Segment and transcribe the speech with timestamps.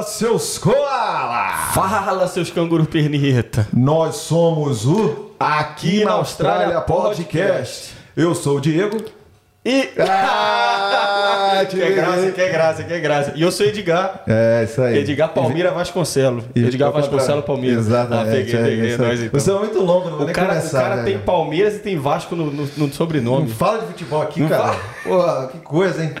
[0.00, 1.48] Fala, seus koala!
[1.74, 3.68] Fala, seus canguru pernita.
[3.72, 7.92] Nós somos o Aqui na Austrália Podcast.
[8.16, 8.96] Eu sou o Diego.
[9.62, 9.90] E.
[9.98, 13.32] Ah, que graça, que graça, que graça.
[13.36, 14.22] E eu sou Edgar.
[14.26, 14.98] É, isso aí.
[14.98, 16.44] Edgar Palmira Vasconcelo.
[16.54, 17.16] E- Edgar ao contrário.
[17.18, 17.78] Vasconcelo Palmira.
[17.78, 18.28] Exatamente.
[18.28, 18.90] Ah, peguei, é peguei.
[18.92, 18.96] aí.
[18.98, 19.38] Nós, então.
[19.40, 20.78] Você é muito longo, não vou O nem cara, começar.
[20.78, 21.18] o cara né, tem?
[21.18, 23.48] Palmeiras e tem Vasco no, no- no sobrenome.
[23.48, 24.76] Não fala de futebol aqui, cara.
[25.04, 26.14] Pô, que coisa, hein?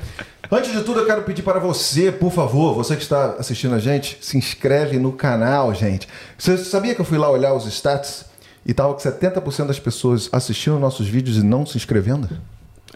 [0.52, 3.78] Antes de tudo, eu quero pedir para você, por favor, você que está assistindo a
[3.78, 6.08] gente, se inscreve no canal, gente.
[6.36, 8.24] Você sabia que eu fui lá olhar os stats
[8.66, 12.28] e tava com 70% das pessoas assistindo nossos vídeos e não se inscrevendo?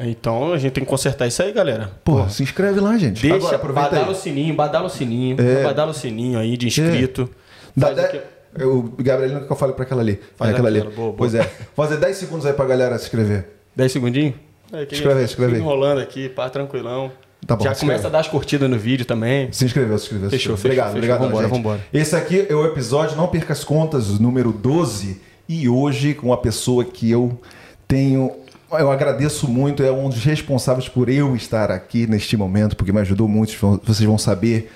[0.00, 1.92] Então a gente tem que consertar isso aí, galera.
[2.02, 3.22] Pô, se inscreve lá, gente.
[3.22, 4.16] Deixa, Agora, aproveita badala o aí.
[4.16, 5.62] sininho, badala o sininho, É.
[5.62, 7.30] badala o sininho aí de inscrito.
[7.76, 10.20] Dá Faz o de- que- O Gabrielino que eu falei para aquela ali.
[10.36, 10.80] Faz aquela ali.
[10.80, 11.12] boa, boa.
[11.16, 11.42] Pois é.
[11.76, 13.48] Fazer 10 segundos aí pra galera se inscrever.
[13.74, 14.34] 10 segundinhos?
[14.72, 15.60] É, que Escreve aí, escreve aí.
[15.60, 17.10] Enrolando aqui, pá, tranquilão.
[17.46, 19.52] Tá bom, Já começa a dar as curtidas no vídeo também.
[19.52, 20.30] Se inscreveu, se inscreveu.
[20.30, 20.84] se Fechou, inscreveu.
[20.84, 21.18] Obrigado, fechou, obrigado.
[21.18, 21.28] fechou.
[21.30, 21.56] Vambora, gente.
[21.56, 21.86] vambora.
[21.92, 25.20] Esse aqui é o episódio Não Perca as Contas, número 12.
[25.48, 27.38] E hoje, com uma pessoa que eu
[27.86, 28.30] tenho.
[28.72, 33.00] Eu agradeço muito, é um dos responsáveis por eu estar aqui neste momento, porque me
[33.00, 33.54] ajudou muito,
[33.84, 34.68] vocês vão saber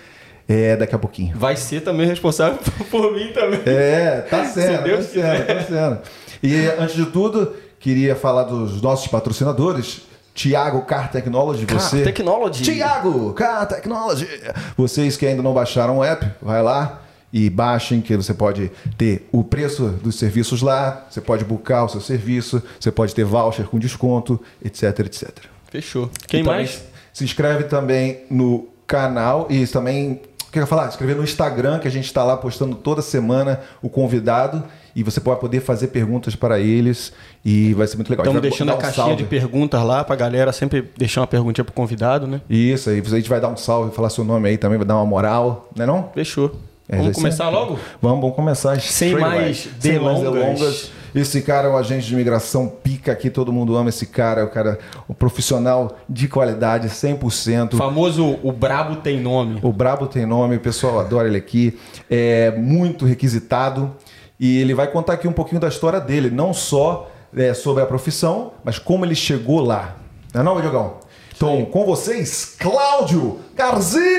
[0.48, 1.36] é, daqui a pouquinho.
[1.36, 2.58] Vai ser também responsável
[2.90, 3.60] por mim também.
[3.66, 5.98] É, tá sendo, tá Deus sendo, tá sendo.
[6.42, 10.02] E antes de tudo, queria falar dos nossos patrocinadores.
[10.38, 12.04] Tiago Car Technology, Car você.
[12.04, 12.62] Technology.
[12.62, 14.28] Tiago Car Technology.
[14.76, 19.28] Vocês que ainda não baixaram o app, vai lá e baixem, que você pode ter
[19.32, 23.66] o preço dos serviços lá, você pode buscar o seu serviço, você pode ter voucher
[23.66, 25.28] com desconto, etc, etc.
[25.72, 26.08] Fechou.
[26.28, 26.84] Quem também mais?
[27.12, 30.20] Se inscreve também no canal e também.
[30.46, 30.88] O que eu ia falar?
[30.88, 34.62] Escrever no Instagram, que a gente está lá postando toda semana o convidado
[34.94, 37.12] e você pode poder fazer perguntas para eles
[37.44, 38.24] e vai ser muito legal.
[38.24, 41.64] Estamos A deixando a um caixinha de perguntas lá pra galera sempre deixar uma perguntinha
[41.64, 42.40] pro convidado, né?
[42.48, 44.96] Isso, aí a gente vai dar um salve, falar seu nome aí também, vai dar
[44.96, 46.10] uma moral, né não?
[46.14, 46.54] Fechou.
[46.88, 47.78] É, Vamos isso começar logo?
[48.00, 48.80] Vamos, vamos começar.
[48.80, 49.54] Sem mais away.
[49.54, 50.32] Sem mais delongas.
[50.32, 50.90] delongas.
[51.14, 54.44] Esse cara é um agente de imigração pica aqui, todo mundo ama esse cara, é
[54.44, 54.78] o cara,
[55.08, 57.74] um profissional de qualidade, 100%.
[57.74, 59.58] O famoso O Brabo Tem Nome.
[59.62, 61.78] O Brabo tem nome, o pessoal adora ele aqui.
[62.10, 63.94] É muito requisitado.
[64.38, 67.86] E ele vai contar aqui um pouquinho da história dele, não só é, sobre a
[67.86, 69.96] profissão, mas como ele chegou lá.
[70.32, 70.98] Não é não, Diogão?
[71.36, 74.18] Então, com vocês, Cláudio Garzini!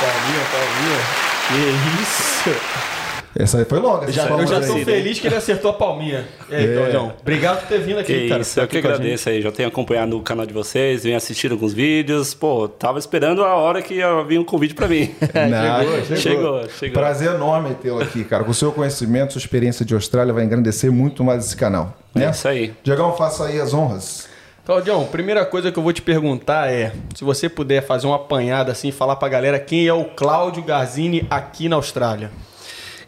[0.00, 1.24] Palminha, palminha.
[1.48, 2.93] Que isso.
[3.36, 4.06] Essa aí foi longa.
[4.06, 4.84] Eu já, eu já aí.
[4.84, 6.24] feliz que ele acertou a palminha.
[6.48, 6.76] E aí, É.
[6.76, 7.12] Claudião?
[7.20, 8.42] Obrigado por ter vindo aqui, Que cara.
[8.42, 9.42] isso, Tá eu que agradeço aí.
[9.42, 12.32] Já tenho acompanhado o canal de vocês, venho assistindo alguns vídeos.
[12.32, 15.12] Pô, tava esperando a hora que ia vir um convite pra mim.
[15.50, 16.94] Não, chegou, chegou, chegou.
[16.94, 18.44] Prazer enorme tê-lo aqui, cara.
[18.44, 21.96] Com o seu conhecimento, sua experiência de Austrália vai engrandecer muito mais esse canal.
[22.14, 22.26] Né?
[22.26, 22.72] É isso aí.
[22.84, 24.28] Diogão, faça aí as honras.
[24.64, 28.72] Claudião, primeira coisa que eu vou te perguntar é: se você puder fazer uma apanhada
[28.72, 32.30] assim e falar pra galera quem é o Cláudio Garzini aqui na Austrália.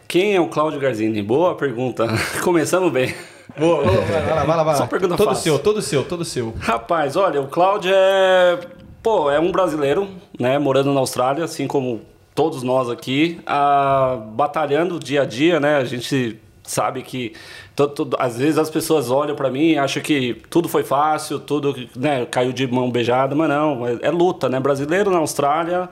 [0.07, 1.21] Quem é o Cláudio Garzini?
[1.21, 2.07] Boa pergunta.
[2.43, 3.13] Começamos bem.
[3.57, 4.75] Boa, boa, vai lá, vai lá, vai lá.
[4.75, 5.43] Só pergunta todo fácil.
[5.43, 6.53] seu, todo seu, todo seu.
[6.59, 8.59] Rapaz, olha, o Cláudio é.
[9.03, 10.07] Pô, é um brasileiro,
[10.39, 10.57] né?
[10.59, 12.01] Morando na Austrália, assim como
[12.35, 15.77] todos nós aqui, ah, batalhando dia a dia, né?
[15.77, 17.33] A gente sabe que.
[17.75, 21.39] to- to- às vezes as pessoas olham pra mim e acham que tudo foi fácil,
[21.39, 24.59] tudo né, caiu de mão beijada, mas não, é, é luta, né?
[24.59, 25.89] Brasileiro na Austrália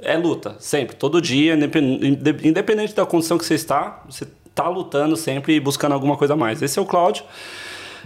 [0.00, 4.68] é luta, sempre, todo dia, independ- inde- independente da condição que você está, você tá
[4.68, 6.60] lutando sempre e buscando alguma coisa a mais.
[6.62, 7.24] Esse é o Cláudio.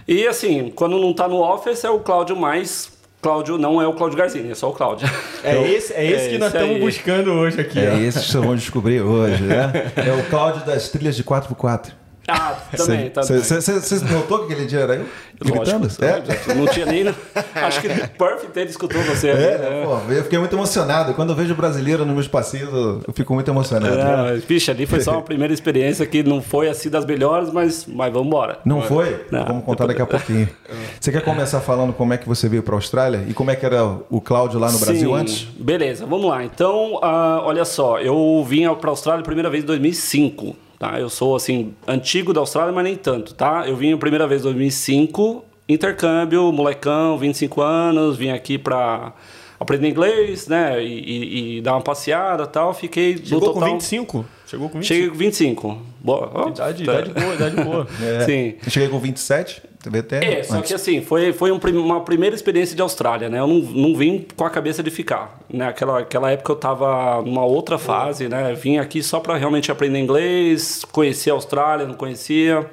[0.07, 2.91] E assim, quando não tá no office é o Cláudio mais.
[3.21, 5.07] Cláudio não é o Cláudio Garzini, é só o Cláudio.
[5.43, 7.77] É esse, é esse É que nós estamos buscando hoje aqui.
[7.79, 7.97] É ó.
[7.97, 9.91] esse que vocês vão descobrir hoje, né?
[9.95, 11.91] É o Cláudio das trilhas de 4x4.
[12.27, 13.39] Ah, também, também.
[13.41, 15.05] Você notou que aquele dia era eu?
[15.43, 15.83] Gritando?
[15.87, 16.53] Lógico, É?
[16.53, 17.07] Não tinha nem.
[17.55, 19.83] Acho que o Perf inteiro escutou você É, né?
[19.85, 21.15] pô, eu fiquei muito emocionado.
[21.15, 23.97] Quando eu vejo brasileiro nos meus passeios, eu- fico muito emocionado.
[23.97, 27.85] É, bicho, ali foi só uma primeira experiência que não foi assim das melhores, mas,
[27.87, 28.59] mas vamos embora.
[28.63, 29.25] Não foi?
[29.31, 29.45] Não.
[29.45, 30.47] Vamos contar daqui a pouquinho.
[31.01, 33.55] Você quer começar falando como é que você veio para a Austrália e como é
[33.55, 35.43] que era o Cláudio lá no Brasil Sim, antes?
[35.57, 36.43] Beleza, vamos lá.
[36.43, 40.55] Então, ah, olha só, eu vim para a Austrália a primeira vez em 2005.
[40.81, 40.99] Tá?
[40.99, 43.65] Eu sou assim antigo da Austrália, mas nem tanto, tá?
[43.67, 49.13] Eu vim a primeira vez em 2005, intercâmbio, molecão, 25 anos, vim aqui para
[49.59, 50.83] aprender inglês, né?
[50.83, 52.73] E, e- e dar uma passeada, tal.
[52.73, 53.73] Fiquei no Chegou com total.
[53.73, 54.25] 25?
[54.51, 54.85] Chegou com 25?
[54.93, 55.77] Cheguei com 25.
[56.01, 56.29] Boa.
[56.33, 56.93] ó, Idade, tá.
[56.99, 57.87] idade boa, idade boa.
[58.03, 58.53] É, Sim.
[58.65, 60.67] Eu cheguei com 27, teve até É, só antes.
[60.67, 63.39] que assim, foi, foi um uma primeira experiência de Austrália, né?
[63.39, 65.39] Eu não, não vim com a cabeça de ficar.
[65.49, 65.65] Né?
[65.69, 68.53] Aquela, aquela época eu tava numa outra fase, né?
[68.53, 72.69] Vim aqui só para realmente aprender inglês, conhecer a Austrália, não conhecia.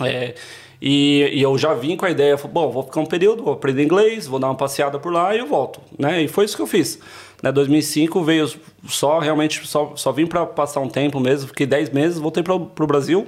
[0.00, 0.34] É,
[0.80, 3.82] E, e eu já vim com a ideia, bom, vou ficar um período, vou aprender
[3.82, 6.22] inglês, vou dar uma passeada por lá e eu volto, né?
[6.22, 6.98] E foi isso que eu fiz.
[7.42, 8.50] Né, 2005 veio
[8.86, 12.54] só, realmente, só, só vim para passar um tempo mesmo, fiquei 10 meses, voltei para
[12.54, 13.26] o Brasil.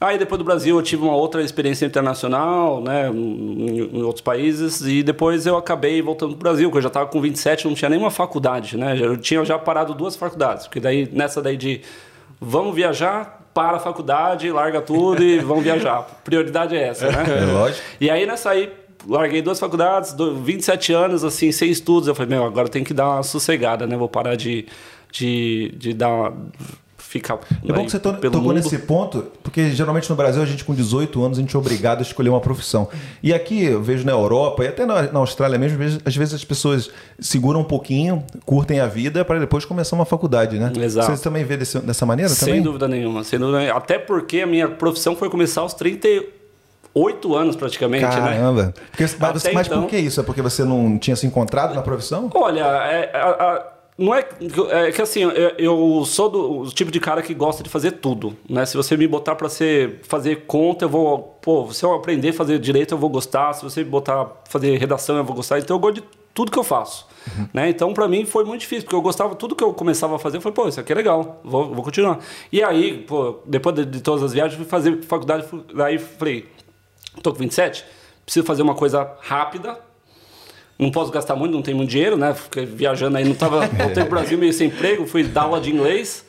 [0.00, 4.80] Aí depois do Brasil eu tive uma outra experiência internacional, né, em, em outros países,
[4.80, 7.74] e depois eu acabei voltando para o Brasil, porque eu já estava com 27, não
[7.74, 8.98] tinha nenhuma faculdade, né?
[9.00, 11.82] Eu tinha já parado duas faculdades, porque daí nessa daí de
[12.40, 16.02] vamos viajar, para a faculdade, larga tudo e vão viajar.
[16.24, 17.24] Prioridade é essa, né?
[17.42, 17.82] É lógico.
[18.00, 18.72] E aí nessa aí,
[19.06, 20.14] larguei duas faculdades,
[20.44, 22.08] 27 anos, assim, sem estudos.
[22.08, 23.96] Eu falei, meu, agora tem que dar uma sossegada, né?
[23.96, 24.66] Vou parar de,
[25.10, 26.34] de, de dar uma,
[27.12, 27.38] ficar.
[27.62, 28.54] É bom que você to tocou mundo.
[28.54, 31.98] nesse ponto, porque geralmente no Brasil a gente com 18 anos a gente é obrigado
[31.98, 32.88] a escolher uma profissão.
[33.22, 36.44] E aqui eu vejo na Europa e até na, na Austrália mesmo, às vezes as
[36.44, 40.72] pessoas seguram um pouquinho, curtem a vida para depois começar uma faculdade, né?
[40.80, 41.14] Exato.
[41.14, 42.30] Você também vê desse, dessa maneira?
[42.30, 42.62] Sem também?
[42.62, 43.76] dúvida nenhuma, sem dúvida nenhuma.
[43.76, 46.41] Até porque a minha profissão foi começar aos 38
[47.34, 48.30] anos praticamente, Caramba.
[48.30, 48.36] né?
[48.36, 48.74] Caramba.
[48.98, 50.20] Mas, mas então, por que isso?
[50.20, 52.30] É porque você não tinha se encontrado na profissão?
[52.34, 54.26] Olha, é, a, a, não é,
[54.70, 58.36] é que assim, eu, eu sou do tipo de cara que gosta de fazer tudo,
[58.48, 58.64] né?
[58.64, 62.32] Se você me botar para ser fazer conta, eu vou, pô, se eu aprender a
[62.32, 63.52] fazer direito, eu vou gostar.
[63.52, 65.58] Se você me botar fazer redação, eu vou gostar.
[65.58, 66.04] Então eu gosto de
[66.34, 67.06] tudo que eu faço,
[67.36, 67.48] uhum.
[67.52, 67.68] né?
[67.68, 70.38] Então para mim foi muito difícil, porque eu gostava tudo que eu começava a fazer,
[70.38, 72.18] eu falei, pô, isso aqui é legal, vou, vou continuar.
[72.50, 76.48] E aí, pô, depois de, de todas as viagens, fui fazer faculdade, daí falei,
[77.20, 77.84] tô com 27,
[78.24, 79.78] preciso fazer uma coisa rápida,
[80.78, 82.34] não posso gastar muito, não tenho muito dinheiro, né?
[82.34, 83.66] Fiquei viajando aí, não tava.
[83.70, 86.24] Voltei pro Brasil meio sem emprego, fui dar aula de inglês.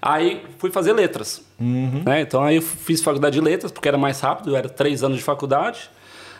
[0.00, 1.42] Aí fui fazer letras.
[1.58, 2.02] Uhum.
[2.04, 2.20] Né?
[2.20, 5.24] Então aí eu fiz faculdade de letras, porque era mais rápido, era três anos de
[5.24, 5.90] faculdade.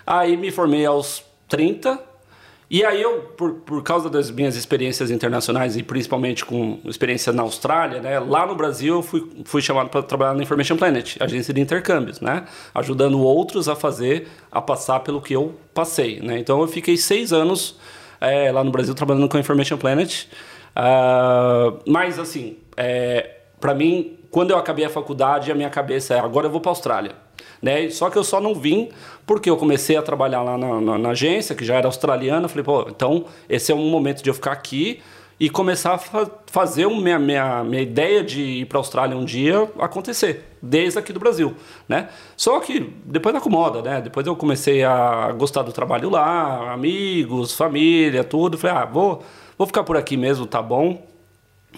[0.06, 1.99] Aí me formei aos 30
[2.68, 7.42] e aí eu, por, por causa das minhas experiências internacionais e principalmente com experiência na
[7.42, 11.54] Austrália, né, lá no Brasil eu fui, fui chamado para trabalhar na Information Planet, agência
[11.54, 16.20] de intercâmbios, né, ajudando outros a fazer, a passar pelo que eu passei.
[16.20, 16.38] Né.
[16.38, 17.78] Então eu fiquei seis anos
[18.20, 20.24] é, lá no Brasil trabalhando com a Information Planet.
[20.76, 26.18] Uh, mas assim, é, para mim, quando eu acabei a faculdade, a minha cabeça é
[26.18, 27.25] agora eu vou para a Austrália.
[27.66, 27.90] Né?
[27.90, 28.90] Só que eu só não vim
[29.26, 32.46] porque eu comecei a trabalhar lá na, na, na agência, que já era australiana.
[32.46, 35.00] Falei, pô, então esse é um momento de eu ficar aqui
[35.40, 39.16] e começar a fa fazer uma, minha, minha, minha ideia de ir para a Austrália
[39.16, 41.56] um dia acontecer, desde aqui do Brasil,
[41.88, 42.08] né?
[42.36, 44.00] Só que depois acomoda, né?
[44.00, 48.56] Depois eu comecei a gostar do trabalho lá, amigos, família, tudo.
[48.56, 49.24] Falei, ah, vou,
[49.58, 51.04] vou ficar por aqui mesmo, tá bom.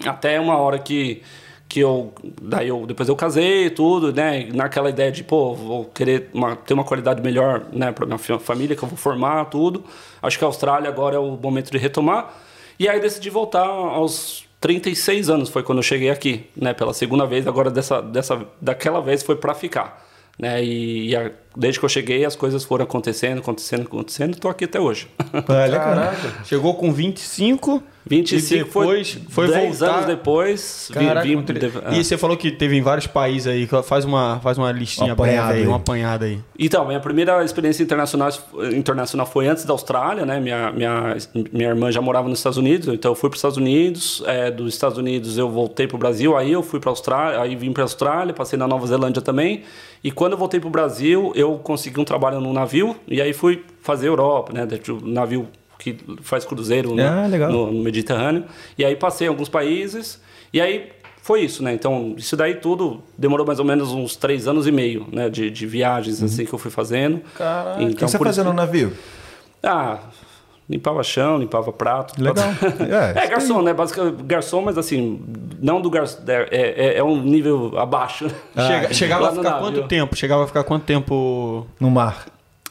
[0.05, 1.23] Até uma hora que
[1.69, 2.11] que eu
[2.41, 4.49] daí eu depois eu casei tudo né?
[4.51, 8.75] Naquela ideia de pô vou querer uma, ter uma qualidade melhor né para minha família
[8.75, 9.83] que eu vou formar tudo.
[10.21, 12.33] Acho que a Austrália agora é o momento de retomar.
[12.79, 17.27] E aí decidi voltar aos 36 anos foi quando eu cheguei aqui né pela segunda
[17.27, 17.47] vez.
[17.47, 20.63] Agora dessa dessa daquela vez foi para ficar né?
[20.63, 21.29] E, e a,
[21.59, 25.07] desde que eu cheguei as coisas foram acontecendo acontecendo acontecendo estou aqui até hoje
[25.47, 26.45] Olha, Caraca.
[26.45, 29.93] chegou com 25 25 e depois, foi, foi 10 voltar...
[29.93, 30.89] anos depois.
[30.91, 31.53] Caraca, vim, vim,
[31.91, 33.67] E você falou que teve em vários países aí.
[33.83, 36.39] Faz uma, faz uma listinha breve aí, uma apanhada aí.
[36.57, 38.29] Então, minha primeira experiência internacional,
[38.73, 40.39] internacional foi antes da Austrália, né?
[40.39, 41.17] Minha, minha,
[41.53, 44.23] minha irmã já morava nos Estados Unidos, então eu fui para os Estados Unidos.
[44.25, 47.41] É, dos Estados Unidos eu voltei para o Brasil, aí eu fui para a Austrália,
[47.41, 49.63] aí vim para a Austrália, passei na Nova Zelândia também.
[50.03, 53.33] E quando eu voltei para o Brasil, eu consegui um trabalho num navio e aí
[53.33, 54.67] fui fazer Europa, né?
[54.89, 58.43] O navio que faz cruzeiro ah, no, no, Mediterrâneo.
[58.77, 60.21] E aí passei em alguns países,
[60.53, 60.91] e aí
[61.21, 61.73] foi isso, né?
[61.73, 65.29] Então, isso daí tudo demorou mais ou menos uns três anos e meio, né?
[65.29, 66.25] De, de viagens, uhum.
[66.25, 67.21] assim, que eu fui fazendo.
[67.37, 68.91] Caraca, então, o que você fazia no navio?
[69.63, 69.99] Ah,
[70.69, 72.21] limpava chão, limpava prato.
[72.21, 72.47] Legal.
[73.15, 73.73] é, é garçom, né?
[73.73, 75.21] Basicamente, garçom, mas assim,
[75.59, 76.19] não do garçom.
[76.27, 78.27] É, é, é um nível abaixo.
[78.55, 80.15] Ah, Chega, chegava a ficar quanto tempo?
[80.15, 82.25] Chegava a ficar quanto tempo no mar?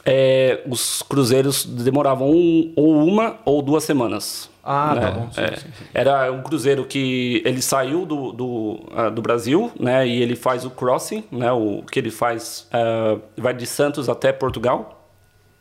[0.05, 4.49] é, os cruzeiros demoravam um, ou uma ou duas semanas.
[4.63, 5.01] Ah, tá né?
[5.01, 5.31] tá bom.
[5.31, 5.85] Sim, é, sim, sim.
[5.93, 10.07] Era um cruzeiro que ele saiu do, do, uh, do, Brasil, né?
[10.07, 11.51] E ele faz o crossing, né?
[11.51, 15.07] O que ele faz uh, vai de Santos até Portugal.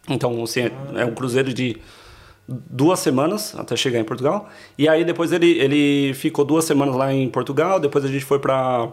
[0.08, 1.76] Então, assim, é, é um cruzeiro de
[2.48, 4.48] duas semanas até chegar em Portugal.
[4.78, 8.38] E aí depois ele, ele ficou duas semanas lá em Portugal, depois a gente foi
[8.38, 8.86] para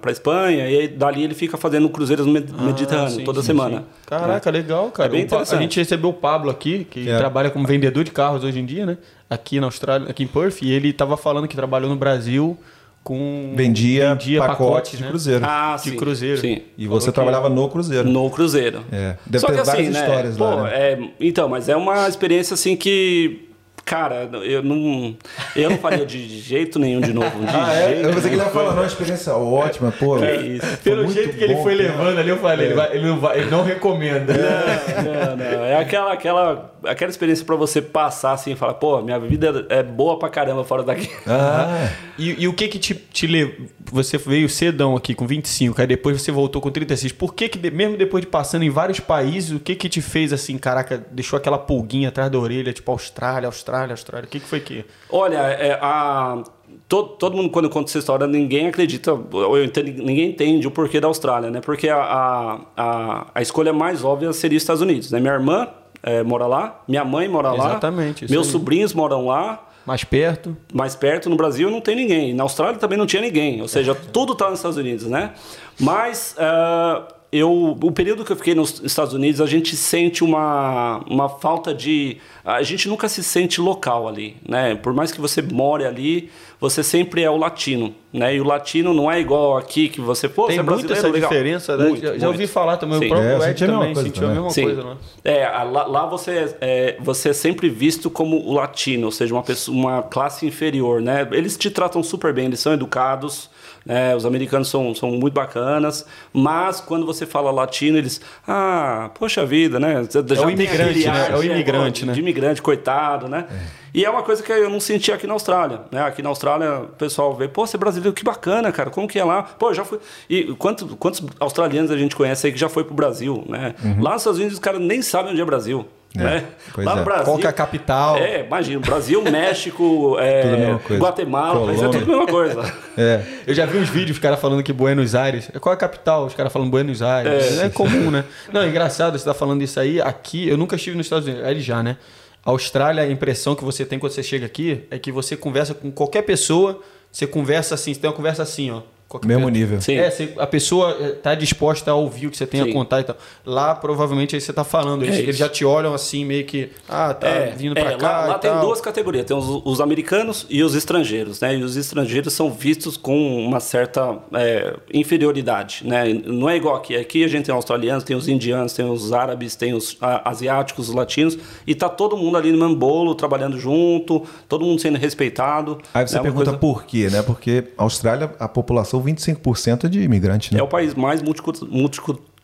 [0.00, 3.48] para Espanha e aí, dali ele fica fazendo cruzeiros no ah, Mediterrâneo sim, toda sim,
[3.48, 3.80] semana.
[3.80, 3.84] Sim.
[4.06, 4.52] Caraca, é.
[4.52, 5.08] legal, cara.
[5.08, 5.58] É bem interessante.
[5.58, 7.18] A gente recebeu o Pablo aqui, que é.
[7.18, 8.96] trabalha como vendedor de carros hoje em dia, né?
[9.28, 12.58] Aqui na Austrália, aqui em Perth, e ele estava falando que trabalhou no Brasil
[13.02, 15.08] com vendia, vendia pacotes, pacotes de né?
[15.08, 15.44] cruzeiro.
[15.46, 16.40] Ah, de sim, cruzeiro.
[16.40, 16.62] Sim.
[16.76, 18.08] E você trabalhava no cruzeiro.
[18.08, 18.84] No cruzeiro.
[18.92, 19.16] É.
[19.26, 20.62] Deve Só ter que, várias assim, né, histórias pô, lá.
[20.64, 20.70] Né?
[20.74, 23.49] É, então, mas é uma experiência assim que
[23.84, 25.16] Cara, eu não,
[25.56, 27.40] eu não faria de jeito nenhum de novo.
[27.40, 28.04] De ah, é?
[28.04, 30.18] Eu pensei que ele ia falar, não, uma experiência ótima, pô.
[30.18, 30.78] É isso.
[30.78, 32.68] Pelo jeito que ele foi levando ali, eu falei, é.
[32.68, 34.32] ele, vai, ele, não vai, ele não recomenda.
[34.32, 35.64] Não, não, não.
[35.64, 39.82] É aquela, aquela, aquela experiência pra você passar assim e falar, pô, minha vida é
[39.82, 41.10] boa pra caramba fora daqui.
[41.26, 41.88] Ah.
[42.18, 43.66] e, e o que que te, te levou?
[43.92, 47.12] Você veio cedão aqui com 25, aí depois você voltou com 36.
[47.12, 50.32] Por que que, mesmo depois de passando em vários países, o que que te fez
[50.32, 54.26] assim, caraca, deixou aquela pulguinha atrás da orelha, tipo Austrália, Austrália, Austrália?
[54.26, 54.84] O que que foi que...
[55.10, 56.42] Olha, é, a
[56.88, 61.00] todo, todo mundo, quando conta essa história, ninguém acredita, ou entendo, ninguém entende o porquê
[61.00, 61.60] da Austrália, né?
[61.60, 65.20] Porque a, a, a escolha mais óbvia seria os Estados Unidos, né?
[65.20, 65.68] Minha irmã
[66.02, 67.70] é, mora lá, minha mãe mora lá.
[67.70, 68.30] Exatamente.
[68.30, 68.52] Meus aí.
[68.52, 69.66] sobrinhos moram lá.
[69.86, 70.56] Mais perto?
[70.72, 71.30] Mais perto.
[71.30, 72.34] No Brasil não tem ninguém.
[72.34, 73.62] Na Austrália também não tinha ninguém.
[73.62, 75.32] Ou seja, tudo está nos Estados Unidos, né?
[75.78, 76.36] Mas...
[76.38, 81.28] Uh, eu, o período que eu fiquei nos Estados Unidos, a gente sente uma, uma
[81.28, 82.16] falta de.
[82.44, 84.74] A gente nunca se sente local ali, né?
[84.74, 86.28] Por mais que você more ali,
[86.60, 88.34] você sempre é o latino, né?
[88.34, 91.08] E o latino não é igual aqui que você, pô, Tem você é brasileiro, essa
[91.08, 91.30] legal.
[91.30, 91.88] diferença, né?
[91.88, 93.06] Muito, já, já ouvi falar também, Sim.
[93.06, 94.96] o próprio é, Ed também sentiu a mesma coisa, né?
[95.24, 99.42] É, lá, lá você, é, você é sempre visto como o latino, ou seja, uma,
[99.44, 101.28] pessoa, uma classe inferior, né?
[101.30, 103.48] Eles te tratam super bem, eles são educados,
[103.84, 104.14] né?
[104.14, 109.78] Os americanos são, são muito bacanas, mas quando você fala latino, eles, ah, poxa vida,
[109.78, 110.06] né?
[110.10, 111.28] Já é o imigrante, né?
[111.30, 112.12] É o imigrante, né?
[112.12, 113.46] De imigrante, coitado, né?
[113.50, 113.80] É.
[113.92, 116.02] E é uma coisa que eu não senti aqui na Austrália, né?
[116.02, 119.18] Aqui na Austrália, o pessoal vê, pô, você é brasileiro, que bacana, cara, como que
[119.18, 119.42] é lá?
[119.42, 119.98] Pô, já fui.
[120.28, 123.74] E quantos, quantos australianos a gente conhece aí que já foi pro Brasil, né?
[123.82, 124.02] Uhum.
[124.02, 125.86] Lá nos Estados Unidos os caras nem sabem onde é Brasil.
[126.16, 126.44] É, né?
[126.78, 127.04] Lá no é.
[127.04, 127.24] Brasil.
[127.24, 128.16] Qual que é a capital?
[128.16, 132.80] É, imagina, Brasil, México, é, Guatemala, mas é tudo a mesma coisa.
[132.98, 133.22] É.
[133.46, 135.50] Eu já vi uns vídeos, os caras falando que Buenos Aires.
[135.58, 136.26] Qual é a capital?
[136.26, 137.58] Os caras falando Buenos Aires.
[137.58, 138.24] É, é comum, né?
[138.52, 140.02] Não, é engraçado você tá falando isso aí.
[140.02, 141.46] Aqui, eu nunca estive nos Estados Unidos.
[141.46, 141.96] Aí já, né?
[142.44, 145.72] A Austrália, a impressão que você tem quando você chega aqui é que você conversa
[145.72, 148.82] com qualquer pessoa, você conversa assim, você tem uma conversa assim, ó.
[149.24, 149.80] Mesmo nível.
[149.80, 149.96] Sim.
[149.96, 152.70] É, a pessoa está disposta a ouvir o que você tem Sim.
[152.70, 153.16] a contar e tal.
[153.44, 155.02] Lá, provavelmente, aí você está falando.
[155.02, 156.70] Eles, é eles, já te olham assim, meio que.
[156.88, 158.20] Ah, tá é, vindo para é, cá.
[158.20, 161.40] Lá, lá tem duas categorias: tem os, os, americanos e os estrangeiros.
[161.40, 161.56] Né?
[161.56, 165.82] E os estrangeiros são vistos com uma certa é, inferioridade.
[165.84, 166.04] Né?
[166.24, 166.96] Não é igual aqui.
[166.96, 170.88] Aqui a gente tem australianos, tem os indianos, tem os árabes, tem os a, asiáticos,
[170.88, 171.36] os latinos.
[171.66, 175.78] E tá todo mundo ali no mesmo bolo, trabalhando junto, todo mundo sendo respeitado.
[175.92, 176.58] Aí você pergunta coisa...
[176.58, 177.22] por quê, né?
[177.22, 180.60] Porque a Austrália, a população 25% é de imigrantes, né?
[180.60, 181.22] É o país mais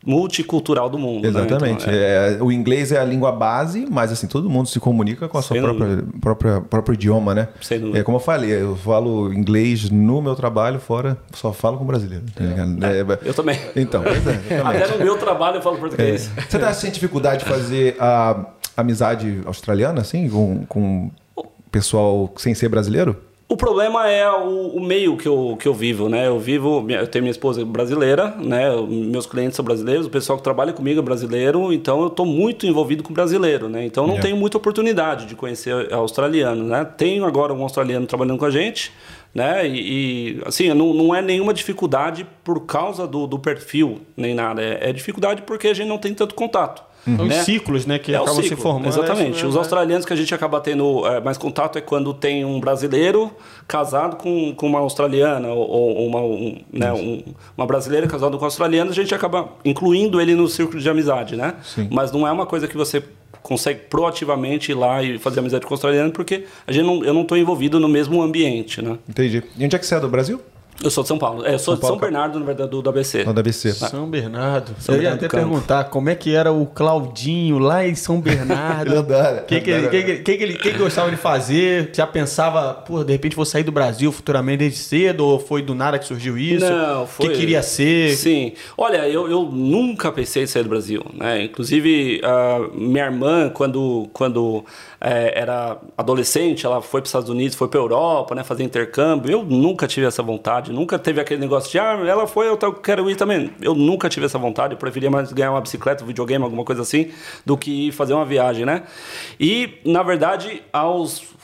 [0.05, 1.23] multicultural do mundo.
[1.23, 1.27] Né?
[1.27, 1.85] Exatamente.
[1.85, 1.93] Né?
[1.93, 2.37] Então, é...
[2.37, 5.41] É, o inglês é a língua base, mas assim, todo mundo se comunica com a
[5.41, 7.49] sua própria, própria próprio idioma, né?
[7.61, 7.99] Sem dúvida.
[7.99, 12.23] É como eu falei, eu falo inglês no meu trabalho, fora só falo com brasileiro.
[12.33, 12.57] Tá é.
[12.87, 13.59] É, eu também.
[13.75, 16.29] Então, é, Até no meu trabalho eu falo português.
[16.49, 18.45] Você tá sem dificuldade de fazer a
[18.77, 21.11] amizade australiana, assim, com, com
[21.71, 23.15] pessoal sem ser brasileiro?
[23.49, 26.27] O problema é o, o, meio que eu, que eu vivo, né?
[26.27, 28.69] Eu vivo, eu tenho minha esposa brasileira, né?
[28.89, 32.67] Meus clientes são brasileiros, o pessoal que trabalha comigo é brasileiro, então eu estou muito
[32.67, 33.85] envolvido com brasileiro, né?
[33.85, 34.27] Então não yeah.
[34.27, 36.83] tenho muita oportunidade de conhecer australiano, né?
[36.83, 38.91] Tenho agora um australiano trabalhando com a gente,
[39.33, 39.65] né?
[39.65, 44.61] E, e assim, não, não é nenhuma dificuldade por causa do, do perfil, nem nada.
[44.61, 46.83] É, é dificuldade porque a gente não tem tanto contato.
[47.07, 47.23] Uhum.
[47.23, 47.43] Os né?
[47.43, 47.97] ciclos, né?
[47.97, 48.87] Que é acabam se formando.
[48.87, 49.45] Exatamente.
[49.45, 53.31] Os australianos que a gente acaba tendo é, mais contato é quando tem um brasileiro
[53.65, 57.23] casado com, com uma australiana, ou, ou uma, um, né, um,
[57.57, 61.35] uma brasileira casada com um australiano, a gente acaba incluindo ele no círculo de amizade,
[61.37, 61.55] né?
[61.63, 61.87] Sim.
[61.89, 63.01] Mas não é uma coisa que você
[63.41, 67.13] consegue proativamente ir lá e fazer amizade com o australiano, porque a gente não, eu
[67.13, 68.97] não estou envolvido no mesmo ambiente, né?
[69.07, 69.41] Entendi.
[69.57, 70.41] E onde é que você é do Brasil?
[70.83, 71.45] Eu sou de São Paulo.
[71.45, 73.23] É, eu sou São de São Bernardo, na verdade, do, do ABC.
[73.23, 73.71] do ABC.
[73.73, 74.75] São Bernardo.
[74.79, 79.07] São eu ia até perguntar como é que era o Claudinho lá em São Bernardo.
[79.07, 81.91] O que, que, ele, que, que, que, ele, que, que gostava de fazer?
[81.93, 85.25] Já pensava, pô, de repente vou sair do Brasil futuramente desde cedo?
[85.25, 86.69] Ou foi do nada que surgiu isso?
[86.69, 87.27] Não, foi.
[87.27, 88.15] O que queria ser?
[88.15, 88.53] Sim.
[88.77, 91.03] Olha, eu, eu nunca pensei em sair do Brasil.
[91.13, 91.45] Né?
[91.45, 94.65] Inclusive, uh, minha irmã, quando, quando
[94.99, 98.63] é, era adolescente, ela foi para os Estados Unidos, foi para a Europa, né, fazer
[98.63, 99.31] intercâmbio.
[99.31, 103.09] Eu nunca tive essa vontade, nunca teve aquele negócio de, ah, ela foi, eu quero
[103.09, 103.51] ir também.
[103.61, 106.81] Eu nunca tive essa vontade, eu preferia mais ganhar uma bicicleta, um videogame, alguma coisa
[106.81, 107.11] assim,
[107.45, 108.83] do que fazer uma viagem, né?
[109.39, 111.36] E, na verdade, aos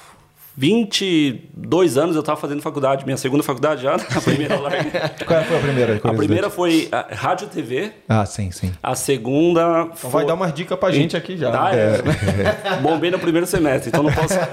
[0.56, 4.58] 22 anos eu estava fazendo faculdade, minha segunda faculdade já, a primeira
[5.26, 6.00] Qual foi a primeira?
[6.04, 7.92] A primeira foi a Rádio TV.
[8.08, 8.72] Ah, sim, sim.
[8.82, 11.50] A segunda então vai dar umas dicas pra gente aqui já.
[11.50, 12.02] Dá, é.
[12.76, 12.78] é.
[12.82, 14.34] Bombei no primeiro semestre, então não posso.
[14.36, 14.44] É,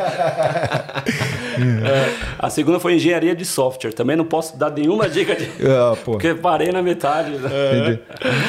[2.39, 3.93] a segunda foi engenharia de software.
[3.93, 5.51] Também não posso dar nenhuma dica de.
[5.67, 5.97] Ah.
[6.05, 7.33] Porque parei na metade.
[7.35, 8.01] Entendi.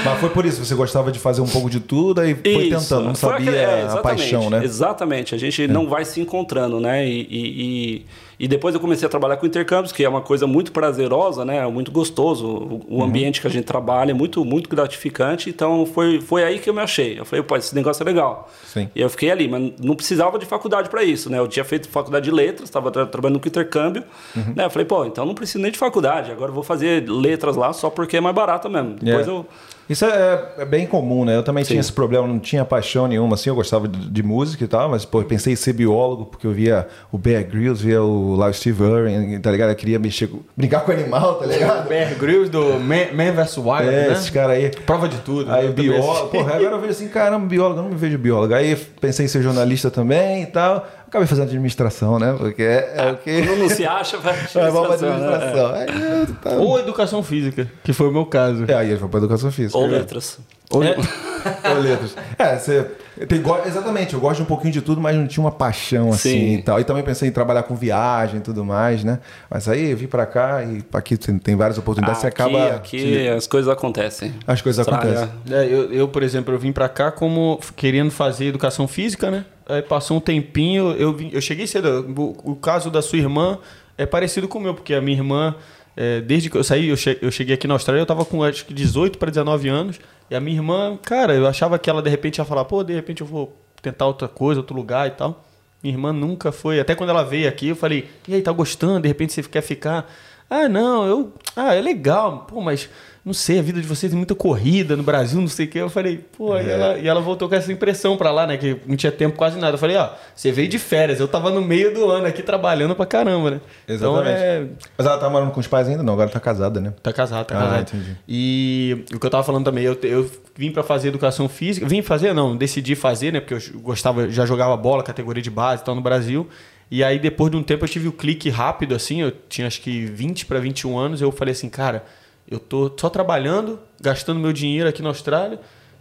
[0.06, 2.90] Mas foi por isso, você gostava de fazer um pouco de tudo e foi Isso.
[2.90, 4.64] tentando, não Foi sabia aquele- é, a paixão, né?
[4.64, 5.36] Exatamente.
[5.36, 7.08] A gente não vai se encontrando, né?
[7.08, 8.06] E, 以。
[8.44, 11.66] E depois eu comecei a trabalhar com intercâmbios, que é uma coisa muito prazerosa, né?
[11.68, 12.46] Muito gostoso.
[12.48, 12.82] O, Uhum.
[12.90, 15.50] o ambiente que a gente trabalha é muito, muito gratificante.
[15.50, 17.20] Então foi, foi aí que eu me achei.
[17.20, 18.50] Eu falei, pô, esse negócio é legal.
[18.66, 18.90] Sim.
[18.96, 21.38] E eu fiquei ali, mas não precisava de faculdade para isso, né?
[21.38, 24.04] Eu tinha feito faculdade de letras, estava trabalhando com intercâmbio.
[24.36, 24.54] Uhum.
[24.56, 24.66] Né?
[24.66, 26.32] Eu falei, pô, então não preciso nem de faculdade.
[26.32, 28.96] Agora eu vou fazer letras lá só porque é mais barato mesmo.
[29.00, 29.30] Depois É.
[29.30, 29.46] eu.
[29.90, 31.36] Isso é, é bem comum, né?
[31.36, 31.70] Eu também Sim.
[31.72, 34.90] tinha esse problema, não tinha paixão nenhuma, assim, eu gostava de, de música e tal,
[34.90, 38.31] mas, pô, eu pensei em ser biólogo, porque eu via o Bear Grylls, via o
[38.36, 39.70] lá o Steve Irwin, tá ligado?
[39.70, 41.88] Eu queria mexer, com- brincar com animal, tá ligado?
[41.88, 43.58] Bear Grylls do Man, Man vs.
[43.58, 44.12] Wild, É, né?
[44.14, 44.70] esses caras aí.
[44.86, 45.52] Prova de tudo.
[45.52, 45.70] Aí né?
[45.70, 48.54] Eu também biólogo, porra, agora eu vejo assim, caramba, biólogo, eu não me vejo biólogo.
[48.54, 50.88] Aí pensei em ser jornalista também e tal.
[51.08, 52.34] Acabei fazendo administração, né?
[52.38, 53.46] Porque é, é o que.
[53.46, 54.34] Quando não se acha, vai.
[54.56, 55.14] É, vamos pra né?
[55.14, 55.74] administração.
[55.76, 58.64] Aí, é, tá- Ou educação física, que foi o meu caso.
[58.68, 59.78] É, aí ele foi pra educação física.
[59.78, 59.90] Ou É.
[59.90, 60.40] letras.
[60.70, 60.96] Ou- É.
[61.76, 62.16] Ou letras.
[62.40, 62.86] É, você.
[63.28, 66.30] Tem, exatamente, eu gosto de um pouquinho de tudo, mas não tinha uma paixão assim
[66.30, 66.54] Sim.
[66.56, 66.80] e tal.
[66.80, 69.20] E também pensei em trabalhar com viagem e tudo mais, né?
[69.50, 72.76] Mas aí eu vim pra cá e aqui tem, tem várias oportunidades, você aqui, acaba.
[72.76, 74.34] aqui as coisas acontecem.
[74.48, 75.58] As coisas Austrália, acontecem.
[75.58, 79.46] É, eu, eu, por exemplo, eu vim pra cá como querendo fazer educação física, né?
[79.68, 82.06] Aí passou um tempinho, eu, vim, eu cheguei cedo.
[82.18, 83.60] O, o caso da sua irmã
[83.98, 85.56] é parecido com o meu, porque a minha irmã,
[85.96, 88.44] é, desde que eu saí, eu, che- eu cheguei aqui na Austrália, eu tava com
[88.44, 90.00] acho que 18 para 19 anos.
[90.30, 92.94] E a minha irmã, cara, eu achava que ela de repente ia falar, pô, de
[92.94, 95.44] repente eu vou tentar outra coisa, outro lugar e tal.
[95.84, 96.80] Minha irmã nunca foi.
[96.80, 99.02] Até quando ela veio aqui, eu falei, e aí, tá gostando?
[99.02, 100.10] De repente você quer ficar?
[100.50, 101.34] Ah, não, eu.
[101.56, 102.46] Ah, é legal.
[102.50, 102.90] Pô, mas
[103.24, 105.80] não sei, a vida de vocês é muita corrida no Brasil, não sei o quê.
[105.80, 106.64] Eu falei, pô, É.
[106.66, 108.58] e, ela, e ela voltou com essa impressão pra lá, né?
[108.58, 109.76] Que não tinha tempo quase nada.
[109.76, 112.96] Eu falei, ó, você veio de férias, eu tava no meio do ano aqui trabalhando
[112.96, 113.62] pra caramba, né?
[113.88, 114.30] Exatamente.
[114.30, 114.66] Então é.
[114.98, 116.02] Mas ela tá morando com os pais ainda?
[116.02, 116.94] Não, agora tá casada, né?
[117.04, 117.82] Tá casado, tá Ah, casado.
[117.82, 118.18] entendi.
[118.28, 121.88] E o que eu tava falando também, eu, eu vim pra fazer educação física.
[121.88, 123.40] Vim fazer, não, decidi fazer, né?
[123.40, 126.48] Porque eu gostava, já jogava bola, categoria de base e tal no Brasil.
[126.90, 129.22] E aí, depois de um tempo, eu tive o clique rápido, assim.
[129.22, 131.22] Eu tinha acho que 20 para 21 anos.
[131.22, 132.04] Eu falei assim, cara,
[132.52, 135.58] eu tô só trabalhando, gastando meu dinheiro aqui na Austrália.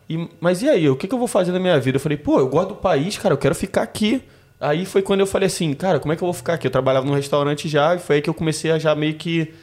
[0.08, 1.96] E, mas e aí, o que, que eu vou fazer na minha vida?
[1.96, 4.24] Eu falei, pô, eu gosto do país, cara, eu quero ficar aqui.
[4.60, 6.66] Aí foi quando eu falei assim, cara, como é que eu vou ficar aqui?
[6.66, 9.54] Eu trabalhava num restaurante já, e foi aí que eu comecei a já meio que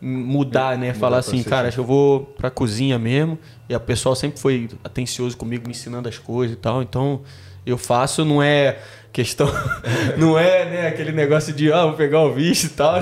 [0.00, 0.94] mudar, né?
[0.94, 3.36] Falar assim, cara, acho que eu vou pra cozinha mesmo.
[3.68, 6.80] E o pessoal sempre foi atencioso comigo, me ensinando as coisas e tal.
[6.80, 7.22] Então,
[7.66, 8.78] eu faço, não é
[9.16, 9.48] questão.
[10.18, 12.96] não é, né, aquele negócio de, ah, vou pegar o visto e tal.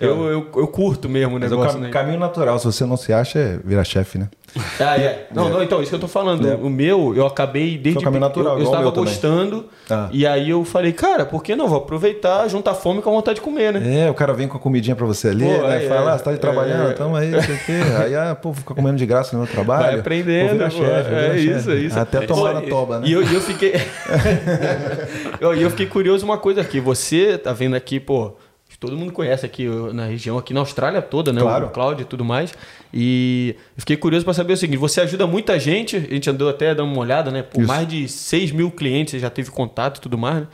[0.00, 1.90] Eu, eu, eu curto mesmo o Mas o negócio, cam- né?
[1.90, 4.28] caminho natural, se você não se acha, é virar chefe, né?
[4.80, 5.26] Ah, é.
[5.32, 6.48] Não, não, então, isso que eu tô falando.
[6.48, 6.54] É.
[6.54, 8.02] O meu, eu acabei desde.
[8.02, 9.66] Foi um natural, eu, eu estava gostando.
[9.88, 10.08] Ah.
[10.10, 11.68] E aí eu falei, cara, por que não?
[11.68, 14.06] Vou aproveitar, juntar fome com a vontade de comer, né?
[14.06, 15.84] É, o cara vem com a comidinha pra você ali, Pô, né?
[15.84, 16.94] é, Fala, é, ah, você tá trabalhando, é.
[16.94, 17.72] tamo aí, não sei o quê.
[18.02, 19.82] Aí, ah, pô, vou ficar comendo de graça no meu trabalho.
[19.84, 20.70] Vai aprendendo, pô.
[20.70, 21.98] chefe, É isso, é isso.
[21.98, 23.06] Até É tomar na toba, né?
[23.08, 23.74] E eu, eu fiquei.
[25.40, 26.80] eu, e eu fiquei curioso uma coisa aqui.
[26.80, 28.32] Você tá vendo aqui, pô.
[28.78, 31.40] Todo mundo conhece aqui eu- na região, aqui na Austrália toda, né?
[31.42, 31.66] Claro.
[31.66, 32.54] O Cláudio e tudo mais.
[32.92, 36.48] E eu fiquei curioso para saber o seguinte: você ajuda muita gente, a gente andou
[36.48, 37.42] até dando uma olhada, né?
[37.42, 37.68] Por Isso.
[37.68, 40.46] mais de 6 mil clientes, você já teve contato e tudo mais, né?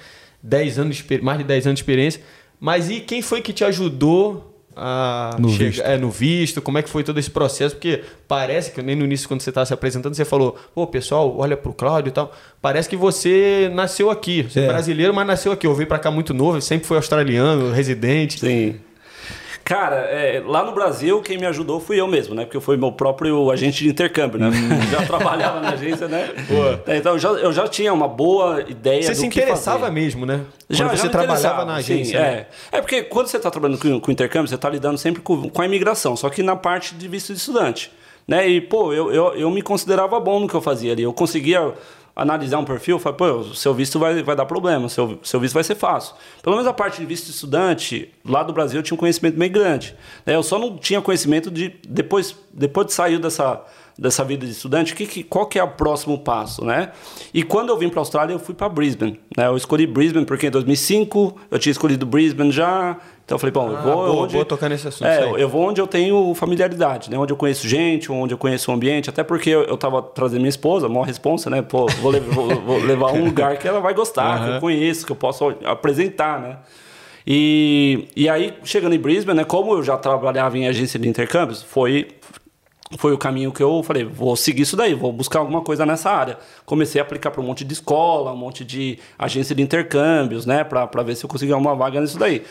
[0.42, 2.20] 10 anos mais de 10 anos de experiência.
[2.61, 5.83] Mas e quem foi que te ajudou a No chegar- visto.
[5.83, 7.75] é, no visto, como é que foi todo esse processo?
[7.75, 11.35] Porque parece que nem no início, quando você estava se apresentando, você falou, pô, pessoal,
[11.38, 12.31] olha pro Cláudio e tal.
[12.61, 14.42] Parece que você nasceu aqui.
[14.42, 14.66] Você é, É.
[14.66, 15.66] brasileiro, mas nasceu aqui.
[15.66, 18.38] Eu veio pra cá muito novo, sempre foi australiano, residente.
[18.40, 18.77] Sim.
[19.66, 22.44] Cara, é, lá no Brasil, quem me ajudou fui eu mesmo, né?
[22.44, 24.48] Porque eu fui meu próprio agente de intercâmbio, né?
[24.92, 26.31] já trabalhava na agência, né?
[26.87, 29.81] É, Então eu já, eu já tinha uma boa ideia Você do se que interessava
[29.81, 29.92] fazer.
[29.92, 30.42] mesmo, né?
[30.70, 32.20] Já, Quando já você me trabalhava na sim, agência.
[32.20, 32.46] né?
[32.70, 32.79] é.
[32.79, 35.61] é porque quando você está trabalhando com, com intercâmbio, você está lidando sempre com, com
[35.62, 37.90] a imigração, só que na parte de visto de estudante.
[38.29, 38.48] Né?
[38.48, 41.02] E, pô, eu, eu, eu me considerava bom no que eu fazia ali.
[41.02, 41.74] Eu conseguia
[42.16, 45.52] analisar um perfil, falar, pô, o seu visto vai, vai dar problema, seu, seu visto
[45.52, 46.14] vai ser fácil.
[46.42, 49.38] Pelo menos a parte de visto de estudante, lá do Brasil eu tinha um conhecimento
[49.38, 49.94] bem grande.
[50.24, 50.35] né?
[50.35, 53.62] Eu só não tinha conhecimento de, depois, depois de sair dessa,
[53.98, 56.92] dessa vida de estudante, que, que, qual que é o próximo passo, né?
[57.35, 59.20] E quando eu vim para a Austrália, eu fui para Brisbane.
[59.37, 59.46] Né?
[59.46, 62.96] Eu escolhi Brisbane porque em 2005 eu tinha escolhido Brisbane já.
[63.26, 64.34] Então eu falei, bom, eu Ah, vou boa, onde...
[64.34, 67.18] boa tocar nesse assunto, É, eu vou onde eu tenho familiaridade, né?
[67.18, 69.10] Onde eu conheço gente, onde eu conheço o ambiente.
[69.10, 71.60] Até porque eu, eu tava trazendo minha esposa, maior responsa, né?
[71.60, 75.04] Pô, vou, levar, vou, vou levar um lugar que ela vai gostar, que eu conheço,
[75.04, 76.58] que eu posso apresentar, né?
[77.26, 79.44] E, e aí, chegando em Brisbane, né?
[79.44, 82.06] Como eu já trabalhava em agência de intercâmbios, foi
[82.96, 86.08] foi o caminho que eu falei, vou seguir isso daí, vou buscar alguma coisa nessa
[86.08, 86.38] área.
[86.64, 90.62] Comecei a aplicar para um monte de escola, um monte de agência de intercâmbios, né,
[90.62, 92.44] para ver se eu conseguia uma vaga nisso daí.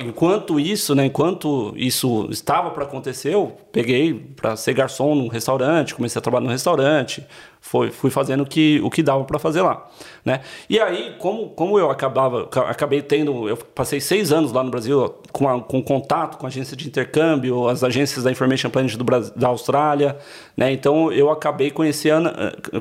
[0.00, 5.94] Enquanto isso, né, enquanto isso estava para acontecer, eu peguei para ser garçom num restaurante,
[5.94, 7.24] comecei a trabalhar no restaurante,
[7.60, 9.88] foi, fui fazendo o que, o que dava para fazer lá,
[10.24, 10.40] né?
[10.68, 15.14] E aí, como, como eu acabava, acabei tendo, eu passei seis anos lá no Brasil
[15.30, 19.32] com, a, com contato com agências de intercâmbio, as agências da Information Planet do Brasil,
[19.36, 20.18] da Austrália,
[20.56, 20.72] né?
[20.72, 22.30] Então eu acabei conhecendo,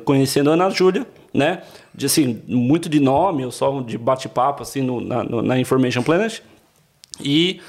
[0.04, 1.62] conhecendo a Ana Júlia, né?
[1.94, 6.02] De, assim, muito de nome, eu só de bate-papo assim no, na, no, na Information
[6.02, 6.42] Planet.
[7.20, 7.62] E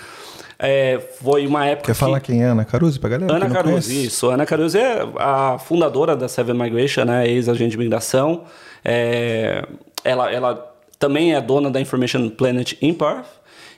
[0.59, 1.87] é, foi uma época.
[1.87, 1.99] Quer que...
[1.99, 3.35] falar quem é Ana Caruso pra galera?
[3.35, 4.31] Ana Caruso, isso.
[4.31, 7.29] Ana Caruso é a fundadora da Seven Migration, né?
[7.29, 8.45] Ex-agente de migração.
[8.85, 9.67] É...
[10.05, 13.27] Ela, ela também é dona da Information Planet in Perth.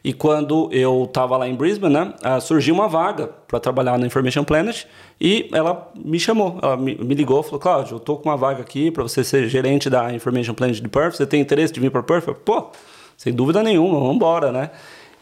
[0.04, 4.04] E quando eu estava lá em Brisbane, né, ah, surgiu uma vaga para trabalhar na
[4.04, 4.84] Information Planet
[5.18, 8.60] e ela me chamou, ela me, me ligou, falou: Cláudio, eu tô com uma vaga
[8.60, 11.14] aqui para você ser gerente da Information Planet de Perth.
[11.14, 12.28] Você tem interesse de vir para Perth?
[12.28, 12.70] Eu, Pô,
[13.16, 14.70] sem dúvida nenhuma, vamos embora, né?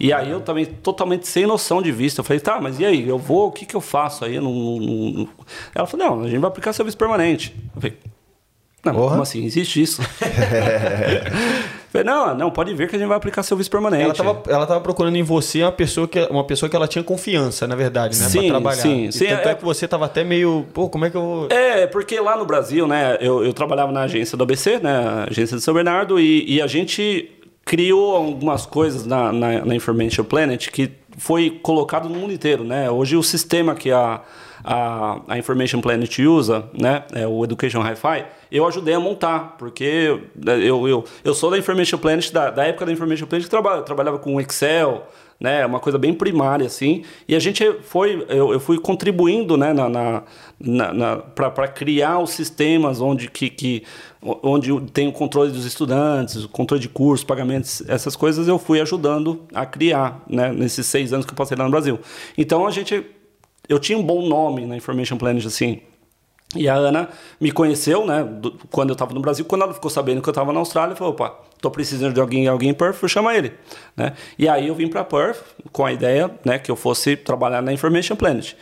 [0.03, 2.21] E aí eu também totalmente sem noção de vista.
[2.21, 3.09] Eu falei, tá, mas e aí?
[3.09, 4.41] Eu vou, o que, que eu faço aí?
[4.41, 5.29] Não, não, não...
[5.73, 7.55] Ela falou, não, a gente vai aplicar serviço permanente.
[7.77, 7.97] Eu falei,
[8.85, 9.45] não, como assim?
[9.45, 10.03] Existe isso?
[11.89, 14.03] falei, não, não, pode ver que a gente vai aplicar serviço permanente.
[14.03, 17.05] Ela estava ela tava procurando em você uma pessoa, que, uma pessoa que ela tinha
[17.05, 18.29] confiança, na verdade, né?
[18.29, 18.83] Sim, pra trabalhar.
[18.83, 19.27] Sim, e sim.
[19.27, 21.49] Tanto é, é que você estava até meio, pô, como é que eu vou...
[21.49, 25.57] É, porque lá no Brasil, né, eu, eu trabalhava na agência do ABC, né, agência
[25.57, 27.31] de São Bernardo, e, e a gente
[27.65, 32.91] criou algumas coisas na, na, na, Information Planet que foi colocado no mundo inteiro, né?
[32.91, 34.21] Hoje o sistema que a,
[34.65, 37.05] a, a Information Planet usa, né?
[37.13, 41.99] É o Education Hi-Fi, eu ajudei a montar, porque eu, eu, eu sou da Information
[41.99, 45.07] Planet, da, da época da Information Planet que trabalha, trabalhava com Excel,
[45.43, 45.67] né?
[45.67, 47.03] Uma coisa bem primária, assim.
[47.27, 49.73] E a gente foi, eu, eu fui contribuindo, né?
[49.73, 50.23] Na, na,
[50.95, 53.83] na para criar os sistemas onde, que, que,
[54.23, 58.81] onde tem o controle dos estudantes, o controle de cursos, pagamentos, essas coisas eu fui
[58.81, 60.53] ajudando a criar, né?
[60.53, 61.99] Nesses seis anos que eu passei lá no Brasil.
[62.39, 63.05] Então a gente,
[63.69, 65.81] eu tinha um bom nome na Information Planet, assim.
[66.55, 67.09] E a Ana
[67.41, 69.45] me conheceu, né, do, quando eu estava no Brasil.
[69.45, 72.47] Quando ela ficou sabendo que eu estava na Austrália, falou: opa, tô precisando de alguém,
[72.47, 73.53] alguém em Perth, vou chamar ele.
[73.97, 74.13] Né?
[74.39, 77.73] E aí eu vim para Perth com a ideia né, que eu fosse trabalhar na
[77.73, 78.55] Information Planet.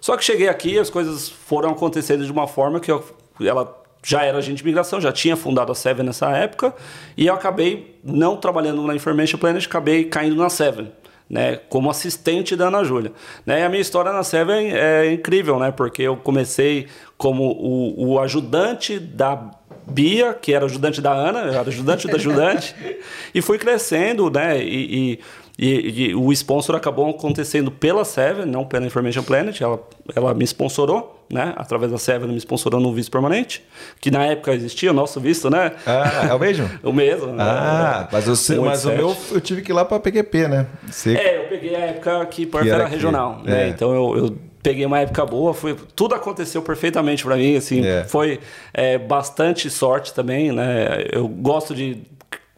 [0.00, 3.02] Só que cheguei aqui, as coisas foram acontecendo de uma forma que eu,
[3.40, 6.74] ela já era agente de migração, já tinha fundado a Seven nessa época,
[7.16, 10.92] e eu acabei não trabalhando na Information Planet, acabei caindo na Seven.
[11.28, 13.10] Né, como assistente da Ana Júlia.
[13.46, 18.10] Né, e a minha história na Seven é incrível, né, porque eu comecei como o,
[18.10, 19.50] o ajudante da
[19.86, 22.74] Bia, que era ajudante da Ana, era ajudante da ajudante,
[23.34, 24.62] e fui crescendo, né?
[24.62, 25.20] E, e,
[25.58, 29.60] e, e, o sponsor acabou acontecendo pela Seven, não pela Information Planet.
[29.60, 29.80] Ela,
[30.14, 31.54] ela me sponsorou, né?
[31.56, 33.64] Através da Seven, me sponsorou no visto permanente,
[34.00, 35.72] que na época existia o nosso visto, né?
[35.86, 36.70] Ah, é o mesmo?
[36.82, 37.28] o mesmo.
[37.28, 37.42] Né?
[37.42, 40.66] Ah, mas, o, mas o meu eu tive que ir lá para PQP, né?
[40.86, 41.16] Você...
[41.16, 43.66] É, eu peguei a época que Perth era, era regional, né?
[43.66, 43.68] É.
[43.68, 48.02] Então eu, eu peguei uma época boa, foi, tudo aconteceu perfeitamente para mim, assim, é.
[48.04, 48.40] foi
[48.72, 51.04] é, bastante sorte também, né?
[51.12, 52.02] Eu gosto de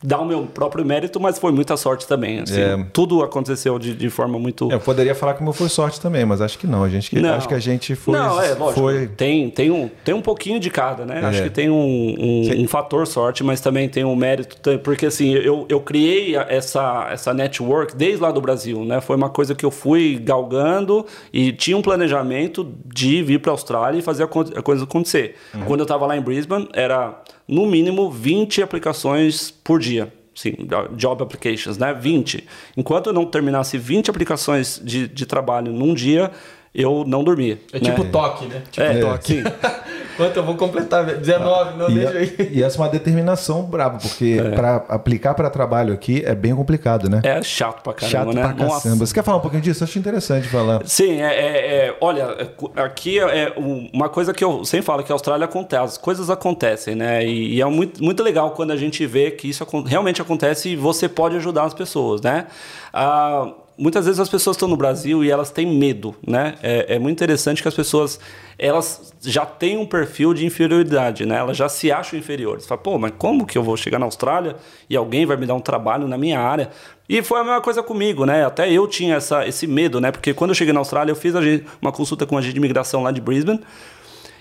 [0.07, 2.39] dar o meu próprio mérito, mas foi muita sorte também.
[2.39, 2.87] Assim, é.
[2.93, 4.71] Tudo aconteceu de, de forma muito.
[4.71, 6.85] Eu poderia falar como foi sorte também, mas acho que não.
[6.85, 7.35] A gente, não.
[7.35, 8.17] Acho que a gente foi.
[8.17, 8.81] Não, é, lógico.
[8.81, 9.09] Foi...
[9.09, 11.23] Tem, tem, um, tem um pouquinho de cada, né?
[11.23, 11.25] É.
[11.25, 14.57] Acho que tem um, um, um, fator sorte, mas também tem um mérito.
[14.79, 19.01] Porque assim, eu, eu criei essa, essa network desde lá do Brasil, né?
[19.01, 23.55] Foi uma coisa que eu fui galgando e tinha um planejamento de vir para a
[23.55, 25.35] Austrália e fazer a coisa acontecer.
[25.53, 25.65] Uhum.
[25.65, 30.13] Quando eu estava lá em Brisbane, era no mínimo 20 aplicações por dia.
[30.35, 30.55] Sim,
[30.97, 31.95] job applications, né?
[31.95, 32.47] 20.
[32.77, 36.31] Enquanto eu não terminasse 20 aplicações de, de trabalho num dia,
[36.77, 37.59] eu não dormia.
[37.73, 37.85] É né?
[37.85, 38.63] tipo toque, né?
[38.71, 39.43] Tipo é, toque.
[39.43, 39.45] Sim.
[40.17, 41.05] Quanto eu vou completar?
[41.05, 42.51] 19, não e deixa aí.
[42.53, 44.51] E essa é uma determinação brava, porque é.
[44.51, 47.21] para aplicar para trabalho aqui é bem complicado, né?
[47.23, 48.43] É chato pra caramba, chato né?
[48.43, 49.07] Pra caramba.
[49.07, 49.85] Você quer falar um pouquinho disso?
[49.85, 50.87] Acho interessante falar.
[50.87, 52.29] Sim, é, é, é olha,
[52.77, 53.53] aqui é
[53.93, 57.25] uma coisa que eu sempre falo, que a Austrália acontece, as coisas acontecem, né?
[57.25, 60.77] E, e, é muito, muito legal quando a gente vê que isso realmente acontece e
[60.77, 62.47] você pode ajudar as pessoas, né?
[62.93, 66.55] Ah, muitas vezes as pessoas estão no Brasil e elas têm medo, né?
[66.63, 68.19] É, é, muito interessante que as pessoas
[68.59, 71.37] elas já têm um perfil de inferioridade, né?
[71.37, 72.67] Elas já se acham inferiores.
[72.67, 74.57] Fala, pô, mas como que eu vou chegar na Austrália
[74.89, 76.71] e alguém vai me dar um trabalho na minha área?
[77.09, 78.47] E foi a mesma coisa comigo, né?
[78.47, 80.11] Até eu tinha essa, esse medo, né?
[80.11, 81.35] Porque quando eu cheguei na Austrália, eu fiz
[81.81, 83.61] uma consulta com a agente de imigração lá de Brisbane.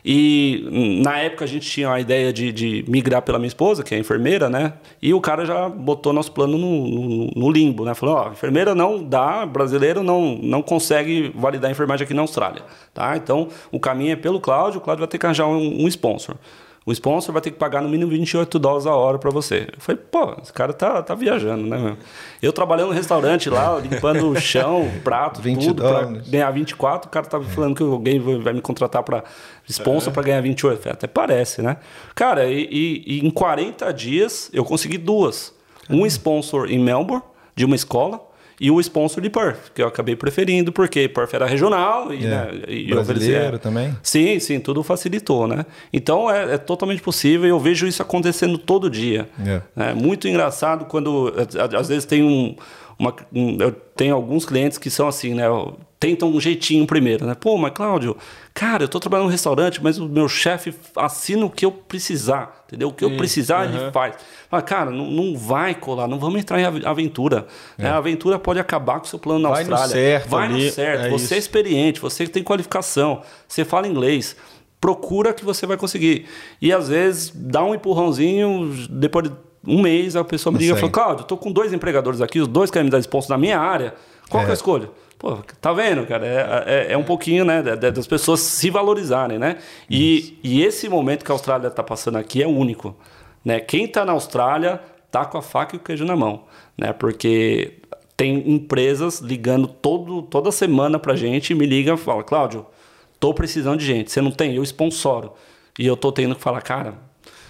[0.08, 3.96] E na época a gente tinha a ideia de, de, migrar pela minha esposa, que
[3.96, 4.74] é enfermeira, né?
[5.02, 7.96] E o cara já botou nosso plano no, no, no limbo, né?
[7.96, 12.62] Falou, ó, enfermeira não dá, brasileiro não, não consegue validar a enfermagem aqui na Austrália,
[12.94, 13.18] tá?
[13.18, 16.36] Então o caminho é pelo Cláudio, o Cláudio vai ter que arranjar um, um sponsor.
[16.86, 19.68] O sponsor vai ter que pagar no mínimo 28 dólares a hora para você.
[19.74, 21.98] Eu falei, pô, esse cara tá, tá viajando, né, meu?
[22.44, 27.12] Eu trabalhando no restaurante lá, limpando o chão, prato, 20 tudo, para ganhar 24, o
[27.12, 29.24] cara tava falando que alguém vai me contratar para
[29.68, 30.14] sponsor é.
[30.14, 30.80] para ganhar 28.
[30.80, 31.78] Falei, até parece, né?
[32.14, 35.56] Cara, e, e, e, em 40 dias eu consegui duas.
[35.90, 37.24] Um sponsor em Melbourne,
[37.56, 38.22] de uma escola,
[38.60, 42.30] e o sponsor de Perth, que eu acabei preferindo, porque Perth era regional e, é.
[42.30, 43.96] né, e brasileiro também.
[44.02, 45.66] Sim, sim, tudo facilitou, né?
[45.92, 49.28] Então é, é totalmente possível e eu vejo isso acontecendo todo dia.
[49.46, 49.90] É.
[49.90, 51.34] é muito engraçado quando
[51.78, 52.56] às vezes tem um,
[52.98, 55.46] uma, um, eu tenho alguns clientes que são assim, né?
[56.00, 57.36] Tentam um jeitinho primeiro, né?
[57.36, 58.16] Pô, mas Cláudio,
[58.54, 62.64] cara, eu tô trabalhando no restaurante, mas o meu chefe assina o que eu precisar,
[62.68, 62.90] entendeu?
[62.90, 63.76] O que eu precisar, uhum.
[63.76, 64.16] ele faz.
[64.50, 67.48] Fala, cara, não, não vai colar, não vamos entrar em aventura.
[67.78, 67.84] É.
[67.84, 67.90] Né?
[67.90, 69.88] A aventura pode acabar com o seu plano na vai Austrália.
[69.88, 71.06] No certo, vai ali, no certo.
[71.06, 71.34] É você isso.
[71.34, 74.36] é experiente, você tem qualificação, você fala inglês
[74.80, 76.28] procura que você vai conseguir.
[76.62, 79.36] E às vezes dá um empurrãozinho, depois de
[79.68, 82.40] um mês a pessoa me liga e fala, Cláudio, eu tô com dois empregadores aqui,
[82.40, 83.94] os dois querem me dar sponsor na minha área.
[84.30, 84.46] Qual é.
[84.46, 84.92] que eu escolho?
[85.18, 86.26] Pô, tá vendo, cara?
[86.26, 89.58] É, é, é um pouquinho, né, das pessoas se valorizarem, né?
[89.90, 92.96] E, e esse momento que a Austrália está passando aqui é único.
[93.44, 93.60] Né?
[93.60, 96.44] Quem está na Austrália tá com a faca e o queijo na mão,
[96.78, 96.92] né?
[96.92, 97.80] Porque
[98.18, 102.66] tem empresas ligando todo, toda semana pra gente, me ligam e falam, Cláudio,
[103.20, 104.12] tô precisando de gente.
[104.12, 104.56] Você não tem?
[104.56, 105.34] Eu sponsoro.
[105.78, 106.96] E eu tô tendo que falar, cara,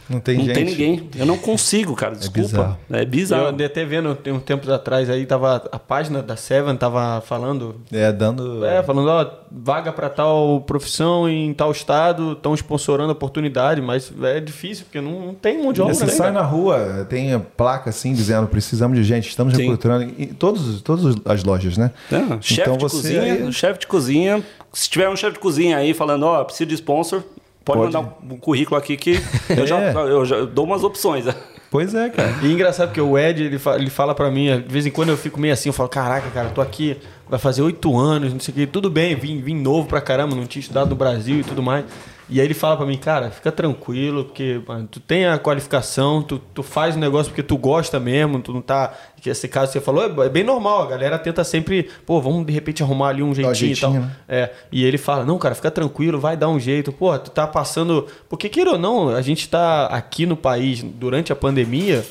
[0.10, 0.56] não tem não gente.
[0.56, 1.10] tem ninguém.
[1.16, 2.14] Eu não consigo, cara.
[2.14, 2.40] É Desculpa.
[2.40, 2.78] É bizarro.
[2.90, 3.44] É bizarro.
[3.44, 7.22] Eu andei até vendo tem um tempos atrás aí, tava a página da Seven tava
[7.22, 7.82] falando.
[7.92, 8.64] É, dando.
[8.66, 14.12] É, falando, ó, vaga para tal profissão em tal estado, estão sponsorando a oportunidade, mas
[14.24, 15.94] é difícil, porque não, não tem mão de obra.
[15.94, 19.62] Você sai na rua, tem placa assim dizendo, precisamos de gente, estamos Sim.
[19.62, 21.92] recrutando em todos, todas as lojas, né?
[22.12, 23.54] É, chefe então, de você cozinha, aí...
[23.54, 24.44] chefe de cozinha.
[24.72, 27.24] Se tiver um chefe de cozinha aí falando, ó, preciso de sponsor,
[27.66, 29.94] Pode, Pode, mandar um currículo aqui que eu, já, é.
[29.96, 31.26] eu já dou umas opções.
[31.26, 31.34] Né?
[31.72, 32.36] Pois é, cara.
[32.44, 35.10] E engraçado porque o Ed, ele fala, ele fala pra mim, de vez em quando
[35.10, 36.96] eu fico meio assim, eu falo, caraca, cara, tô aqui,
[37.28, 40.36] vai fazer oito anos, não sei o que, tudo bem, vim, vim novo pra caramba,
[40.36, 41.84] não tinha estudado no Brasil e tudo mais.
[42.28, 46.24] E aí ele fala para mim, cara, fica tranquilo, porque mano, tu tem a qualificação,
[46.24, 48.94] tu, tu faz o negócio porque tu gosta mesmo, tu não tá.
[49.22, 52.20] Que esse caso que você falou é, é bem normal, a galera tenta sempre, pô,
[52.20, 53.94] vamos de repente arrumar ali um jeitinho, jeitinho e tal.
[53.94, 54.12] Né?
[54.28, 56.92] É, e ele fala, não, cara, fica tranquilo, vai dar um jeito.
[56.92, 58.08] Pô, tu tá passando.
[58.28, 62.06] Porque queira ou não, a gente tá aqui no país durante a pandemia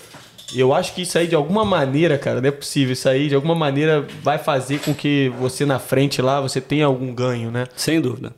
[0.60, 2.92] eu acho que isso aí, de alguma maneira, cara, não é possível.
[2.92, 6.86] Isso aí, de alguma maneira, vai fazer com que você na frente lá, você tenha
[6.86, 7.66] algum ganho, né?
[7.76, 8.32] Sem dúvida.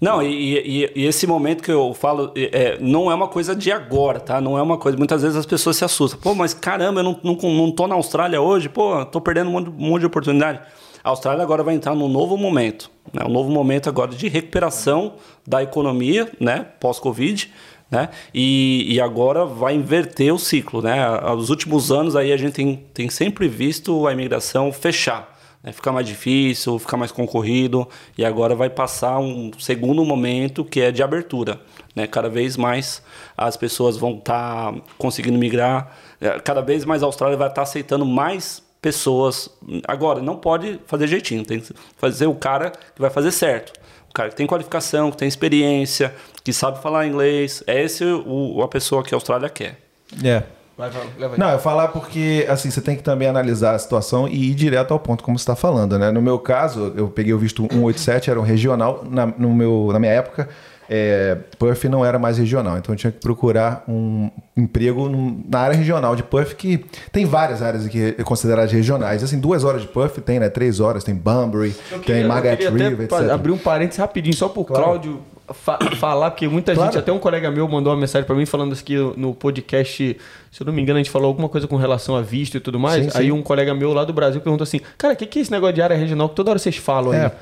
[0.00, 3.70] Não, e, e, e esse momento que eu falo, é, não é uma coisa de
[3.70, 4.40] agora, tá?
[4.40, 4.98] Não é uma coisa.
[4.98, 6.18] Muitas vezes as pessoas se assustam.
[6.20, 9.52] Pô, mas caramba, eu não, não, não tô na Austrália hoje, pô, tô perdendo um
[9.52, 10.60] monte, um monte de oportunidade.
[11.04, 13.24] A Austrália agora vai entrar num novo momento, né?
[13.26, 15.14] um novo momento agora de recuperação
[15.46, 16.66] da economia, né?
[16.78, 17.52] Pós-Covid
[17.92, 18.08] né?
[18.32, 20.96] E, e agora vai inverter o ciclo, né?
[21.36, 25.72] Nos últimos anos aí a gente tem, tem sempre visto a imigração fechar, né?
[25.72, 30.90] ficar mais difícil, ficar mais concorrido e agora vai passar um segundo momento que é
[30.90, 31.60] de abertura,
[31.94, 32.06] né?
[32.06, 33.02] Cada vez mais
[33.36, 37.56] as pessoas vão estar tá conseguindo migrar, é, cada vez mais a Austrália vai estar
[37.56, 39.50] tá aceitando mais pessoas.
[39.86, 44.28] Agora, não pode fazer jeitinho, tem que fazer o cara que vai fazer certo cara
[44.28, 47.62] que tem qualificação, que tem experiência, que sabe falar inglês.
[47.66, 49.78] É esse o, a pessoa que a Austrália quer.
[50.22, 50.42] É.
[50.76, 54.50] Vai, vai, Não, eu falar porque assim você tem que também analisar a situação e
[54.50, 56.10] ir direto ao ponto, como você está falando, né?
[56.10, 59.98] No meu caso, eu peguei o visto 187, era um regional na, no meu, na
[59.98, 60.48] minha época
[60.94, 65.08] é, Perth não era mais regional, então eu tinha que procurar um emprego
[65.48, 69.22] na área regional de Perth, que tem várias áreas aqui consideradas regionais.
[69.22, 70.50] Assim, duas horas de Perth tem, né?
[70.50, 71.74] Três horas, tem Bunbury,
[72.04, 73.30] tem Margaret River, etc.
[73.30, 74.84] Abrir um parênteses rapidinho, só pro claro.
[74.84, 75.20] Cláudio
[75.52, 76.90] fa falar, porque muita claro.
[76.90, 80.16] gente, até um colega meu mandou uma mensagem para mim falando aqui no podcast,
[80.50, 82.60] se eu não me engano, a gente falou alguma coisa com relação a visto e
[82.60, 83.12] tudo mais.
[83.12, 85.42] Sim, Aí um colega meu lá do Brasil perguntou assim: Cara, o que, que é
[85.42, 87.26] esse negócio de área regional que toda hora vocês falam é.
[87.26, 87.32] aí?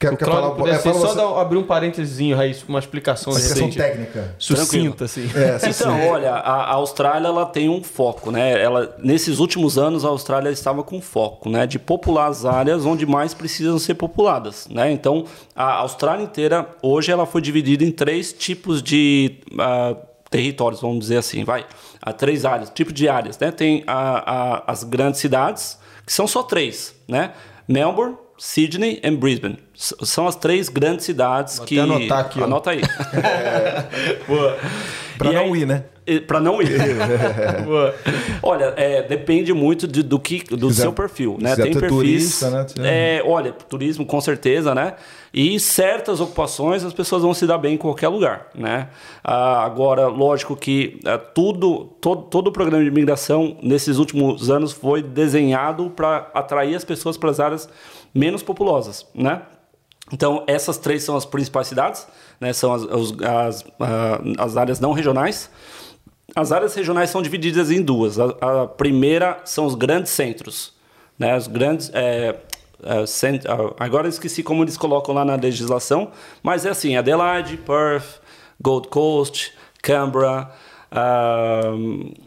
[0.00, 3.70] Quer, quer falar, é, fala só dar, abrir um parênteses aí, uma explicação, uma explicação
[3.70, 4.34] técnica.
[4.38, 5.28] Sucinta, assim.
[5.34, 8.58] É, então, olha, a, a, Austrália ela tem um foco, né?
[8.58, 11.66] Ela, nesses últimos anos, a Austrália estava com foco, né?
[11.66, 14.90] De popular as áreas onde mais precisam ser populadas, né?
[14.90, 21.00] Então, a Austrália inteira, hoje, ela foi dividida em três tipos de uh, territórios, vamos
[21.00, 21.66] dizer assim, vai.
[22.00, 23.50] Há três áreas, tipo de áreas, né?
[23.50, 27.32] Tem a, a, as grandes cidades, que são só três, né?
[27.68, 29.58] Melbourne, Sydney e Brisbane.
[29.74, 31.78] São as três grandes cidades Vou que.
[31.78, 32.42] Anotar aqui.
[32.42, 32.72] Anota ó.
[32.72, 32.80] aí.
[33.22, 33.86] é...
[35.18, 35.84] Pra E não aí- ir, né?
[36.26, 36.70] Pra não ir.
[38.42, 41.50] Olha, é, depende muito de- do que do seu perfil, né?
[41.50, 41.90] quiser Tem perfis.
[41.90, 42.66] turista, né?
[42.78, 44.94] É, olha, turismo com certeza, né?
[45.32, 48.88] E certas ocupações as pessoas vão se dar bem em qualquer lugar, né?
[49.22, 54.72] Ah, agora, lógico que ah, tudo, todo, todo o programa de imigração nesses últimos anos
[54.72, 57.68] foi desenhado para atrair as pessoas para as áreas
[58.14, 59.42] menos populosas, né?
[60.12, 62.06] Então, essas três são as principais cidades,
[62.40, 62.52] né?
[62.52, 63.64] São as, as,
[64.38, 65.48] as áreas não regionais.
[66.34, 68.18] As áreas regionais são divididas em duas.
[68.18, 70.72] A, a primeira são os grandes centros,
[71.18, 71.36] né?
[71.36, 72.36] Os grandes é,
[72.82, 76.10] é, cent- ah, agora eu esqueci como eles colocam lá na legislação,
[76.42, 78.20] mas é assim: Adelaide, Perth,
[78.60, 80.50] Gold Coast, Canberra.
[80.90, 81.62] ah,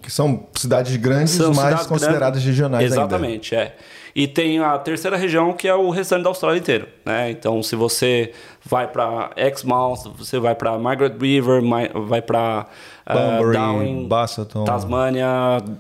[0.02, 2.46] Que são cidades grandes, são mas cidades consideradas grandes.
[2.46, 2.96] regionais ainda.
[2.96, 3.76] Exatamente, é.
[4.16, 6.88] E tem a terceira região, que é o restante da Austrália inteiro.
[7.04, 7.32] Né?
[7.32, 8.32] Então, se você
[8.64, 11.62] vai para Exmouth, você vai para Margaret River,
[12.06, 12.68] vai para
[13.12, 14.64] Bunbury, Darwin, Busselton.
[14.66, 15.28] Tasmânia,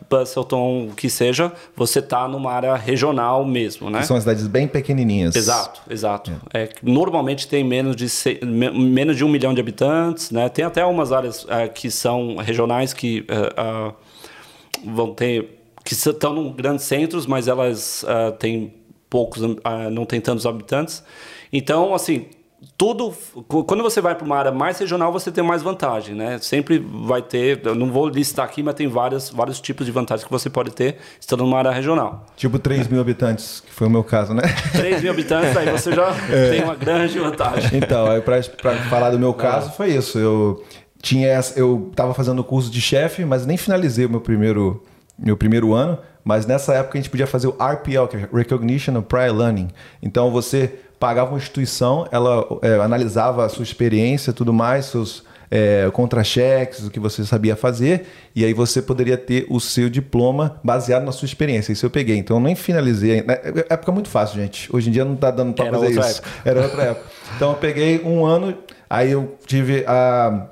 [0.09, 3.99] Busselton, o que seja, você está numa área regional mesmo, né?
[3.99, 5.35] Que são cidades bem pequenininhas.
[5.35, 6.31] Exato, exato.
[6.51, 10.49] É, que normalmente tem menos de, se- me- menos de um milhão de habitantes, né?
[10.49, 13.93] Tem até algumas áreas ah, que são regionais que ah,
[14.83, 18.73] vão ter que estão em grandes centros, mas elas ah, têm
[19.09, 21.03] poucos, ah, não tem tantos habitantes.
[21.51, 22.27] Então, assim,
[22.77, 23.13] tudo
[23.47, 26.39] qu- quando você vai para uma área mais regional, você tem mais vantagem, né?
[26.41, 30.23] Sempre vai ter, eu não vou listar aqui, mas tem várias, vários tipos de vantagens
[30.25, 32.25] que você pode ter estando numa área regional.
[32.37, 34.43] Tipo 3 mil habitantes, que foi o meu caso, né?
[34.71, 36.49] 3 mil habitantes, aí você já É.
[36.51, 37.77] tem uma grande vantagem.
[37.77, 38.41] Então, aí pra
[38.89, 40.17] falar do meu caso, foi isso.
[40.17, 40.63] Eu
[41.01, 44.81] tinha eu tava fazendo o curso de chefe, mas nem finalizei o meu primeiro,
[45.17, 45.97] meu primeiro ano.
[46.23, 49.69] Mas nessa época a gente podia fazer o RPL, que é Recognition of Prior Learning.
[50.01, 55.87] Então você pagava uma instituição, ela é, analisava a sua experiência tudo mais, seus é,
[55.91, 61.03] contra-cheques, o que você sabia fazer, e aí você poderia ter o seu diploma baseado
[61.03, 61.71] na sua experiência.
[61.71, 62.17] Isso eu peguei.
[62.17, 63.19] Então eu nem finalizei.
[63.19, 63.33] ainda.
[63.33, 64.73] É época muito fácil, gente.
[64.75, 66.21] Hoje em dia não tá dando pra Era fazer isso.
[66.43, 67.05] Era outra época.
[67.35, 68.57] Então eu peguei um ano,
[68.89, 70.47] aí eu tive a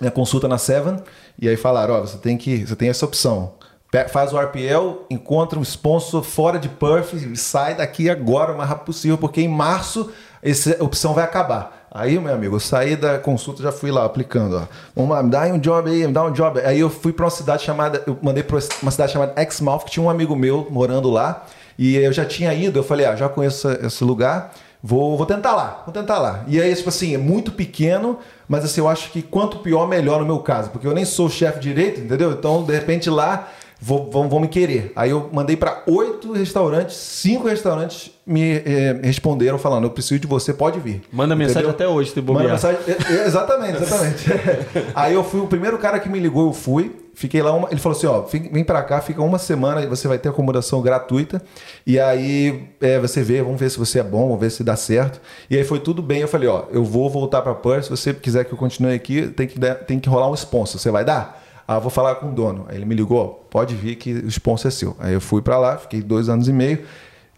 [0.00, 0.96] minha consulta na Seven,
[1.38, 3.55] e aí falaram, ó, você tem que, você tem essa opção.
[4.04, 8.68] Faz o RPL, encontra um sponsor fora de Perth e sai daqui agora o mais
[8.68, 10.10] rápido possível, porque em março
[10.42, 11.86] essa opção vai acabar.
[11.90, 14.56] Aí, meu amigo, eu saí da consulta, já fui lá aplicando.
[14.56, 14.62] Ó.
[14.94, 16.60] Vamos lá, me dá um job aí, me dá um job.
[16.60, 19.92] Aí eu fui para uma cidade chamada, eu mandei para uma cidade chamada Exmouth, que
[19.92, 21.46] tinha um amigo meu morando lá,
[21.78, 25.52] e eu já tinha ido, eu falei, ah, já conheço esse lugar, Vou, vou tentar
[25.52, 26.44] lá, vou tentar lá.
[26.46, 30.20] E aí, tipo assim, é muito pequeno, mas assim, eu acho que quanto pior, melhor
[30.20, 30.70] no meu caso.
[30.70, 32.30] Porque eu nem sou chefe direito, entendeu?
[32.30, 33.48] Então, de repente, lá
[33.86, 34.90] vou, vão, vão me querer.
[34.96, 40.26] Aí eu mandei para oito restaurantes, cinco restaurantes me eh, responderam falando: eu preciso de
[40.26, 41.02] você, pode vir.
[41.12, 41.86] Manda mensagem Entendeu?
[41.86, 42.80] até hoje, se Manda mensagem.
[42.88, 44.24] é, é, Exatamente, exatamente.
[44.92, 46.96] Aí eu fui, o primeiro cara que me ligou, eu fui.
[47.14, 50.18] Fiquei lá, uma, ele falou assim: ó, vem pra cá, fica uma semana você vai
[50.18, 51.40] ter acomodação gratuita.
[51.86, 54.76] E aí é, você vê, vamos ver se você é bom, vamos ver se dá
[54.76, 55.18] certo.
[55.48, 56.20] E aí foi tudo bem.
[56.20, 57.84] Eu falei: ó, eu vou voltar pra Perth.
[57.84, 60.78] Se você quiser que eu continue aqui, tem que, tem que rolar um sponsor.
[60.78, 61.45] Você vai dar?
[61.66, 62.66] Ah, vou falar com o dono.
[62.68, 64.96] Aí ele me ligou: pode vir que o sponsor é seu.
[64.98, 66.84] Aí eu fui pra lá, fiquei dois anos e meio.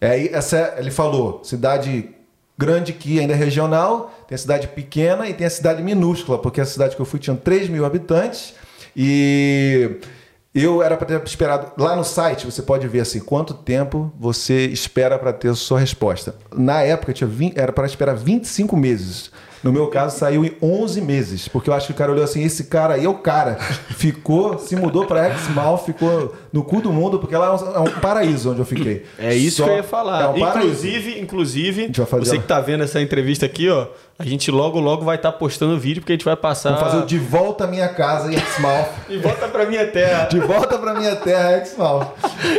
[0.01, 2.09] Aí essa, ele falou: cidade
[2.57, 6.59] grande que ainda é regional, tem a cidade pequena e tem a cidade minúscula, porque
[6.59, 8.53] a cidade que eu fui tinha 3 mil habitantes
[8.93, 9.97] e
[10.53, 11.71] eu era para ter esperado.
[11.77, 16.35] Lá no site você pode ver assim quanto tempo você espera para ter sua resposta.
[16.53, 19.31] Na época tinha 20, era para esperar 25 meses.
[19.63, 22.43] No meu caso, saiu em 11 meses, porque eu acho que o cara olhou assim:
[22.43, 23.55] esse cara aí é o cara.
[23.55, 27.79] Ficou, se mudou para Exmouth, ficou no cu do mundo, porque lá é um, é
[27.79, 29.05] um paraíso onde eu fiquei.
[29.17, 30.23] É isso Só- que eu ia falar.
[30.23, 30.67] É um paraíso.
[30.87, 32.37] inclusive, inclusive, você ela.
[32.41, 36.01] que tá vendo essa entrevista aqui, ó, a gente logo logo vai estar postando vídeo
[36.01, 38.87] porque a gente vai passar Vou fazer o de volta à minha casa em Exmouth.
[39.09, 40.25] e volta pra minha terra.
[40.25, 42.07] De volta pra minha terra, Exmouth.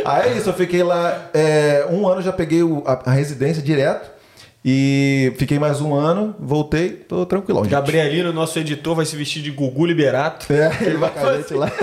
[0.05, 3.61] Aí é isso, eu fiquei lá é, um ano, já peguei o- a, a residência
[3.63, 4.20] direto.
[4.63, 7.63] E fiquei mais um ano, voltei, tô tranquilão.
[7.63, 7.71] gente.
[7.71, 10.53] Gabrielino, nosso editor, vai se vestir de Gugu Liberato.
[10.53, 11.71] É, ele vai com a gente lá.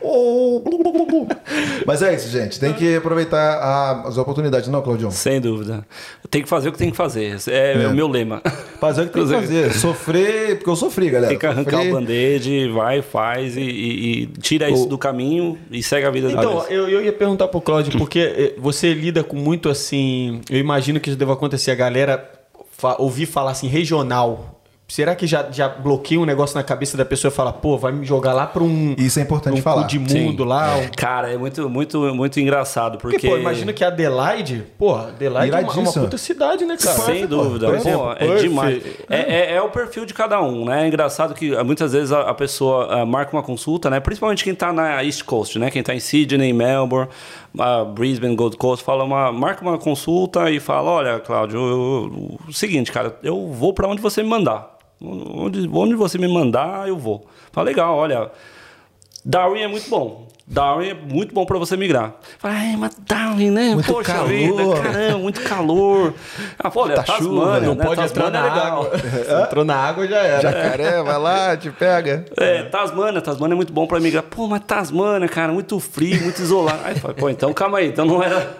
[0.00, 1.28] Oh, blu, blu, blu, blu.
[1.86, 2.60] Mas é isso, gente.
[2.60, 5.10] Tem que aproveitar a- as oportunidades, não, Claudião?
[5.10, 5.84] Sem dúvida.
[6.30, 7.36] Tem que fazer o que tem que fazer.
[7.48, 8.40] É, o meu lema.
[8.80, 9.72] Fazer o que tem que fazer.
[9.72, 11.28] Sofrer, porque eu sofri, galera.
[11.30, 11.88] Tem que arrancar Sofri.
[11.90, 16.30] o band-aid, vai, faz e, e- e tira isso do caminho e segue a vida
[16.30, 20.40] Então, eu, eu ia perguntar pro Cláudio, porque eh, você lida com muito assim.
[20.50, 22.30] Eu imagino que isso deva acontecer, a galera
[22.70, 24.50] fa- ouvir falar assim, regional.
[24.86, 27.90] Será que já, já bloqueia um negócio na cabeça da pessoa e fala, pô, vai
[27.90, 28.94] me jogar lá pra um.
[28.98, 29.86] Isso é importante um falar.
[29.86, 30.48] de mundo Sim.
[30.48, 30.76] lá?
[30.76, 33.16] um- Cara, é muito, muito, muito engraçado, porque...
[33.16, 36.04] Porque, pô, imagina que Adelaide, pô, Adelaide é uma, uma Iradíssimo.
[36.04, 36.98] puta cidade, né, cara?
[36.98, 37.64] Sem dúvida.
[37.66, 38.82] Por Pô, exemplo, é Perth, demais.
[39.08, 40.84] É, é- é o perfil de cada um, né?
[40.84, 44.00] É engraçado que ah, muitas vezes a, a pessoa ah, marca uma consulta, né?
[44.00, 45.70] Principalmente quem tá na East Coast, né?
[45.70, 47.08] Quem tá em Sydney, Melbourne,
[47.58, 52.38] ah, Brisbane, Gold Coast, fala uma, marca uma consulta e fala, olha, Cláudio, eu- eu-
[52.48, 54.76] o seguinte, cara, eu vou para onde você me mandar.
[55.00, 57.26] Onde, onde você me mandar, eu vou.
[57.52, 58.30] Fala, legal, olha,
[59.24, 60.28] Darwin é muito bom.
[60.46, 62.16] Darwin é muito bom para você migrar.
[62.38, 63.74] Fala, ai, mas Darwin, né?
[63.74, 64.28] Muito Poxa calor.
[64.28, 66.12] vida, caramba, muito calor.
[66.58, 67.84] Ah, pô, olha, Muita chuva, Não né?
[67.84, 68.82] pode entrar Tasmânia na é legal.
[68.82, 68.98] água.
[69.24, 70.40] Se entrou na água já era.
[70.42, 72.26] Jacaré, vai lá, te pega.
[72.36, 74.22] É, Tasmânia, Tasmânia é muito bom pra migrar.
[74.22, 76.80] Pô, mas Tasmânia, cara, muito frio, muito isolado.
[76.84, 78.54] Aí, fala, pô, então calma aí, então não era,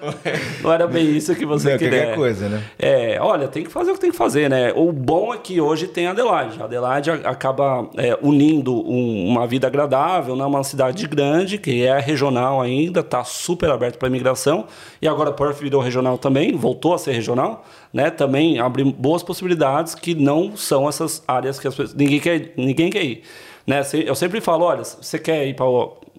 [0.63, 1.99] não era bem isso que você Não, queria.
[2.01, 2.63] qualquer coisa, né?
[2.79, 4.73] É, olha, tem que fazer o que tem que fazer, né?
[4.75, 6.63] O bom é que hoje tem Adelaide.
[6.63, 10.45] Adelaide a- acaba é, unindo um- uma vida agradável, né?
[10.47, 14.67] Uma cidade grande, que é regional ainda, tá super aberto para imigração.
[15.01, 18.11] E agora Perth virou regional também, voltou a ser regional, né?
[18.11, 22.91] Também abre boas possibilidades que não são essas áreas que as pessoas, ninguém quer, ninguém
[22.91, 23.23] quer ir.
[23.67, 23.81] Né?
[24.07, 25.67] Eu sempre falo, olha, você quer ir para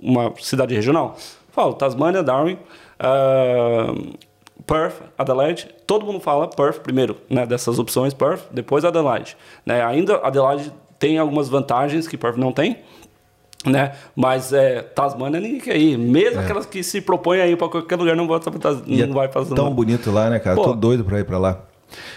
[0.01, 1.15] uma cidade regional?
[1.51, 2.57] Falo, Tasmânia, Darwin,
[2.99, 3.93] ah,
[4.65, 9.83] Perth, Adelaide, todo mundo fala Perth primeiro, né, dessas opções Perth, depois Adelaide, né?
[9.85, 12.79] Ainda Adelaide tem algumas vantagens que Perth não tem,
[13.65, 13.91] né?
[14.15, 17.95] Mas é, Tasmânia ninguém quer ir, mesmo aquelas que se propõem a ir para qualquer
[17.95, 20.55] lugar não, volta pra Tas- é não vai para tão bonito lá, né, cara?
[20.55, 20.63] Pô.
[20.63, 21.61] Tô doido pra ir pra lá.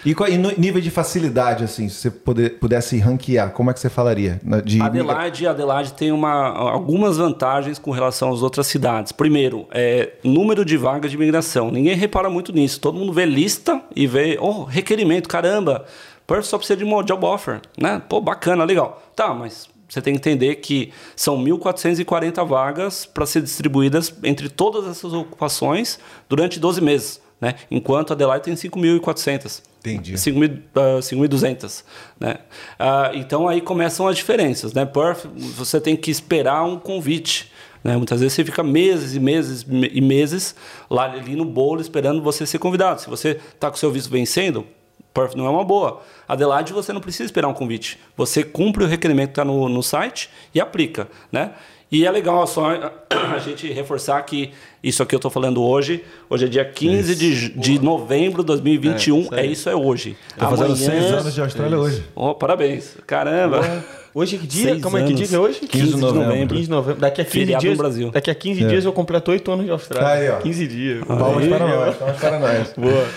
[0.05, 3.75] E, qual- e no nível de facilidade, assim, se você poder- pudesse ranquear, como é
[3.75, 4.41] que você falaria?
[4.43, 9.13] Na- De Adelaide, Adelaide tem uma, algumas vantagens com relação às outras cidades.
[9.13, 11.71] Primeiro, é número de vagas de imigração.
[11.71, 12.81] Ninguém repara muito nisso.
[12.81, 15.85] Todo mundo vê lista e vê, oh, requerimento, caramba,
[16.27, 18.03] Perth só precisa de uma job offer, né?
[18.09, 19.01] Pô, bacana, legal.
[19.15, 24.87] Tá, mas você tem que entender que são 1.440 vagas para ser distribuídas entre todas
[24.87, 27.55] essas ocupações durante 12 meses, né?
[27.71, 29.63] Enquanto Adelaide tem 5.400.
[29.81, 30.15] Entendi.
[30.15, 31.85] 5.000, ah, 5.200,
[32.21, 32.39] né?
[32.79, 34.85] Ah, então aí começam as diferenças, né?
[34.85, 35.25] Perth,
[35.57, 37.51] você tem que esperar um convite,
[37.83, 37.97] né?
[37.97, 40.55] Muitas vezes você fica meses e meses me- e meses
[40.91, 43.01] lá ali no bolo esperando você ser convidado.
[43.01, 44.67] Se você está com seu visto vencendo,
[45.13, 46.01] Perth não é uma boa.
[46.29, 47.99] Adelaide você não precisa esperar um convite.
[48.17, 51.53] Você cumpre o requerimento que está no, no site e aplica, né?
[51.91, 52.67] E é legal só
[53.35, 54.51] a gente reforçar que
[54.83, 56.05] isso aqui eu estou falando hoje.
[56.29, 59.29] Hoje é dia 15 de, de novembro de 2021.
[59.33, 60.17] É, isso é hoje.
[60.39, 62.05] Tô fazendo seis anos de Austrália hoje.
[62.15, 62.97] Oh, parabéns.
[63.07, 63.85] Caramba.
[64.15, 64.71] Hoje que dia?
[64.71, 65.33] Seis Como é que dia anos.
[65.35, 65.61] é hoje?
[65.61, 66.55] 15 de novembro.
[66.57, 67.01] 15 de novembro.
[67.01, 67.73] Daqui a 15 Feriado dias.
[67.73, 68.11] no Brasil.
[68.11, 70.31] Daqui a 15 dias eu completo 8 anos de Austrália.
[70.31, 70.41] Aí, ó.
[70.41, 71.05] 15 dias.
[71.05, 72.73] Palmas para nós, palmas para nós.
[72.77, 73.09] Boa.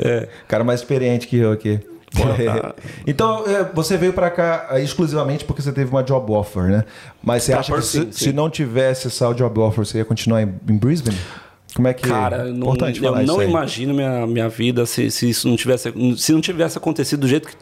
[0.00, 0.28] É.
[0.48, 1.80] Cara mais experiente que eu aqui.
[2.44, 2.74] tá.
[3.06, 6.84] então, é, você veio pra cá é, exclusivamente porque você teve uma job offer, né?
[7.22, 10.04] Mas você Pra acha que se, sim, se não tivesse essa job offer, você ia
[10.04, 11.16] continuar em, em Brisbane?
[11.74, 15.10] Como é que Cara, é eu não, importante eu não imagino minha, minha vida se,
[15.10, 17.54] se isso não tivesse se não tivesse acontecido do jeito que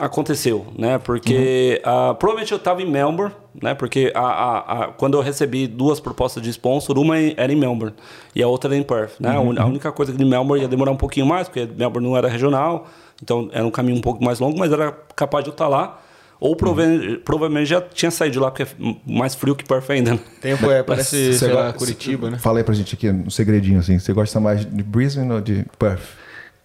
[0.00, 0.98] aconteceu, né?
[0.98, 1.90] Porque Uhum.
[2.10, 3.74] ah, provavelmente eu estava em Melbourne, né?
[3.74, 7.94] Porque a, a, a- quando eu recebi duas propostas de sponsor, uma era em Melbourne
[8.34, 9.30] e a outra era em Perth, né?
[9.36, 9.54] A Uhum.
[9.58, 12.28] A única coisa que de Melbourne ia demorar um pouquinho mais, porque Melbourne não era
[12.28, 12.86] regional,
[13.22, 15.98] então era um caminho um pouco mais longo, mas era capaz de eu estar lá.
[16.40, 17.20] Ou prova- Uhum.
[17.24, 18.66] provavelmente já tinha saído de lá, porque é
[19.06, 20.14] mais frio que Perth ainda.
[20.14, 20.20] né?
[20.40, 22.38] Tempo é, parece, sei lá, Curitiba, né?
[22.38, 23.96] Fala aí pra gente aqui um segredinho assim.
[23.96, 26.02] Você gosta mais de Brisbane ou de Perth?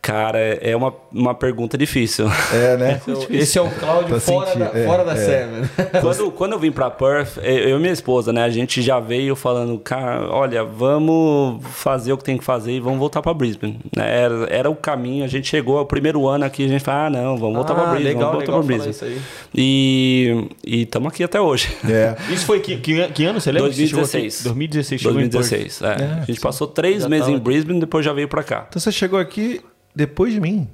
[0.08, 2.28] Cara, é uma, uma pergunta difícil.
[2.54, 3.02] É, né?
[3.30, 5.16] Esse é o Cláudio Tô fora, sentindo, da, é, fora da é.
[5.18, 5.52] série,
[6.00, 8.46] quando, quando eu vim pra Perth, eu e minha esposa, né?
[8.46, 12.80] A gente já veio falando, cara, olha, vamos fazer o que tem que fazer e
[12.80, 13.82] vamos voltar pra Brisbane.
[13.94, 14.22] né?
[14.22, 17.10] Era, era o caminho, a gente chegou, o primeiro ano aqui, a gente falou, ah,
[17.10, 19.14] não, vamos voltar pra Ah, Brisbane, legal, vamos voltar legal pra falar Brisbane.
[19.14, 20.50] isso aí.
[20.66, 21.68] E estamos aqui até hoje.
[21.86, 22.16] É.
[22.32, 23.70] Isso foi que, que, que ano você lembra?
[23.70, 24.12] que você chegou aqui?
[24.20, 24.44] 2016.
[24.44, 25.50] 2016 chegou em Perth.
[25.50, 25.86] 2016, é.
[25.86, 27.42] É, a gente passou três meses tava em.
[27.42, 28.66] Brisbane, depois já veio pra cá.
[28.70, 29.62] Então você chegou aqui
[29.98, 30.68] depois de mim.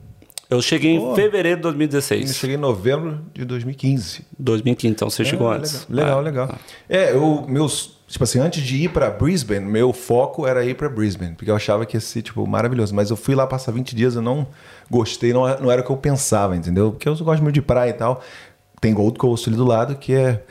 [0.50, 1.14] Eu cheguei Pô.
[1.14, 2.36] em fevereiro de Eu 2016.
[2.36, 4.24] cheguei em novembro de 2015.
[4.38, 5.88] 2015, então você chegou É, antes.
[5.90, 6.46] Legal, legal.
[6.46, 6.60] legal.
[6.90, 7.98] É, eu, meus.
[8.08, 11.56] Tipo assim, antes de ir pra Brisbane, meu foco era ir pra Brisbane, porque eu
[11.56, 12.94] achava que ia ser, tipo, maravilhoso.
[12.94, 14.46] Mas eu fui lá passar 20 dias, eu não
[14.92, 16.92] gostei, não, não era o que eu pensava, entendeu?
[16.92, 18.22] Porque eu gosto muito de praia e tal.
[18.80, 20.44] Tem Gold Coast ali do lado, que é.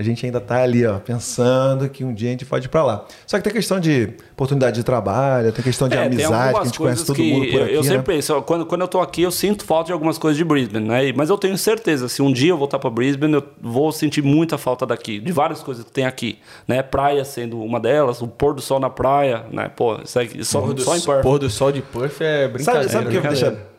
[0.00, 2.82] A gente ainda tá ali, ó, pensando que um dia a gente pode ir pra
[2.82, 3.04] lá.
[3.26, 6.60] Só que tem questão de oportunidade de trabalho, tem questão de É, tem amizade, que
[6.60, 7.74] a gente conhece todo que mundo por eu- aqui.
[7.74, 7.88] Eu né?
[7.88, 10.44] sempre penso, ó, quando, quando eu tô aqui, eu sinto falta de algumas coisas de
[10.44, 11.12] Brisbane, né?
[11.14, 14.56] Mas eu tenho certeza, se um dia eu voltar para Brisbane, eu vou sentir muita
[14.56, 16.82] falta daqui, de várias coisas que tem aqui, né?
[16.82, 19.68] Praia sendo uma delas, o pôr do sol na praia, né?
[19.68, 21.22] Pô, isso aqui, só, Pôr do, só em Perth.
[21.22, 22.88] pôr do sol de Perth é brincadeira.
[22.88, 23.50] Sabe, sabe o que me brincadeira.
[23.50, 23.69] deixa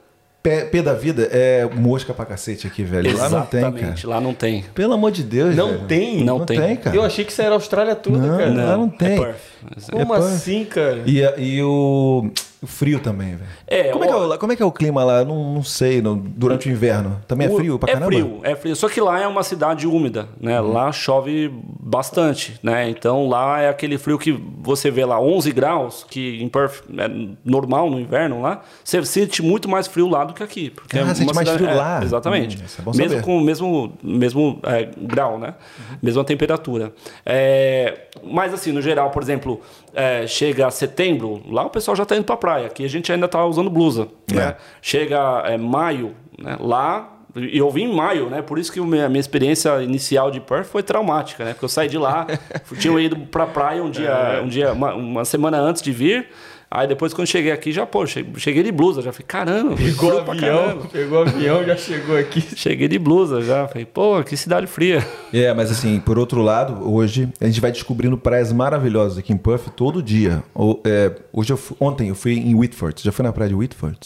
[0.44, 3.16] pé, pé da vida é mosca pra cacete aqui, velho.
[3.18, 3.74] Lá não tem, cara.
[3.74, 4.64] Exatamente, lá não tem.
[4.74, 5.88] Pelo amor de Deus, Não velho.
[5.88, 6.24] tem?
[6.24, 6.60] Não Não tem.
[6.60, 6.96] tem, cara.
[6.96, 8.50] Eu achei que isso era Austrália toda, Não, cara.
[8.52, 8.66] não.
[8.68, 9.14] lá não tem.
[9.14, 9.90] É Perth.
[9.92, 10.34] Como É Perth.
[10.34, 11.02] assim, cara?
[11.06, 12.30] E, e o,
[12.64, 13.50] o frio também, velho.
[13.66, 15.26] É, como, é que é como é que é o clima lá?
[15.26, 17.20] Não, não sei, durante o inverno.
[17.28, 18.12] Também é frio pra é caramba?
[18.12, 18.76] frio, é frio.
[18.76, 20.62] Só que lá é uma cidade úmida, né?
[20.62, 20.72] Uhum.
[20.72, 22.88] Lá chove bastante, né?
[22.88, 27.10] Então lá é aquele frio que você vê lá 11 graus, que em Perth é
[27.44, 28.62] normal no inverno lá.
[28.84, 30.70] Você sente muito mais frio lá do que aqui.
[30.70, 32.04] Porque Ah, é sente uma mais frio é, lá.
[32.04, 32.58] Exatamente.
[32.58, 33.22] Hum, é mesmo saber.
[33.24, 35.56] com o mesmo, mesmo é, grau, né?
[35.80, 35.98] Uhum.
[36.00, 36.94] Mesma temperatura.
[37.26, 39.62] É, mas assim, no geral, por exemplo,
[39.94, 42.68] é, chega setembro, lá o pessoal já está indo para praia.
[42.68, 44.08] Aqui a gente ainda está usando blusa.
[44.32, 44.36] É.
[44.36, 44.56] Né?
[44.82, 46.58] Chega é, maio, né?
[46.60, 48.42] lá e eu vim em maio, né?
[48.42, 51.54] Por isso que a minha, minha experiência inicial de Perth foi traumática, né?
[51.54, 52.28] Porque eu saí de lá,
[52.78, 54.42] tinha ido pra praia um dia, É.
[54.42, 56.28] um dia uma, uma semana antes de vir.
[56.74, 59.02] Aí depois, quando cheguei aqui, já, pô, che- cheguei de blusa.
[59.02, 60.86] Já falei, caramba, Pegou avião, caramba.
[60.90, 62.42] pegou avião, já chegou aqui.
[62.56, 63.68] Cheguei de blusa já.
[63.68, 65.06] Falei, pô, que cidade fria.
[65.34, 69.38] É, mas assim, por outro lado, hoje a gente vai descobrindo praias maravilhosas aqui em
[69.38, 70.42] Puff todo dia.
[70.56, 73.02] Ou, é, hoje eu fui- ontem eu fui em Whitford.
[73.04, 74.00] Já fui na praia de Whitford?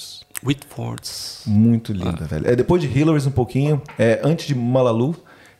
[0.43, 1.43] Whitfords.
[1.45, 2.25] Muito linda, Ah.
[2.25, 2.47] velho.
[2.49, 5.15] É, depois de Hillary's um pouquinho, é, antes de Malalu,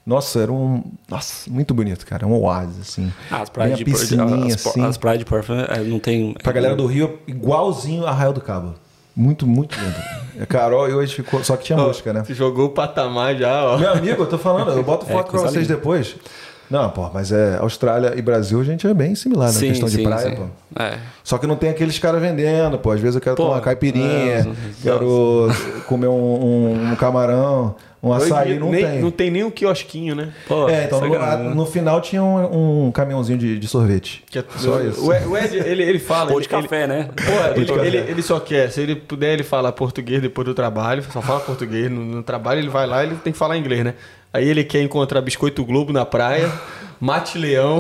[0.05, 0.83] nossa, era um.
[1.09, 2.27] Nossa, muito bonito, cara.
[2.27, 3.11] Um oásis, assim.
[3.31, 4.85] Ah, as praias Bem de piscininha, as, assim.
[4.85, 6.33] as praias de Perth é, não tem.
[6.43, 8.75] Pra galera do Rio, igualzinho a Arraial do Cabo.
[9.15, 10.45] Muito, muito lindo.
[10.47, 11.41] Carol e hoje ficou.
[11.43, 12.23] Só que tinha mosca, né?
[12.25, 13.77] Você jogou o patamar já, ó.
[13.77, 15.75] Meu amigo, eu tô falando, eu boto É, foto pra coisa vocês linda.
[15.75, 16.15] depois.
[16.69, 20.01] Não, pô, mas é Austrália e Brasil, a gente é bem similar na questão de
[20.01, 20.81] praia, pô.
[20.83, 20.97] É.
[21.23, 22.89] Só que não tem aqueles caras vendendo, pô.
[22.91, 24.07] Às vezes eu quero Pô, tomar caipirinha,
[24.39, 24.45] é,
[24.81, 25.47] quero
[25.87, 27.75] comer um, um- um camarão,
[28.09, 28.99] um açaí, não nem, tem.
[29.01, 30.29] Não tem nem um quiosquinho, né?
[30.47, 31.53] Pô, É, então no, sacanagem, né?
[31.55, 34.23] no final tinha um, um caminhãozinho de, de sorvete.
[34.29, 35.05] Que é- Só isso.
[35.07, 36.31] O Ed, ele, ele fala.
[36.31, 37.09] Pô de ele- café, né?
[37.15, 41.03] Pô, ele, ele, ele só quer, se ele puder, ele fala português depois do trabalho,
[41.11, 41.89] só fala português.
[41.89, 43.93] No, no trabalho ele vai lá ele tem que falar inglês, né?
[44.33, 46.51] Aí ele quer encontrar biscoito Globo na praia,
[46.99, 47.79] mate leão.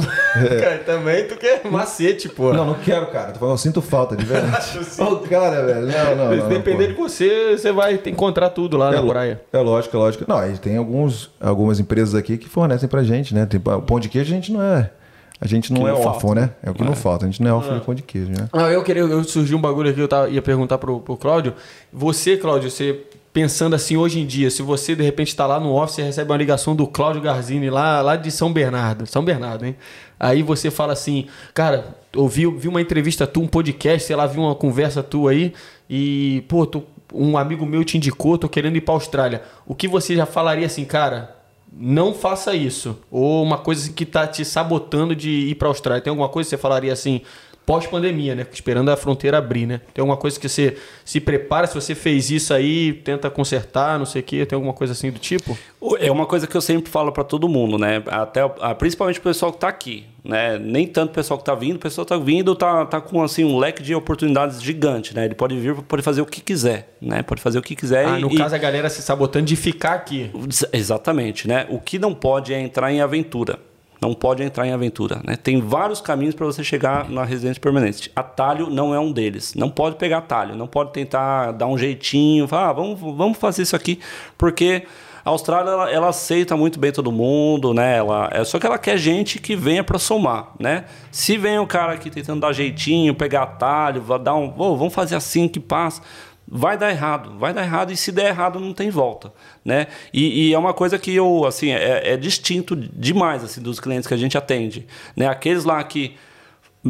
[0.59, 2.51] Cara, também tu quer macete, pô.
[2.53, 3.31] Não, não quero, cara.
[3.31, 4.79] Tô falando, eu sinto falta, de verdade.
[4.99, 5.87] Ô, cara, velho.
[5.87, 6.47] Não, não, não.
[6.49, 9.41] Dependendo de você, você vai encontrar tudo lá É, na praia.
[9.51, 10.25] é lógico, é lógico.
[10.27, 13.45] Não, aí tem alguns, algumas empresas aqui que fornecem pra gente, né?
[13.45, 14.91] Tem, o pão de queijo a gente não é.
[15.39, 16.41] A gente não é não órfão, falta.
[16.41, 16.49] né?
[16.63, 17.25] É o que não falta.
[17.25, 18.47] A gente não é órfão de pão de queijo, né?
[18.53, 21.53] Ah, eu queria, eu surgiu um bagulho aqui, eu tava, ia perguntar pro, pro Cláudio.
[21.91, 23.01] Você, Cláudio, você
[23.35, 26.31] pensando assim hoje em dia, se você de repente está lá no office e recebe
[26.31, 29.75] uma ligação do Cláudio Garzini lá, lá de São Bernardo, São Bernardo, hein?
[30.17, 34.39] Aí você fala assim, cara, ouvi, vi uma entrevista tua, um podcast, sei lá, vi
[34.39, 35.53] uma conversa tua aí
[35.89, 36.65] e, pô,
[37.13, 39.41] um amigo meu te indicou, tô querendo ir pra Austrália.
[39.67, 41.35] O que você já falaria assim, cara?
[41.77, 42.97] Não faça isso.
[43.11, 46.01] Ou uma coisa que tá te sabotando de ir pra Austrália.
[46.01, 47.19] Tem alguma coisa que você falaria assim,
[47.65, 48.45] pós-pandemia, né?
[48.51, 49.81] Esperando a fronteira abrir, né?
[49.93, 54.05] Tem alguma coisa que você se prepara, se você fez isso aí, tenta consertar, não
[54.05, 55.57] sei o quê, tem alguma coisa assim do tipo?
[55.99, 58.01] É uma coisa que eu sempre falo para todo mundo, né?
[58.07, 58.41] Até
[58.75, 60.57] principalmente o pessoal que está aqui, né?
[60.57, 63.21] Nem tanto o pessoal que está vindo, o pessoal que está vindo tá, tá com
[63.23, 65.25] assim um leque de oportunidades gigante, né?
[65.25, 67.21] Ele pode vir, pode fazer o que quiser, né?
[67.23, 68.05] Pode fazer o que quiser.
[68.05, 70.31] Ah, e- no e- caso a galera se sabotando de ficar aqui.
[70.73, 71.65] Exatamente, né?
[71.69, 73.59] O que não pode é entrar em aventura.
[74.01, 75.35] Não pode entrar em aventura, né?
[75.35, 78.11] Tem vários caminhos para você chegar na residência permanente.
[78.15, 79.53] Atalho não é um deles.
[79.55, 83.61] Não pode pegar atalho, não pode tentar dar um jeitinho, falar, ah, vamos, vamos fazer
[83.63, 83.99] isso aqui,
[84.37, 84.83] porque
[85.25, 87.97] a Austrália ela, ela aceita muito bem todo mundo, né?
[87.97, 90.85] Ela, é só que ela quer gente que venha para somar, né?
[91.11, 94.93] Se vem um cara aqui tentando dar jeitinho, pegar atalho, vai dar um, "Ô, vamos
[94.93, 96.03] fazer assim que passa
[96.47, 99.33] vai dar errado, vai dar errado e se der errado não tem volta,
[99.63, 99.87] né?
[100.13, 104.07] E, e é uma coisa que eu assim é, é distinto demais assim dos clientes
[104.07, 104.85] que a gente atende,
[105.15, 105.27] né?
[105.27, 106.15] Aqueles lá que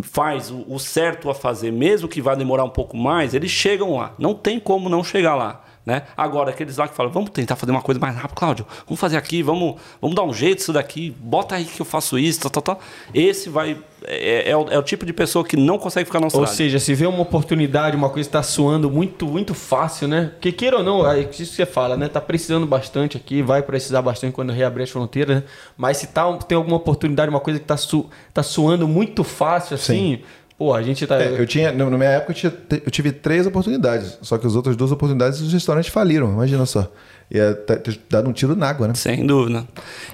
[0.01, 3.95] faz o, o certo a fazer, mesmo que vá demorar um pouco mais, eles chegam
[3.95, 4.13] lá.
[4.19, 5.64] Não tem como não chegar lá.
[5.85, 6.01] Né?
[6.17, 9.17] Agora, aqueles lá que falam, vamos tentar fazer uma coisa mais rápido, Cláudio, vamos fazer
[9.17, 12.49] aqui, vamos, vamos dar um jeito isso daqui, bota aí que eu faço isso, tal,
[12.49, 12.79] tal, tal.
[13.13, 13.77] Esse vai.
[14.07, 16.53] É, é o, é o tipo de pessoa que não consegue ficar na Ou Austrália.
[16.53, 20.31] seja, se vê uma oportunidade, uma coisa que tá suando muito, muito fácil, né?
[20.33, 22.07] Porque queira ou não, é isso que você fala, né?
[22.07, 25.43] Tá precisando bastante aqui, vai precisar bastante quando reabrir as fronteiras, né?
[25.77, 29.75] Mas se tá, tem alguma oportunidade, uma coisa que tá, su, tá suando muito fácil,
[29.75, 30.21] assim,
[30.57, 31.21] pô, a gente tá.
[31.21, 32.53] É, eu tinha, no- na minha época, eu, tinha
[32.85, 34.17] eu tive três oportunidades.
[34.21, 36.29] Só que as outras duas oportunidades os restaurantes faliram.
[36.31, 36.91] Imagina só.
[37.31, 38.93] Ia ter ter dado um tiro na água, né?
[38.93, 39.65] Sem dúvida.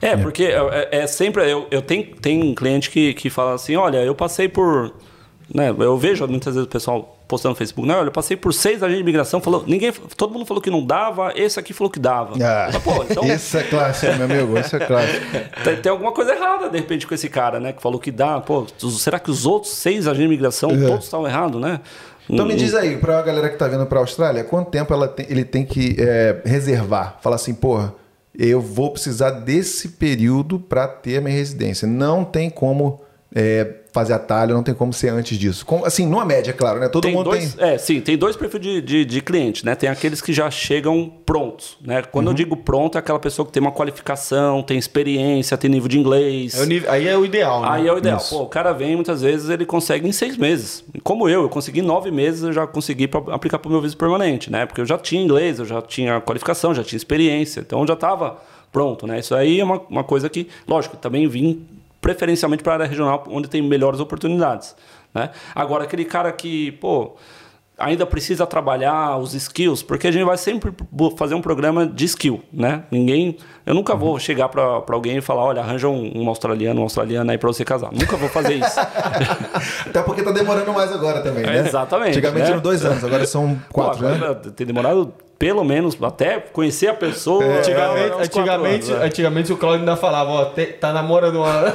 [0.02, 1.50] É, porque é, é sempre.
[1.52, 4.94] Eu, eu tenho, tenho cliente que, que fala assim: olha, eu passei por.
[5.54, 8.54] Né, eu vejo muitas vezes o pessoal postando no Facebook, não, olha, eu passei por
[8.54, 11.90] seis agentes de imigração, falou, ninguém, todo mundo falou que não dava, esse aqui falou
[11.90, 12.34] que dava.
[12.44, 14.60] Ah, Mas, pô, então Isso é clássico, meu amigo.
[14.60, 15.26] Isso é clássico.
[15.64, 17.72] tem, tem alguma coisa errada, de repente, com esse cara, né?
[17.74, 18.40] Que falou que dá.
[18.42, 20.86] Pô, será que os outros seis agentes de imigração É.
[20.88, 21.80] todos estavam errados, né?
[22.30, 25.26] Então me diz aí, pra galera que tá vindo pra Austrália, quanto tempo ela tem-
[25.30, 27.18] ele tem que é, reservar?
[27.22, 27.94] Falar assim, porra,
[28.38, 31.88] eu vou precisar desse período pra ter a minha residência.
[31.88, 33.02] Não tem como
[33.36, 35.66] é, fazer atalho, não tem como ser antes disso.
[35.66, 36.88] Com- assim, numa média, claro, né?
[36.88, 37.70] Todo tem mundo dois, tem.
[37.72, 39.76] É, sim, tem dois perfis de, de, de cliente, né?
[39.76, 42.02] Tem aqueles que já chegam prontos, né?
[42.04, 42.32] Quando Uhum.
[42.32, 46.00] eu digo pronto, é aquela pessoa que tem uma qualificação, tem experiência, tem nível de
[46.00, 46.56] inglês.
[46.58, 47.68] É o nível- aí é o ideal, né?
[47.70, 48.18] Aí é o ideal.
[48.18, 48.30] Isso.
[48.38, 50.84] Pô, o cara vem, muitas vezes, ele consegue em seis meses.
[51.04, 53.82] Como eu, eu consegui em nove meses, eu já consegui pra aplicar para o meu
[53.82, 54.66] visto permanente, né?
[54.66, 57.60] Porque eu já tinha inglês, eu já tinha qualificação, já tinha experiência.
[57.60, 58.38] Então, eu já estava
[58.72, 59.20] pronto, né?
[59.20, 61.66] Isso aí é uma, uma coisa que, lógico, também vim
[62.02, 64.76] preferencialmente para a área regional, onde tem melhores oportunidades,
[65.14, 65.30] né?
[65.56, 67.16] Agora, aquele cara que, pô...
[67.78, 70.72] Ainda precisa trabalhar os skills, porque a gente vai sempre
[71.18, 72.84] fazer um programa de skill, né?
[72.92, 73.38] Ninguém.
[73.66, 77.32] Eu nunca vou chegar para alguém e falar: olha, arranja um, um australiano, uma australiana
[77.32, 77.92] aí para você casar.
[77.92, 78.80] Nunca vou fazer isso.
[79.90, 81.58] Até porque tá demorando mais agora também, né?
[81.58, 82.52] Exatamente, Antigamente né?
[82.52, 84.16] eram dois anos, agora são quatro, Pô, né?
[84.16, 87.44] agora Tem demorado pelo menos até conhecer a pessoa.
[87.44, 87.58] É.
[87.58, 89.06] Antigamente, quatro antigamente, anos, né?
[89.08, 91.74] antigamente o Claudio ainda falava, ó, te- tá namorando uma.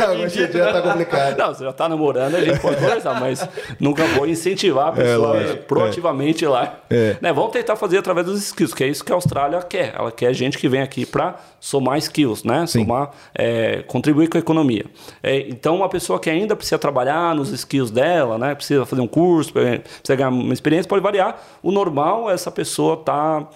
[0.00, 1.36] É, hoje em dia tá complicado.
[1.36, 3.44] Não, você já tá namorando, a gente pode conversar, mas
[3.80, 5.64] nunca vou incentivar a pessoa lógico.
[5.64, 6.76] proativamente ir lá.
[6.88, 7.16] É.
[7.20, 9.92] Né, vamos tentar fazer através dos skills, que é isso que a Austrália quer.
[9.98, 12.68] Ela quer gente que vem aqui para somar skills, né?
[12.68, 12.82] Sim.
[12.84, 14.84] Somar, é, contribuir com a economia.
[15.24, 18.54] É, então, uma pessoa que ainda precisa trabalhar nos skills dela, né?
[18.54, 21.36] Precisa fazer um curso, precisa ganhar uma experiência, pode variar.
[21.60, 23.48] O normal é essa pessoa tá.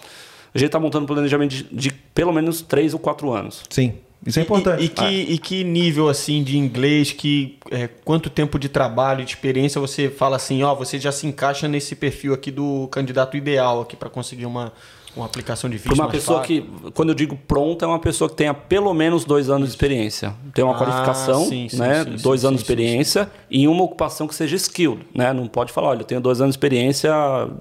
[0.55, 3.63] A gente está montando um planejamento de, de pelo menos três ou quatro anos.
[3.69, 3.95] Sim,
[4.27, 4.83] isso é importante.
[4.83, 9.25] E, e que, e que nível assim de inglês, que é, quanto tempo de trabalho,
[9.25, 13.37] de experiência você fala assim, ó, você já se encaixa nesse perfil aqui do candidato
[13.37, 14.73] ideal aqui para conseguir uma,
[15.17, 16.63] uma aplicação de visto uma mais pessoa fácil?
[16.63, 19.75] que, quando eu digo pronta, é uma pessoa que tenha pelo menos dois anos de
[19.75, 20.35] experiência.
[20.53, 22.05] Tem uma Ah, qualificação, sim, sim, né?
[22.05, 25.33] sim, dois sim, anos de experiência e uma ocupação que seja skilled, né?
[25.33, 27.11] Não pode falar, olha, eu tenho dois anos de experiência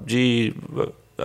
[0.05, 0.53] de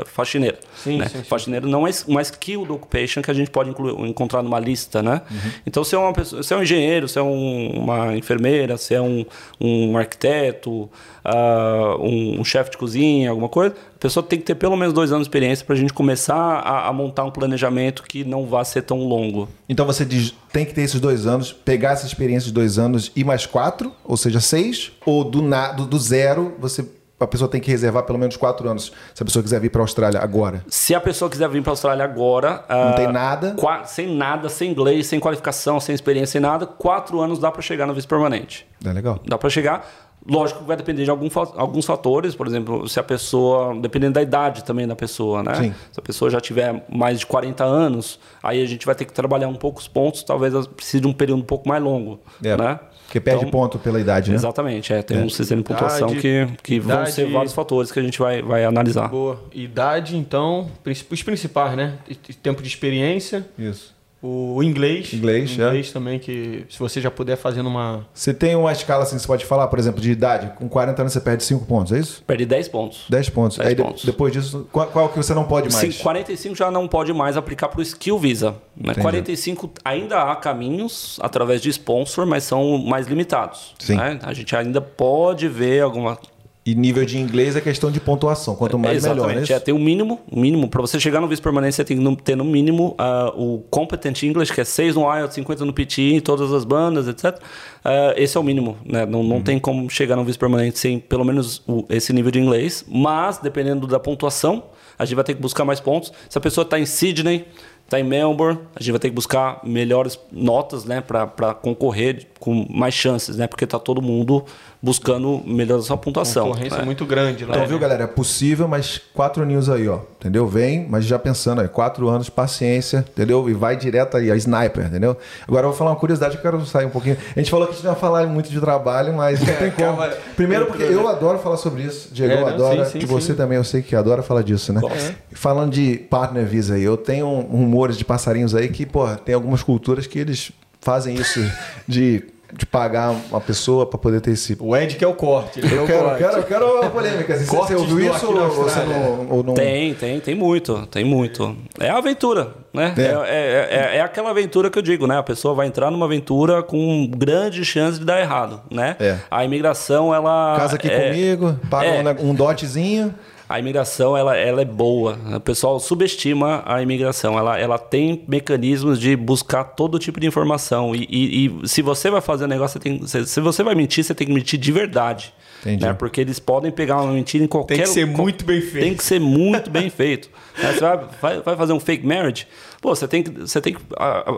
[0.06, 0.56] faxineiro.
[0.76, 1.08] Sim, né?
[1.08, 1.24] sim, sim.
[1.24, 5.22] Faxineiro não é uma skilled occupation que a gente pode incluir, encontrar numa lista, né?
[5.30, 5.50] Uhum.
[5.66, 8.94] Então, se é uma pessoa, se é um engenheiro, se é um- uma enfermeira, se
[8.94, 9.24] é um,
[9.60, 10.88] um arquiteto,
[11.24, 14.92] ah, um, um chefe de cozinha, alguma coisa, a pessoa tem que ter pelo menos
[14.92, 18.44] dois anos de experiência para a gente começar a, a montar um planejamento que não
[18.46, 19.48] vá ser tão longo.
[19.68, 23.10] Então você diz, tem que ter esses dois anos, pegar essa experiência de dois anos
[23.16, 26.84] e mais quatro, ou seja, seis, ou do, na, do, do zero, você,
[27.18, 29.80] a pessoa tem que reservar pelo menos quatro anos, se a pessoa quiser vir para
[29.80, 30.64] a Austrália agora.
[30.68, 33.56] Se a pessoa quiser vir para a Austrália agora, Não ah, tem nada.
[33.86, 37.86] sem nada, sem inglês, sem qualificação, sem experiência, sem nada, quatro anos dá para chegar
[37.86, 38.66] no visto permanente.
[38.84, 39.20] É legal.
[39.26, 39.86] Dá para chegar.
[40.26, 44.22] Lógico que vai depender de algum alguns fatores, por exemplo, se a pessoa, dependendo da
[44.22, 45.54] idade também da pessoa, né?
[45.54, 45.74] Sim.
[45.92, 49.12] Se a pessoa já tiver mais de 40 anos, aí a gente vai ter que
[49.12, 52.56] trabalhar um pouco os pontos, talvez precise de um período um pouco mais longo, É,
[52.56, 52.80] né?
[53.14, 54.36] Porque perde Então, ponto pela idade, né?
[54.36, 57.92] Exatamente, é, tem um sistema de pontuação Idade, que, que vão idade- ser vários fatores
[57.92, 59.06] que a gente vai, vai analisar.
[59.08, 59.40] Boa.
[59.54, 61.94] Idade, então, os principais, né?
[62.42, 63.93] Tempo de experiência, Isso.
[64.26, 65.12] O inglês.
[65.12, 68.06] Inglês, o inglês também, que se você já puder fazer numa.
[68.14, 70.50] Você tem uma escala assim, você pode falar, por exemplo, de idade.
[70.56, 72.22] Com 40 anos você perde 5 pontos, é isso?
[72.26, 73.04] Perde 10 pontos.
[73.10, 73.58] 10 pontos.
[73.58, 74.04] 10 Aí de- pontos.
[74.04, 75.94] depois disso, qual, qual que você não pode mais?
[75.94, 78.52] Sim, 45 já não pode mais aplicar para o Skill Visa.
[78.76, 78.92] Né?
[78.92, 79.00] Entendi.
[79.02, 83.74] 45 ainda há caminhos através de sponsor, mas são mais limitados.
[83.78, 83.96] Sim.
[83.96, 84.18] né?
[84.22, 86.18] A gente ainda pode ver alguma.
[86.66, 88.56] E nível de inglês é questão de pontuação.
[88.56, 89.22] Quanto mais melhor, né?
[89.24, 89.52] Exatamente.
[89.52, 90.20] É, tem um mínimo.
[90.32, 90.66] um mínimo.
[90.68, 94.22] Para você chegar no visto permanente, você tem que ter no mínimo ah, o Competent
[94.22, 97.38] English, que é 6 no IELTS, 50 no PT, em todas as bandas, etc.
[97.84, 98.78] Ah, esse é o mínimo.
[98.82, 99.04] Né?
[99.04, 99.28] Não, Uhum.
[99.28, 102.82] não tem como chegar no visto permanente sem pelo menos o- esse nível de inglês.
[102.88, 104.62] Mas, dependendo da pontuação,
[104.98, 106.12] a gente vai ter que buscar mais pontos.
[106.30, 107.46] Se a pessoa está em Sydney,
[107.84, 111.02] está em Melbourne, a gente vai ter que buscar melhores notas né?
[111.02, 113.46] para concorrer com mais chances, né?
[113.46, 114.44] porque está todo mundo
[114.84, 116.48] buscando melhorar sua pontuação.
[116.48, 116.84] Concorrência né?
[116.84, 117.52] muito grande lá.
[117.52, 117.66] Então, né?
[117.68, 118.04] viu, galera?
[118.04, 120.00] É possível, mas quatro aninhos aí, ó.
[120.20, 120.46] Entendeu?
[120.46, 121.68] Vem, mas já pensando aí.
[121.68, 123.48] Quatro anos, paciência, entendeu?
[123.48, 125.16] E vai direto aí, a sniper, entendeu?
[125.48, 127.16] Agora eu vou falar uma curiosidade que eu quero sair um pouquinho.
[127.34, 129.70] A gente falou que a gente não ia falar muito de trabalho, mas não tem
[129.70, 129.96] como.
[130.36, 132.10] Primeiro porque eu adoro falar sobre isso.
[132.12, 132.84] Diego É, não, adora.
[132.84, 133.34] sim, sim, e você sim.
[133.34, 134.80] também, eu sei que adora falar disso, né?
[134.82, 135.14] Gosto.
[135.32, 139.34] Falando de partner visa aí, eu tenho um- rumores de passarinhos aí que, pô, tem
[139.34, 141.40] algumas culturas que eles fazem isso
[141.88, 142.22] de,
[142.56, 145.58] de pagar uma pessoa para poder ter esse O Ed que é o corte.
[145.58, 146.18] ele é eu quero, corte.
[146.18, 147.36] quero, quero polêmica.
[147.36, 149.54] Você, você Cortes ouviu isso ou você não, ou não?
[149.54, 151.56] Tem, tem, tem muito, tem muito.
[151.80, 152.94] É a aventura, né?
[152.96, 153.02] É.
[153.02, 155.18] É, é, é- é aquela aventura que eu digo, né?
[155.18, 158.96] A pessoa vai entrar numa aventura com grande chance de dar errado, né?
[159.00, 159.16] É.
[159.30, 160.54] A imigração, ela...
[160.56, 163.14] Casa aqui é- comigo, paga um dotezinho.
[163.54, 165.16] A imigração ela, ela é boa.
[165.36, 167.38] O pessoal subestima a imigração.
[167.38, 170.92] Ela, ela tem mecanismos de buscar todo tipo de informação.
[170.92, 173.76] E, e, e se você vai fazer um negócio, você tem, se, se você vai
[173.76, 175.32] mentir, você tem que mentir de verdade.
[175.60, 175.84] Entendi.
[175.84, 175.92] Né?
[175.92, 177.76] Porque eles podem pegar uma mentira em qualquer...
[177.76, 178.84] Tem que ser muito bem feito.
[178.84, 180.28] Tem que ser muito bem feito.
[180.60, 180.72] Né?
[180.72, 182.48] Você vai, vai, vai fazer um fake marriage,
[182.82, 183.80] pô, você tem que, você tem que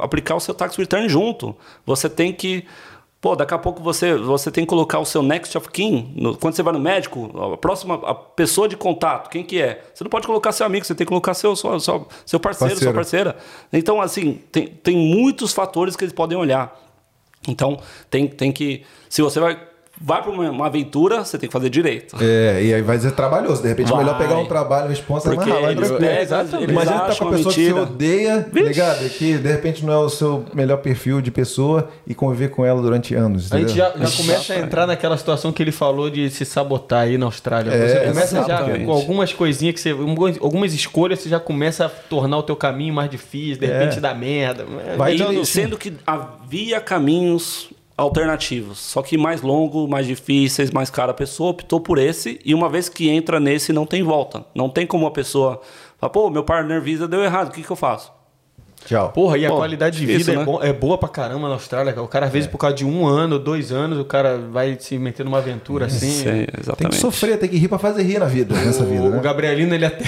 [0.02, 1.56] aplicar o seu tax return junto.
[1.86, 2.64] Você tem que...
[3.20, 6.12] Pô, daqui a pouco você, você tem que colocar o seu next of kin.
[6.14, 9.82] no- quando você vai no médico, a próxima a pessoa de contato, quem que é?
[9.92, 12.74] Você não pode colocar seu amigo, você tem que colocar seu, seu, seu, seu parceiro,
[12.76, 13.32] sua Parceiro.
[13.32, 13.36] parceira.
[13.72, 16.78] Então, assim, tem, tem muitos fatores que eles podem olhar.
[17.48, 17.78] Então,
[18.10, 18.84] tem, tem que...
[19.08, 19.58] Se você vai,
[20.00, 22.16] vai para uma, uma aventura, você tem que fazer direito.
[22.20, 23.62] É, e aí vai ser trabalhoso.
[23.62, 24.04] De repente é Vai.
[24.04, 26.04] melhor pegar um trabalho, responsa, lá e eles- tranquilo.
[26.10, 26.70] é, exatamente.
[26.70, 27.82] Imagina tá com acham a pessoa que você mentira.
[27.82, 28.68] odeia, tá Vixe.
[28.68, 29.10] ligado?
[29.10, 32.80] Que de repente não é o seu melhor perfil de pessoa e conviver com ela
[32.82, 33.52] durante anos.
[33.52, 33.92] A gente entendeu?
[33.98, 37.26] já, já começa a entrar naquela situação que ele falou de se sabotar aí na
[37.26, 37.70] Austrália.
[37.70, 38.84] É, você começa já exatamente.
[38.84, 39.90] com algumas coisinhas que você.
[40.40, 44.14] Algumas escolhas você já começa a tornar o teu caminho mais difícil, de repente dá
[44.14, 44.64] merda.
[44.96, 50.90] Vai E dando- sendo que havia caminhos alternativos, só que mais longo, mais difíceis, mais
[50.90, 51.10] caro.
[51.10, 54.44] A pessoa optou por esse e uma vez que entra nesse, não tem volta.
[54.54, 55.60] Não tem como a pessoa
[55.98, 58.12] falar, pô, meu partner Visa deu errado, o que, que eu faço?
[58.84, 59.10] Tchau.
[59.10, 60.44] Porra, e a Pô, qualidade de vida é, né?
[60.44, 62.00] bom- é boa pra caramba na Austrália.
[62.00, 64.96] O cara, às vezes, por causa de um ano, dois anos, o cara vai se
[64.96, 66.08] meter numa aventura assim.
[66.08, 66.96] Sim, Tem que exatamente.
[66.96, 69.18] sofrer, tem que rir pra fazer rir na vida, nessa vida, O, né?
[69.18, 70.04] o Gabrielino, ele até,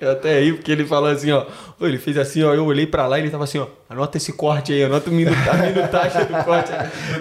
[0.00, 1.44] eu até ri, porque ele falou assim, ó.
[1.80, 2.54] Ele fez assim, ó.
[2.54, 3.66] Eu olhei pra lá e ele tava assim, ó.
[3.88, 6.72] Anota esse corte aí, anota o minuto, a minutagem do corte.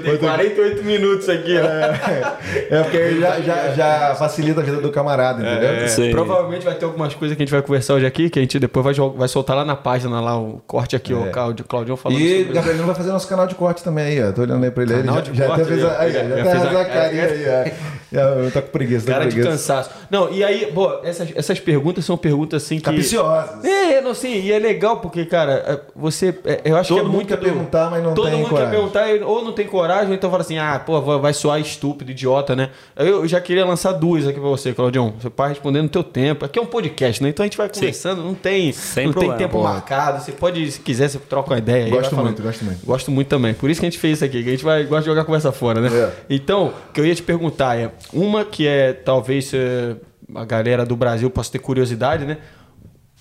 [0.04, 2.74] Tem 48 minutos aqui, ó.
[2.76, 5.70] É porque aí já, já, já facilita a vida do camarada, entendeu?
[6.08, 8.42] É, provavelmente vai ter algumas coisas que a gente vai conversar hoje aqui, que a
[8.42, 11.98] gente depois vai, vai soltar lá na página, lá o corte aqui, o Claudio, Claudião
[11.98, 12.24] falando É.
[12.24, 14.32] E o Gabrielino vai fazer nosso canal de corte também aí, ó.
[14.32, 14.94] Tô olhando aí pra ele.
[14.94, 16.86] Canal ele de já, já corte, até fez a, aí, já já, fez a- a
[16.86, 18.03] carinha aí, ó.
[18.14, 19.52] Já, Eu tô com preguiça, tô Cara com de preguiça.
[19.58, 19.90] cansaço.
[20.10, 22.84] Não, e aí, pô, essas, essas perguntas são perguntas assim que.
[22.84, 23.64] Capiciosas.
[23.66, 26.34] É, não sei, e é legal porque, cara, é, você.
[26.46, 28.38] é, eu acho Todo que é mundo muito quer do- perguntar, mas não Todo tem
[28.38, 28.70] mundo coragem.
[28.72, 32.12] quer perguntar, ou não tem coragem, ou então fala assim, ah, pô, vai soar estúpido,
[32.12, 32.70] idiota, né?
[32.96, 35.14] Eu já queria lançar duas aqui pra você, Claudião.
[35.20, 36.46] Você pode responder no teu tempo.
[36.46, 37.30] Aqui é um podcast, né?
[37.30, 39.64] Então a gente vai conversando, não tem, Sem não problema, tem tempo pô.
[39.64, 40.24] marcado.
[40.24, 41.86] Você pode, se quiser, você troca uma ideia.
[41.86, 42.86] aí, Gosto muito, gosto muito.
[42.86, 43.54] Gosto muito também.
[43.54, 45.24] Por isso que a gente fez isso aqui, que a gente vai, gosta de jogar
[45.26, 45.90] conversa fora, né?
[45.92, 46.12] É.
[46.30, 49.96] Então, o que eu ia te perguntar é, uma que é, talvez, eh,
[50.36, 52.38] a galera do Brasil possa ter curiosidade, né?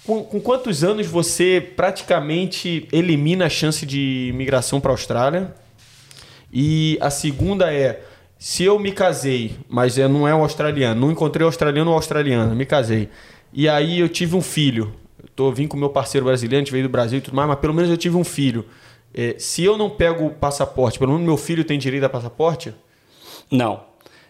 [0.04, 5.54] Com, com quantos anos você praticamente elimina a chance de imigração para a Austrália?
[6.52, 8.02] E a segunda é,
[8.38, 12.52] se eu me casei, mas eu não é um australiano, não encontrei australiano ou australiana,
[12.54, 13.08] me casei.
[13.52, 14.92] E aí eu tive um filho.
[15.22, 17.48] Eu tô, vim com meu parceiro brasileiro, a gente veio do Brasil e tudo mais,
[17.48, 18.66] mas pelo menos eu tive um filho.
[19.14, 22.74] É, se eu não pego o passaporte, pelo menos meu filho tem direito a passaporte?
[23.48, 23.84] Não.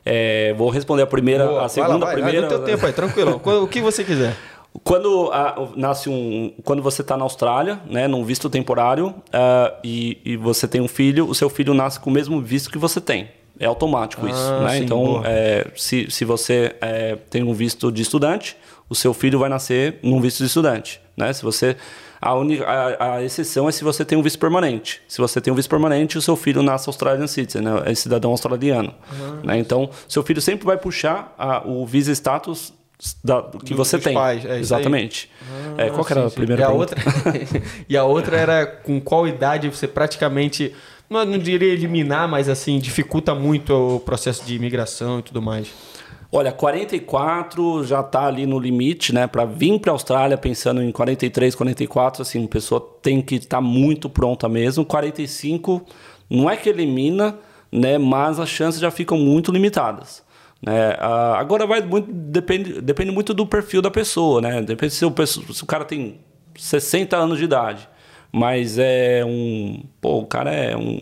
[0.04, 2.40] É, vou responder a primeira, Boa, a vai segunda, lá, vai, a primeira.
[2.48, 3.40] vai, do teu tempo aí, tranquilo.
[3.44, 4.34] o que você quiser.
[4.82, 10.16] Quando a- nasce um, quando você está na Austrália, né, num visto temporário, ah, e,
[10.24, 12.98] e você tem um filho, o seu filho nasce com o mesmo visto que você
[12.98, 13.28] tem.
[13.60, 14.78] É automático isso, Ah, né?
[14.78, 18.56] sim, então, é, se, se você é, tem um visto de estudante,
[18.88, 21.30] o seu filho vai nascer num visto de estudante, né?
[21.34, 21.76] Se você
[22.22, 25.02] a, única, a, a exceção é se você tem um visto permanente.
[25.08, 27.82] Se você tem um visto permanente, o seu filho nasce Australian Citizen, né?
[27.84, 28.94] é cidadão australiano.
[29.42, 29.58] Né?
[29.58, 32.72] Então, seu filho sempre vai puxar a- o visa status
[33.24, 34.14] da- que Do- você tem.
[34.14, 34.60] pais, é.
[34.60, 35.28] Exatamente.
[35.76, 36.36] É, qual que era a sim.
[36.36, 37.00] primeira e a outra
[37.88, 40.72] E a outra era com qual idade você praticamente,
[41.10, 45.66] não, não diria eliminar, mas assim, dificulta muito o processo de imigração e tudo mais.
[46.34, 49.26] Olha, 44 já está ali no limite, né?
[49.26, 53.60] Para vir para a Austrália pensando em 43, 44, assim, a pessoa tem que estar
[53.60, 54.82] muito pronta mesmo.
[54.82, 55.84] 45
[56.30, 57.38] não é que elimina,
[57.70, 57.98] né?
[57.98, 60.22] Mas as chances já ficam muito limitadas.
[60.98, 64.62] Ah, agora vai muito depende, depende muito do perfil da pessoa, né?
[64.62, 66.18] Depende se o, se o cara tem
[66.56, 67.86] 60 anos de idade,
[68.32, 70.98] mas é um, pô, o cara é um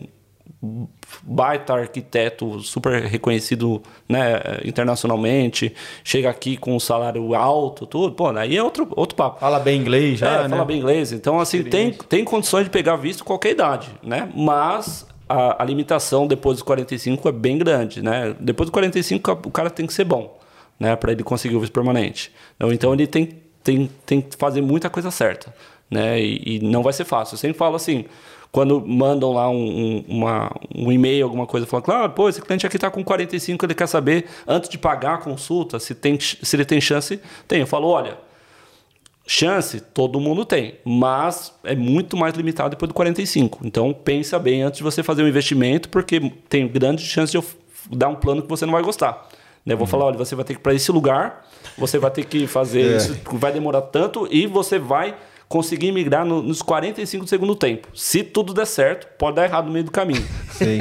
[1.23, 8.57] baita arquiteto super reconhecido né, internacionalmente, chega aqui com um salário alto, tudo, pô, aí
[8.57, 9.39] é outro, outro papo.
[9.39, 10.49] Fala bem inglês já, é, né?
[10.49, 11.11] fala bem inglês.
[11.11, 14.29] Então, assim, tem, tem condições de pegar visto qualquer idade, né?
[14.35, 18.35] Mas a, a limitação depois dos 45 é bem grande, né?
[18.39, 20.37] Depois dos 45, o cara tem que ser bom,
[20.79, 20.95] né?
[20.95, 22.31] Para ele conseguir o visto permanente.
[22.55, 23.29] Então, então ele tem,
[23.63, 25.53] tem, tem que fazer muita coisa certa,
[25.89, 26.19] né?
[26.19, 27.35] E, e não vai ser fácil.
[27.35, 28.05] Eu sempre falo assim,
[28.51, 32.67] quando mandam lá um, um, uma, um e-mail, alguma coisa, falando, claro, pô, esse cliente
[32.67, 36.55] aqui está com 45, ele quer saber, antes de pagar a consulta, se, tem, se
[36.55, 37.19] ele tem chance.
[37.47, 37.61] Tem.
[37.61, 38.17] Eu falo, olha,
[39.25, 43.61] chance todo mundo tem, mas é muito mais limitado depois do 45.
[43.63, 47.45] Então, pensa bem antes de você fazer um investimento, porque tem grande chance de eu
[47.89, 49.29] dar um plano que você não vai gostar.
[49.65, 49.73] Né?
[49.73, 51.47] Eu vou falar, olha, você vai ter que ir para esse lugar,
[51.77, 55.15] você vai ter que fazer isso, vai demorar tanto e você vai
[55.51, 57.87] conseguir migrar no, nos 45 do segundo tempo.
[57.93, 60.23] Se tudo der certo, pode dar errado no meio do caminho.
[60.51, 60.77] Sim,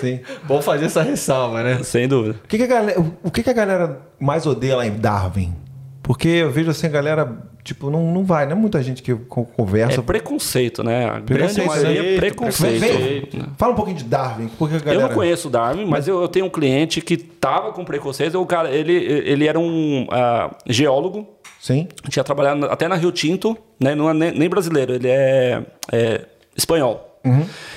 [0.00, 0.20] sim.
[0.44, 1.82] Bom fazer essa ressalva, né?
[1.82, 2.40] Sem dúvida.
[2.44, 5.54] O que, que a galera, o que, que a galera mais odeia lá em Darwin?
[6.02, 7.30] Porque eu vejo assim, a galera,
[7.62, 10.00] tipo, não, não vai, não é muita gente que co- conversa.
[10.00, 11.04] É preconceito, né?
[11.04, 12.80] A grande Preconceito, maioria é Vem, preconceito.
[12.80, 15.08] vem, fala um pouquinho de Darwin, porque a Eu galera...
[15.08, 18.40] não conheço o Darwin, mas eu, eu tenho um cliente que tava com preconceito.
[18.40, 21.28] O cara, ele, ele era um ah, geólogo,
[21.62, 23.94] Sim, tinha trabalhado até na Rio Tinto, né?
[23.94, 27.20] Não é nem, brasileiro, ele é, é espanhol.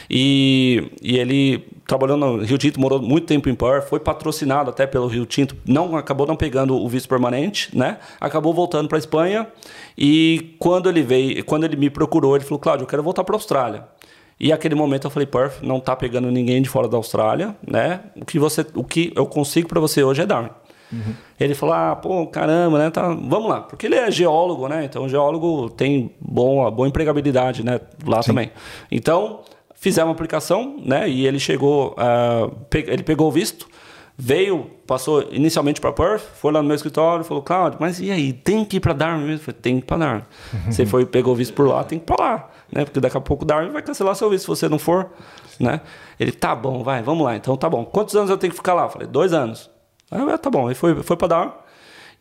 [0.10, 4.88] E, e ele trabalhou no Rio Tinto, morou muito tempo em Perth, foi patrocinado até
[4.88, 8.00] pelo Rio Tinto, não acabou não pegando o visto permanente, né?
[8.20, 9.48] Acabou voltando para Espanha
[9.96, 13.36] e quando ele veio, quando ele me procurou, ele falou: "Cláudio, eu quero voltar para
[13.36, 13.84] Austrália".
[14.40, 18.00] E aquele momento eu falei: "Perth, não tá pegando ninguém de fora da Austrália, né?
[18.20, 20.50] O que você, o que eu consigo para você hoje é Darwin".
[21.40, 22.90] Ele falou: ah, pô, caramba, né?
[22.90, 23.62] Tá, vamos lá.
[23.62, 24.86] Porque ele é geólogo, né?
[24.86, 27.80] Então, o geólogo tem bom, boa empregabilidade, né?
[28.06, 28.52] Lá também.
[28.92, 29.42] Então,
[29.74, 31.10] fizemos uma aplicação, né?
[31.10, 33.68] E ele chegou, ah, pe- ele pegou o visto,
[34.18, 38.32] veio, passou inicialmente para Perth, foi lá no meu escritório, falou: Claudio, mas e aí?
[38.32, 39.34] Tem que ir para Darwin mesmo?
[39.36, 40.24] Eu falei: tem que ir para Darwin.
[40.70, 42.86] Você foi, pegou o visto por lá, tem que ir para lá, né?
[42.86, 45.10] Porque daqui a pouco Darwin vai cancelar seu visto se você não for,
[45.60, 45.82] né?
[46.20, 47.36] Ele: tá bom, vai, vamos lá.
[47.36, 47.84] Então, tá bom.
[47.84, 48.84] Quantos anos eu tenho que ficar lá?
[48.84, 49.70] Eu falei: dois anos.
[50.10, 50.68] Ah, tá bom.
[50.68, 51.54] Ele foi, foi para Darwin.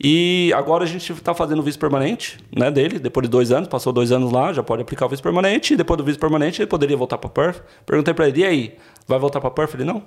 [0.03, 3.69] E agora a gente está fazendo o visto permanente né, dele, depois de dois anos,
[3.69, 6.61] passou dois anos lá, já pode aplicar o visto permanente, e depois do visto permanente
[6.61, 7.63] ele poderia voltar para Perth.
[7.87, 9.75] Perguntei para ele, e aí, vai voltar para Perth?
[9.75, 10.03] Ele, não,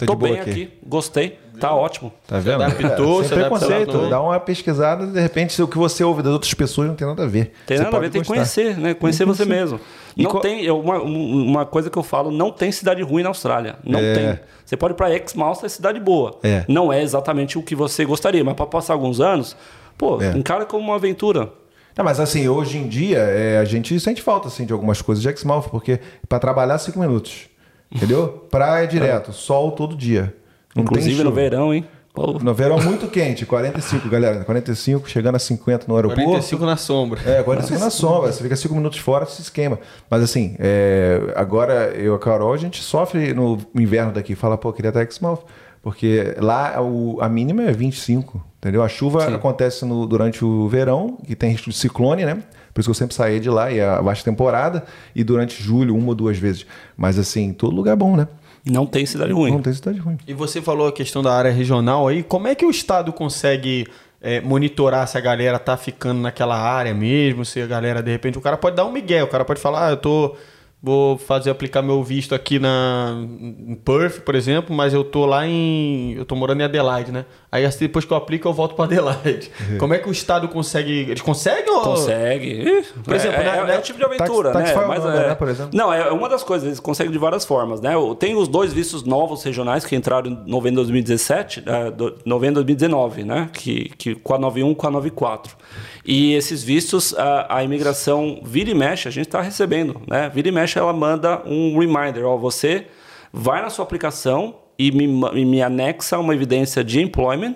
[0.00, 0.70] Tá de tô boa bem aqui." aqui.
[0.86, 2.12] gostei, tá ótimo.
[2.26, 2.62] Tá vendo?
[2.62, 3.72] adaptou, é, se sem preconceito.
[3.90, 4.08] adaptou.
[4.10, 7.06] Dá uma pesquisada, de repente, se o que você ouve das outras pessoas não tem
[7.06, 7.52] nada a ver.
[7.66, 8.94] Tem Você nada a pode ver, tem que conhecer, né?
[8.94, 9.78] Conhecer você mesmo.
[10.16, 13.22] E Não qual- tem, eu- uma, uma coisa que eu falo, não tem cidade ruim
[13.22, 13.76] na Austrália.
[13.84, 14.14] Não É.
[14.14, 14.40] tem.
[14.64, 16.38] Você pode ir para Exmouth, é cidade boa.
[16.42, 16.64] É.
[16.68, 19.56] Não é exatamente o que você gostaria, mas para passar alguns anos,
[19.98, 20.30] pô, É.
[20.36, 21.52] encara como uma aventura.
[21.96, 25.20] Não, mas assim, hoje em dia, é, a gente sente falta assim, de algumas coisas
[25.22, 25.98] de Exmouth, porque
[26.28, 27.48] para trabalhar cinco minutos,
[27.90, 28.46] entendeu?
[28.50, 30.34] Praia direto, sol todo dia.
[30.74, 31.84] Não Inclusive no verão, hein?
[32.12, 34.44] Pô, No verão muito quente, 45, galera.
[34.44, 36.24] 45, chegando a 50 no aeroporto.
[36.24, 37.20] 45 na sombra.
[37.24, 38.32] É, 45 na sombra.
[38.32, 39.78] Você fica 5 minutos fora, se esquema.
[40.10, 44.34] Mas assim, é, agora eu e a Carol, a gente sofre no inverno daqui.
[44.34, 45.42] Fala, pô, queria estar Exmouth.
[45.82, 48.82] Porque lá o- a mínima é 25, entendeu?
[48.82, 52.42] A chuva acontece no- durante o verão, que tem risco de ciclone, né?
[52.72, 54.84] Por isso que eu sempre saí de lá, e é a baixa temporada.
[55.14, 56.66] E durante julho, uma ou duas vezes.
[56.96, 58.28] Mas assim, todo lugar é bom, né?
[58.64, 59.52] não tem cidade ruim.
[59.52, 60.18] Não tem cidade ruim.
[60.26, 62.22] E você falou a questão da área regional aí.
[62.22, 63.86] Como é que o Estado consegue
[64.20, 67.44] é, monitorar se a galera tá ficando naquela área mesmo?
[67.44, 69.88] Se a galera, de repente, o cara pode dar um migué, o cara pode falar,
[69.88, 70.36] ah, eu tô.
[70.82, 75.46] Vou fazer aplicar meu visto aqui na, em Perth, por exemplo, mas eu tô lá
[75.46, 76.14] em.
[76.14, 77.26] Eu tô morando em Adelaide, né?
[77.52, 79.50] Aí assim, depois que eu aplico, eu volto para Adelaide.
[79.78, 80.92] Como é que o Estado consegue.
[80.92, 81.80] Eles conseguem ou.
[81.82, 82.84] Consegue.
[83.04, 84.72] Por exemplo, é, né, é, né, é o tipo de aventura, Tax- né?
[84.74, 85.70] Taxify Mas, é- né, por exemplo?
[85.76, 87.92] Não, é uma das coisas, eles conseguem de várias formas, né?
[88.20, 92.62] Tem os dois vistos novos regionais que entraram em novembro de 2017, é, do- novembro
[92.62, 93.50] de 2019, né?
[93.52, 95.56] Que, que, com a 91 com a 94.
[96.04, 100.30] E esses vistos, a, a imigração vira e mexe, a gente está recebendo, né?
[100.32, 102.86] Vira e mexe, ela manda um reminder, ó, você
[103.32, 105.06] vai na sua aplicação e me,
[105.44, 107.54] me anexa uma evidência de employment,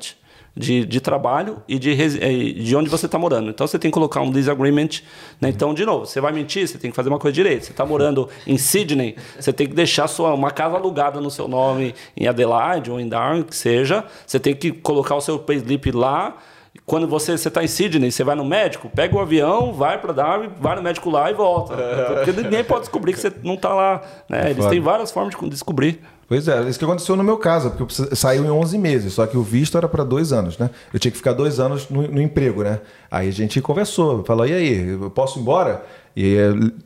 [0.54, 3.48] de, de trabalho e de, de onde você está morando.
[3.48, 5.00] Então você tem que colocar um disagreement.
[5.40, 5.48] Né?
[5.48, 7.64] Então, de novo, você vai mentir, você tem que fazer uma coisa direito.
[7.64, 11.48] Você está morando em Sydney, você tem que deixar sua, uma casa alugada no seu
[11.48, 14.04] nome em Adelaide ou em Darwin, que seja.
[14.26, 16.36] Você tem que colocar o seu payslip lá.
[16.84, 20.50] Quando você está em Sydney, você vai no médico, pega o avião, vai para Darwin,
[20.60, 21.74] vai no médico lá e volta.
[22.22, 24.02] Porque ninguém pode descobrir que você não está lá.
[24.28, 24.50] Né?
[24.50, 24.70] Eles foda.
[24.70, 26.02] têm várias formas de descobrir.
[26.26, 29.26] Pois é, isso que aconteceu no meu caso, porque eu saiu em 11 meses, só
[29.26, 30.70] que o visto era para dois anos, né?
[30.92, 32.80] Eu tinha que ficar dois anos no, no emprego, né?
[33.10, 35.84] Aí a gente conversou, falou, e aí, eu posso ir embora?
[36.16, 36.36] E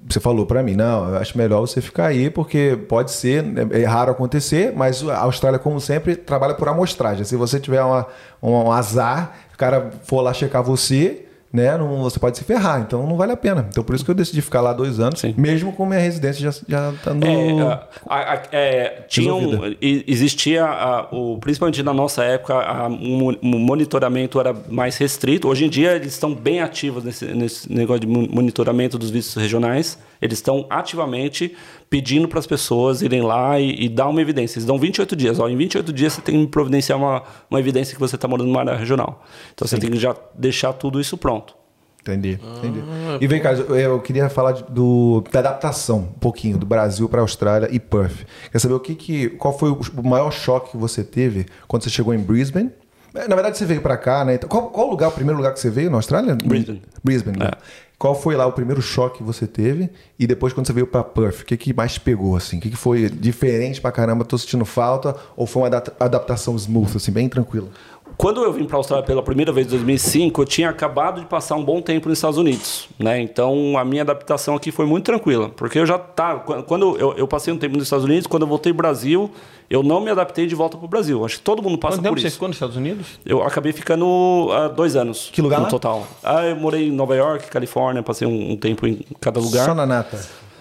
[0.08, 3.84] você falou para mim, não, eu acho melhor você ficar aí, porque pode ser, é
[3.84, 7.24] raro acontecer, mas a Austrália, como sempre, trabalha por amostragem.
[7.24, 8.06] Se você tiver uma,
[8.42, 11.27] um azar, o cara for lá checar você,
[11.58, 11.76] né?
[11.76, 13.66] Não, você pode se ferrar, então não vale a pena.
[13.68, 15.34] Então por isso que eu decidi ficar lá dois anos, Sim.
[15.36, 17.26] mesmo com minha residência já, já tá no.
[17.26, 17.62] É,
[18.08, 23.58] a- a- é, tinha um- existia, a- o, principalmente na nossa época, a- um um
[23.58, 25.48] monitoramento era mais restrito.
[25.48, 29.34] Hoje em dia, eles estão bem ativos nesse, nesse negócio de mon- monitoramento dos vistos
[29.40, 29.98] regionais.
[30.20, 31.54] Eles estão ativamente
[31.88, 34.58] pedindo para as pessoas irem lá e, e dar uma evidência.
[34.58, 35.38] Eles dão 28 dias.
[35.38, 38.46] Ó, em 28 dias, você tem que providenciar uma, uma evidência que você está morando
[38.48, 39.24] numa área regional.
[39.54, 41.56] Então, você tem que já deixar tudo isso pronto.
[42.00, 42.78] Entendi, entendi.
[43.20, 47.06] E vem cá, eu, eu queria falar de- do, da adaptação um pouquinho do Brasil
[47.08, 48.24] para a Austrália e Perth.
[48.50, 51.90] Quer saber o que, que qual foi o maior choque que você teve quando você
[51.90, 52.70] chegou em Brisbane
[53.12, 54.34] Na verdade, você veio pra cá, né?
[54.36, 56.34] Então, qual, qual lugar, o primeiro lugar que você veio na Austrália?
[56.34, 56.82] Brisbane.
[57.04, 57.50] Brisbane, né?
[57.98, 59.90] Qual foi lá o primeiro choque que você teve?
[60.16, 62.58] E depois, quando você veio pra Perth, o que, que mais pegou, assim?
[62.58, 64.24] O que, que foi diferente pra caramba?
[64.24, 65.16] Tô sentindo falta?
[65.36, 67.68] Ou foi uma adap- adaptação smooth, assim, bem tranquila?
[68.16, 71.26] Quando eu vim para a Austrália pela primeira vez em 2005, eu tinha acabado de
[71.26, 73.20] passar um bom tempo nos Estados Unidos, né?
[73.20, 77.28] Então a minha adaptação aqui foi muito tranquila, porque eu já tá quando eu, eu
[77.28, 79.30] passei um tempo nos Estados Unidos, quando eu voltei ao Brasil,
[79.70, 81.24] eu não me adaptei de volta para o Brasil.
[81.24, 82.36] Acho que todo mundo passa Quanto tempo por você isso.
[82.36, 83.06] ficou nos Estados Unidos?
[83.24, 85.28] Eu acabei ficando há dois anos.
[85.32, 85.70] Que lugar no lá?
[85.70, 86.06] total?
[86.22, 89.66] Ah, eu morei em Nova York, Califórnia, passei um, um tempo em cada lugar.
[89.66, 90.18] Só na nata.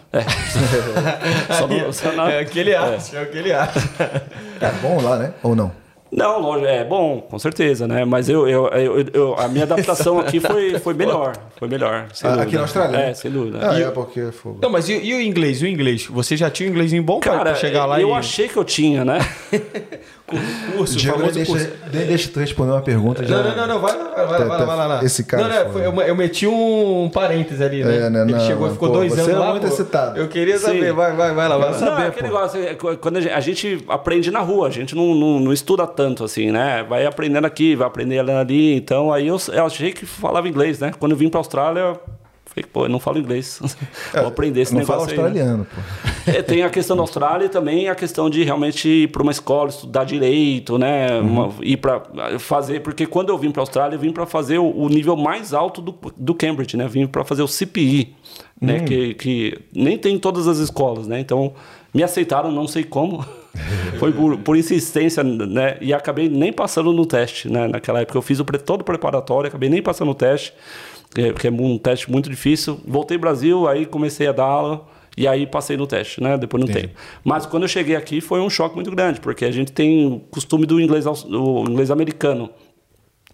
[1.57, 3.79] Só no- só na- É o que ele acha, é o que ele acha.
[4.61, 5.33] É bom lá, né?
[5.43, 5.71] Ou não?
[6.11, 8.05] Não, lógico, é bom, com certeza, né?
[8.05, 11.33] Mas eu, eu, eu, eu- a minha adaptação aqui foi, foi melhor.
[11.57, 12.07] Foi melhor.
[12.13, 12.97] sem Ah, aqui na Austrália?
[12.97, 13.59] É, sem dúvida.
[13.61, 14.59] Ah, é porque é fogo.
[14.61, 15.61] Não, mas e, e o inglês?
[15.61, 16.05] E o inglês?
[16.07, 18.13] Você já tinha um inglês bom pra- Cara, pra chegar lá eu e...
[18.13, 19.19] achei que eu tinha, né?
[20.75, 21.69] curso, o Diego, famoso deixa, curso.
[21.93, 23.25] nem deixa tu responder uma pergunta.
[23.25, 23.37] Já...
[23.37, 25.03] Não, não, não, não, vai lá, vai lá, vai lá, vai lá, vai lá.
[25.03, 27.97] Esse cara Não, não, foi- eu, eu meti um parênteses ali, né?
[27.97, 29.51] É, né, Ele não, chegou ficou pô, dois você anos é lá.
[29.51, 29.73] muito pô.
[29.73, 30.19] excitado.
[30.19, 30.65] Eu queria Sim.
[30.65, 31.79] saber, vai, vai, vai lá, vai lá.
[31.79, 35.15] Não, aquele negócio, é, quando a gente, a gente aprende na rua, a gente não,
[35.15, 36.85] não, não estuda tanto assim, né?
[36.87, 38.75] Vai aprendendo aqui, vai aprendendo ali.
[38.75, 40.91] Então aí eu, eu achei que falava inglês, né?
[40.99, 41.93] Quando eu vim pra Austrália,
[42.57, 43.59] falei, pô, eu não falo inglês.
[44.13, 45.33] Vou aprender esse não fala negócio aí.
[45.33, 45.41] né?
[45.41, 45.81] australiano, pô.
[46.27, 49.31] É, tem a questão da Austrália e também a questão de realmente ir para uma
[49.31, 51.19] escola, estudar direito, né?
[51.21, 52.01] Uma- ir para
[52.37, 55.15] fazer, porque quando eu vim para a Austrália, eu vim para fazer o, o nível
[55.15, 56.85] mais alto do, do Cambridge, né?
[56.85, 58.13] Vim para fazer o CPI,
[58.59, 58.81] né?
[58.81, 61.17] Que, que nem tem em todas as escolas, né?
[61.21, 61.53] Então
[61.93, 63.25] me aceitaram, não sei como.
[63.97, 65.77] Foi por, por insistência, né?
[65.81, 67.67] E acabei nem passando no teste, né?
[67.69, 70.53] Naquela época eu fiz o pre- todo o preparatório, acabei nem passando no teste,
[71.13, 72.79] que é- é um teste muito difícil.
[72.87, 74.85] Voltei ao Brasil, aí comecei a dar aula.
[75.15, 76.37] E aí passei no teste, né?
[76.37, 76.93] Depois não tempo.
[77.23, 80.19] Mas quando eu cheguei aqui foi um choque muito grande, porque a gente tem o
[80.19, 82.51] costume do inglês, do inglês americano.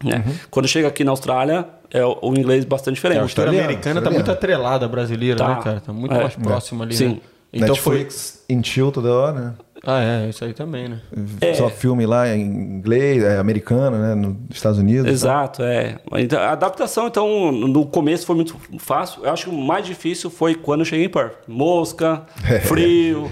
[0.02, 0.24] Né?
[0.50, 3.18] Quando chega aqui na Austrália, é o inglês bastante diferente.
[3.18, 4.26] A cultura Australiano, americana tá australiano.
[4.26, 5.48] muito atrelada à brasileira, Tá.
[5.56, 5.80] né, cara?
[5.82, 6.22] Tá muito É.
[6.22, 7.08] mais próxima ali, Sim.
[7.10, 7.20] né?
[7.54, 7.98] Então foi...
[8.00, 9.54] Netflix, em chill toda hora, né?
[9.86, 11.00] Ah, é, isso aí também, né?
[11.42, 11.54] É.
[11.56, 14.16] Só filme lá em inglês, é, americano, né?
[14.16, 15.12] Nos Estados Unidos.
[15.12, 15.98] Exato, é.
[16.18, 19.26] Então, a adaptação, então, no começo foi muito fácil.
[19.26, 21.34] Eu acho que o mais difícil foi quando eu cheguei em Perth.
[21.48, 22.22] Mosca,
[22.64, 23.30] frio.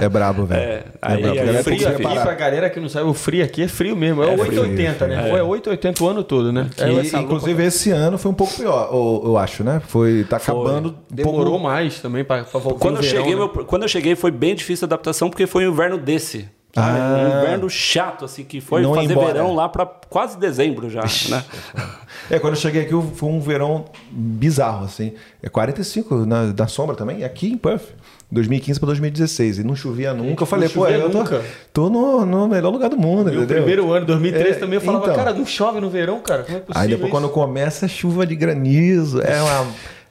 [0.00, 0.58] É brabo, velho.
[0.68, 1.38] É, É, aí- brabo.
[1.38, 4.22] é que Frio aqui, pra galera que não sabe, o frio aqui é frio mesmo.
[4.22, 5.30] É, É 880, frio, né?
[5.30, 6.68] Ou é 880 o ano todo, né?
[6.78, 9.80] É E, inclusive, esse ano foi um pouco pior, eu, eu acho, né?
[9.86, 11.60] Foi, tá acabando um Demorou pouco...
[11.64, 13.38] mais também pra, pra voltar Quando eu, verão, cheguei, né?
[13.38, 16.48] meu- quando eu cheguei foi bem difícil a adaptação, porque foi um inverno desse.
[16.74, 16.98] sabe?
[16.98, 17.16] Ah.
[17.16, 21.44] Um inverno chato, assim, que foi Não fazer verão lá para quase dezembro já, né?
[22.30, 25.14] É, quando eu cheguei aqui foi um verão bizarro, assim.
[25.42, 27.84] É 45 na, na sombra também, aqui em Perth.
[28.30, 29.58] 2015 para 2016.
[29.60, 30.42] E não chovia nunca.
[30.42, 31.42] Eu falei, pô, eu tô, nunca.
[31.72, 33.56] tô no, no melhor lugar do mundo, Meu entendeu?
[33.56, 35.16] primeiro ano, 2013, É, também eu falava, então.
[35.16, 36.42] cara, não chove no verão, cara.
[36.42, 37.18] Como é possível Aí depois isso?
[37.18, 39.66] quando começa a chuva de granizo, é uma...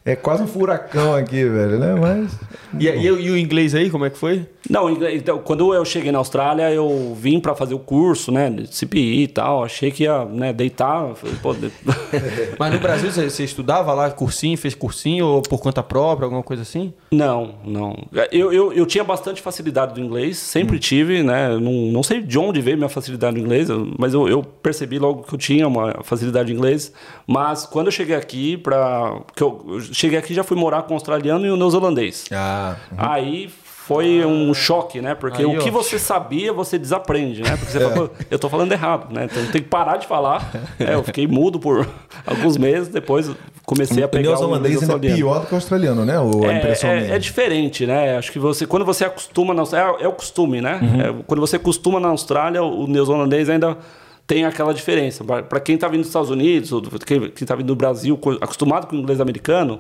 [0.08, 1.94] É quase um furacão aqui, velho, né?
[1.94, 2.40] Mas...
[2.80, 4.48] E, e, e o inglês aí, como é que foi?
[4.70, 8.74] Não, então, quando eu cheguei na Austrália, eu vim para fazer o curso, né, de
[8.74, 9.66] CPI e tal.
[9.66, 11.14] Achei que ia né, deitar.
[11.16, 11.72] falei, pô, de-
[12.58, 16.44] Mas no Brasil você, você estudava lá cursinho, fez cursinho ou por conta própria, alguma
[16.44, 16.94] coisa assim?
[17.12, 17.96] Não, não.
[18.32, 21.50] Eu, eu, eu tinha bastante facilidade do inglês, sempre tive, né?
[21.58, 23.68] Não, não sei de onde veio minha facilidade do inglês,
[24.00, 26.94] mas eu, eu percebi logo que eu tinha uma facilidade de inglês.
[27.26, 30.92] Mas quando eu cheguei aqui, para que eu, eu cheguei aqui já fui morar com
[30.92, 32.26] o australiano e o neozelandês.
[32.32, 33.50] Ah, Aí
[33.88, 35.16] foi um choque, né?
[35.16, 35.72] Porque Aí, o que ó.
[35.72, 37.56] você sabia, você desaprende, né?
[37.58, 39.26] Porque você fala, pô, eu tô falando errado, né?
[39.26, 40.52] Então tem que parar de falar.
[40.80, 41.88] É, eu fiquei mudo por
[42.28, 43.32] alguns meses, depois
[43.66, 46.20] comecei a o pegar o neozelandês ainda é pior do que o australiano, né?
[46.20, 48.18] O, a impressão É, é, é diferente, né?
[48.18, 50.80] Acho que você, quando você acostuma na Austrália, é, é o costume, né?
[50.82, 51.02] Uhum.
[51.02, 53.78] É, quando você acostuma na Austrália, o neozelandês ainda
[54.28, 55.24] tem aquela diferença.
[55.24, 58.86] Para quem está vindo dos Estados Unidos, ou quem está vindo do Brasil, co- acostumado
[58.86, 59.80] com o inglês americano,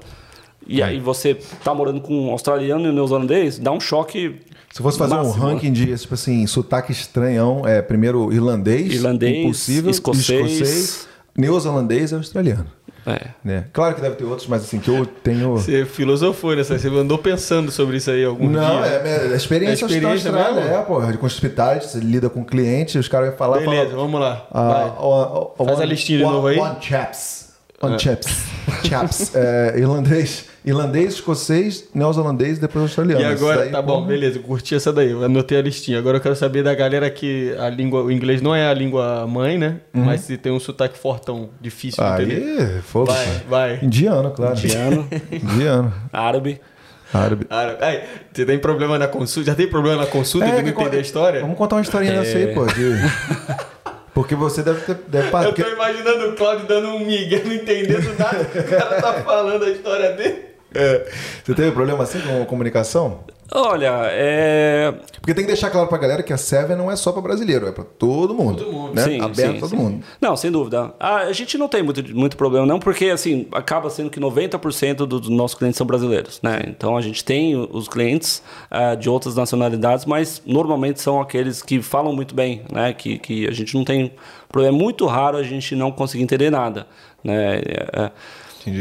[0.65, 4.35] e aí você tá morando com um australiano e um neozelandês, dá um choque.
[4.73, 5.53] Se fosse fazer um máximo, né?
[5.53, 11.07] ranking de, tipo assim, sotaque estranhão, é primeiro irlandês, Irlandês, impossível, escocês.
[11.37, 12.67] neozelandês e australiano.
[13.07, 13.27] É.
[13.43, 13.63] Né?
[13.71, 15.53] Claro que deve ter outros, mas assim, que eu tenho...
[15.53, 18.85] Você filosofou nessa, você andou pensando sobre isso aí algum Não, dia.
[18.85, 22.29] é, é a experiência, É experiência da Austrália, é, pô, de com hospitais, você lida
[22.29, 23.59] com cliente, os caras vão falar...
[23.59, 24.47] Beleza, fala, vamos lá.
[24.51, 24.89] vai.
[24.99, 26.59] o- o- Faz a one- listinha de novo aí.
[26.59, 27.47] One chaps.
[27.81, 28.27] One chaps.
[28.83, 29.35] chaps.
[29.35, 33.21] É, irlandês, irlandês, escocês, neozelandês e depois australiano.
[33.21, 35.97] E agora, daí, tá bom, pô, beleza, curti essa daí, anotei a listinha.
[35.97, 39.25] Agora eu quero saber da galera que a língua, o inglês não é a língua
[39.25, 39.77] mãe, né?
[39.93, 42.61] Mas se tem um sotaque fortão, difícil de entender.
[42.75, 43.43] Aí, fogo, Vai, cara.
[43.49, 43.79] vai.
[43.81, 44.57] Indiano, claro.
[44.57, 45.93] Indiano, Indiano.
[46.11, 46.59] árabe.
[47.13, 47.45] Árabe.
[47.45, 48.03] Cara, ai,
[48.33, 49.49] você tem problema na consulta?
[49.51, 51.39] Já tem problema na consulta de não que- entender a história?
[51.39, 52.65] Vamos contar uma historinha dessa aí, pô.
[52.65, 52.97] De...
[54.13, 54.95] Porque você deve ter.
[55.07, 59.01] Deve, Eu tô imaginando o Claudio dando um migué, não entendendo nada que o cara
[59.01, 60.47] tá falando a história dele.
[60.77, 61.11] É.
[61.43, 63.19] Você teve problema assim com comunicação?
[63.49, 64.93] Olha, é.
[65.21, 67.65] Porque tem que deixar claro pra galera que a Seven não é só pra brasileiro,
[67.65, 68.61] é pra todo mundo.
[68.61, 68.93] Todo mundo.
[68.93, 69.03] Né?
[69.03, 69.75] Sim, Aberto sim, a todo sim.
[69.77, 70.03] mundo.
[70.19, 70.93] Não, sem dúvida.
[70.99, 75.19] A gente não tem muito, muito problema, não, porque assim, acaba sendo que 90% do-
[75.21, 76.59] dos nossos clientes são brasileiros, né?
[76.67, 81.81] Então a gente tem os clientes ah, de outras nacionalidades, mas normalmente são aqueles que
[81.81, 82.91] falam muito bem, né?
[82.91, 84.11] Que, que a gente não tem
[84.49, 84.75] problema.
[84.75, 86.85] É muito raro a gente não conseguir entender nada.
[87.23, 87.55] Né?
[87.59, 88.11] É, é,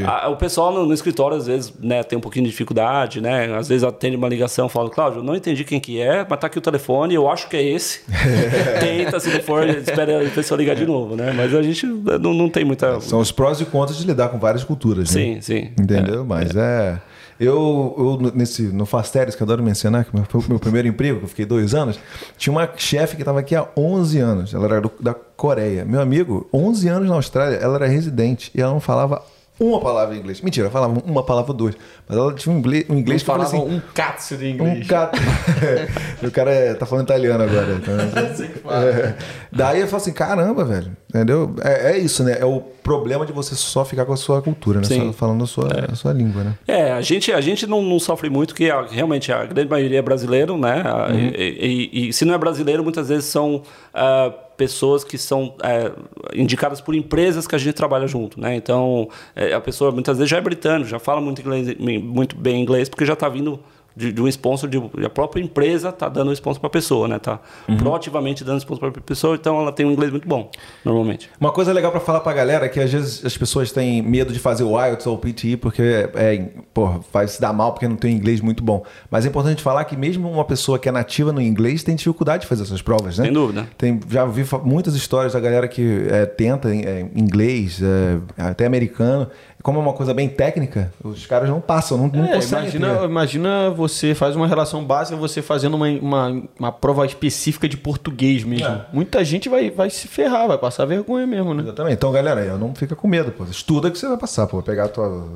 [0.04, 3.54] A- o pessoal no, no escritório, às vezes, né, tem um pouquinho de dificuldade, né?
[3.56, 6.46] Às vezes atende uma ligação fala, Cláudio, eu não entendi quem que é, mas tá
[6.46, 8.00] aqui o telefone, eu acho que é esse.
[8.80, 11.32] Tenta, se não for, espera a pessoa ligar de novo, né?
[11.36, 13.00] Mas a gente não, não tem muita...
[13.00, 15.22] São os prós e contras de lidar com várias culturas, né?
[15.22, 15.70] Sim, sim.
[15.80, 16.24] Entendeu?
[16.24, 17.00] Mas é.
[17.38, 21.18] Eu, eu, nesse, no Fastérios, que eu adoro mencionar, que foi o meu primeiro emprego,
[21.18, 22.00] que eu fiquei dois anos,
[22.38, 24.54] tinha uma chefe que estava aqui há 11 anos.
[24.54, 25.84] Ela era do- da Coreia.
[25.84, 29.22] Meu amigo, 11 anos na Austrália, ela era residente e ela não falava
[29.58, 30.40] uma palavra em inglês.
[30.40, 31.74] Mentira, falava uma palavra ou duas.
[32.08, 33.58] Mas ela tinha um inglês, um inglês que Falava assim.
[33.58, 34.86] um catso de Um inglês.
[34.86, 35.10] cara.
[36.22, 37.72] o cara é- tá falando italiano agora.
[37.74, 37.94] Então,
[38.30, 38.84] Assim que fala.
[38.84, 39.16] é.
[39.52, 40.96] Daí eu falo assim, caramba, velho.
[41.08, 41.54] Entendeu?
[41.62, 42.36] É, é isso, né?
[42.38, 44.84] É o problema de você só ficar com a sua cultura, né?
[44.84, 45.06] Sim.
[45.06, 46.54] Só falando a sua, a sua língua, né?
[46.68, 49.98] É, a gente, a gente não, não sofre muito, que a- realmente a grande maioria
[49.98, 50.82] é brasileiro, né?
[51.10, 51.16] Uhum.
[51.34, 53.62] E, e- e se não é brasileiro, muitas vezes são
[53.94, 55.92] ah, pessoas que são é,
[56.34, 58.56] indicadas por empresas que a gente trabalha junto, né?
[58.56, 62.62] Então, é, a pessoa muitas vezes já é britânico, já fala muito, inglês, muito bem
[62.62, 63.60] inglês, porque já está vindo
[63.96, 67.08] de, de um sponsor, de, a própria empresa está dando o sponsor para a pessoa,
[67.08, 67.18] né?
[67.18, 67.76] Tá Uhum.
[67.78, 70.50] proativamente dando sponsor para a pessoa, então ela tem um inglês muito bom,
[70.84, 71.30] normalmente.
[71.40, 74.32] Uma coisa legal pra falar pra galera é que às vezes as pessoas têm medo
[74.32, 75.82] de fazer o IELTS ou o PTE porque
[76.14, 78.84] é, porra, vai se dar mal porque não tem inglês muito bom.
[79.10, 82.42] Mas é importante falar que mesmo uma pessoa que é nativa no inglês tem dificuldade
[82.42, 83.24] de fazer essas provas, né?
[83.24, 83.66] Sem dúvida.
[83.78, 89.28] Tem, já vi muitas histórias da galera que é, tenta é, inglês, é, até americano.
[89.62, 92.76] Como é uma coisa bem técnica, os caras não passam, não, não É, conseguem.
[92.76, 97.76] imagina, imagina você faz uma relação básica, você fazendo uma, uma, uma prova específica de
[97.76, 98.66] português mesmo.
[98.68, 98.86] É.
[98.92, 101.62] Muita gente vai, vai se ferrar, vai passar vergonha mesmo, né?
[101.62, 101.94] Exatamente.
[101.94, 103.44] Então, galera, aí, não fica com medo, pô.
[103.44, 104.58] Estuda que você vai passar, pô.
[104.58, 105.26] Vai pegar a tua.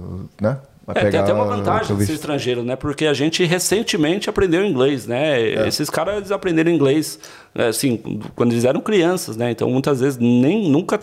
[0.40, 0.58] Né?
[0.94, 2.74] É, tem até uma vantagem de ser estrangeiro, né?
[2.74, 5.40] Porque a gente recentemente aprendeu inglês, né?
[5.40, 5.68] É.
[5.68, 7.18] Esses caras eles aprenderam inglês,
[7.54, 9.50] é, assim, quando eles eram crianças, né?
[9.50, 10.98] Então, muitas vezes, nem nunca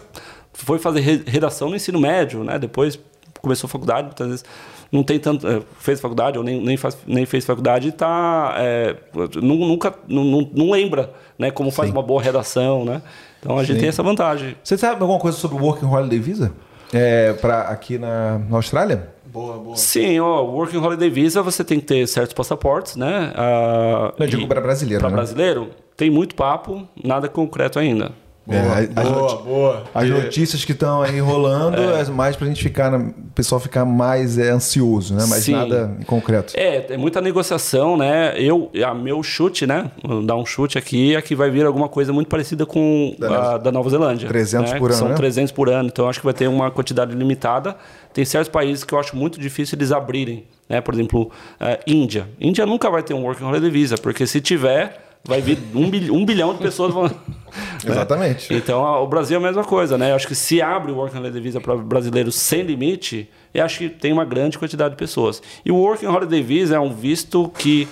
[0.65, 2.57] foi fazer re- redação no ensino médio, né?
[2.59, 2.99] Depois
[3.41, 4.45] começou a faculdade, muitas vezes
[4.91, 5.47] não tem tanto...
[5.47, 8.55] é, fez faculdade ou nem, nem, faz, nem fez faculdade e tá...
[8.57, 8.95] é,
[9.35, 9.93] nu- nunca...
[10.07, 11.51] Não, não, não lembra, né?
[11.51, 11.95] Como faz Sim.
[11.95, 13.01] uma boa redação, né?
[13.39, 13.79] Então, a gente Sim.
[13.81, 14.55] tem essa vantagem.
[14.63, 16.51] Você sabe alguma coisa sobre o Working Holiday Visa?
[16.93, 19.09] É, pra aqui na, na Austrália?
[19.25, 19.75] Boa, boa.
[19.75, 23.33] Sim, ó, Working Holiday Visa você tem que ter certos passaportes, né?
[23.35, 25.15] Ah, Eu digo para brasileiro, Para né?
[25.17, 28.11] brasileiro, tem muito papo, nada concreto ainda.
[28.49, 29.83] É, as, boa, noti- boa.
[29.93, 34.37] as notícias que estão aí rolando é, mais pra gente ficar, o pessoal ficar mais
[34.37, 35.25] é, ansioso, né?
[35.27, 35.51] Mas Sim.
[35.53, 36.53] nada em concreto.
[36.55, 38.33] É, é muita negociação, né?
[38.39, 39.91] Eu, a meu chute, né?
[40.03, 43.55] Vou dar um chute aqui, é que vai vir alguma coisa muito parecida com Da
[43.55, 44.27] a da Nova Zelândia.
[44.27, 44.79] 300 né?
[44.79, 45.15] por ano, São né?
[45.15, 47.75] 300 por ano, então acho que vai ter uma quantidade limitada.
[48.13, 50.79] Tem certos países que eu acho muito difícil eles abrirem, né?
[50.81, 51.29] Por exemplo,
[51.59, 52.27] a Índia.
[52.39, 56.13] Índia nunca vai ter um Working Holiday Visa, porque se tiver, vai vir um, bil-
[56.15, 57.09] um bilhão de pessoas vão...
[57.85, 58.53] Exatamente.
[58.53, 60.11] Então, a- o Brasil é a mesma coisa, né?
[60.11, 63.77] Eu acho que se abre o Working Holiday Visa para brasileiros sem limite, eu acho
[63.79, 65.41] que tem uma grande quantidade de pessoas.
[65.65, 67.87] E o Working Holiday Visa é um visto que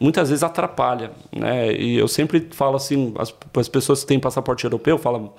[0.00, 1.72] muitas vezes atrapalha, né?
[1.72, 5.32] E eu sempre falo assim, as, as pessoas que têm passaporte europeu falam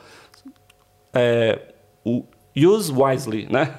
[1.13, 1.59] é,
[2.05, 2.23] o
[2.65, 3.75] use wisely, né?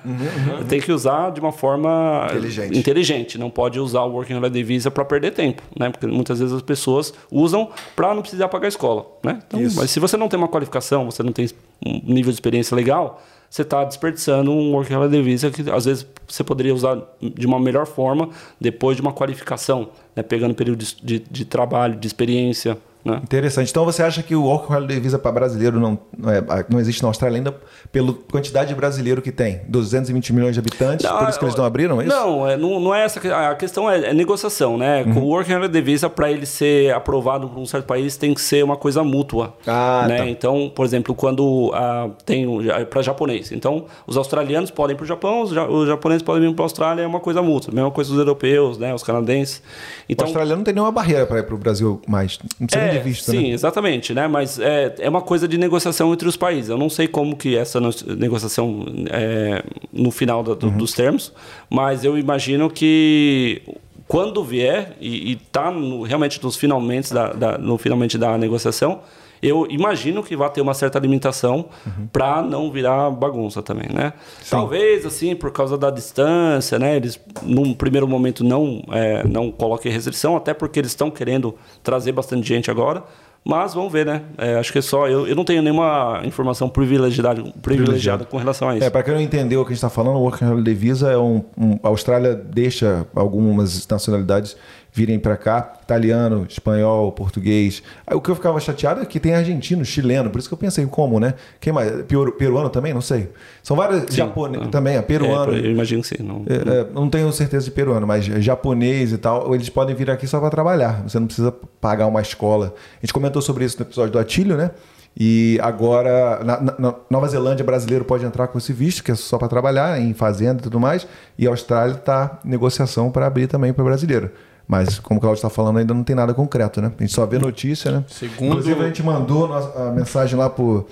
[0.69, 2.79] Tem que usar de uma forma Inteligente.
[2.79, 3.39] inteligente.
[3.39, 5.91] Não pode usar o Working Holiday Visa para perder tempo, né?
[5.91, 9.39] Porque muitas vezes as pessoas usam para não precisar pagar a escola, né?
[9.47, 9.77] Então, Isso.
[9.77, 11.49] mas se você não tem uma qualificação, você não tem
[11.85, 16.07] um nível de experiência legal, você está desperdiçando um Working Holiday Visa que às vezes
[16.27, 18.29] você poderia usar de uma melhor forma
[18.61, 20.23] depois de uma qualificação, né?
[20.23, 23.21] Pegando período de, de, de trabalho, de experiência, né?
[23.23, 23.71] Interessante.
[23.71, 27.03] Então você acha que o Working Holiday Visa para brasileiro não, não, é- não existe
[27.03, 27.55] na Austrália ainda
[27.91, 29.61] pela quantidade de brasileiro que tem?
[29.69, 32.15] 220 milhões de habitantes, por isso que eles não abriram, é isso?
[32.17, 33.21] Não, é, não, não é essa.
[33.51, 35.03] A questão é, é negociação, né?
[35.05, 35.15] Uhum.
[35.15, 38.41] Com o Working Holiday Visa, para ele ser aprovado por um certo país, tem que
[38.41, 39.55] ser uma coisa mútua.
[39.67, 40.19] Ah, né?
[40.19, 40.27] tá.
[40.29, 42.47] Então, por exemplo, quando ah, tem
[42.91, 43.51] para japonês.
[43.53, 46.65] Então, os australianos podem ir para o Japão, os, ja- os japoneses podem vir para
[46.65, 47.73] a Austrália, é uma coisa mútua.
[47.75, 48.95] Mesma coisa os europeus, né?
[48.95, 49.59] Os canadenses.
[49.59, 49.63] O
[50.09, 52.39] Então, australiano não tem nenhuma barreira para ir para o Brasil mais.
[52.59, 53.49] Não precisa nem de visto, sim, né?
[53.51, 54.27] exatamente, né?
[54.29, 56.69] Mas é, é uma coisa de negociação entre os países.
[56.71, 57.81] Eu não sei como que essa
[58.17, 59.63] negociação é,
[59.93, 60.77] no final do- Uhum.
[60.77, 61.33] dos termos,
[61.69, 63.63] mas eu imagino que
[64.07, 65.73] quando vier e está
[66.07, 69.01] realmente nos finalmente da, da- no finalmente da negociação,
[69.43, 72.07] Eu imagino que vai ter uma certa limitação Uhum.
[72.13, 74.13] para não virar bagunça também, né?
[74.51, 76.97] Talvez, assim, por causa da distância, né?
[76.97, 82.13] Eles, num primeiro momento, não, é, não coloquem restrição, até porque eles estão querendo trazer
[82.13, 83.03] bastante gente agora.
[83.43, 84.21] Mas vamos ver, né?
[84.37, 85.09] É, acho que é só.
[85.09, 88.85] Eu, eu não tenho nenhuma informação privilegiada, privilegiada com relação a isso.
[88.85, 91.11] É, para quem não entendeu o que a gente está falando, o Working Holiday Visa
[91.11, 94.59] é um, um- A Austrália deixa algumas nacionalidades
[94.93, 97.83] virem para cá, italiano, espanhol, português.
[98.07, 100.59] Aí, o que eu ficava chateado é que tem argentino, chileno, por isso que eu
[100.59, 101.35] pensei como, né?
[101.61, 102.03] Quem mais?
[102.03, 102.93] Peru- peruano também?
[102.93, 103.29] Não sei.
[103.63, 105.53] São vários japoneses também, é peruano.
[105.55, 106.23] É, eu imagino que sim.
[106.23, 110.11] Não, É, é, não tenho certeza de peruano, mas japonês e tal, eles podem vir
[110.11, 111.03] aqui só para trabalhar.
[111.05, 112.75] Você não precisa pagar uma escola.
[113.01, 114.71] A gente comentou sobre isso no episódio do Atílio, né?
[115.17, 119.39] E agora, na, na- Nova Zelândia, brasileiro pode entrar com esse visto, que é só
[119.39, 121.07] para trabalhar em fazenda e tudo mais.
[121.37, 124.31] E a Austrália está negociação para abrir também para brasileiro.
[124.71, 126.93] Mas, como o Claudio está falando, ainda não tem nada concreto, né?
[126.97, 128.05] A gente só vê notícia, né?
[128.07, 130.87] Segundo- Inclusive, a gente mandou a mensagem lá pro,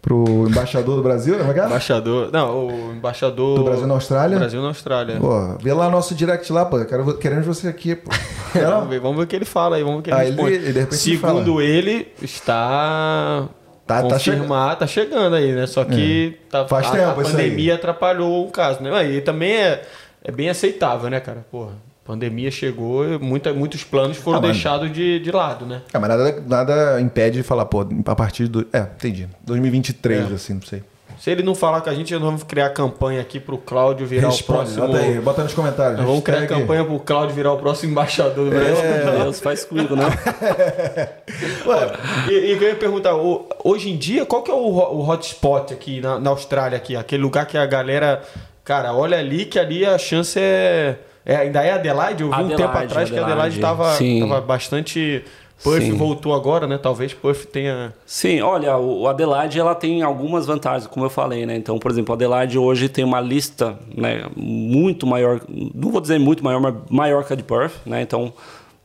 [0.00, 1.44] pro embaixador do Brasil, né?
[1.54, 1.66] É é?
[1.66, 2.30] Embaixador.
[2.32, 3.58] Não, o embaixador.
[3.58, 4.36] Do Brasil na Austrália?
[4.36, 5.16] Do Brasil na Austrália.
[5.20, 6.82] Pô, vê lá nosso direct lá, pô.
[6.86, 8.10] Quero, queremos você aqui, pô.
[8.58, 10.22] Vamos ver, vamos ver o que ele fala aí, vamos ver o que ele Ah,
[10.24, 10.54] responde.
[10.54, 13.44] ele, de repente, ele Segundo ele, está
[13.86, 15.66] Tá- tá confirmado, tá chegando aí, né?
[15.66, 17.30] Só que tá, Faz a, tempo a aí.
[17.30, 19.06] pandemia atrapalhou o caso, né?
[19.10, 19.82] E também é,
[20.24, 21.44] é bem aceitável, né, cara?
[21.50, 21.72] Porra,
[22.08, 25.82] pandemia chegou e muita, muitos planos foram Ah, deixados de, de lado, né?
[25.92, 28.66] É, mas nada, nada impede de falar, pô, a partir do.
[28.72, 29.28] É, entendi.
[29.44, 30.34] 2023, É.
[30.34, 30.82] assim, não sei.
[31.18, 34.28] Se ele não falar com a gente, nós vamos criar campanha aqui pro Cláudio virar
[34.28, 34.86] o Responde, próximo.
[34.86, 35.98] bota aí, bota nos comentários.
[35.98, 38.74] Nós vamos criar Hashtag- campanha pro Cláudio virar o próximo embaixador do Brasil.
[39.04, 40.04] Meu Deus, faz comigo, né?
[41.66, 41.92] Ué,
[42.30, 45.72] e, e eu ia perguntar, o- hoje em dia, qual que é o, o hotspot
[45.74, 46.94] aqui na, na Austrália, aqui?
[46.96, 48.22] Aquele lugar que a galera,
[48.64, 50.96] cara, olha ali que ali a chance é...
[51.28, 52.22] é- ainda é Adelaide?
[52.24, 54.04] Eu vi um Adelaide, tempo atrás que a Adelaide Adelaide.
[54.04, 55.24] estava bastante...
[55.60, 55.96] Perth Sim.
[55.96, 56.78] voltou agora, né?
[56.78, 57.92] Talvez Perth tenha...
[58.06, 61.56] Sim, olha, o Adelaide ela tem algumas vantagens, como eu falei, né?
[61.56, 65.40] Então, por exemplo, a Adelaide hoje tem uma lista, né, muito maior,
[65.74, 68.02] não vou dizer muito maior, mas maior que a de Perth, né?
[68.02, 68.32] Então,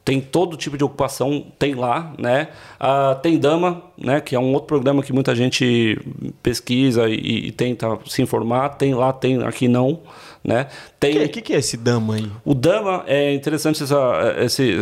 [0.04, 2.48] tem todo tipo de ocupação, tem lá, né?
[2.80, 4.20] Ah, tem Dama, né?
[4.20, 5.98] Que é um outro programa que muita gente
[6.42, 8.70] pesquisa e, e tenta se informar.
[8.70, 10.00] Tem lá, tem aqui não,
[10.44, 10.68] né?
[10.70, 12.30] O Tem que, que, que é esse Dama aí?
[12.44, 13.98] o Dama é interessante essa,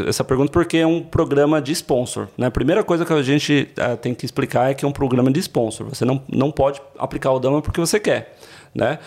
[0.08, 2.28] essa pergunta porque é um programa de sponsor.
[2.38, 2.48] Né?
[2.48, 5.32] A primeira coisa que a gente eh, tem que explicar é que é um programa
[5.32, 5.88] de sponsor.
[5.90, 8.36] Você não, não pode aplicar o Dama porque você quer.
[8.74, 8.98] Né?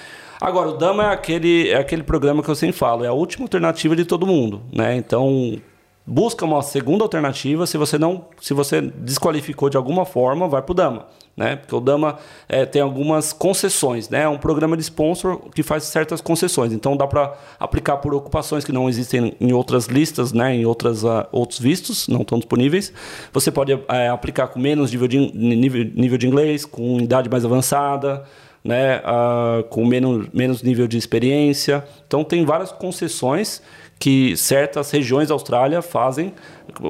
[0.40, 3.44] Agora, o Dama é aquele, é aquele programa que eu sempre falo, é a última
[3.44, 4.62] alternativa de todo mundo.
[4.72, 4.96] Né?
[4.96, 5.58] Então,
[6.06, 7.66] busca uma segunda alternativa.
[7.66, 11.06] Se você não, se você desqualificou de alguma forma, vai para o Dama.
[11.36, 11.56] Né?
[11.56, 12.18] Porque o Dama
[12.48, 14.22] eh, tem algumas concessões, né?
[14.22, 16.72] É um programa de sponsor que faz certas concessões.
[16.72, 20.54] Então dá para aplicar por ocupações que não existem em outras listas, né?
[20.54, 22.92] Em outras ah, outros vistos não estão disponíveis.
[23.32, 27.44] Você pode eh, aplicar com menos nível de nível, nível de inglês, com idade mais
[27.44, 28.22] avançada,
[28.62, 29.02] né?
[29.04, 31.84] Ah, com menos menos nível de experiência.
[32.06, 33.60] Então tem várias concessões
[33.98, 36.32] que certas regiões da Austrália fazem,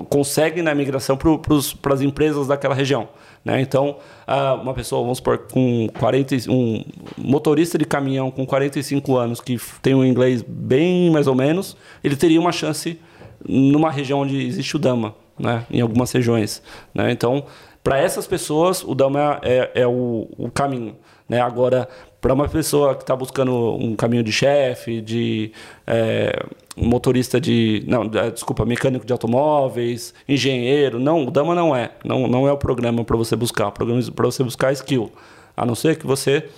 [0.08, 3.08] conseguem na migração para as empresas daquela região.
[3.44, 3.60] Né?
[3.60, 6.82] Então, ah, uma pessoa, vamos supor, com 40, e- um
[7.18, 12.16] motorista de caminhão com 45 anos que tem um inglês bem mais ou menos, ele
[12.16, 12.98] teria uma chance
[13.46, 15.66] numa região onde existe o Dama, né?
[15.70, 16.62] em algumas regiões.
[16.94, 17.12] Né?
[17.12, 17.44] Então,
[17.82, 20.96] para essas pessoas, o Dama é, é o, o caminho.
[21.28, 21.38] Né?
[21.40, 21.86] Agora,
[22.18, 25.52] para uma pessoa que está buscando um caminho de chefe, de
[25.86, 26.42] é,
[26.76, 27.84] motorista de.
[27.86, 30.98] Não, é, desculpa, mecânico de automóveis, engenheiro.
[30.98, 31.92] Não, o Dama não é.
[32.04, 33.68] Não, não é o programa para você buscar.
[33.68, 35.10] O programa para você buscar é skill.
[35.56, 36.48] A não ser que você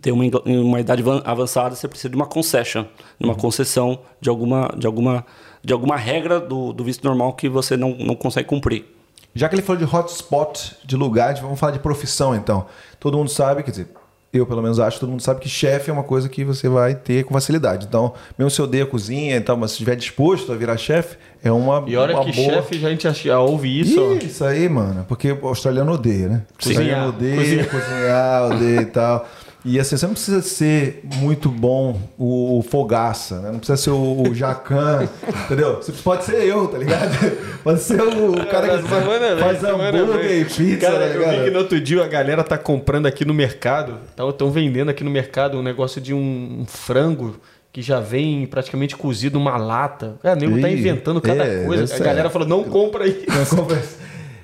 [0.00, 2.84] tenha uma, uma idade van- avançada, você precisa de uma concession,
[3.18, 5.26] de uma concessão de alguma, de alguma,
[5.62, 8.86] de alguma regra do, do visto normal que você não, não consegue cumprir.
[9.34, 12.66] Já que ele falou de hotspot, de lugares, vamos falar de profissão então.
[13.00, 13.88] Todo mundo sabe, quer dizer,
[14.32, 16.94] eu pelo menos acho, todo mundo sabe que chefe é uma coisa que você vai
[16.94, 17.86] ter com facilidade.
[17.86, 20.76] Então, mesmo se eu odeio a cozinha e tal, mas se estiver disposto a virar
[20.78, 22.54] chefe, é uma, E olha uma que boa...
[22.54, 24.00] chefe já a gente já ouve isso.
[24.22, 25.04] isso aí, mano.
[25.06, 26.42] Porque o australiano odeia, né?
[26.54, 27.04] O Cozinhar.
[27.04, 27.68] australiano odeia, Cozinhar.
[27.70, 29.28] cozinhar, odeia e tal.
[29.64, 33.50] E assim, você não precisa ser muito bom o, fogaça, né?
[33.52, 35.08] Não precisa ser o, o jacan,
[35.44, 35.76] entendeu?
[35.76, 37.12] Você pode ser eu, tá ligado?
[37.62, 41.44] Pode ser o cara que Semana faz, semana hambúrguer e pizza, Cara, né, eu vi
[41.44, 45.10] que no outro dia a galera tá comprando aqui no mercado, estão vendendo aqui no
[45.10, 47.36] mercado um negócio de um, um frango
[47.72, 50.16] que já vem praticamente cozido numa lata.
[50.22, 51.94] Cara, o nego tá inventando cada é, coisa.
[51.94, 53.24] A galera falou, não compra aí.
[53.28, 53.96] Não conversa.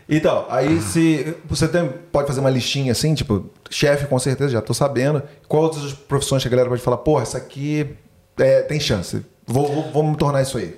[0.08, 4.62] Então, aí se você tem, pode fazer uma listinha assim, tipo, chefe com certeza, já
[4.62, 5.22] tô sabendo.
[5.46, 7.94] Qual outras profissões que a galera pode falar, porra, essa aqui
[8.38, 9.24] é, tem chance.
[9.46, 10.74] Vou, vou, vou me tornar isso aí.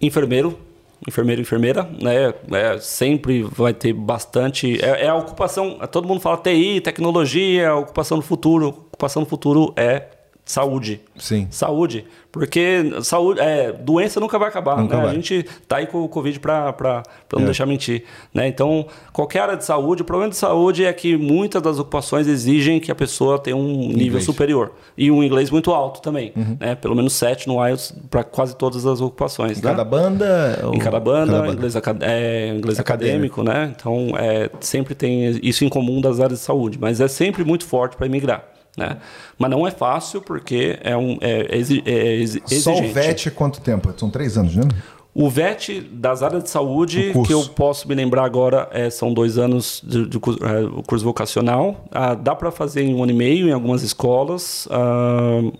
[0.00, 0.58] Enfermeiro,
[1.06, 2.32] enfermeiro enfermeira, né?
[2.52, 4.82] É, sempre vai ter bastante.
[4.82, 5.78] É, é, a ocupação.
[5.90, 8.68] Todo mundo fala TI, tecnologia, ocupação do futuro.
[8.68, 10.04] Ocupação do futuro é
[10.50, 11.00] saúde.
[11.16, 11.46] Sim.
[11.48, 12.04] Saúde.
[12.32, 14.78] Porque saúde, é, doença nunca vai acabar.
[14.78, 15.02] Nunca né?
[15.02, 15.10] vai.
[15.12, 17.02] A gente tá aí com o Covid para
[17.32, 17.44] não é.
[17.44, 18.04] deixar mentir.
[18.34, 18.48] Né?
[18.48, 22.80] Então, qualquer área de saúde, o problema de saúde é que muitas das ocupações exigem
[22.80, 23.96] que a pessoa tenha um inglês.
[23.96, 24.72] nível superior.
[24.98, 26.32] E um inglês muito alto também.
[26.36, 26.56] Uhum.
[26.58, 26.74] Né?
[26.74, 29.58] Pelo menos sete no IELTS para quase todas as ocupações.
[29.58, 29.70] Em né?
[29.70, 30.60] cada banda?
[30.72, 31.52] Em cada banda, cada banda.
[31.52, 33.72] inglês, é, inglês acadêmico, acadêmico, né?
[33.76, 36.76] Então, é, sempre tem isso em comum das áreas de saúde.
[36.80, 38.44] Mas é sempre muito forte para imigrar.
[38.80, 38.96] Né?
[39.38, 42.60] Mas não é fácil porque é, um, é, é, é exigente.
[42.60, 43.92] Só o VET é quanto tempo?
[43.96, 44.66] São três anos, né?
[45.12, 49.36] O VET das áreas de saúde, que eu posso me lembrar agora, é, são dois
[49.36, 51.84] anos de, de, de é, curso vocacional.
[51.90, 54.66] Ah, dá para fazer em um ano e meio em algumas escolas.
[54.70, 55.50] Ah,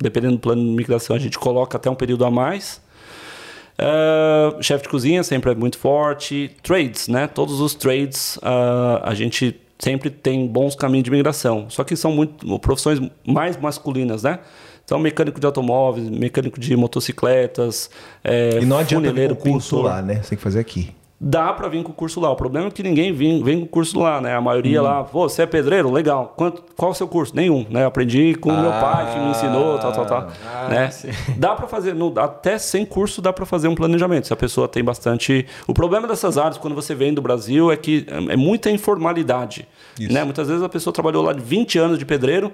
[0.00, 2.84] dependendo do plano de migração, a gente coloca até um período a mais.
[3.78, 6.50] Uh, chefe de cozinha sempre é muito forte.
[6.62, 7.26] Trades, né?
[7.26, 11.66] Todos os trades uh, a gente sempre tem bons caminhos de migração.
[11.68, 14.38] Só que são muito profissões mais masculinas, né?
[14.84, 17.90] Então, mecânico de automóveis, mecânico de motocicletas,
[18.22, 19.84] é, E não adianta vir o curso pintor.
[19.90, 20.22] lá, né?
[20.22, 20.94] Você tem que fazer aqui.
[21.18, 22.30] Dá para vir com o curso lá.
[22.30, 24.36] O problema é que ninguém vem, vem com o curso lá, né?
[24.36, 24.84] A maioria hum.
[24.84, 25.90] lá, Pô, você é pedreiro?
[25.90, 26.34] Legal.
[26.36, 27.34] Quanto, qual é o seu curso?
[27.34, 27.86] Nenhum, né?
[27.86, 30.28] aprendi com o ah, meu pai que me ensinou, tal, tal, tal.
[30.46, 30.90] Ah, né?
[30.90, 31.08] Sim.
[31.38, 34.26] Dá para fazer, no, até sem curso dá para fazer um planejamento.
[34.26, 35.46] Se a pessoa tem bastante...
[35.66, 39.66] O problema dessas áreas, quando você vem do Brasil, é que é muita informalidade.
[39.98, 40.22] Né?
[40.22, 42.52] Muitas vezes a pessoa trabalhou lá de 20 anos de pedreiro,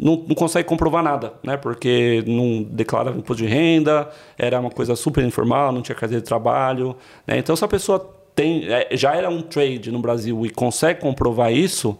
[0.00, 1.58] não, não, consegue comprovar nada, né?
[1.58, 4.08] Porque não declara imposto de renda,
[4.38, 6.96] era uma coisa super informal, não tinha carteira de trabalho.
[7.26, 7.36] Né?
[7.36, 7.98] Então, se a pessoa
[8.34, 11.98] tem, é, já era um trade no Brasil e consegue comprovar isso,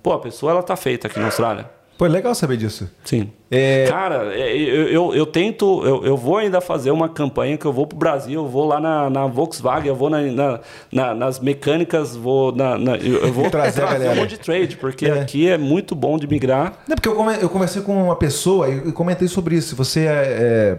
[0.00, 1.68] pô, a pessoa ela tá feita aqui na Austrália.
[2.00, 2.90] Pô, é legal saber disso.
[3.04, 3.30] Sim.
[3.50, 3.84] É...
[3.86, 7.74] Cara, é, eu, eu, eu tento, eu, eu, vou ainda fazer uma campanha que eu
[7.74, 10.60] vou pro Brasil, eu vou lá na, na Volkswagen, eu vou na, na,
[10.90, 15.20] na nas mecânicas, vou na, eu vou trazer, trazer um monte de trade, porque é.
[15.20, 16.78] aqui é muito bom de migrar.
[16.88, 19.76] Não, porque eu, come, eu conversei com uma pessoa e comentei sobre isso.
[19.76, 20.78] Você é, é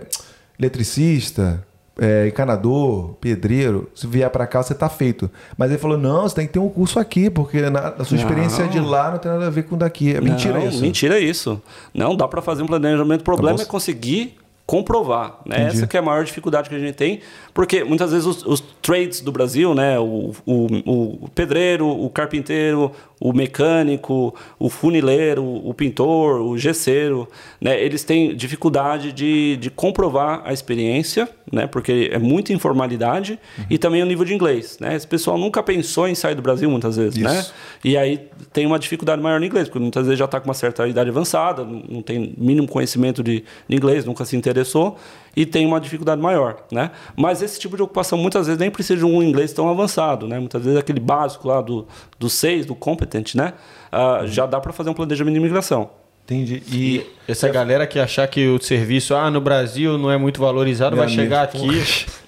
[0.57, 1.63] eletricista,
[2.01, 5.29] é, encanador, pedreiro, se vier para cá, você tá feito.
[5.55, 8.17] Mas ele falou: não, você tem que ter um curso aqui, porque na, a sua
[8.17, 10.15] experiência de lá não tem nada a ver com daqui.
[10.15, 10.81] É mentira não, isso.
[10.81, 11.61] Mentira isso.
[11.93, 13.21] Não, dá para fazer um planejamento.
[13.21, 15.41] O problema tá é conseguir comprovar.
[15.45, 15.67] Né?
[15.67, 17.19] Essa que é a maior dificuldade que a gente tem,
[17.53, 19.99] porque muitas vezes os, os trades do Brasil, né?
[19.99, 22.91] O, o, o, pedreiro, o carpinteiro,
[23.21, 27.27] o mecânico, o funileiro, o pintor, o gesseiro,
[27.61, 27.79] né?
[27.79, 31.67] eles têm dificuldade de, de comprovar a experiência, né?
[31.67, 33.65] porque é muita informalidade, uhum.
[33.69, 34.79] e também o nível de inglês.
[34.79, 34.95] Né?
[34.95, 37.45] Esse pessoal nunca pensou em sair do Brasil muitas vezes, né?
[37.83, 40.55] E aí tem uma dificuldade maior no inglês, porque muitas vezes já está com uma
[40.55, 44.97] certa idade avançada, não tem mínimo conhecimento de, de inglês, nunca se interessou,
[45.35, 46.91] e tem uma dificuldade maior, né?
[47.15, 50.39] Mas esse tipo de ocupação muitas vezes nem precisa de um inglês tão avançado, né?
[50.39, 51.87] Muitas vezes aquele básico lá do,
[52.19, 53.53] do 6, do competent, né?
[53.91, 55.89] Uh, já dá para fazer um planejamento de imigração.
[56.23, 56.63] Entendi.
[56.71, 57.51] E essa é...
[57.51, 61.43] galera que achar que o serviço ah, no Brasil não é muito valorizado, vai chegar
[61.43, 61.81] aqui.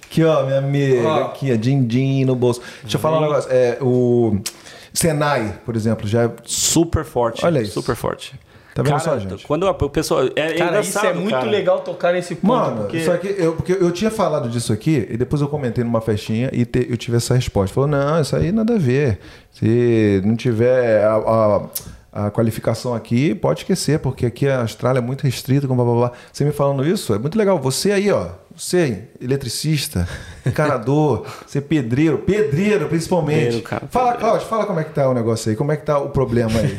[0.04, 1.24] Aqui, ó, minha amiga, ó.
[1.24, 2.60] aqui, a din-din no bolso.
[2.82, 3.50] Deixa eu falar um negócio.
[3.50, 4.38] É, o
[4.92, 7.44] Senai, por exemplo, já é super forte.
[7.44, 7.72] Olha isso.
[7.72, 8.34] Super forte.
[8.74, 9.46] Tá vendo cara, só, gente?
[9.46, 10.24] Quando o pessoal.
[10.34, 11.48] É, cara, isso é muito cara.
[11.48, 12.46] legal tocar nesse ponto.
[12.48, 12.96] Mano, porque...
[12.96, 16.50] Isso aqui, eu, porque eu tinha falado disso aqui, e depois eu comentei numa festinha
[16.52, 17.72] e te, eu tive essa resposta.
[17.72, 19.20] Falou: não, isso aí nada a ver.
[19.52, 25.02] Se não tiver a, a, a qualificação aqui, pode esquecer, porque aqui a Austrália é
[25.02, 26.12] muito restrita, com blá blá blá.
[26.32, 27.60] Você me falando isso, é muito legal.
[27.60, 30.08] Você aí, ó, você, eletricista,
[30.46, 33.38] encanador, ser pedreiro, pedreiro principalmente.
[33.38, 34.20] Pedreiro, cara, fala, pedreiro.
[34.20, 36.52] Cláudio, fala como é que tá o negócio aí, como é que tá o problema
[36.60, 36.78] aí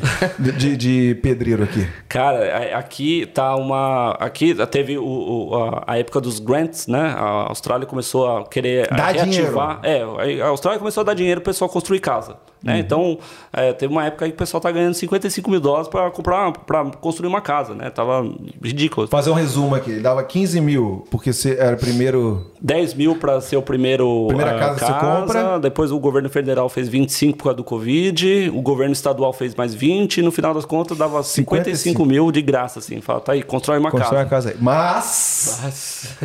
[0.58, 1.88] de, de pedreiro aqui.
[2.08, 4.12] Cara, aqui tá uma.
[4.20, 7.14] Aqui teve o, o, a, época dos grants, né?
[7.18, 9.82] A Austrália começou a querer Dá reativar.
[9.82, 10.22] Dinheiro.
[10.22, 12.38] É, a Austrália começou a dar dinheiro para o pessoal construir casa.
[12.66, 12.74] Né?
[12.74, 12.80] Uhum.
[12.80, 13.20] Então,
[13.54, 16.52] é, teve uma época aí que o pessoal tá ganhando 55 mil dólares para comprar,
[16.52, 17.92] para construir uma casa, né?
[17.92, 18.28] Tava
[18.62, 19.08] ridículo.
[19.08, 22.52] Fazer um resumo aqui, dava 15 mil, porque você era o primeiro.
[22.60, 24.26] 10 mil para ser o primeiro.
[24.28, 25.60] Primeira casa, casa você compra.
[25.60, 29.76] Depois o governo federal fez 25 por causa do Covid, o governo estadual fez mais
[29.76, 32.06] 20, e no final das contas dava 55, 55.
[32.06, 33.00] mil de graça, assim.
[33.00, 34.26] Fala, tá aí, constrói uma constrói casa.
[34.26, 34.56] Constrói uma casa aí.
[34.60, 35.60] Mas.
[35.62, 36.18] Mas...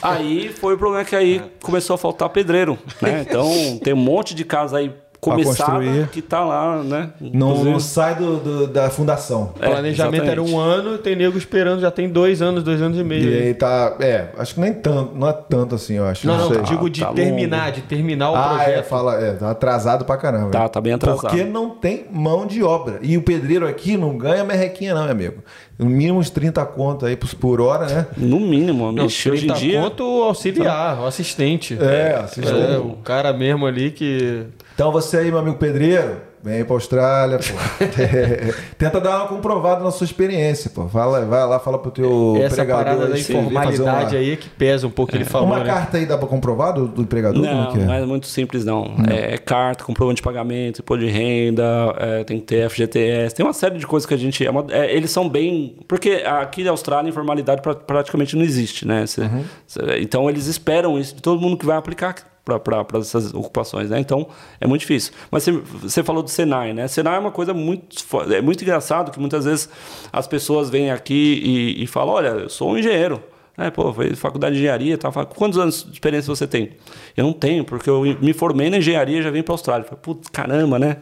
[0.00, 3.26] aí foi o problema que aí começou a faltar pedreiro, né?
[3.32, 4.90] Então tem um monte de casa aí
[5.22, 6.08] começada construir.
[6.08, 7.10] que tá lá, né?
[7.20, 9.52] Não, não sai do, do- da fundação.
[9.54, 10.78] O planejamento era um exatamente.
[10.88, 13.30] ano, tem nego esperando, já tem dois anos, dois anos e meio.
[13.30, 13.54] E aí.
[13.54, 13.96] tá.
[14.00, 16.26] É, acho que nem tanto, não é tanto assim, eu acho.
[16.26, 16.62] Não, não, sei.
[16.62, 18.84] digo de tá terminar, de terminar o Ah, é, projeto.
[18.86, 20.50] fala, é, tá atrasado pra caramba.
[20.50, 21.20] Tá, tá bem atrasado.
[21.20, 22.98] Porque não tem mão de obra.
[23.00, 25.42] E o pedreiro aqui não ganha merrequinha, não, meu amigo.
[25.78, 28.06] No mínimo uns 30 conto aí por, por hora, né?
[28.16, 29.80] No mínimo, Não, Ixi, hoje em 30 dia.
[29.80, 31.76] conto o auxiliar, o assistente.
[31.80, 32.50] É, assistente.
[32.74, 34.44] É, o cara mesmo ali que.
[34.74, 37.44] Então você aí, meu amigo pedreiro, vem aí pra Austrália, pô.
[38.78, 40.88] Tenta dar uma comprovada na sua experiência, pô.
[40.88, 44.48] Fala, vai lá, fala pro teu essa empregador parada da informalidade uma- aí é que
[44.48, 45.46] pesa um pouco, ele falou.
[45.48, 45.64] Uma né?
[45.66, 47.40] carta aí dá pra comprovar do, do empregador?
[47.42, 47.76] Não, é?
[47.84, 48.94] não é muito simples, não.
[49.08, 53.52] É carta, comprovante de pagamento, imposto de renda, é, tem que ter FGTS, tem uma
[53.52, 54.44] série de coisas que a gente.
[54.44, 55.76] é uma- é, eles são bem.
[55.86, 59.06] Porque aqui na Austrália, informalidade pra- praticamente não existe, né?
[59.06, 59.22] Cê-
[59.66, 62.14] cê- então eles esperam isso de todo mundo que vai aplicar
[62.44, 64.00] para essas ocupações, né?
[64.00, 64.26] Então
[64.60, 65.12] é muito difícil.
[65.30, 65.46] Mas
[65.82, 66.88] você- falou do Senai, né?
[66.88, 67.96] Senai é uma coisa muito.
[68.32, 69.68] É muito engraçado que muitas vezes
[70.12, 73.22] as pessoas vêm aqui e, e falam: olha, eu sou um engenheiro.
[73.56, 75.12] É, pô, fez faculdade de engenharia, tá?
[75.12, 76.70] Fala, Quantos anos de experiência você tem?
[77.14, 79.84] Eu não tenho, porque eu me formei na engenharia e já vim para a Austrália.
[79.84, 80.96] Falei, putz, caramba, né?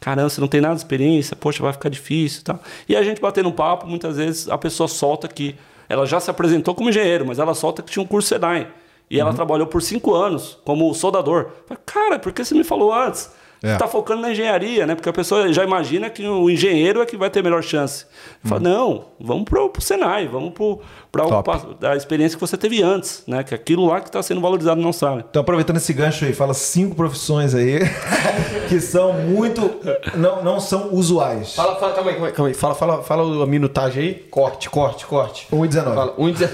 [0.00, 2.60] Caramba, você não tem nada de experiência, poxa, vai ficar difícil tal.
[2.86, 5.56] E a gente batendo um papo, muitas vezes a pessoa solta que
[5.88, 8.68] ela já se apresentou como engenheiro, mas ela solta que tinha um curso Senai.
[9.10, 11.50] E ela trabalhou por cinco anos como soldador.
[11.66, 13.30] Falei, Cara, por que você me falou antes?
[13.62, 13.72] É.
[13.72, 14.94] Você tá focando na engenharia, né?
[14.94, 18.04] Porque a pessoa já imagina que o engenheiro é que vai ter melhor chance.
[18.44, 20.80] Fala, não, vamos pro, pro Senai, vamos pro,
[21.22, 23.42] ocupa- a experiência que você teve antes, né?
[23.44, 25.24] Que é aquilo lá que está sendo valorizado na Austrália.
[25.30, 27.78] Então, aproveitando esse gancho aí, fala cinco profissões aí
[28.68, 29.70] que são muito.
[30.16, 31.54] Não, não são usuais.
[31.54, 32.54] Fala, fala, calma aí, calma aí, calma aí.
[32.54, 34.14] Fala, fala, fala a minutagem aí.
[34.30, 35.46] Corte, corte, corte.
[35.52, 35.94] 1,19.
[35.94, 36.50] Fala, um dizer...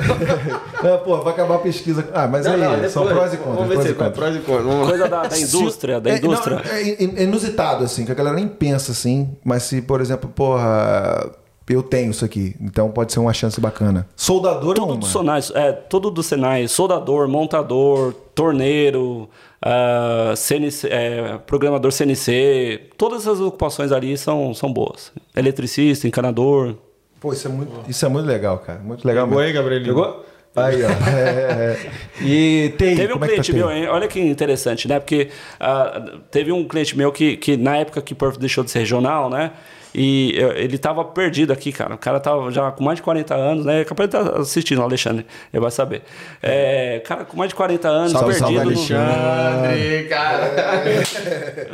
[0.85, 2.09] É, pô, vai acabar a pesquisa.
[2.13, 3.57] Ah, mas aí, são prós e contras.
[3.57, 4.15] Vamos ver prós se e contras.
[4.15, 4.89] prós e contras.
[4.89, 6.57] Coisa da, da indústria, da É, indústria.
[6.57, 10.29] não, é, é inusitado, assim, que a galera nem pensa assim, mas se, por exemplo,
[10.31, 11.31] porra,
[11.69, 14.07] eu tenho isso aqui, então pode ser uma chance bacana.
[14.17, 14.97] Soldador é Tudo uma.
[14.97, 19.29] do Senai, é, tudo do Senai, soldador, montador, torneiro,
[19.63, 25.13] ah, CNC, é, programador CNC, todas essas ocupações ali são, são boas.
[25.37, 26.75] Eletricista, encanador.
[27.21, 28.81] Pô, isso é muito, isso é muito legal, cara.
[28.81, 29.49] Muito legal Pegou mesmo.
[29.57, 29.95] aí, Gabrielinho?
[29.95, 30.25] Pegou?
[30.57, 30.89] Aí, ó.
[31.11, 31.91] É, é.
[32.25, 33.57] E TI, Teve um é tá cliente TI?
[33.57, 33.87] meu, hein?
[33.89, 34.99] olha que interessante, né?
[34.99, 35.29] Porque
[35.61, 39.31] ah, teve um cliente meu que, que na época que Perth deixou de ser regional,
[39.31, 39.53] né?
[39.95, 41.95] E ele tava perdido aqui, cara.
[41.97, 43.85] O cara tava já com mais de 40 anos, né?
[43.85, 46.03] Capaz de estar assistindo, o Alexandre, ele vai saber.
[46.41, 48.71] É, cara, com mais de 40 anos, Salve, salve, perdido.
[48.71, 50.51] no- Alexandre, cara.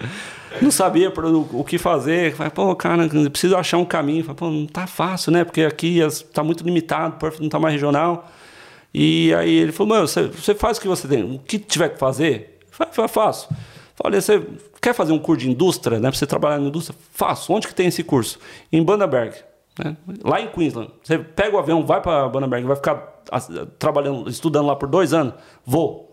[0.63, 1.13] não sabia
[1.53, 2.35] o que fazer.
[2.35, 4.23] Falei, pô, cara, preciso achar um caminho.
[4.25, 5.45] Falei, pô, não tá fácil, né?
[5.45, 6.01] Porque aqui
[6.33, 8.31] tá muito limitado, Perth não tá mais regional.
[8.95, 11.91] E aí ele falou, mano, você, você faz o que você tem, o que tiver
[11.91, 13.49] que fazer, fa- fa- faço.
[13.95, 14.43] Falei, você
[14.87, 16.09] quer fazer um curso de indústria, né?
[16.09, 16.97] Pra você trabalhar na indústria?
[17.11, 17.53] Faço.
[17.53, 18.39] Onde que tem esse curso?
[18.73, 19.35] Em Bundaberg.
[19.77, 19.97] Né?
[20.23, 20.93] Lá em Queensland.
[21.03, 23.41] Você pega o avião, vai para Bundaberg, vai ficar ah,
[23.81, 25.35] trabalhando, estudando lá por dois anos?
[25.65, 26.07] Vou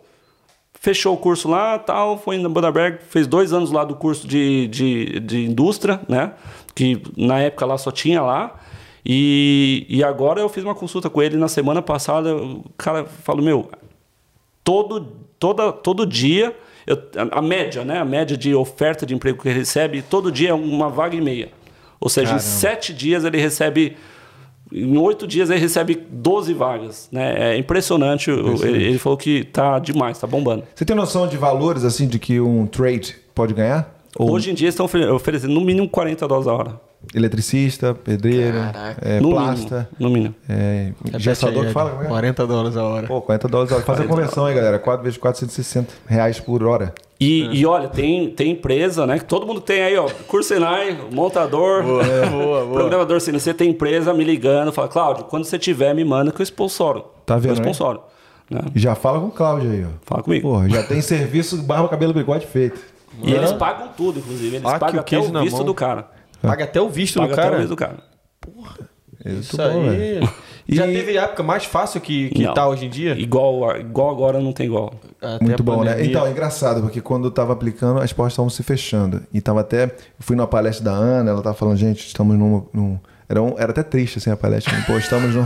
[0.80, 4.68] fechou o curso lá, tal, foi na Bundaberg, fez dois anos lá do curso de,
[4.68, 6.34] de, de indústria, né?
[6.76, 8.60] Que na época lá só tinha lá.
[9.06, 12.36] E, e agora eu fiz uma consulta com ele na semana passada.
[12.36, 13.70] O cara falou: Meu,
[14.64, 15.08] todo,
[15.40, 16.54] toda, todo dia,
[16.88, 16.98] eu-
[17.32, 18.00] a, a média, né?
[18.00, 21.22] A média de oferta de emprego que ele recebe, todo dia é uma vaga e
[21.22, 21.50] meia.
[22.00, 22.44] Ou seja, Caramba.
[22.44, 23.96] em sete dias ele recebe.
[24.72, 27.08] Em oito dias ele recebe 12 vagas.
[27.12, 27.54] Né?
[27.54, 28.32] É impressionante.
[28.32, 30.64] o- Ele, ele falou que tá demais, tá bombando.
[30.74, 33.94] Você tem noção de valores, assim, de que um trade pode ganhar?
[34.18, 36.82] Ou Hoje em dia estão ofere- oferecendo no mínimo 40 dólares a hora.
[37.14, 38.58] Eletricista, pedreiro,
[39.02, 39.98] é, no plasta, mínimo.
[40.00, 40.36] No mínimo.
[40.50, 42.04] é, gessador, aí, fala?
[42.04, 42.08] É?
[42.08, 43.08] 40 dólares a hora.
[43.08, 43.86] Pô, 40 dólares a hora.
[43.86, 44.80] Faz a conversão aí, galera.
[44.80, 46.94] 4 vezes 460 reais por hora.
[47.20, 49.18] E, e olha, tem, tem empresa, né?
[49.18, 50.10] Que todo mundo tem aí, ó.
[50.28, 52.68] Curso Senai, montador, boa, boa.
[52.74, 56.44] programador CNC, tem empresa me ligando, fala, Cláudio, quando você tiver, me manda que eu
[56.44, 57.06] sponsoro.
[57.26, 58.02] Tá vendo, Eu sponsoro.
[58.50, 58.60] Né?
[58.76, 59.90] E já fala com o Cláudio aí, ó.
[60.02, 60.50] Fala comigo.
[60.50, 62.82] Porra, já tem serviço barba, cabelo, bigode feito.
[63.22, 64.56] E eles pagam tudo, inclusive.
[64.58, 65.66] Eles Ah, que pagam o até o visto mão.
[65.66, 66.08] do cara.
[66.44, 67.58] Paga até o visto Paga do até o cara.
[67.58, 67.98] visto do cara.
[69.26, 69.90] Muito Isso bom, aí.
[69.98, 70.30] velho.
[70.68, 72.54] Já E- teve época mais fácil que, que Não.
[72.54, 73.14] tá hoje em dia?
[73.20, 74.94] Igual, igual agora não tem igual.
[75.22, 75.92] Até Muito bom, né?
[75.92, 76.10] pandemia.
[76.10, 79.24] Então, é engraçado, porque quando eu tava aplicando, as portas estavam se fechando.
[79.34, 79.86] E tava até.
[79.86, 82.66] Eu fui numa palestra da Ana, ela tava falando, gente, estamos num.
[82.74, 83.00] num-
[83.34, 84.74] era, um- era até triste assim a palestra.
[84.86, 85.46] Pô, estamos num,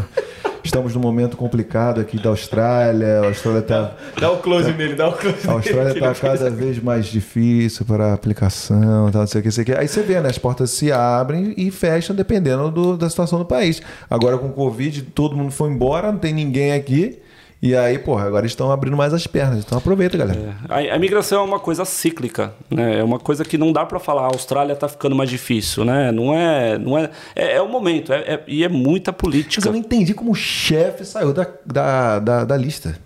[0.63, 3.21] estamos num momento complicado aqui da Austrália.
[3.21, 3.91] A Austrália tá.
[4.19, 8.13] Dá o close nele, dá o close A Austrália está cada vez mais difícil para
[8.13, 9.71] aplicação, tal, não sei o que, sei o que.
[9.73, 10.29] Aí você vê, né?
[10.29, 13.81] As portas se abrem e fecham dependendo do- da situação do país.
[14.09, 17.19] Agora com o Covid, todo mundo foi embora, não tem ninguém aqui.
[17.59, 19.63] E aí, porra, agora eles estão abrindo mais as pernas.
[19.65, 20.55] Então aproveita, galera.
[20.69, 22.99] A, a imigração é uma coisa cíclica, né?
[22.99, 24.23] É uma coisa que não dá para falar.
[24.23, 26.11] A Austrália tá ficando mais difícil, né?
[26.11, 28.13] Não é, não é, é, é o momento.
[28.13, 29.67] É, é- e é muita Mas política.
[29.67, 32.97] eu não entendi como o chefe saiu da, da, da, da lista.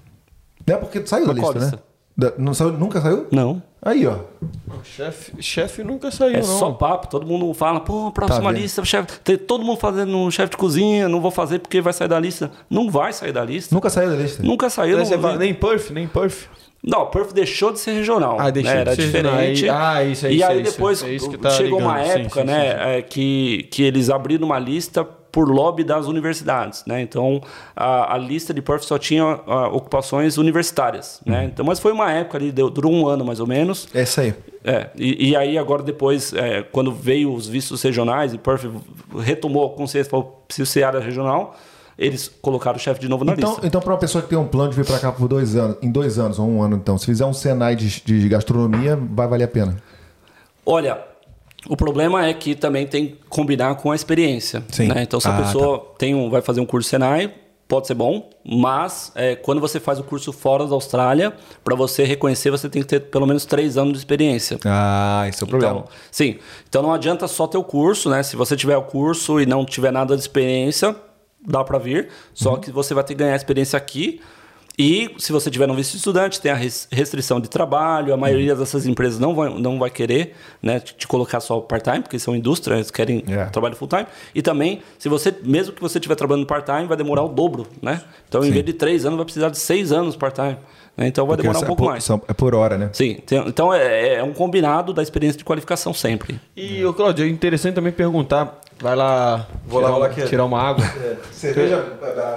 [0.67, 1.81] Não é porque saiu da Mas qual lista, né?
[2.21, 3.25] Da- não saiu, nunca saiu?
[3.31, 3.61] Não.
[3.81, 4.15] Aí, ó.
[4.83, 6.43] Chefe, chefe nunca saiu, É não.
[6.43, 9.19] só papo, todo mundo fala, pô, próxima Tá lista, chefe.
[9.23, 12.19] Tem todo mundo fazendo um chefe de cozinha, não vou fazer porque vai sair da
[12.19, 12.51] lista.
[12.69, 13.73] Não vai sair da lista.
[13.73, 14.43] Nunca saiu da lista.
[14.43, 14.97] Nunca saiu.
[14.99, 16.45] Não, nem Perth, nem Perth.
[16.83, 18.37] não, Perth deixou de ser regional.
[18.39, 18.83] Ah, deixou né?
[18.83, 19.31] de Era ser regional.
[19.33, 19.63] diferente.
[19.63, 20.71] Aí- ah, isso, é E isso, aí é isso.
[20.73, 22.13] depois É isso que tá chegou uma ligando.
[22.13, 22.83] Sim, época, sim, né, sim, sim.
[22.89, 27.01] é, que, que eles abriram uma lista por lobby das universidades, né?
[27.01, 27.41] Então
[27.75, 31.31] a, a lista de Perth só tinha ah, ocupações universitárias, Uhum.
[31.33, 31.45] né?
[31.45, 33.87] Então, mas foi uma época ali, deu- durou um ano mais ou menos.
[33.93, 34.33] É isso aí.
[34.63, 38.65] É, e, e aí agora depois, é, quando veio os vistos regionais e Perth
[39.19, 41.55] retomou a consciência, falou, preciso ser área regional,
[41.97, 43.67] eles colocaram o chefe de novo na Então, lista.
[43.67, 45.77] então para uma pessoa que tem um plano de vir para cá por dois anos,
[45.81, 49.27] em dois anos ou um ano, então, se fizer um Senai de, de gastronomia, vai
[49.27, 49.77] valer a pena.
[50.65, 50.99] Olha,
[51.67, 54.63] o problema é que também tem que combinar com a experiência.
[54.69, 54.87] Sim.
[54.87, 55.03] né?
[55.03, 57.33] Então, se a Ah, pessoa tem um, vai fazer um curso Senai,
[57.67, 61.31] pode ser bom, mas é, quando você faz o curso fora da Austrália,
[61.63, 64.59] para você reconhecer, você tem que ter pelo menos três anos de experiência.
[64.65, 65.75] Ah, esse é o problema.
[65.79, 66.37] Então, sim.
[66.67, 68.23] Então não adianta só ter o curso, né?
[68.23, 70.93] Se você tiver o curso e não tiver nada de experiência,
[71.47, 72.09] dá para vir.
[72.33, 74.19] Só que você vai ter que ganhar experiência aqui.
[74.79, 78.13] E se você tiver no visto de estudante, tem a res- restrição de trabalho.
[78.13, 82.17] A maioria dessas empresas não vai, não vai querer né, te colocar só part-time, porque
[82.17, 83.45] são indústrias, eles querem É.
[83.45, 84.07] trabalho full-time.
[84.33, 88.01] E também, se você, mesmo que você estiver trabalhando part-time, vai demorar o dobro, né?
[88.27, 88.51] Então, em Sim.
[88.53, 90.57] vez de três anos, vai precisar de seis anos part-time.
[90.97, 91.07] né?
[91.07, 92.03] Então, vai Porque demorar um é pouco por- mais.
[92.03, 92.89] são- é por hora, né?
[92.91, 96.37] Sim, tem- então é, é um combinado da experiência de qualificação sempre.
[96.55, 98.59] E, ô, Claudio, é interessante também perguntar.
[98.81, 100.83] Vai lá, Vou lá, tirar, vou lá um- que- tirar uma água.
[101.31, 101.85] Cerveja.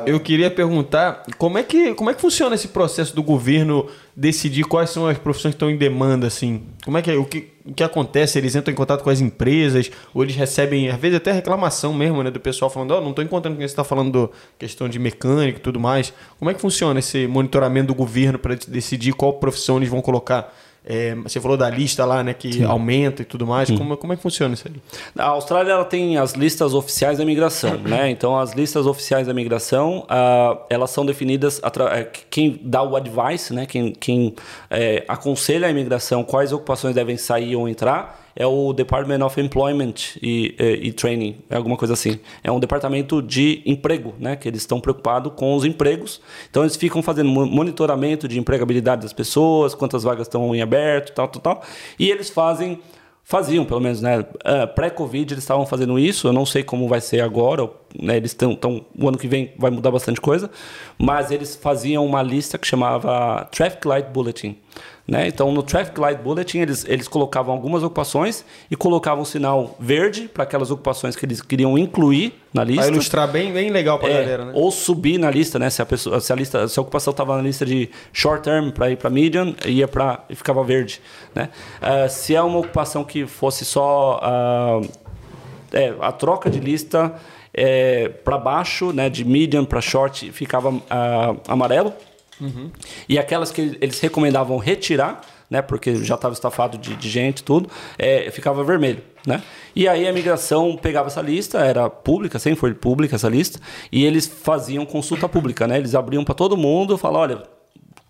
[0.05, 4.65] Eu queria perguntar como é, que, como é que funciona esse processo do governo decidir
[4.65, 6.63] quais são as profissões que estão em demanda, assim?
[6.85, 7.15] Como é que é?
[7.17, 8.37] O que, o que acontece?
[8.37, 12.23] Eles entram em contato com as empresas, ou eles recebem, às vezes, até reclamação mesmo,
[12.23, 12.31] né?
[12.31, 15.59] Do pessoal falando, ó, não estou encontrando quem você está falando do questão de mecânico
[15.59, 16.13] e tudo mais.
[16.39, 20.55] Como é que funciona esse monitoramento do governo para decidir qual profissão eles vão colocar?
[20.87, 22.35] É, você falou da lista lá, né?
[22.35, 23.71] Que aumenta e tudo mais.
[23.71, 24.75] Como, como é que funciona isso aí?
[25.19, 28.11] A Austrália ela tem as listas oficiais da imigração, né?
[28.11, 32.97] Então as listas oficiais da imigração ah, elas são definidas atra- eh, quem dá o
[32.97, 33.65] advice, né?
[33.65, 34.35] Quem, quem
[34.71, 39.95] eh, aconselha a imigração quais ocupações devem sair ou entrar é o Department of Employment
[40.23, 42.19] e, eh, e Training, é alguma coisa assim.
[42.43, 44.37] É um departamento de emprego, né?
[44.37, 46.21] Que eles estão preocupados com os empregos.
[46.51, 51.13] Então eles ficam fazendo mo- monitoramento de empregabilidade das pessoas, quantas vagas estão em aberto,
[51.13, 51.63] tal, tal, tal.
[51.99, 52.81] E eles fazem
[53.27, 54.25] faziam, pelo menos, né?
[54.45, 56.29] Ah, Pré-Covid eles estavam fazendo isso.
[56.29, 57.71] Eu não sei como vai ser agora.
[57.99, 58.19] Né?
[58.19, 60.51] Eles estão, tão, o ano que vem vai mudar bastante coisa.
[60.99, 64.59] Mas eles faziam uma lista que chamava Traffic Light Bulletin.
[65.07, 65.29] Né?
[65.29, 70.31] Então, no Traffic Light Bulletin, eles, eles colocavam algumas ocupações e colocavam um sinal verde
[70.33, 72.85] para aquelas ocupações que eles queriam incluir na lista.
[72.85, 74.53] Para ilustrar bem, bem legal para É, galera, né?
[74.55, 75.69] Ou subir na lista, né?
[75.69, 78.71] Se a, pessoa, se a, lista, se a ocupação estava na lista de short term
[78.71, 81.03] para ir para medium, ia para e ficava verde,
[81.35, 81.51] né?
[81.83, 84.81] Ah, se é uma ocupação que fosse só ah,
[85.71, 87.15] é, a troca de lista
[87.53, 89.11] é, para baixo, né?
[89.11, 91.93] De medium para short, ficava ah, amarelo.
[93.09, 97.69] E aquelas que eles recomendavam retirar, né, porque já estava estafado de, de gente tudo,
[97.99, 99.03] é, ficava vermelho.
[99.27, 99.43] Né?
[99.75, 104.05] E aí a imigração pegava essa lista, era pública, sempre foi pública essa lista, e
[104.05, 105.67] eles faziam consulta pública.
[105.67, 105.79] Né?
[105.79, 107.43] Eles abriam para todo mundo, falavam, olha,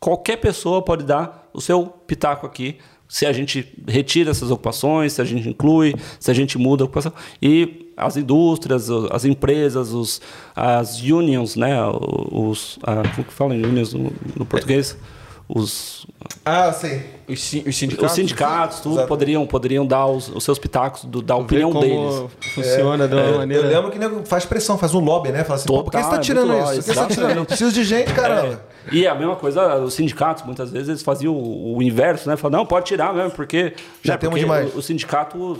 [0.01, 2.78] qualquer pessoa pode dar o seu pitaco aqui,
[3.15, 6.86] se a gente retira essas ocupações, se a gente inclui, se a gente muda a
[6.86, 7.12] ocupação.
[7.41, 10.20] E as indústrias, as empresas, os,
[10.53, 11.77] as unions, né?
[12.32, 14.99] Os, a, como que fala em unions no, no português?
[15.46, 16.06] Os,
[16.44, 17.02] Ah, sim.
[17.28, 18.10] Os, os sindicatos.
[18.10, 19.08] os sindicatos, tudo, Exato.
[19.08, 22.30] poderiam, poderiam dar os, os seus pitacos, do, da opinião como deles.
[22.54, 23.66] Funciona de uma Eu maneira.
[23.66, 25.44] lembro que nego faz pressão, faz um lobby, né?
[25.44, 26.66] Fala assim, pô, por que você tá Total, tirando muito isso?
[26.70, 27.10] lobby, Por que você tá tirando?
[27.10, 27.38] exatamente.
[27.38, 28.62] Eu preciso de gente, caramba.
[28.90, 32.36] E a mesma coisa, os sindicatos, muitas vezes, eles faziam o, o inverso, né?
[32.36, 33.74] Falavam, não, pode tirar mesmo, porque...
[34.02, 34.74] Já né, temos porque demais.
[34.74, 35.58] O, o sindicato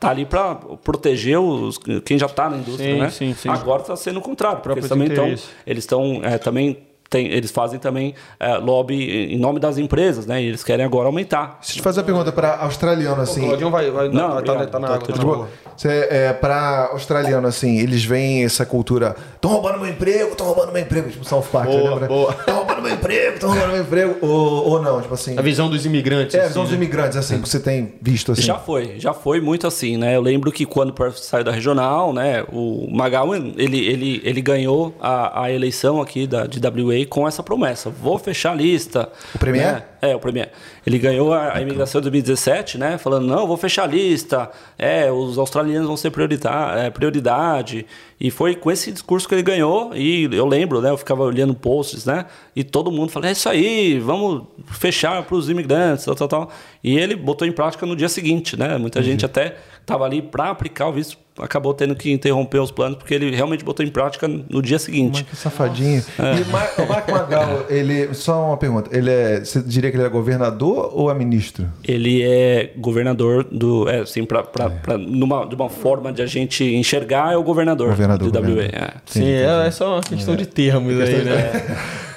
[0.00, 3.10] tá ali para proteger os, quem já está na indústria, Sim, né?
[3.10, 3.48] sim, sim.
[3.48, 5.24] Agora está sendo o contrário, porque também estão...
[5.26, 5.50] interesses.
[5.64, 6.89] Eles estão é, também...
[7.10, 10.40] Tem, eles fazem também é, lobby em nome das empresas, né?
[10.40, 11.58] E eles querem agora aumentar.
[11.60, 13.40] Deixa eu te fazer uma pergunta para australiano, O assim.
[13.40, 13.90] Claudião vai.
[13.90, 14.70] vai Não, tá, obrigado.
[14.70, 15.06] tá na Tô- água.
[15.08, 15.48] tá de boa.
[15.76, 19.16] Cê, é, pra australiano, assim, eles veem essa cultura.
[19.34, 21.08] Estão roubando meu emprego, estão roubando meu emprego.
[21.10, 22.04] Tipo, South Park, Boa, lembra?
[22.38, 24.16] Estão roubando meu emprego, estão roubando meu emprego.
[24.20, 25.36] Ou, ou não, tipo assim.
[25.38, 26.34] A visão dos imigrantes.
[26.34, 26.76] É, a assim, visão dos né?
[26.76, 28.42] imigrantes, assim, que você tem visto, assim.
[28.42, 30.14] Já foi, já foi muito assim, né?
[30.14, 32.44] Eu lembro que quando o Perth saiu da regional, né?
[32.52, 37.42] O McGowan, ele, ele, ele ganhou a, a eleição aqui da, de WA Com essa
[37.42, 39.10] promessa: vou fechar a lista.
[39.34, 39.74] O Premier?
[39.74, 39.84] Né?
[40.02, 40.50] É, o Premier.
[40.86, 42.96] Ele ganhou a, a imigração de 2017, né?
[42.96, 44.50] Falando: não, vou fechar a lista.
[44.78, 47.86] É, os australianos vão ser prioridade, é, prioridade.
[48.18, 49.94] E foi com esse discurso que ele ganhou.
[49.94, 50.90] E eu lembro, né?
[50.90, 52.26] Eu ficava olhando posts, né?
[52.56, 56.50] E todo mundo falou: é isso aí, vamos fechar para os imigrantes, tal, tal, tal.
[56.82, 58.78] E ele botou em prática no dia seguinte, né?
[58.78, 59.04] Muita uhum.
[59.04, 63.14] gente até estava ali para aplicar o visto acabou tendo que interromper os planos porque
[63.14, 65.24] ele realmente botou em prática no dia seguinte.
[65.24, 66.04] que safadinho.
[66.18, 66.38] É.
[66.38, 68.12] E o Mark Magal, ele.
[68.14, 68.94] Só uma pergunta.
[68.96, 69.40] Ele é.
[69.40, 71.66] Você diria que ele é governador ou é ministro?
[71.86, 73.88] Ele é governador do.
[73.88, 74.68] É, assim, pra, pra, é.
[74.68, 78.62] Pra, numa, de uma forma de a gente enxergar, é o governador, governador do WA.
[78.64, 78.92] É.
[79.06, 81.50] Sim, Sim é, é, só uma questão de termos aí, né?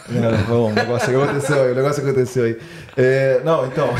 [0.10, 2.58] É, bom, o negócio aconteceu aí, o negócio aconteceu aí.
[2.98, 3.90] É, não, então.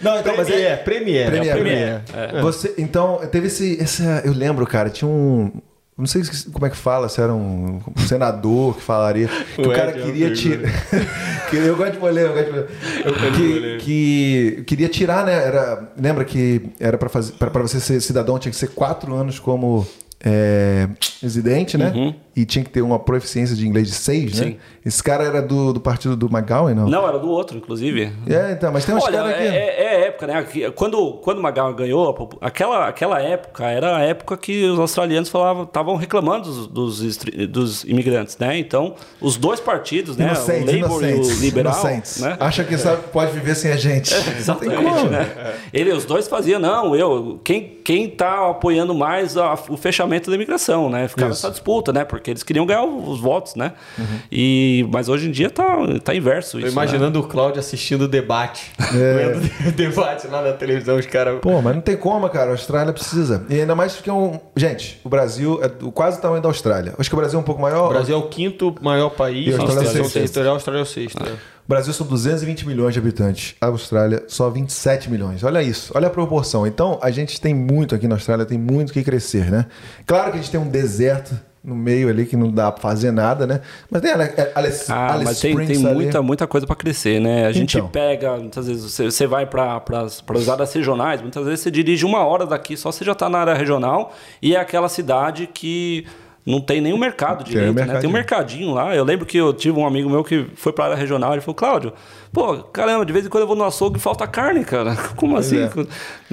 [0.00, 1.28] Não, então, mas é, Premier.
[1.28, 1.54] Premier.
[1.54, 2.02] Premier.
[2.14, 2.40] É.
[2.40, 4.02] Você, então, teve esse, esse.
[4.24, 5.50] Eu lembro, cara, tinha um.
[5.98, 6.22] Não sei
[6.52, 9.28] como é que fala, se era um senador que falaria.
[9.56, 10.70] Que o, o cara queria tirar.
[11.52, 13.80] eu gosto de ler, eu gosto de ler.
[13.80, 15.32] Que, que queria tirar, né?
[15.32, 19.40] Era, lembra que era para fazer para você ser cidadão tinha que ser quatro anos
[19.40, 19.84] como
[20.24, 20.88] é,
[21.22, 21.92] residente, né?
[21.94, 22.14] Uhum.
[22.34, 24.56] E tinha que ter uma proficiência de inglês de 6, né?
[24.86, 26.88] Esse cara era do, do partido do McGowan, não?
[26.88, 28.12] Não, era do outro, inclusive.
[28.28, 29.42] É, então, mas tem uns caras aqui.
[29.42, 30.46] É, é, é, época, né?
[30.74, 35.64] Quando, quando o McGowan ganhou, aquela, aquela época era a época que os australianos falavam,
[35.64, 37.16] estavam reclamando dos, dos,
[37.48, 38.56] dos, imigrantes, né?
[38.56, 40.26] Então, os dois partidos, né?
[40.26, 41.72] Inocentes, o Labour inocentes, e o Liberal.
[41.72, 42.20] Inocentes.
[42.20, 42.36] Né?
[42.38, 44.14] Acha que sabe, pode viver sem a gente.
[44.28, 45.54] É, exatamente, né?
[45.72, 50.34] Ele, os dois faziam, não, eu, quem, quem tá apoiando mais a, o fechamento da
[50.34, 51.06] imigração, né?
[51.08, 51.46] Ficava Isso.
[51.46, 52.04] essa disputa, né?
[52.04, 53.72] Porque eles queriam ganhar os votos, né?
[53.98, 54.04] Uhum.
[54.30, 56.66] E, mas hoje em dia tá, tá inverso isso.
[56.66, 57.24] Tô imaginando né?
[57.24, 58.72] o Cláudio assistindo o debate.
[58.78, 59.68] É.
[59.68, 61.40] O debate lá na televisão, os caras.
[61.40, 62.50] Pô, mas não tem como, cara.
[62.50, 63.44] A Austrália precisa.
[63.48, 64.38] E ainda mais porque é um.
[64.56, 66.94] Gente, o Brasil é quase o tamanho da Austrália.
[66.98, 67.86] Acho que o Brasil é um pouco maior.
[67.86, 69.48] O Brasil é o quinto maior país.
[69.48, 71.22] E a Austrália é o territorial, a Austrália é o sexto.
[71.22, 71.57] Ah.
[71.68, 73.54] O Brasil são 220 milhões de habitantes.
[73.60, 75.44] A Austrália só 27 milhões.
[75.44, 76.66] Olha isso, olha a proporção.
[76.66, 79.66] Então, a gente tem muito aqui na Austrália, tem muito que crescer, né?
[80.06, 83.10] Claro que a gente tem um deserto no meio ali que não dá para fazer
[83.10, 83.60] nada, né?
[83.90, 87.46] Mas tem Alice, Alice, ah, Alice mas tem, tem muita, muita coisa para crescer, né?
[87.46, 87.90] A gente então.
[87.90, 92.24] pega, muitas vezes você, você vai para as áreas regionais, muitas vezes você dirige uma
[92.24, 96.06] hora daqui, só você já está na área regional e é aquela cidade que
[96.48, 97.98] não tem nenhum mercado direito, tem, né?
[97.98, 98.94] tem um mercadinho lá.
[98.94, 101.40] Eu lembro que eu tive um amigo meu que foi para a área regional e
[101.40, 101.92] falou, Cláudio,
[102.32, 104.96] pô, caramba, de vez em quando eu vou no açougue e falta carne, cara.
[105.14, 105.58] Como assim?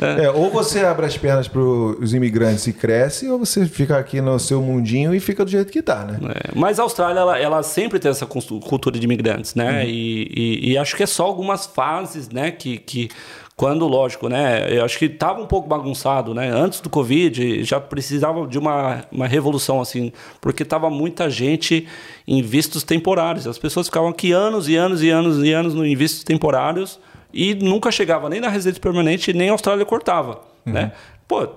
[0.02, 0.26] É.
[0.26, 4.22] É, ou você abre as pernas para os imigrantes e cresce, ou você fica aqui
[4.22, 6.18] no seu mundinho e fica do jeito que está, né?
[6.34, 6.52] É.
[6.58, 9.82] Mas a Austrália, ela, ela, sempre tem essa cultura de imigrantes, né?
[9.82, 9.90] Uhum.
[9.90, 12.78] E, e, e, acho que é só algumas fases, né, que...
[12.78, 13.10] que
[13.56, 14.68] quando, lógico, né?
[14.78, 16.50] Eu acho que estava um pouco bagunçado, né?
[16.50, 20.12] Antes do Covid, já precisava de uma, uma revolução, assim,
[20.42, 21.88] porque estava muita gente
[22.28, 23.48] em vistos temporários.
[23.48, 27.00] As pessoas ficavam aqui anos e anos e anos e anos em vistos temporários
[27.34, 30.74] e nunca chegava nem na residência permanente, nem a Austrália cortava, uhum.
[30.74, 30.92] né?
[31.26, 31.48] Pô,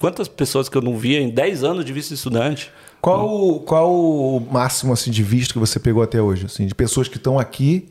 [0.00, 2.72] quantas pessoas que eu não via em 10 anos de visto de estudante.
[3.00, 6.46] Qual, qual o máximo assim, de visto que você pegou até hoje?
[6.46, 7.88] Assim, de pessoas que estão aqui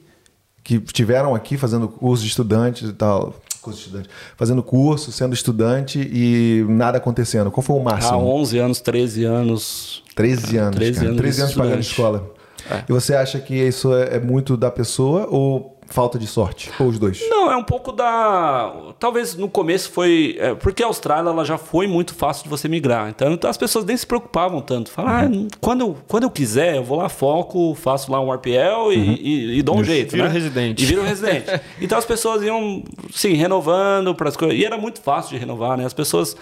[0.66, 5.36] que estiveram aqui fazendo curso de estudantes e tal, curso de estudante, fazendo curso, sendo
[5.36, 7.52] estudante e nada acontecendo.
[7.52, 8.16] Qual foi o máximo?
[8.16, 10.04] Há 11 anos, 13 anos.
[10.16, 11.08] 13 anos, 13 cara.
[11.08, 12.34] anos, 13 anos pagando escola.
[12.70, 12.84] É.
[12.90, 16.72] E você acha que isso é, é muito da pessoa ou falta de sorte?
[16.80, 17.22] Ou os dois?
[17.30, 18.74] Não, é um pouco da.
[19.00, 20.36] Talvez no começo foi.
[20.40, 23.10] É, porque a Austrália ela já foi muito fácil de você migrar.
[23.10, 24.92] Então as pessoas nem se preocupavam tanto.
[24.92, 25.48] Falaram, uhum.
[25.52, 28.58] ah, quando, eu, quando eu quiser, eu vou lá, foco, faço lá um RPL e,
[28.58, 29.18] uhum.
[29.20, 29.92] e, e dou um Isso.
[29.92, 30.12] jeito.
[30.12, 30.34] Vira né?
[30.34, 30.84] residente.
[30.84, 31.62] E vira residente.
[31.80, 34.58] então as pessoas iam, sim, renovando para as coisas.
[34.58, 35.86] E era muito fácil de renovar, né?
[35.86, 36.36] As pessoas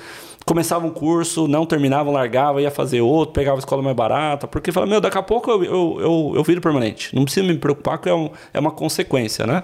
[0.45, 4.71] começava um curso, não terminava, largava, ia fazer outro, pegava a escola mais barata, porque
[4.71, 7.15] falava, meu, daqui a pouco eu, eu, eu, eu viro permanente.
[7.15, 9.63] Não precisa me preocupar, que é, um, é uma consequência, né?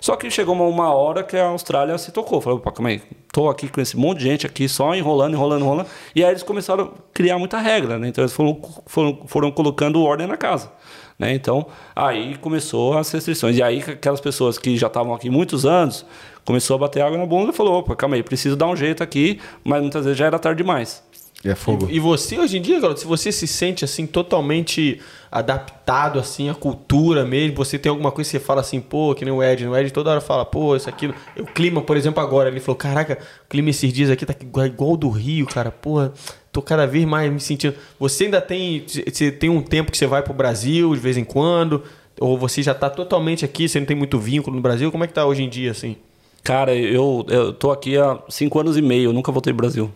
[0.00, 2.40] Só que chegou uma, uma hora que a Austrália se tocou.
[2.40, 3.02] Falou, pô, calma aí,
[3.32, 5.88] tô aqui com esse monte de gente aqui, só enrolando, enrolando, enrolando.
[6.14, 8.08] E aí eles começaram a criar muita regra, né?
[8.08, 10.70] Então eles foram, foram, foram colocando ordem na casa.
[11.18, 11.34] Né?
[11.34, 13.56] Então, aí começou as restrições.
[13.56, 16.06] E aí aquelas pessoas que já estavam aqui muitos anos
[16.48, 19.02] começou a bater água na bunda e falou: opa, calma aí, preciso dar um jeito
[19.02, 21.02] aqui, mas muitas vezes já era tarde demais.
[21.44, 21.86] É fogo.
[21.90, 24.98] E, e você hoje em dia, se você se sente assim totalmente
[25.30, 29.26] adaptado assim à cultura mesmo, você tem alguma coisa que você fala assim, pô, que
[29.26, 32.22] nem o Ed, o Ed toda hora fala, pô, isso aqui, o clima, por exemplo,
[32.22, 34.34] agora, ele falou, caraca, o clima esses dias aqui tá
[34.64, 36.14] igual do Rio, cara, porra,
[36.50, 37.74] tô cada vez mais me sentindo.
[38.00, 41.24] Você ainda tem, você tem um tempo que você vai pro Brasil de vez em
[41.24, 41.84] quando,
[42.18, 45.06] ou você já tá totalmente aqui, você não tem muito vínculo no Brasil, como é
[45.06, 45.96] que tá hoje em dia assim?
[46.42, 49.92] Cara, eu, eu tô aqui há cinco anos e meio, nunca voltei pro Brasil.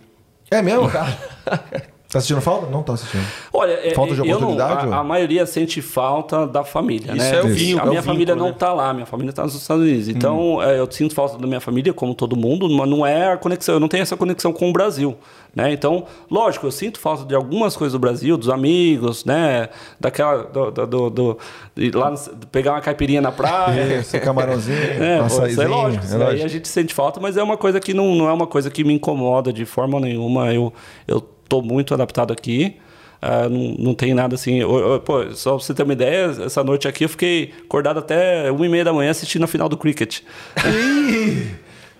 [0.50, 1.16] É mesmo, cara?
[2.12, 2.66] Tá assistindo falta?
[2.70, 3.24] Não tá assistindo.
[3.52, 7.16] Olha, é, Falta de eu não- oportunidade, a, a maioria sente falta da família, Isso
[7.16, 7.36] né?
[7.38, 8.56] é o vinho, a é o minha família vínculo, não né?
[8.58, 10.08] tá lá, minha família tá nos Estados Unidos.
[10.08, 10.62] Então, Hum.
[10.62, 13.76] é, eu sinto falta da minha família, como todo mundo, mas não é a conexão,
[13.76, 15.16] eu não tenho essa conexão com o Brasil,
[15.56, 15.72] né?
[15.72, 19.70] Então, lógico, eu sinto falta de algumas coisas do Brasil, dos amigos, né?
[19.98, 21.38] Daquela do, do, do, do-
[21.74, 22.18] de lá no-
[22.50, 23.94] pegar uma caipirinha na praia.
[24.00, 26.02] Esse camarãozinho, É, pô, isso é lógico.
[26.02, 26.44] é Isso aí lógico.
[26.44, 28.84] a gente sente falta, mas é uma coisa que não, não é uma coisa que
[28.84, 30.52] me incomoda de forma nenhuma.
[30.52, 30.72] Eu,
[31.08, 32.76] eu tô muito adaptado aqui.
[33.20, 34.56] Ah, não, não tem nada assim.
[34.58, 37.98] eu- eu- pô, só pra você ter uma ideia, essa noite aqui eu fiquei acordado
[37.98, 40.20] até uma e meia da manhã assistindo a final do cricket.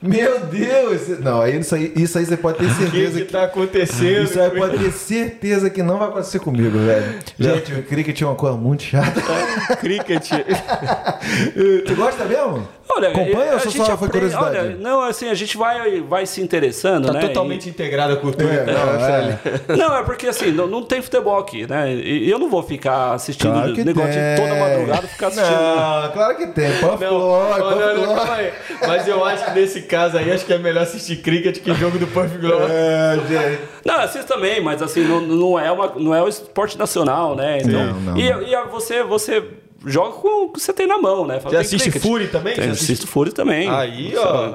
[0.03, 1.21] Meu Deus!
[1.21, 3.33] Não, aí isso aí, isso aí você pode ter O que, certeza que que.
[3.33, 4.25] tá acontecendo?
[4.25, 7.21] Isso aí pode ter certeza que não vai acontecer comigo, velho.
[7.39, 9.21] Gente, o cricket é uma coisa muito chata.
[9.81, 10.29] Cricket.
[11.87, 12.67] tu gosta mesmo?
[12.95, 14.59] Olha, Acompanha a ou só gente só foi curiosidade?
[14.59, 17.21] Olha, não, assim, a gente vai, vai se interessando, Tá né?
[17.21, 19.77] totalmente integrada a cultura É, internacional, não, é.
[19.79, 21.91] Não, é porque assim, não, não tem futebol aqui, né?
[21.95, 24.35] E eu não vou ficar assistindo Claro que negócio tem.
[24.35, 25.57] de toda madrugada ficar assistindo.
[25.57, 26.73] Não, claro que tem.
[26.81, 28.53] Puff Não, não, não, calma aí.
[28.87, 31.99] Mas eu acho que nesse caso aí, acho que é melhor assistir cricket que jogo
[31.99, 32.65] do Puff Glory.
[32.73, 33.61] É, gente.
[33.85, 37.59] Não, assisto também, mas assim, não, não, é, uma, não é o esporte nacional, né?
[37.59, 38.43] Então, Não, não, e, não.
[38.43, 39.45] e a- você, você
[39.85, 41.41] joga com o que você tem na mão, né?
[41.41, 42.03] Fala, Você assiste cricket.
[42.03, 42.55] Fury também?
[42.55, 43.69] Tem, assisto Fury também.
[43.69, 44.55] Aí, ó.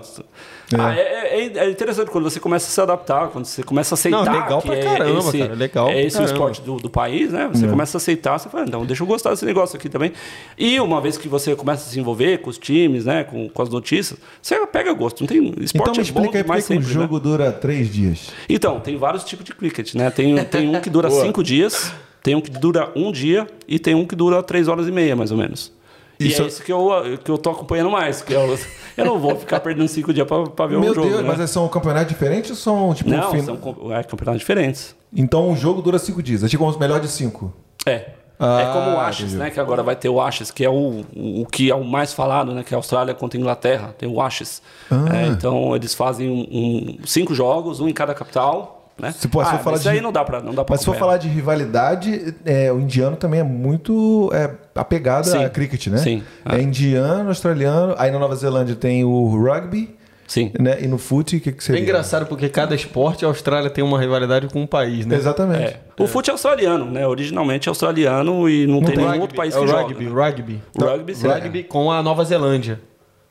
[0.77, 3.97] Ah, é, é- é interessante quando você começa a se adaptar, quando você começa a
[3.97, 6.75] aceitar Não, legal que pra é caramba, esse, cara, legal é esse o esporte do,
[6.77, 7.49] do país, né?
[7.53, 10.11] Você começa a aceitar, você fala, então deixa eu gostar desse negócio aqui também.
[10.57, 13.23] E uma vez que você começa a se envolver com os times, né?
[13.23, 15.21] Com, com as notícias, você pega gosto.
[15.21, 16.93] Não tem esporte Então me é bom explica aí por que um sempre, né?
[16.93, 18.29] jogo dura três dias.
[18.49, 20.09] Então, tem vários tipos de cricket, né?
[20.09, 23.95] Tem, tem um que dura cinco dias, tem um que dura um dia e tem
[23.95, 25.71] um que dura três horas e meia, mais ou menos.
[26.19, 26.89] Isso- E é isso que eu,
[27.23, 28.21] que eu tô acompanhando mais.
[28.21, 28.57] Que eu,
[28.97, 31.07] eu não vou ficar perdendo cinco dias pra, pra ver Meu um jogo.
[31.09, 31.35] Deus, né?
[31.37, 33.55] mas são campeonatos diferentes ou são tipo Não, fin- são
[33.93, 34.95] é, campeonatos diferentes.
[35.15, 36.43] Então o jogo dura cinco dias.
[36.43, 37.53] É tipo os melhores de cinco.
[37.85, 38.09] É.
[38.39, 39.37] Ah, é como o Ashes, entendi.
[39.37, 39.49] né?
[39.49, 42.53] Que agora vai ter o Ashes, que é o, o que é o mais falado,
[42.53, 42.63] né?
[42.63, 43.95] Que é a Austrália contra a Inglaterra.
[43.97, 44.61] Tem o Ashes.
[44.91, 45.05] Ah.
[45.23, 48.76] É, então eles fazem um, um- cinco jogos, um em cada capital.
[48.99, 49.11] Né?
[49.11, 50.73] Se for- se for ah, falar isso de- aí não dá pra, não dá pra
[50.73, 55.43] Mas se for falar de rivalidade, é, o indiano também é muito é, apegado Sim.
[55.43, 55.97] a cricket, né?
[55.97, 56.23] Sim.
[56.45, 57.93] É indiano, australiano.
[57.97, 59.95] Aí na Nova Zelândia tem o rugby,
[60.25, 60.51] Sim.
[60.59, 60.77] né?
[60.81, 61.81] E no fute, o que, que É seria?
[61.81, 65.15] engraçado porque cada esporte, a Austrália tem uma rivalidade com um país, né?
[65.15, 65.73] Exatamente.
[65.73, 65.79] É.
[66.03, 67.05] O fute é australiano, né?
[67.07, 69.05] Originalmente é australiano e não, tem tem.
[69.05, 69.83] nenhum outro país é que o joga.
[69.83, 70.11] rugby, né?
[70.11, 70.61] rugby.
[70.75, 71.27] O rugby, sim.
[71.27, 72.79] Rugby com a Nova Zelândia.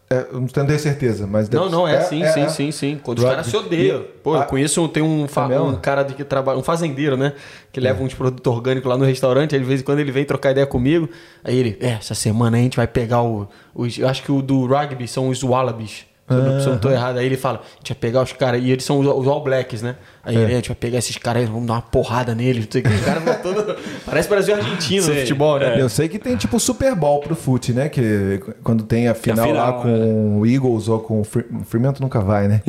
[0.08, 1.50] É, eu não tenho certeza, mas...
[1.50, 2.48] Não, não, é, sim, sim, é.
[2.48, 3.00] sim, sim.
[3.02, 3.36] Quando os Rugby.
[3.38, 4.04] caras se odeiam.
[4.22, 6.62] Pô, eu Ah, conheço, um- tem um, fa- é um cara de que trabalha, um
[6.62, 7.32] fazendeiro, né?
[7.72, 10.24] Que leva uns produtos orgânicos lá no restaurante, aí de vez em quando ele vem
[10.24, 11.08] trocar ideia comigo.
[11.42, 13.48] Aí ele, é, essa semana a gente vai pegar o.
[13.74, 16.06] Os, eu acho que o do rugby são os Wallabies.
[16.28, 17.18] Se eu não- se eu não tô errado.
[17.18, 19.42] Aí ele fala, a gente vai pegar os caras, e eles são os, os All
[19.44, 19.94] Blacks, né?
[20.24, 22.64] Aí ele, a gente vai pegar esses caras aí, vamos dar uma porrada neles.
[22.64, 22.90] Não sei o que.
[22.92, 23.76] Os caras vão todo.
[24.04, 25.80] Parece Brasil e Argentina no Sim, futebol, né?
[25.80, 27.88] Eu sei que tem tipo o Super Bowl pro fute, né?
[27.88, 32.02] Que quando tem a final, final, lá com o Eagles ou com o Fre- Fremantle
[32.02, 32.60] nunca vai, né?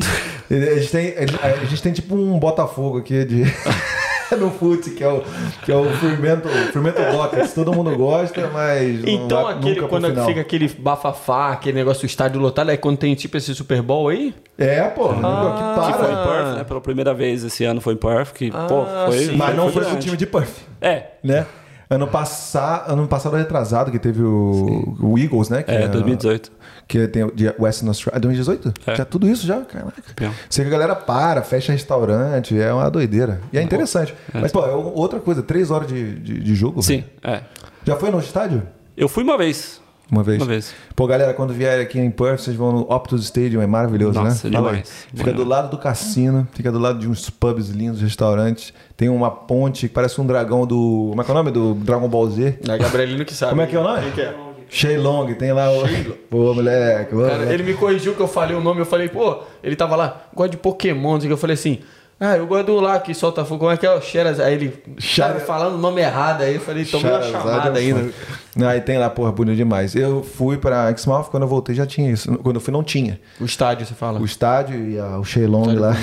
[0.50, 3.42] a, gente tem, a gente tem tipo um Botafogo aqui de
[4.38, 5.22] no fute, que é o,
[5.64, 7.52] que é o Fremantle, Fremantle Rockets.
[7.54, 10.26] Todo mundo gosta, mas não Então, vai aquele, nunca pro quando final.
[10.26, 14.08] fica aquele bafafá, aquele negócio do estádio lotado, é quando tem tipo esse Super Bowl
[14.08, 14.34] aí?
[14.56, 16.24] É, pô, Ah, que Que foi em para.
[16.24, 16.64] Perth, né?
[16.64, 19.18] Pela primeira vez esse ano foi em Perth, que, pô, Ah, foi.
[19.18, 19.36] sim.
[19.36, 21.46] Mas não foi com o time de Perth, É, né?
[21.90, 25.62] Ano passado, ano passado retrasado que teve o, o Eagles, né?
[25.62, 26.52] Que é, 2018.
[26.88, 28.18] Que tem o de Western Australia.
[28.18, 28.72] 2018?
[28.86, 28.96] É.
[28.96, 29.60] Já tudo isso já?
[29.60, 30.00] Caraca.
[30.00, 30.32] Campeão.
[30.48, 33.40] Sei que a galera para, fecha restaurante, é uma doideira.
[33.52, 34.14] E é interessante.
[34.32, 36.82] Mas, pô, é outra coisa, três horas de, de, de jogo.
[36.82, 37.36] Sim, velho.
[37.36, 37.42] é.
[37.84, 38.62] Já foi no estádio?
[38.96, 39.80] Eu fui uma vez.
[40.10, 40.40] Uma vez.
[40.40, 40.74] Uma vez.
[40.96, 44.48] Pô, galera, quando vier aqui em Perth, vocês vão no Optus Stadium, é maravilhoso, Nossa,
[44.48, 44.54] né?
[44.56, 44.76] Fala aí.
[44.76, 45.06] demais.
[45.14, 48.72] Fica do lado do cassino, fica do lado de uns pubs lindos, restaurantes.
[48.96, 51.08] Tem uma ponte que parece um dragão do.
[51.10, 51.50] Como é que é o nome?
[51.50, 52.58] Do Dragon Ball Z?
[52.66, 53.50] É Gabrielino que sabe.
[53.50, 54.00] Como é que é o nome?
[54.02, 54.34] Quem que é?
[54.68, 55.82] Sheilong, tem lá o.
[56.30, 57.10] Pô, moleque.
[57.10, 57.52] Cara, moleque.
[57.52, 60.50] ele me corrigiu que eu falei o nome, eu falei, pô, ele tava lá, gosta
[60.50, 61.78] de Pokémon, eu falei assim,
[62.20, 64.40] ah, eu gosto do lá que solta fogo, como é que é o Xeraz?
[64.40, 64.72] Aí ele,
[65.16, 68.10] cara, falando o nome errado, aí eu falei, tomei uma chamada é ainda.
[68.56, 69.94] Não, aí tem lá, porra, bonito demais.
[69.94, 72.36] Eu fui pra Exmouth, quando eu voltei já tinha isso.
[72.38, 73.20] Quando eu fui não tinha.
[73.40, 74.18] O estádio, você fala.
[74.20, 75.94] O estádio e a- o Sheilong lá.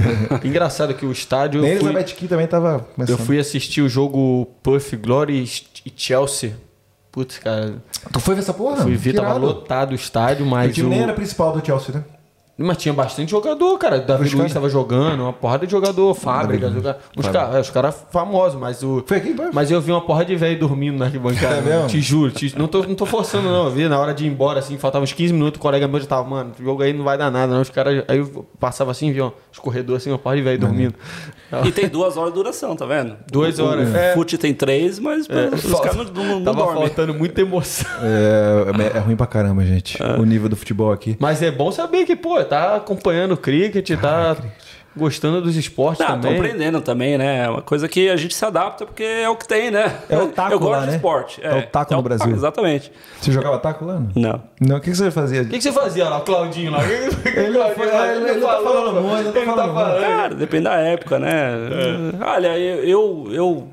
[0.44, 3.18] Engraçado que o estádio, Nem eu fui, Elizabeth Key também tava começando.
[3.18, 5.44] eu fui assistir o jogo Puff Glory
[5.86, 6.52] e Chelsea.
[7.12, 7.74] Putz, cara,
[8.12, 8.76] Tu foi ver essa porra?
[8.82, 9.44] fui ver, tava irado.
[9.46, 10.90] lotado o estádio, O mas time o...
[10.90, 12.04] nem era principal do Chelsea, né?
[12.62, 13.98] Mas tinha bastante jogador, cara.
[14.00, 16.98] Davi Os Luiz cara- tava jogando, uma porrada de jogador, fábrica, joga...
[17.16, 19.02] os caras os cara famosos, mas o.
[19.06, 19.52] Foi aqui, embaixo?
[19.54, 21.56] Mas eu vi uma porra de velho dormindo na arquibancada.
[21.56, 21.88] É mesmo?
[21.88, 23.64] Te juro, te- não, tô, não tô forçando, não.
[23.64, 26.00] Eu vi na hora de ir embora, assim, faltavam uns 15 minutos, o colega meu
[26.00, 27.60] já tava, mano, o jogo aí não vai dar nada, não.
[27.62, 28.04] Os caras.
[28.06, 30.94] Aí eu passava assim, vi, ó, os corredores assim, uma porra de velho dormindo.
[31.64, 33.16] E tem duas horas de duração, tá vendo?
[33.30, 33.88] Duas O- horas.
[33.92, 34.12] O É.
[34.14, 36.82] fute tem três, mas os caras não, não, não Tava dormem.
[36.86, 37.90] faltando muita emoção.
[38.02, 39.98] É, é ruim pra caramba, gente.
[40.18, 41.16] O nível do futebol aqui.
[41.18, 44.36] Mas é bom saber que, pô, tá acompanhando o cricket, tá
[44.96, 46.34] gostando dos esportes Ah, também.
[46.36, 47.44] aprendendo também, né?
[47.44, 49.98] É uma coisa que a gente se adapta porque é o que tem, né?
[50.08, 50.96] É o taco Eu gosto lá, de né?
[50.96, 51.40] esporte.
[51.44, 52.32] É o taco no Brasil.
[52.34, 52.90] exatamente.
[53.20, 54.02] Você jogava taco lá?
[54.16, 54.42] Não.
[54.60, 54.76] Não.
[54.76, 55.42] O que que você fazia?
[55.42, 56.80] O que, que você fazia lá, o Claudinho lá?
[56.84, 60.00] Ele não foi- ele- ele não tá falando muito, ele não tá não falando.
[60.00, 61.52] Cara, depende da época, né?
[62.20, 63.68] Olha, eu, eu, eu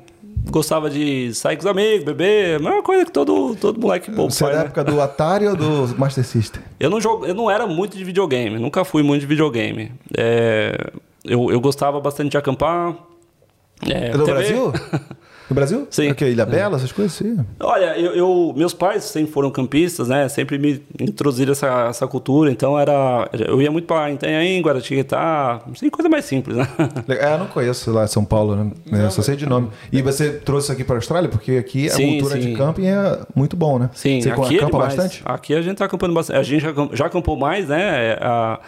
[0.50, 4.30] gostava de sair com os amigos, beber, a mesma coisa que todo, todo moleque bom
[4.30, 4.60] Você é da né?
[4.64, 6.62] época do Atari ou do Master System?
[6.78, 9.92] Eu não, jogo, eu não era muito de videogame, nunca fui muito de videogame.
[10.16, 10.90] É,
[11.24, 12.94] eu, eu gostava bastante de acampar.
[13.86, 14.32] É, É do TV.
[14.32, 14.72] Brasil?
[15.48, 15.86] Do Brasil?
[15.90, 16.10] Sim.
[16.10, 16.26] O quê?
[16.28, 17.12] Ilha Bela, essas coisas?
[17.12, 17.38] Sim.
[17.60, 20.28] Olha, eu, eu- meus pais sempre foram campistas, né?
[20.28, 23.28] Sempre me introduziram essa, essa cultura, então era.
[23.32, 26.68] Eu ia muito pra Itanhaém, Guaratinguetá, assim, coisa mais simples, né?
[27.08, 28.70] É, eu não conheço lá São Paulo, né?
[29.06, 29.68] É, só sei de nome.
[29.90, 31.28] E você trouxe isso aqui para a Austrália?
[31.30, 32.50] Porque aqui a Sim, cultura sim.
[32.50, 33.88] de camping é muito bom, né?
[33.94, 34.94] Sim, você aqui é acampa demais.
[34.96, 35.22] bastante?
[35.24, 36.38] Aqui a gente tá acampando bastante.
[36.38, 38.18] A gente já, já acampou mais, né?
[38.20, 38.60] A- a-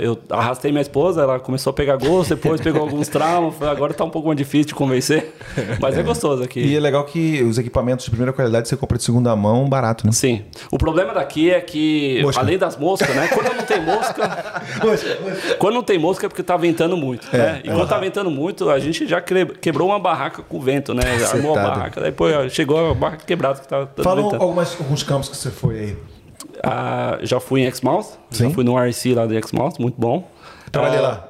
[0.00, 4.04] eu arrastei minha esposa, ela começou a pegar gosto, depois pegou alguns traumas, agora tá
[4.04, 5.32] um pouco mais difícil de convencer.
[5.80, 6.60] Mas é, gostoso aqui.
[6.60, 10.04] E é legal que os equipamentos de primeira qualidade você compra de segunda mão barato,
[10.06, 10.12] né?
[10.12, 10.42] Sim.
[10.70, 12.40] O problema daqui é que, Mosca.
[12.40, 13.28] além das moscas, né?
[13.28, 14.54] Quando não tem mosca.
[15.58, 17.26] quando não tem mosca é porque tá ventando muito.
[17.32, 17.60] né?
[17.64, 20.94] E quando tá ventando muito, a gente já que- quebrou uma barraca com o vento,
[20.94, 21.02] né?
[21.32, 24.42] Armou a barraca, daí pô, chegou a barraca quebrada que tava tava Fala um- ventando.
[24.42, 25.96] algumas, alguns campos que você foi aí.
[26.62, 30.28] Ah, já fui em Exmouth, já fui no RC lá de Exmouth, muito bom.
[30.72, 31.24] Trabalhei Ah, lá.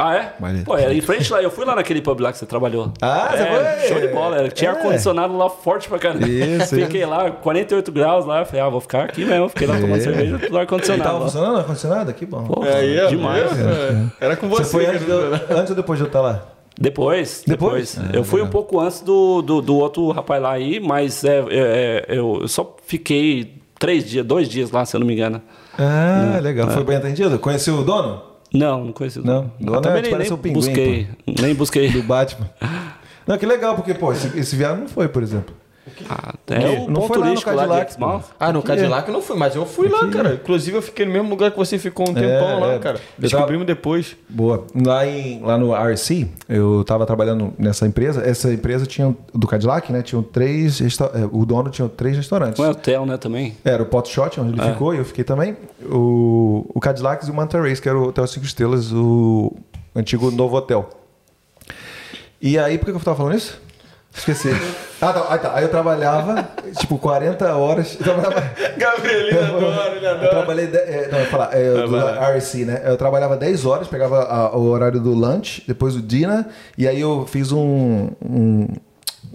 [0.00, 0.22] Ah, é?
[0.26, 0.62] Trabalhei.
[0.62, 2.92] Pô, era em frente lá, eu fui lá naquele pub lá que você trabalhou.
[3.02, 3.46] Ah, você É,
[3.80, 3.88] foi?
[3.88, 4.74] Show de bola, era- tinha É.
[4.74, 6.26] ar-condicionado lá forte pra caramba.
[6.28, 9.48] Isso, Fiquei lá, 48 graus lá, falei, ah, vou ficar aqui mesmo.
[9.48, 10.00] Fiquei lá tomando É.
[10.00, 11.12] cerveja, tudo Tava ar-condicionado.
[11.14, 11.20] lá.
[11.22, 12.12] funcionando ar-condicionado?
[12.14, 12.44] Que bom.
[12.44, 13.52] Pô, Aí, ó, demais.
[13.52, 13.68] viu?
[13.68, 14.06] É.
[14.20, 14.64] Era com você.
[14.64, 16.42] você foi antes, eu- antes ou depois de eu estar lá?
[16.80, 17.96] Depois, Depois?
[17.96, 18.14] depois.
[18.14, 21.44] eu fui um pouco antes do, do, do outro rapaz lá aí, mas é, é,
[21.50, 25.40] é, eu só fiquei três dias, dois dias lá, se eu não me engano.
[25.78, 26.70] Ah, legal.
[26.70, 27.38] Foi bem atendido?
[27.38, 28.22] Conheceu o dono?
[28.52, 29.20] Não, não conheci.
[29.20, 31.08] Não, Ah, dono é, também te nem, nem pinguim, busquei,
[31.40, 31.90] nem busquei.
[31.90, 32.48] Do Batman.
[33.26, 35.54] Não, que legal, porque, pô, esse, esse viado não foi, por exemplo.
[36.08, 38.22] Ah, é o Não ponto foi lá no turístico lá, Cadillac, Exmouth.
[38.38, 40.34] Ah, no Cadillac eu não fui, mas eu fui lá, cara.
[40.34, 42.78] Inclusive eu fiquei no mesmo lugar que você ficou um tempão lá, é.
[42.78, 43.00] cara.
[43.16, 44.16] Descobrimos depois.
[44.28, 44.66] Boa.
[44.74, 48.22] Lá, em, lá no RC, eu tava trabalhando nessa empresa.
[48.22, 50.02] Essa empresa tinha, do Cadillac, né?
[50.02, 50.78] Tinha três.
[50.78, 52.58] resta- é, O dono tinha três restaurantes.
[52.58, 53.56] Não é hotel, né, também?
[53.64, 55.56] Era o Pot Shot, onde ele ficou, e eu fiquei também.
[55.84, 59.54] O, o Cadillacs e o Manta Race, que era o Hotel 5 Estrelas, o
[59.94, 60.88] antigo novo hotel.
[62.40, 63.60] E aí, por que que eu tava falando isso?
[64.14, 64.48] Esqueci.
[65.00, 65.26] ah, tá.
[65.30, 65.52] Aí, tá.
[65.54, 66.48] aí eu trabalhava,
[66.78, 67.96] tipo, 40 horas.
[67.98, 68.50] Eu trabalhava.
[68.76, 70.66] Gabrielino adora, ele Eu trabalhei.
[70.66, 71.96] de- é, não, eu ia falar, é, do
[72.36, 72.82] RC, né?
[72.84, 76.46] Eu trabalhava 10 horas, pegava a- o horário do lunch, depois o dinner,
[76.76, 78.66] e aí eu fiz um, um,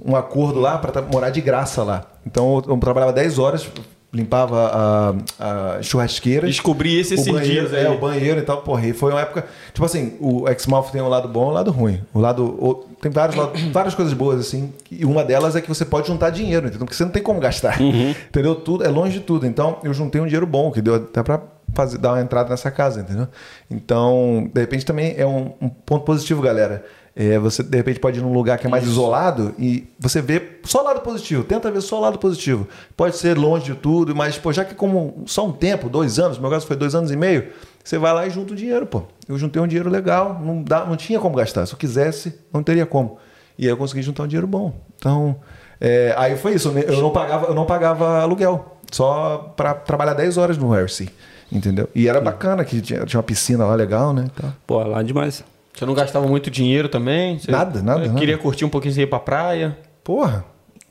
[0.06, 2.04] um acordo lá para morar de graça lá.
[2.26, 3.68] Então eu, eu trabalhava 10 horas,
[4.14, 6.46] limpava a, a churrasqueira.
[6.46, 7.86] Descobri esse esses banheiro, dias aí.
[7.86, 8.86] É, o banheiro e tal, porra.
[8.86, 9.46] E foi uma época.
[9.74, 12.02] Tipo assim, o Exmouth tem um lado bom e um lado ruim.
[12.14, 12.44] O lado.
[12.46, 13.36] o- tem vários,
[13.74, 14.72] várias coisas boas, assim.
[14.92, 16.86] E uma delas é que você pode juntar dinheiro, entendeu?
[16.86, 17.82] Porque você não tem como gastar.
[17.82, 18.56] Entendeu?
[18.56, 19.46] Tudo, é longe de tudo.
[19.48, 21.42] Então, eu juntei um dinheiro bom, que deu até pra
[21.74, 23.28] fazer, dar uma entrada nessa casa, entendeu?
[23.70, 26.86] Então, de repente também é um, um ponto positivo, galera.
[27.16, 30.58] É, você de repente pode ir num lugar que é mais isolado e você vê
[30.64, 32.68] só o lado positivo, tenta ver só o lado positivo.
[32.98, 36.38] Pode ser longe de tudo, mas pô, já que como só um tempo, dois anos,
[36.38, 37.50] no meu caso foi dois anos e meio,
[37.84, 39.04] você vai lá e junta o dinheiro, pô.
[39.28, 41.68] Eu juntei um dinheiro legal, não, dá, não tinha como gastar.
[41.68, 43.18] Se eu quisesse, não teria como.
[43.60, 44.74] E aí eu consegui juntar um dinheiro bom.
[44.98, 45.36] Então,
[45.80, 46.70] é, aí foi isso.
[46.70, 51.10] Eu não pagava, eu não pagava aluguel, só para trabalhar 10 horas no RC,
[51.52, 51.88] entendeu?
[51.94, 54.26] E era bacana que tinha, tinha uma piscina lá legal, né?
[54.66, 55.44] Pô, lá é demais.
[55.74, 57.40] Você não gastava muito dinheiro também?
[57.40, 58.20] Você Nada, nada, eh, nada.
[58.20, 59.78] Queria curtir um pouquinho, você ia pra praia?
[60.04, 60.46] Porra.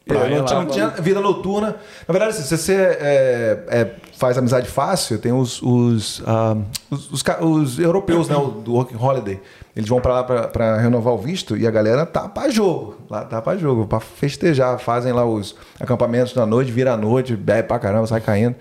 [0.04, 1.76] Praia não, tinha, lá, não tinha vida noturna.
[2.08, 6.56] Na verdade, assim, se você é, é, faz amizade fácil, tem os, os, ah,
[6.90, 8.34] os, os os europeus, né?
[8.36, 9.40] o- Do Working Holiday.
[9.76, 12.96] Eles vão pra lá pra, pra renovar o visto e a galera tá pra jogo.
[13.08, 14.76] Lá tá pra jogo, pra festejar.
[14.80, 18.56] Fazem lá os acampamentos da noite, vira a noite, bebe pra caramba, sai caindo.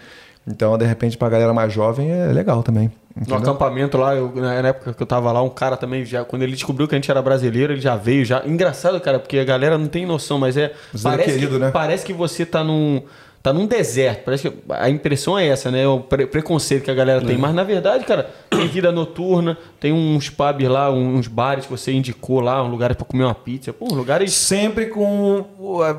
[0.48, 2.92] Então, de repente, pra galera mais jovem é legal também.
[3.16, 3.38] No entendeu?
[3.38, 6.54] acampamento lá, eu- na época que eu tava lá, um cara também, já, quando ele
[6.54, 8.42] descobriu que a gente era brasileiro, ele já veio, já.
[8.46, 10.66] Engraçado, cara, porque a galera não tem noção, mas é.
[10.66, 10.72] É
[11.04, 11.72] Parece, querido, que, né?
[11.72, 13.02] parece que você tá num,
[13.42, 14.24] tá num deserto.
[14.24, 15.88] Parece que a impressão é essa, né?
[15.88, 17.38] O pre preconceito que a galera tem.
[17.38, 21.92] Mas na verdade, cara, tem vida noturna, tem uns pubs lá, uns bares que você
[21.92, 23.74] indicou lá, um lugar para comer uma pizza.
[23.74, 24.34] Pô, lugares.
[24.34, 25.46] Sempre com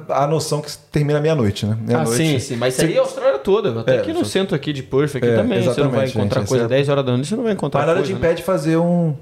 [0.08, 1.76] a, noção que termina meia-noite, né?
[1.80, 2.56] Meia ah, sim, sim.
[2.56, 3.80] Mas isso aí é a Austrália toda.
[3.80, 5.62] Até é, aqui no centro aqui de Perth, aqui é, também.
[5.62, 6.68] Você não vai encontrar gente, coisa é...
[6.68, 8.36] 10 horas da noite, você não vai encontrar Mas nada coisa, te impede né?
[8.36, 9.14] de fazer um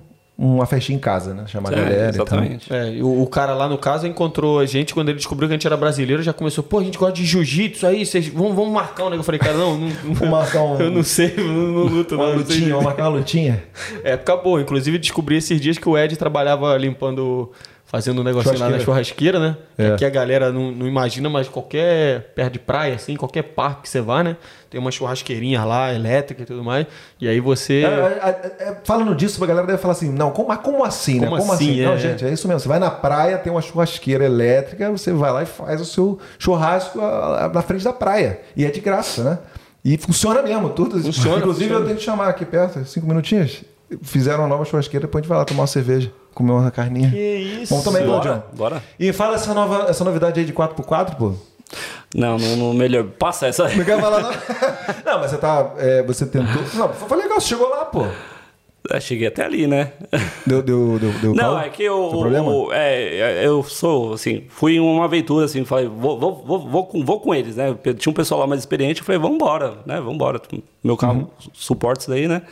[0.43, 1.45] uma festinha em casa, né?
[1.47, 2.73] Chamar a galera exatamente.
[2.73, 5.57] É, o, o, cara lá no caso encontrou a gente quando ele descobriu que a
[5.57, 8.73] gente era brasileiro, já começou, pô, a gente gosta de jiu-jitsu aí, vocês vamos, vamos
[8.73, 9.21] marcar um negócio.
[9.21, 10.81] Eu falei, cara, não, não, vamos marcar um.
[10.81, 12.37] Eu não sei, não, não luto, uma não.
[12.39, 13.63] lutinha, vamos marcar uma lutinha.
[14.03, 14.59] É, acabou.
[14.59, 17.53] Inclusive descobri esses dias que o Ed trabalhava limpando
[17.91, 19.57] fazendo um negocinho lá na churrasqueira, né?
[19.77, 19.89] É.
[19.89, 23.89] Aqui a galera não, não, imagina, mas qualquer perto de praia, assim, qualquer parque que
[23.89, 24.37] você vá, né?
[24.71, 26.87] Tem uma churrasqueirinha lá, elétrica e tudo mais.
[27.21, 27.83] E aí você.
[27.85, 28.29] É, é,
[28.61, 31.27] é, é falando disso, a galera deve falar assim: não, como, mas como assim, né?
[31.27, 31.71] Como assim?
[31.73, 31.83] assim?
[31.83, 32.61] Não, gente, é isso mesmo.
[32.61, 36.21] Você vai na praia, tem uma churrasqueira elétrica, você vai lá e faz o seu
[36.39, 36.97] churrasco
[37.53, 38.41] na frente da praia.
[38.57, 39.39] E é de graça, né?
[39.85, 41.01] E funciona mesmo, tudo.
[41.03, 41.39] Funciona.
[41.39, 41.81] Inclusive, funciona.
[41.81, 43.65] eu tenho que chamar aqui perto, cinco minutinhos.
[44.03, 47.11] Fizeram uma nova churrasqueira, depois a gente vai lá tomar uma cerveja comer uma carninha.
[47.11, 47.75] Que isso?
[47.75, 48.83] Vamos também, Bora, bora.
[48.99, 51.35] E fala essa, nova, essa novidade aí de 4x4, pô.
[52.15, 53.05] Não, não, não melhor.
[53.05, 53.77] Passa essa aí.
[53.77, 54.31] Não quer falar, não?
[55.05, 55.75] não, mas você tá.
[55.79, 56.63] É, você tentou.
[56.75, 58.07] Não, foi legal, você chegou lá, pô.
[58.89, 59.93] É, cheguei até ali, né?
[60.47, 64.81] Deu, deu, deu, deu Não, é que eu, o, é, eu sou, assim, fui em
[64.81, 67.77] uma aventura, assim, falei, vou, vou, vou, vou, com, vou com eles, né?
[67.99, 69.97] Tinha um pessoal lá mais experiente, eu falei, vamos embora, né?
[69.97, 70.41] Vamos embora.
[70.83, 71.51] Meu carro uhum.
[71.53, 72.43] suporta isso daí, né?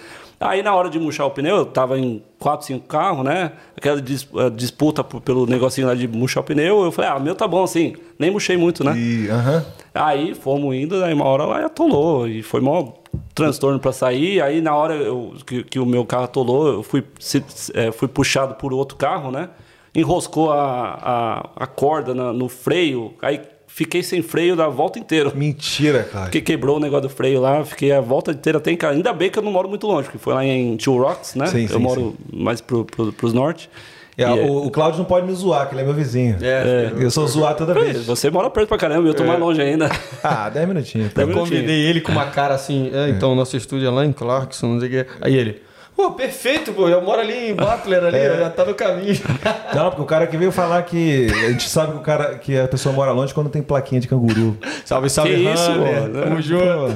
[0.41, 3.53] Aí na hora de murchar o pneu, eu tava em 4, 5 carros, né?
[3.77, 7.49] Aquela eh, disputa pelo negocinho lá de murchar o pneu, eu falei, ah, meu tá
[7.49, 8.97] bom assim, nem murchei muito, né?
[8.97, 9.65] E, uh -huh.
[9.93, 12.93] Aí fomos indo, aí uma hora lá atolou, e foi mó
[13.35, 14.41] transtorno para sair.
[14.41, 17.45] Aí na hora eu, que, que, o meu carro atolou, eu fui, se,
[17.75, 19.49] é, fui puxado por outro carro, né?
[19.93, 23.41] Enroscou a, a, a corda na, no freio, aí
[23.79, 25.31] fiquei sem freio da volta inteira.
[25.33, 26.25] Mentira, cara.
[26.25, 28.95] Porque quebrou o negócio do freio lá, fiquei a volta inteira até em casa.
[28.95, 31.47] Ainda bem que eu não moro muito longe, porque foi lá em Two Rocks, né?
[31.47, 32.43] Sim, eu sim, moro sim.
[32.43, 33.71] mais pro, pro, pros norte.
[34.17, 36.39] É, é, o, o Cláudio não pode me zoar, que ele é meu vizinho.
[36.41, 36.93] É, é.
[36.99, 38.05] Eu sou zoado toda vez.
[38.05, 39.89] Você mora perto pra caramba, eu tô mais longe ainda.
[40.25, 41.13] Ah, 10 minutinhos.
[41.17, 44.67] Eu convidei ele com uma cara assim, é, então nosso estúdio é lá em Clarkson,
[44.67, 45.07] não sei o que.
[45.21, 45.63] Aí ele,
[45.99, 46.89] Pô, perfeito, pô.
[46.89, 48.39] Eu moro ali em Butler, ali, é.
[48.39, 49.21] já tá no caminho.
[49.75, 51.27] Não, porque o cara que veio falar que.
[51.29, 54.07] A gente sabe que, o cara, que a pessoa mora longe quando tem plaquinha de
[54.07, 54.57] canguru.
[54.85, 56.21] Salve, salve, que isso, pô.
[56.21, 56.95] Tamo junto.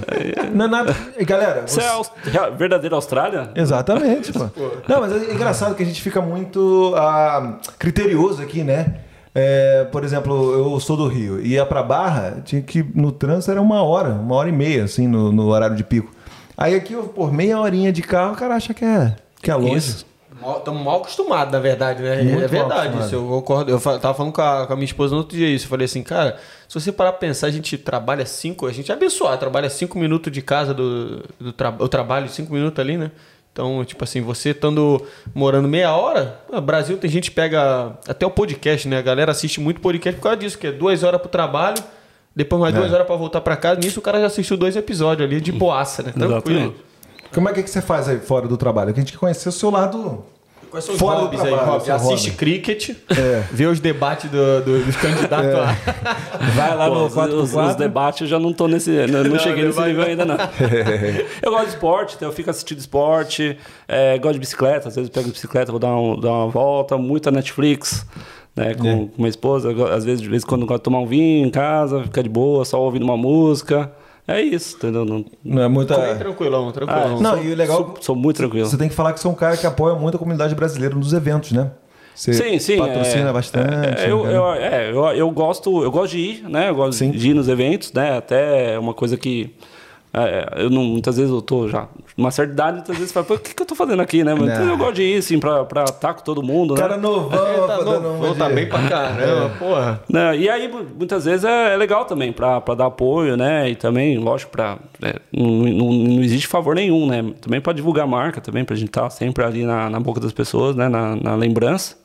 [0.55, 0.97] Não é nada.
[1.19, 1.63] E, galera.
[1.67, 2.13] Você, você...
[2.33, 3.51] é a verdadeira Austrália?
[3.57, 4.49] Exatamente, pô.
[4.87, 8.99] Não, mas é engraçado que a gente fica muito ah, criterioso aqui, né?
[9.35, 13.61] É, por exemplo, eu sou do Rio, ia pra Barra, tinha que no trânsito era
[13.61, 16.22] uma hora, uma hora e meia, assim, no, no horário de pico.
[16.63, 20.05] Aí aqui, por meia horinha de carro, o cara acha que é, que é longe.
[20.57, 22.23] Estamos mal acostumados, na verdade, né?
[22.23, 23.17] Muito é verdade isso.
[23.17, 23.71] Eu concordo.
[23.71, 25.67] Eu tava falando com a, com a, minha esposa no outro dia isso.
[25.67, 28.93] Eu falei assim, cara, se você parar pra pensar, a gente trabalha cinco, a gente
[28.93, 32.97] é abençoado, trabalha cinco minutos de casa do, do tra, eu trabalho cinco minutos ali,
[32.97, 33.11] né?
[33.53, 38.25] Então, tipo assim, você estando morando meia hora, no Brasil tem gente que pega até
[38.25, 38.99] o podcast, né?
[38.99, 41.83] A galera assiste muito podcast por causa disso, que é duas horas pro trabalho
[42.35, 42.79] depois mais é.
[42.79, 43.81] duas horas para voltar para casa.
[43.81, 46.13] Nisso o cara já assistiu dois episódios ali de boaça, né?
[46.13, 46.75] Tranquilo.
[47.33, 48.93] Como é que, você faz aí fora do trabalho?
[48.93, 50.23] Que a gente quer conhecer o seu lado
[50.73, 51.91] Quais são os Fora hobbies trabalho, aí, Rob?
[51.91, 52.39] Assiste hobby.
[52.39, 53.45] cricket, é.
[53.53, 55.53] vê os debates do, do, dos candidatos é.
[55.53, 55.77] lá.
[56.57, 58.91] Vai lá Pô, no 4 os, os, debates eu já não tô nesse.
[59.07, 60.37] Não, não cheguei nesse nível ainda, não.
[61.43, 65.11] eu gosto de esporte, então eu fico assistindo esporte, é, gosto de bicicleta, às vezes
[65.11, 68.07] eu pego bicicleta, vou dar, um, dar uma volta, muita Netflix
[68.57, 68.95] né, com, é.
[68.95, 69.71] com minha esposa.
[69.95, 72.29] Às vezes, de vez em quando, gosto de tomar um vinho em casa, ficar de
[72.29, 73.93] boa, só ouvindo uma música.
[74.27, 75.05] É isso, entendeu?
[75.05, 75.99] Não, não é muita.
[75.99, 77.17] Bem tranquilão, tranquilão.
[77.19, 77.77] Ah, não, sou, e o legal.
[77.77, 78.67] Sou, sou, muito tranquilo.
[78.67, 80.95] Você tem que falar que você é um cara que apoia muito a comunidade brasileira
[80.95, 81.73] nos eventos, né?
[82.15, 82.77] Você sim, sim.
[82.77, 84.03] Patrocina é, bastante.
[84.03, 86.69] É, eu, eu, é, eu, eu, gosto, eu gosto de ir, né?
[86.69, 87.11] Eu gosto sim.
[87.11, 88.17] de ir nos eventos, né?
[88.17, 89.53] Até é uma coisa que
[90.15, 93.39] é, eu não, muitas vezes eu tô já uma certa idade, muitas vezes você fala,
[93.39, 94.35] o que, que eu tô fazendo aqui, né?
[94.35, 96.81] Mas então, eu gosto de ir, assim, pra, pra estar com todo mundo, né?
[96.81, 99.59] Cara novão, é, tá, novo, tá bem pra caramba, é.
[99.59, 100.03] porra.
[100.09, 100.37] Né?
[100.37, 103.71] E aí, muitas vezes é, é, legal também, pra, pra dar apoio, né?
[103.71, 107.33] E também, lógico, pra, é, não, não, não, existe favor nenhum, né?
[107.41, 110.21] Também pra divulgar a marca, também, pra gente estar tá sempre ali na, na boca
[110.21, 110.89] das pessoas, né?
[110.89, 111.97] Na, na lembrança.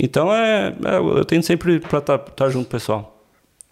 [0.00, 3.18] Então, é, é eu tenho sempre pra estar tá, tá junto, pessoal.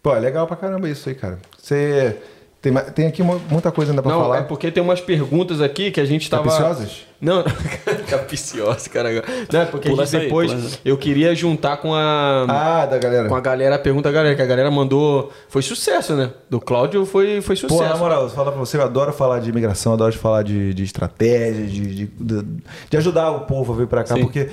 [0.03, 1.39] Pô, é legal pra caramba isso aí, cara.
[1.59, 2.17] Você...
[2.63, 4.39] Tem, tem aqui muita coisa ainda pra não, falar.
[4.39, 6.45] É porque tem umas perguntas aqui que a gente tava.
[6.45, 7.07] Capiciosas?
[7.19, 7.43] Não,
[8.07, 9.25] capiciosas, cara.
[9.51, 10.53] Não, é porque a gente depois.
[10.53, 12.45] Aí, eu queria juntar com a.
[12.47, 13.29] Ah, da galera.
[13.31, 15.33] Com a galera, a pergunta da galera, que a galera mandou.
[15.49, 16.33] Foi sucesso, né?
[16.51, 17.81] Do Cláudio foi, foi sucesso.
[17.81, 20.85] Pô, na moral, fala pra você, eu adoro falar de imigração, adoro falar de, de
[20.85, 22.43] estratégia, de, de,
[22.91, 24.23] de, ajudar o povo a vir pra cá, Sim.
[24.23, 24.51] porque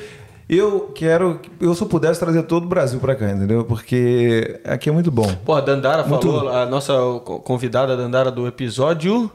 [0.50, 3.66] Eu quero, eu se eu pudesse trazer todo o Brasil pra cá, entendeu?
[3.66, 5.28] Porque aqui é muito bom.
[5.46, 6.94] Pô, a Dandara Muito- falou, a nossa
[7.44, 9.30] convidada Dandara do episódio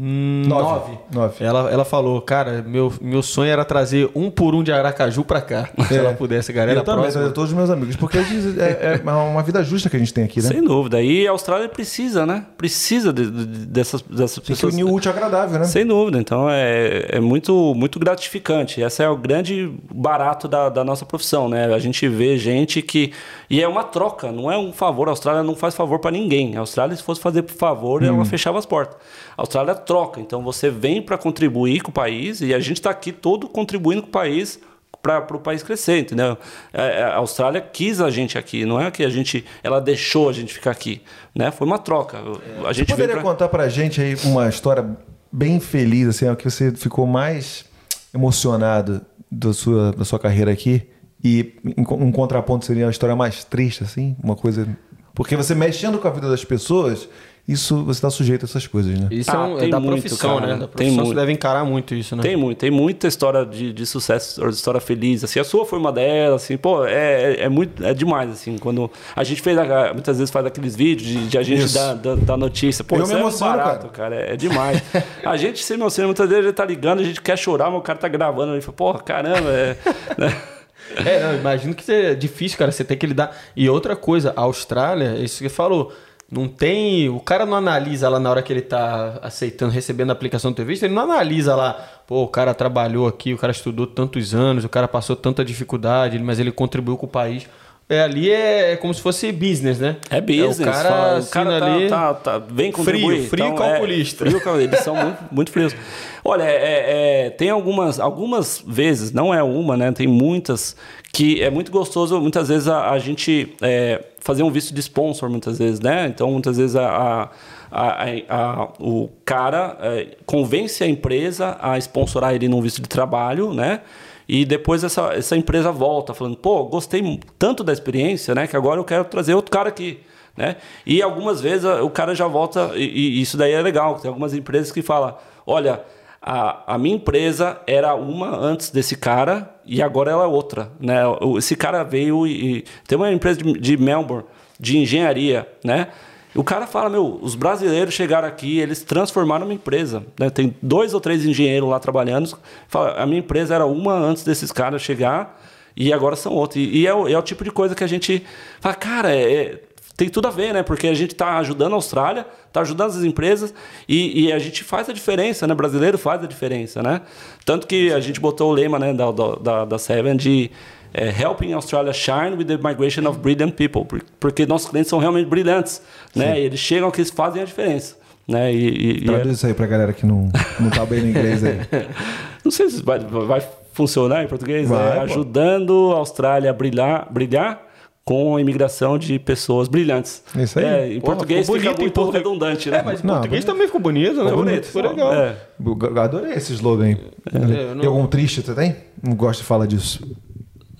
[0.00, 0.98] 9.
[1.12, 1.44] Nove.
[1.44, 5.40] Ela, ela falou, cara, meu, meu sonho era trazer um por um de Aracaju pra
[5.40, 5.68] cá.
[5.88, 6.78] Se ela pudesse, galera.
[6.78, 7.20] eu também, próxima.
[7.22, 7.96] trazer todos os meus amigos.
[7.96, 10.48] Porque é, é uma vida justa que a gente tem aqui, né?
[10.48, 11.02] Sem dúvida.
[11.02, 12.44] E a Austrália precisa, né?
[12.56, 14.72] Precisa de- de- dessas, dessas Tem que pessoas.
[14.74, 15.64] unir o útil agradável, né?
[15.64, 16.18] Sem dúvida.
[16.18, 18.80] Então é, é muito, muito gratificante.
[18.80, 21.74] Esse é o grande barato da, da nossa profissão, né?
[21.74, 23.12] A gente vê gente que.
[23.50, 25.08] E é uma troca, não é um favor.
[25.08, 26.56] A Austrália não faz favor para ninguém.
[26.56, 28.96] A Austrália, se fosse fazer por favor, ela fechava as portas.
[29.36, 30.20] A Austrália troca.
[30.20, 34.02] Então você vem para contribuir com o país e a gente está aqui todo contribuindo
[34.02, 34.60] com o país
[35.00, 36.36] para o país crescer, entendeu?
[36.72, 40.32] É, A Austrália quis a gente aqui, não é que a gente, ela deixou a
[40.32, 41.00] gente ficar aqui,
[41.34, 41.50] né?
[41.50, 42.18] Foi uma troca.
[42.66, 43.22] A gente veio Poderia pra...
[43.22, 44.84] contar pra gente aí uma história
[45.32, 47.64] bem feliz, assim, ó, que você ficou mais
[48.12, 49.00] emocionado
[49.30, 50.88] da sua, da sua carreira aqui?
[51.22, 51.54] E
[51.90, 54.16] um contraponto seria uma história mais triste, assim?
[54.22, 54.68] Uma coisa.
[55.14, 57.08] Porque você mexendo com a vida das pessoas,
[57.46, 59.08] isso você está sujeito a essas coisas, né?
[59.10, 60.46] Isso Ah, é, um- é tem da muito, profissão, cara.
[60.46, 60.52] né?
[60.52, 61.16] Da Tem profissão você muito.
[61.18, 62.22] deve encarar muito isso, né?
[62.22, 65.90] Tem muito, tem muita história de, de sucesso, história feliz, assim, a sua foi uma
[65.90, 66.92] delas, assim, pô, é,
[67.32, 70.76] é, é muito, é demais, assim, quando a gente fez, a- muitas vezes faz aqueles
[70.76, 73.56] vídeos de, de a gente dar da, da notícia, pô, Eu isso me é emociono,
[73.56, 74.80] barato, cara, é, é demais.
[75.24, 77.80] a gente se emociona, muitas vezes a gente tá ligando, a gente quer chorar, mas
[77.80, 79.76] o cara tá gravando, a gente fala, porra, caramba, é...
[80.16, 80.36] né?
[80.96, 83.36] É, não, imagino que é difícil, cara, você tem que lidar.
[83.56, 85.92] E outra coisa, a Austrália, isso que você falou,
[86.30, 87.08] não tem.
[87.08, 90.54] O cara não analisa lá na hora que ele tá aceitando, recebendo a aplicação do
[90.56, 91.72] teu visto, ele não analisa lá,
[92.06, 96.18] pô, o cara trabalhou aqui, o cara estudou tantos anos, o cara passou tanta dificuldade,
[96.18, 97.46] mas ele contribuiu com o país.
[97.90, 99.96] É, ali é como se fosse business, né?
[100.10, 100.58] É business.
[100.60, 101.88] o cara, fala, o cara tá, ali.
[101.88, 103.26] tá, tá- vem contribuir.
[103.30, 104.28] frio Então, calculista.
[104.28, 104.60] É, frio.
[104.60, 105.74] Eles são muito, muito frios.
[106.30, 109.90] Olha, é- é- é, tem algumas, algumas vezes, não é uma, né?
[109.92, 110.76] Tem muitas,
[111.10, 115.30] que é muito gostoso, muitas vezes, a, a gente é, fazer um visto de sponsor,
[115.30, 116.06] muitas vezes, né?
[116.06, 117.30] Então, muitas vezes, a,
[117.70, 123.54] a- a- o cara é, convence a empresa a sponsorar ele num visto de trabalho,
[123.54, 123.80] né?
[124.28, 128.46] E depois essa, essa empresa volta falando, pô, gostei tanto da experiência, né?
[128.46, 130.00] Que agora eu quero trazer outro cara aqui.
[130.36, 130.56] Né?
[130.84, 133.94] E algumas vezes o cara já volta, e, e isso daí é legal.
[133.98, 135.80] Tem algumas empresas que falam: olha,
[136.20, 140.70] a, a minha empresa era uma antes desse cara e agora ela é outra.
[140.80, 141.02] Né?
[141.36, 142.58] Esse cara veio e.
[142.58, 144.24] e- tem uma empresa de, de Melbourne
[144.58, 145.88] de engenharia, né?
[146.34, 150.04] O cara fala, meu, os brasileiros chegaram aqui, eles transformaram uma empresa.
[150.18, 150.28] né?
[150.30, 152.36] Tem dois ou três engenheiros lá trabalhando.
[152.68, 155.40] Fala, a minha empresa era uma antes desses caras chegar
[155.76, 156.60] e agora são outros.
[156.62, 158.24] E, e é, o, é o tipo de coisa que a gente
[158.60, 159.62] fala, cara, é- é-
[159.98, 160.62] tem tudo a ver, né?
[160.62, 163.52] Porque a gente está ajudando a Austrália, está ajudando as empresas
[163.88, 165.54] e, e a gente faz a diferença, né?
[165.54, 167.02] Brasileiro faz a diferença, né?
[167.44, 170.50] Tanto que a gente botou o lema né, da, da, da Seven de
[170.94, 174.98] é, Helping Australia Shine with the Migration of Brilliant People, por- porque nossos clientes são
[175.00, 175.82] realmente brilhantes,
[176.14, 176.40] né?
[176.40, 177.96] E eles chegam aqui, eles fazem a diferença.
[178.26, 178.52] Né?
[178.54, 180.30] E, e- e é- Traduz isso aí pra galera que não,
[180.60, 181.58] não tá bem no inglês aí.
[182.44, 183.42] não sei se vai, vai
[183.72, 184.68] funcionar em português.
[184.68, 187.66] Vai, é, ajudando a Austrália a brilhar, brilhar
[188.08, 190.22] com a imigração de pessoas brilhantes.
[190.34, 190.64] Isso aí.
[190.64, 192.24] É, em Porra, português ficou fica bonito em muito português.
[192.24, 192.78] redundante, né?
[192.78, 193.52] É, mas em Não, português bonito.
[193.52, 194.30] também ficou bonito, né?
[194.30, 194.64] Ficou bonito.
[194.66, 195.12] Ficou legal.
[195.12, 195.36] É.
[195.62, 196.96] Eu adorei esse slogan aí.
[197.34, 198.76] eu não- Tem algum triste você tem?
[199.02, 200.00] Não gosto de falar disso.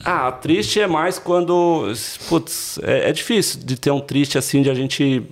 [0.03, 1.93] Ah, triste é mais quando.
[2.31, 5.23] Putz, é, é difícil de ter um triste assim, de a gente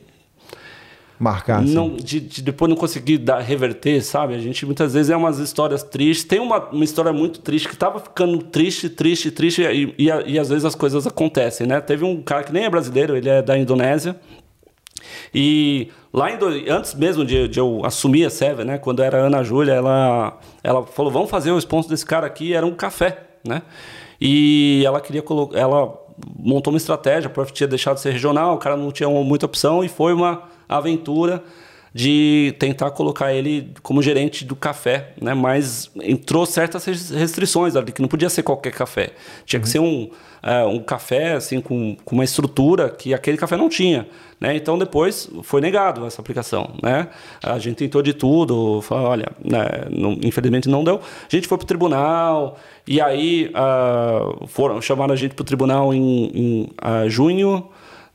[1.19, 1.61] Marcar.
[1.63, 1.75] assim.
[1.75, 4.35] não, de, de depois não conseguir dar, reverter, sabe?
[4.35, 6.25] A gente muitas vezes é umas histórias tristes.
[6.27, 10.39] Tem uma, uma história muito triste que tava ficando triste, triste, triste, e, e, e
[10.39, 11.81] às vezes as coisas acontecem, né?
[11.81, 14.17] Teve um cara que nem é brasileiro, ele é da Indonésia.
[15.35, 16.37] E lá em,
[16.69, 18.79] antes mesmo de, de eu assumir a Seven, né?
[18.79, 22.67] Quando era Ana Júlia, ela, ela falou: vamos fazer o sponsor desse cara aqui, era
[22.67, 23.63] um café, né?
[24.21, 25.59] E ela queria colocar.
[25.59, 25.93] Ela
[26.39, 29.23] montou uma estratégia, a Prof tinha deixado de ser regional, o cara não tinha uma-
[29.23, 31.43] muita opção e foi uma aventura
[31.95, 35.33] de tentar colocar ele como gerente do café, né?
[35.33, 39.13] Mas entrou certas res- restrições ali, que não podia ser qualquer café.
[39.47, 40.11] Tinha que ser um,
[40.43, 44.07] é, um café assim com, com uma estrutura que aquele café não tinha.
[44.39, 44.55] Né?
[44.55, 46.75] Então depois foi negado essa aplicação.
[46.83, 47.09] Né?
[47.43, 50.97] A gente tentou de tudo, falou, olha, né, não- infelizmente não deu.
[50.97, 55.47] A gente foi para o tribunal, e aí ah, foram, chamaram a gente para o
[55.47, 57.67] tribunal em, em ah, junho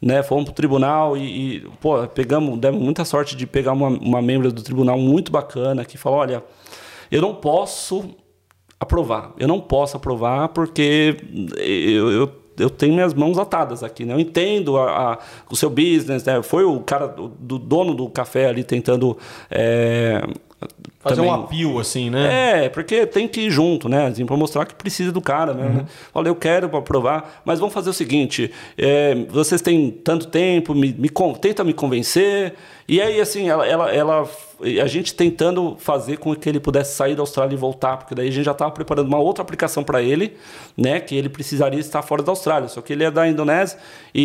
[0.02, 0.24] né?
[0.24, 4.52] Fomos pro tribunal e, e, pô, pegamos, demos muita sorte de pegar uma, uma membro
[4.52, 6.44] do tribunal muito bacana que falou, olha,
[7.12, 8.10] eu não posso
[8.80, 11.16] aprovar, eu não posso aprovar porque
[11.58, 14.14] eu, eu, eu tenho minhas mãos atadas aqui, né?
[14.14, 15.20] Eu entendo a, a-
[15.50, 16.42] o seu business, né?
[16.42, 19.18] Foi o cara do, do dono do café ali tentando
[19.50, 20.22] é,
[21.02, 22.66] Fazer também- um apio, assim, né?
[22.66, 24.08] É, porque tem que ir junto, né?
[24.08, 25.80] Assim, pra mostrar que precisa do cara mesmo.
[25.80, 25.86] Né?
[26.14, 30.76] Olha, eu quero pra provar, mas vamos fazer o seguinte: é, vocês têm tanto tempo,
[30.76, 31.10] me, me
[31.42, 32.54] tenta me convencer.
[32.88, 34.28] E aí, assim, ela, ela, ela-
[34.84, 38.28] a gente tentando fazer com que ele pudesse sair da Austrália e voltar, porque daí
[38.28, 40.34] a gente já estava preparando uma outra aplicação para ele,
[40.78, 41.00] né?
[41.00, 42.68] Que ele precisaria estar fora da Austrália.
[42.68, 43.80] Só que ele é da Indonésia
[44.14, 44.22] e,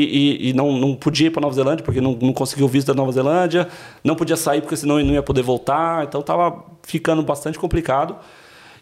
[0.47, 2.89] e- e não, não podia ir para Nova Zelândia, porque não, não conseguiu o visto
[2.89, 3.67] da Nova Zelândia,
[4.05, 6.05] não podia sair, porque senão ele não ia poder voltar.
[6.05, 8.17] Então estava ficando bastante complicado.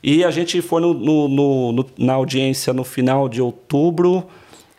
[0.03, 4.25] E a gente foi no- no- no- na audiência no final de outubro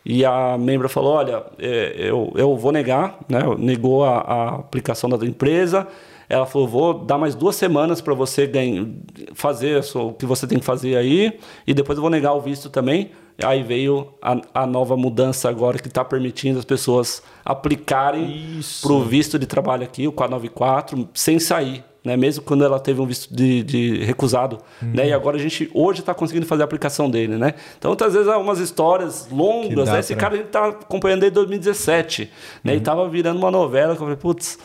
[0.05, 3.39] e a membra falou: Olha, é, eu, eu vou negar, né?
[3.57, 5.87] negou a, a aplicação da empresa.
[6.29, 8.85] Ela falou: Vou dar mais duas semanas para você ganhar,
[9.33, 12.69] fazer o que você tem que fazer aí, e depois eu vou negar o visto
[12.69, 13.09] também.
[13.43, 19.03] Aí veio a, a nova mudança agora que está permitindo as pessoas aplicarem para o
[19.03, 21.83] visto de trabalho aqui, o 494, sem sair.
[22.05, 22.15] Né?
[22.15, 24.59] Mesmo quando ela teve um visto de, de recusado.
[24.81, 25.07] Né?
[25.09, 27.35] E agora a gente hoje está conseguindo fazer a aplicação dele.
[27.35, 27.55] Né?
[27.79, 29.89] Então, muitas vezes, há umas histórias longas.
[29.89, 29.99] né?
[29.99, 32.29] Esse pra- cara está acompanhando desde 2017.
[32.63, 32.75] Né?
[32.75, 33.95] E estava virando uma novela.
[33.95, 34.59] Que eu falei, putz,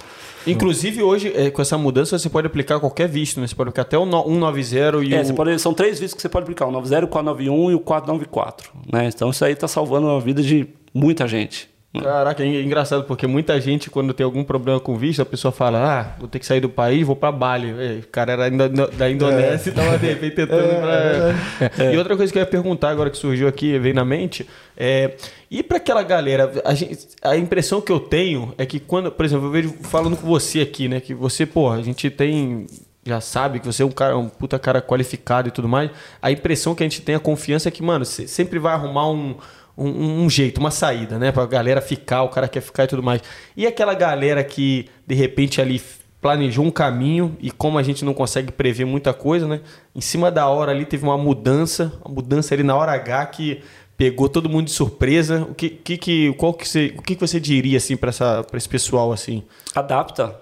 [0.46, 3.46] Inclusive, hoje, é, com essa mudança, você pode aplicar qualquer visto, né?
[3.46, 5.34] Você pode aplicar até o no- 190 e É, o...
[5.34, 8.70] pode- são três vistos que você pode aplicar: o 90, o 491 e o 494.
[8.90, 9.10] Né?
[9.14, 11.68] Então, isso aí está salvando a vida de muita gente.
[11.92, 16.00] Caraca, é engraçado, porque muita gente, quando tem algum problema com visto, a pessoa fala,
[16.00, 17.70] ah, vou ter que sair do país, vou pra Bali.
[17.70, 18.48] É, O cara era
[18.96, 21.84] da Indonésia e tava, de repente, tentando ir pra...
[21.84, 21.92] É.
[21.94, 24.46] E outra coisa que eu ia perguntar agora que surgiu aqui, veio na mente,
[24.76, 25.16] é...
[25.50, 29.24] E pra aquela galera, a, gente- a impressão que eu tenho é que quando, por
[29.24, 32.68] exemplo, eu vejo falando com você aqui, né, que você, pô, a gente tem
[33.04, 35.90] já sabe que você é um cara, um puta cara qualificado e tudo mais.
[36.20, 39.10] A impressão que a gente tem, a confiança é que, mano, você sempre vai arrumar
[39.10, 39.36] um,
[39.84, 41.32] um, um jeito, uma saída, né?
[41.32, 43.22] Pra galera ficar, o cara quer ficar e tudo mais.
[43.56, 45.80] E aquela galera que, de repente, ali
[46.20, 49.60] planejou um caminho e como a gente não consegue prever muita coisa, né?
[49.94, 53.62] Em cima da hora ali teve uma mudança, uma mudança ali na hora H que
[53.96, 55.46] pegou todo mundo de surpresa.
[55.50, 58.10] O que, que, que qual que você, o que, que você diria assim para
[58.54, 59.42] esse pessoal assim?
[59.74, 60.40] adapta.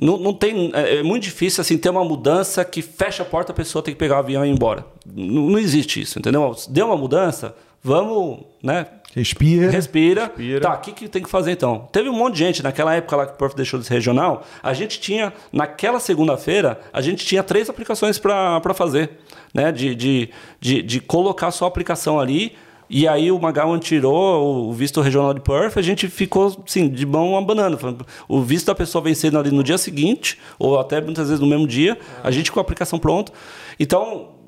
[0.00, 3.52] Não, não tem, é, é muito difícil assim ter uma mudança que fecha a porta,
[3.52, 4.86] a pessoa tem que pegar o avião e ir embora.
[5.04, 6.54] Não, não existe isso, entendeu?
[6.68, 8.86] Deu uma mudança, vamos, né?
[9.14, 9.70] Respira.
[9.70, 10.24] Respira.
[10.26, 10.60] Respira.
[10.60, 11.88] Tá, o que, que tem que fazer então?
[11.90, 14.44] Teve um monte de gente, naquela época lá que o Perf deixou de ser regional,
[14.62, 19.10] a gente tinha, naquela segunda-feira, a gente tinha três aplicações para fazer,
[19.52, 19.72] né?
[19.72, 20.30] De, de,
[20.60, 22.52] de, de colocar só a aplicação ali.
[22.92, 27.06] E aí o Magawan tirou o visto regional de Perth, a gente ficou assim, de
[27.06, 27.78] mão abanando.
[27.78, 31.46] Falando, O visto da pessoa vencendo ali no dia seguinte, ou até muitas vezes no
[31.46, 33.32] mesmo dia, a gente com a aplicação pronta.
[33.78, 34.39] Então,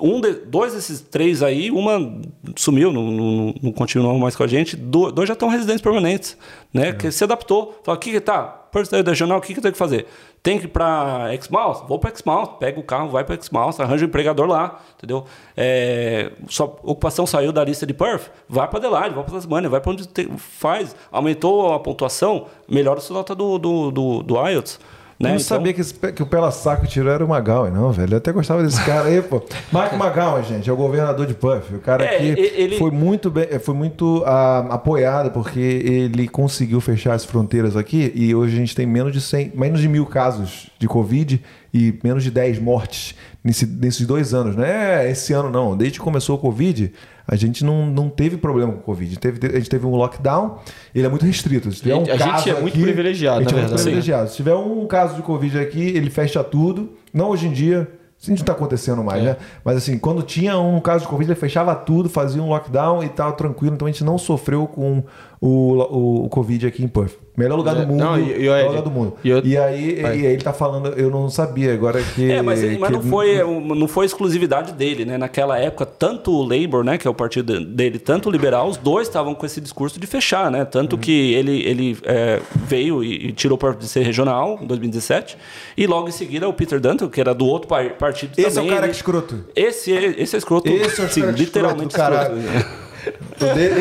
[0.00, 2.20] um de- dois desses três aí, uma
[2.56, 6.36] sumiu, não, não, não continuou mais com a gente, do- dois já estão residentes permanentes,
[6.72, 6.92] né?
[6.92, 7.78] Que se adaptou.
[7.84, 8.42] Falou, o que que tá?
[8.72, 10.06] Personal regional, o que que tem que fazer?
[10.42, 11.84] Tem que ir para Exmouth?
[11.86, 15.24] Vou para Exmouth, pega o carro, vai para Exmouth, arranja um empregador lá, entendeu?
[15.56, 19.80] É, sua ocupação saiu da lista de Perth, vai para Adelaide, vai para Tasmania, vai
[19.80, 24.48] para onde tem- faz, aumentou a pontuação, melhora a sua nota do, do, do, do
[24.48, 24.80] IELTS.
[25.22, 25.32] Eu Né?
[25.34, 28.14] não sabia que, esse, que o Pela Saco tirou era o McGowan, não, velho.
[28.14, 29.42] Eu até gostava desse cara aí, pô.
[29.72, 31.74] Mark McGowan, gente, é o governador de Puff.
[31.74, 36.26] O cara É, que e- ele- foi muito, bem, foi muito ah, apoiado porque ele
[36.28, 39.88] conseguiu fechar as fronteiras aqui e hoje a gente tem menos de 100, menos de
[39.88, 41.40] mil casos de Covid
[41.72, 43.14] e menos de 10 mortes
[43.44, 44.54] nesse- nesses dois anos.
[44.56, 45.76] Não é esse ano, não.
[45.76, 46.92] Desde que começou o Covid,
[47.26, 49.18] a gente não, não teve problema com o Covid.
[49.18, 50.58] Teve, a gente teve um lockdown,
[50.94, 51.70] ele é muito restrito.
[51.72, 53.68] Se tiver um A gente caso é muito aqui, privilegiado, a gente na é muito
[53.70, 53.82] verdade.
[53.82, 54.30] privilegiado.
[54.30, 56.92] Se tiver um caso de Covid aqui, ele fecha tudo.
[57.12, 57.88] Não hoje em dia.
[58.18, 59.36] Isso não está acontecendo mais, né?
[59.64, 63.08] Mas assim, quando tinha um caso de Covid, ele fechava tudo, fazia um lockdown e
[63.08, 63.74] tava tranquilo.
[63.74, 65.02] Então a gente não sofreu com
[65.44, 67.20] o, o, o Covid aqui em Perth.
[67.36, 67.98] Melhor lugar É, do mundo.
[67.98, 69.14] não, e- e melhor lugar do mundo.
[69.24, 72.30] e eu- E, aí, e aí ele tá falando, eu não sabia agora que.
[72.30, 73.42] É, mas, mas que não, foi,
[73.74, 75.16] não foi exclusividade dele, né?
[75.18, 78.76] Naquela época, tanto o Labour, né, que é o partido dele, tanto o Liberal, os
[78.76, 80.64] dois estavam com esse discurso de fechar, né?
[80.64, 85.36] Tanto que ele, ele é, veio e, e tirou para de ser regional em 2017,
[85.76, 88.68] e logo em seguida o Peter Dutton, que era do outro par- partido Esse também.
[88.68, 89.44] é o cara ele- que escroto.
[89.56, 92.32] Esse, é- esse é escroto, Esse é o sim, literalmente escroto.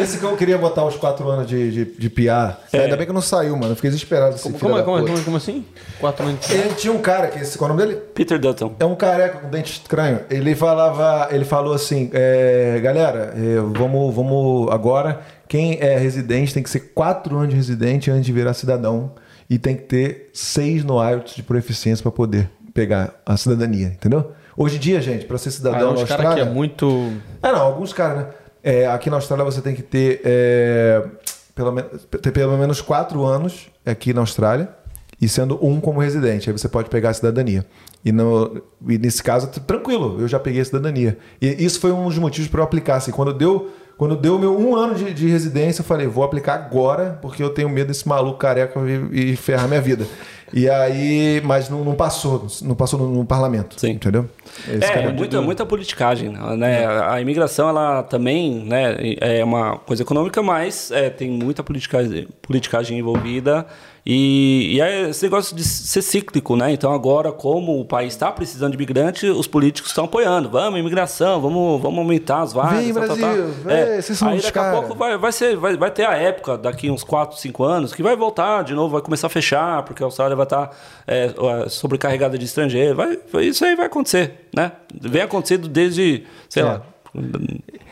[0.02, 2.58] Esse que eu queria botar os quatro anos de, de, de PR.
[2.74, 2.80] É.
[2.80, 3.72] Ainda bem que não saiu, mano.
[3.72, 4.40] Eu fiquei desesperado.
[4.40, 5.12] Como, como, da como, puta.
[5.12, 5.66] como, como assim?
[6.00, 6.54] Quatro anos de...
[6.54, 8.02] Ele tinha um cara, que esse, qual é o nome dele?
[8.14, 8.76] Peter Dutton.
[8.80, 10.22] É um careca com dente estranho.
[10.30, 15.22] Ele falava, ele falou assim, é, galera, é, vamos, vamos agora.
[15.48, 19.12] Quem é residente tem que ser quatro anos de residente antes de virar cidadão
[19.50, 24.32] e tem que ter seis no IELTS de proficiência para poder pegar a cidadania, entendeu?
[24.56, 27.12] Hoje em dia, gente, para ser Ah, cidadão na os caras aqui Austrália, é muito...
[27.42, 28.26] é, não, alguns caras, né?
[28.64, 31.04] É, aqui na Austrália você tem que ter, é,
[31.56, 34.70] pelo, ter pelo menos quatro anos aqui na Austrália
[35.22, 36.50] e sendo um como residente.
[36.50, 37.66] Aí você pode pegar a cidadania.
[38.04, 41.18] E, no, e nesse caso, tranquilo, eu já peguei a cidadania.
[41.40, 42.96] E isso foi um dos motivos para eu aplicar.
[42.96, 46.56] Assim, quando deu quando deu meu um ano de, de, residência, eu falei, vou aplicar
[46.56, 48.80] agora, porque eu tenho medo desse maluco careca
[49.12, 50.08] e, e ferrar minha vida.
[50.54, 53.80] E aí, mas não, não passou, não passou no, no, parlamento.
[53.80, 53.92] Sim.
[53.92, 54.30] Entendeu?
[54.68, 56.30] Esse é, é muita, muita politicagem.
[56.30, 56.86] Né?
[57.08, 63.00] A imigração, ela também né, é uma coisa econômica, mas é, tem muita politicagem, politicagem
[63.00, 63.66] envolvida.
[64.04, 66.72] E, e é esse negócio de ser cíclico, né?
[66.72, 70.50] Então agora, como o país está precisando de imigrante, os políticos estão apoiando.
[70.50, 72.84] Vamos, imigração, vamos, vamos aumentar as vagas.
[72.84, 73.72] Vem, tal, Brasil, tal, tal.
[73.72, 74.78] É, vocês são Aí daqui cara.
[74.78, 77.94] a pouco vai, vai, ser, vai, vai ter a época, daqui uns 4, 5 anos,
[77.94, 80.76] que vai voltar de novo, vai começar a fechar, porque a Austrália vai estar tá,
[81.06, 82.98] é, sobrecarregada de estrangeiros.
[82.98, 84.72] Vai, isso aí vai acontecer, né?
[85.00, 86.66] Vem acontecendo desde, sei é.
[86.66, 86.82] lá.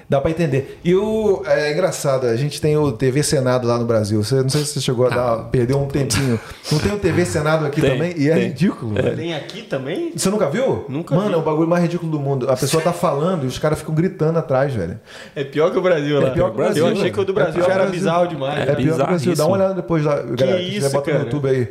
[0.09, 0.79] Dá para entender.
[0.83, 4.23] E o é engraçado, a gente tem o TV Senado lá no Brasil.
[4.23, 6.39] Você não sei se você chegou a dar, perder um tempinho.
[6.71, 8.15] Não tem o TV Senado aqui tem, também?
[8.17, 8.97] E é ridículo.
[8.97, 9.11] É.
[9.11, 10.11] Tem aqui também?
[10.15, 10.85] Você nunca viu?
[10.89, 11.35] Nunca Mano, vi.
[11.35, 12.49] é o bagulho mais ridículo do mundo.
[12.49, 14.99] A pessoa tá falando e os caras ficam gritando atrás, velho.
[15.35, 16.29] É pior que o Brasil lá.
[16.29, 16.87] É pior que o Brasil.
[16.87, 18.67] Eu achei que o do Brasil é era bizarro demais.
[18.67, 19.35] É, é pior que o Brasil.
[19.35, 20.57] Dá uma olhada depois lá, galera.
[20.57, 21.67] Que isso, bota no YouTube aí.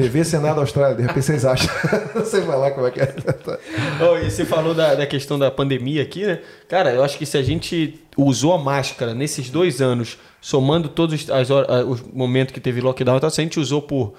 [0.00, 1.70] TV Senado Austrália, de repente vocês acham.
[2.14, 3.14] Você vai lá como é que é.
[4.00, 6.40] oh, e você falou da, da questão da pandemia aqui, né?
[6.68, 11.28] Cara, eu acho que se a gente usou a máscara nesses dois anos, somando todos
[11.30, 14.14] as horas, os momentos que teve lockdown, se a gente usou por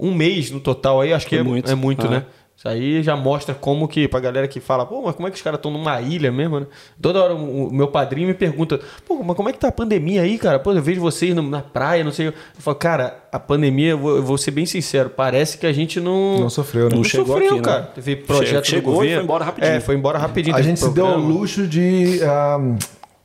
[0.00, 2.10] um mês no total aí, acho que é muito, é muito ah.
[2.10, 2.26] né?
[2.56, 5.36] Isso aí já mostra como que, pra galera que fala, pô, mas como é que
[5.36, 6.66] os caras estão numa ilha mesmo, né?
[7.00, 10.22] Toda hora o meu padrinho me pergunta, pô, mas como é que tá a pandemia
[10.22, 10.58] aí, cara?
[10.58, 12.28] Pô, eu vejo vocês na praia, não sei.
[12.28, 15.72] Eu falo, cara, a pandemia, eu vou, eu vou ser bem sincero, parece que a
[15.72, 16.40] gente não.
[16.40, 16.90] Não sofreu, né?
[16.92, 17.62] Não, não chegou sofreu, aqui, né?
[17.62, 17.80] cara.
[17.82, 17.88] Né?
[17.94, 19.16] Teve projeto chegou, do governo.
[19.16, 19.72] foi embora rapidinho.
[19.72, 20.56] É, foi embora rapidinho.
[20.56, 22.20] A gente se deu ao luxo de
[22.58, 22.78] um,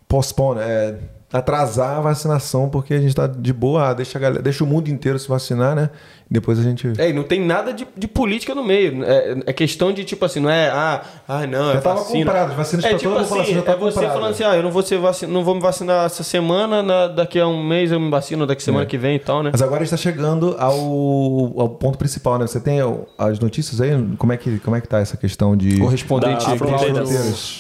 [0.10, 0.96] postpone, é,
[1.32, 5.18] atrasar a vacinação, porque a gente tá de boa, deixa, galera, deixa o mundo inteiro
[5.18, 5.90] se vacinar, né?
[6.32, 6.94] Depois a gente.
[6.98, 9.04] É, e não tem nada de, de política no meio.
[9.04, 12.26] É, é, questão de, tipo assim, não é, ah, ah não, é já tava vacina.
[12.26, 14.14] comprado, vacinas é, pra tipo assim, a população já tava é você comprado.
[14.14, 17.08] falando assim, ah, eu não vou, ser vacina, não vou me vacinar essa semana, na,
[17.08, 18.88] daqui a um mês eu me vacino, daqui a semana é.
[18.88, 19.50] que vem e tal, né?
[19.52, 22.48] Mas agora está chegando ao, ao ponto principal, né?
[22.48, 22.80] Você tem
[23.18, 23.92] as notícias aí?
[24.18, 25.80] Como é que, como é que tá essa questão de.
[25.80, 26.46] Correspondente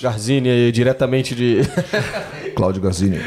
[0.02, 1.60] Garzini, diretamente de.
[2.56, 3.19] Cláudio Garzini.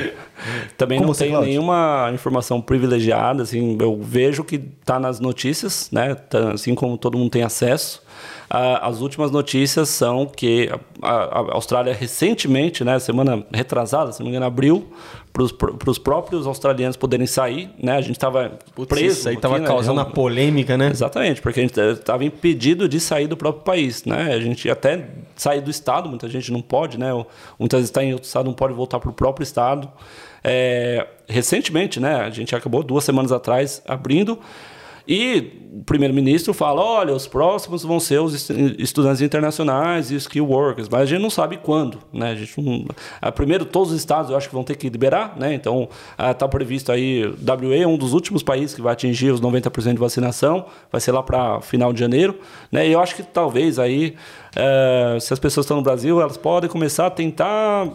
[0.77, 5.34] Também Como não tenho nenhuma informação privilegiada, assim, eu vejo que está nas notícias,
[5.93, 6.15] né?
[6.15, 8.03] Tá, assim como todo mundo tem acesso.
[8.49, 10.71] as últimas notícias são que
[11.03, 14.89] a, Austrália recentemente, né, semana retrasada, se não me engano, abriu
[15.33, 17.97] para os próprios australianos poderem sair, né?
[17.97, 18.57] A gente estava
[18.87, 19.05] preso.
[19.05, 19.67] Isso aí estava né?
[19.67, 20.91] causando uma polêmica, né?
[20.91, 24.33] Exatamente, porque a gente estava impedido de sair do próprio país, né?
[24.33, 27.11] A gente até sair do estado, muita gente não pode, né?
[27.59, 29.91] Muitas vezes está em outro estado, não pode voltar para o próprio estado.
[30.45, 32.21] É, recentemente, né?
[32.21, 34.39] A gente acabou duas semanas atrás abrindo
[35.07, 38.49] e o primeiro-ministro fala: olha, os próximos vão ser os
[38.79, 41.99] estudantes internacionais e skill workers, mas a gente não sabe quando.
[42.13, 42.31] Né?
[42.31, 42.87] A gente não...
[43.35, 45.53] Primeiro, todos os estados eu acho que vão ter que liberar, né?
[45.53, 49.41] então está ah, previsto aí, WA é um dos últimos países que vai atingir os
[49.41, 52.39] 90% de vacinação, vai ser lá para final de janeiro.
[52.73, 52.89] Né?
[52.89, 54.15] E eu acho que talvez aí,
[54.57, 57.47] é, se as pessoas estão no Brasil, elas podem começar a tentar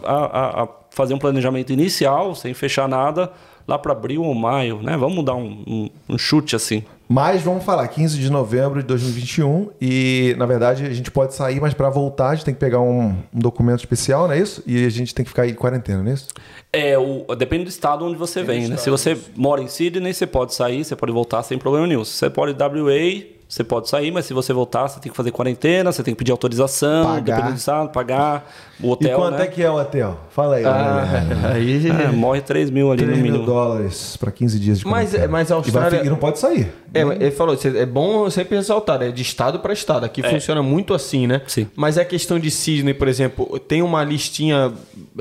[0.04, 3.32] a, a, a fazer um planejamento inicial, sem fechar nada,
[3.66, 4.96] lá para abril ou maio, né?
[4.96, 6.82] Vamos dar um, um, um, chute assim.
[7.12, 11.60] Mas vamos falar, 15 de novembro de 2021 e, na verdade, a gente pode sair,
[11.60, 14.62] mas para voltar a gente tem que pegar um, um, documento especial, não é isso?
[14.64, 16.28] E a gente tem que ficar em quarentena, não é isso?
[16.72, 18.76] É, o, depende do estado onde você vem, né?
[18.76, 22.04] Se você mora em Sydney, você pode sair, você pode voltar sem problema nenhum.
[22.04, 25.32] Se você pode WA, você pode sair, mas se você voltar, você tem que fazer
[25.32, 27.50] quarentena, você tem que pedir autorização, pagar.
[27.50, 28.48] do estado, pagar
[28.80, 29.10] o hotel.
[29.10, 29.42] E quanto né?
[29.42, 30.20] é que é o hotel?
[30.30, 30.64] Fala aí.
[30.64, 33.38] Ah, aí é, morre 3 mil ali 3 no mínimo.
[33.38, 35.22] mil dólares para 15 dias de quarentena.
[35.22, 35.96] Mas, mas a Austrália...
[35.96, 36.72] E, vai, e não pode sair.
[36.94, 40.04] É, ele falou, é bom sempre ressaltar, é de estado para estado.
[40.04, 40.30] Aqui é.
[40.30, 41.42] funciona muito assim, né?
[41.48, 41.66] Sim.
[41.74, 44.72] Mas é a questão de Sydney, por exemplo, tem uma listinha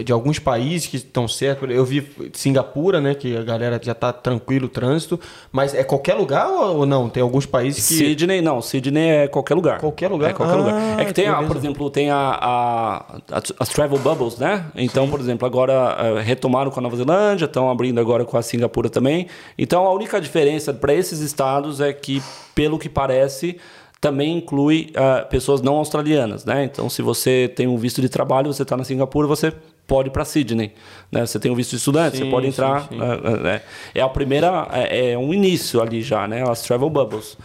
[0.04, 1.70] de alguns países que estão certos.
[1.70, 3.14] Eu vi Singapura, né?
[3.14, 5.20] Que a galera já está tranquilo o trânsito.
[5.52, 7.10] Mas é qualquer lugar ou não?
[7.10, 7.96] Tem alguns países que.
[7.96, 8.62] Sydney, não.
[8.62, 9.80] Sydney é qualquer lugar.
[9.80, 10.32] Qualquer lugar?
[10.32, 11.00] É qualquer ah, lugar.
[11.00, 13.20] É que tem, a, por exemplo, tem a, a,
[13.60, 14.66] as travel bubbles, né?
[14.76, 15.12] Então, Sim.
[15.12, 18.90] por exemplo, agora eh, retomaram com a Nova Zelândia, estão abrindo agora com a Singapura
[18.90, 19.28] também.
[19.58, 22.22] Então, a única diferença para esses estados é que,
[22.54, 23.58] pelo que parece
[24.02, 26.64] também inclui uh, pessoas não australianas, né?
[26.64, 29.52] Então, se você tem um visto de trabalho, você está na Singapura, você
[29.86, 30.72] pode ir para Sydney,
[31.12, 31.26] né?
[31.26, 32.84] Você tem um visto de estudante, sim, você pode entrar.
[32.84, 33.02] Sim, sim.
[33.02, 33.62] Uh, uh,
[33.94, 36.48] é a primeira, é, é, um início ali já, né?
[36.48, 37.38] As travel bubbles.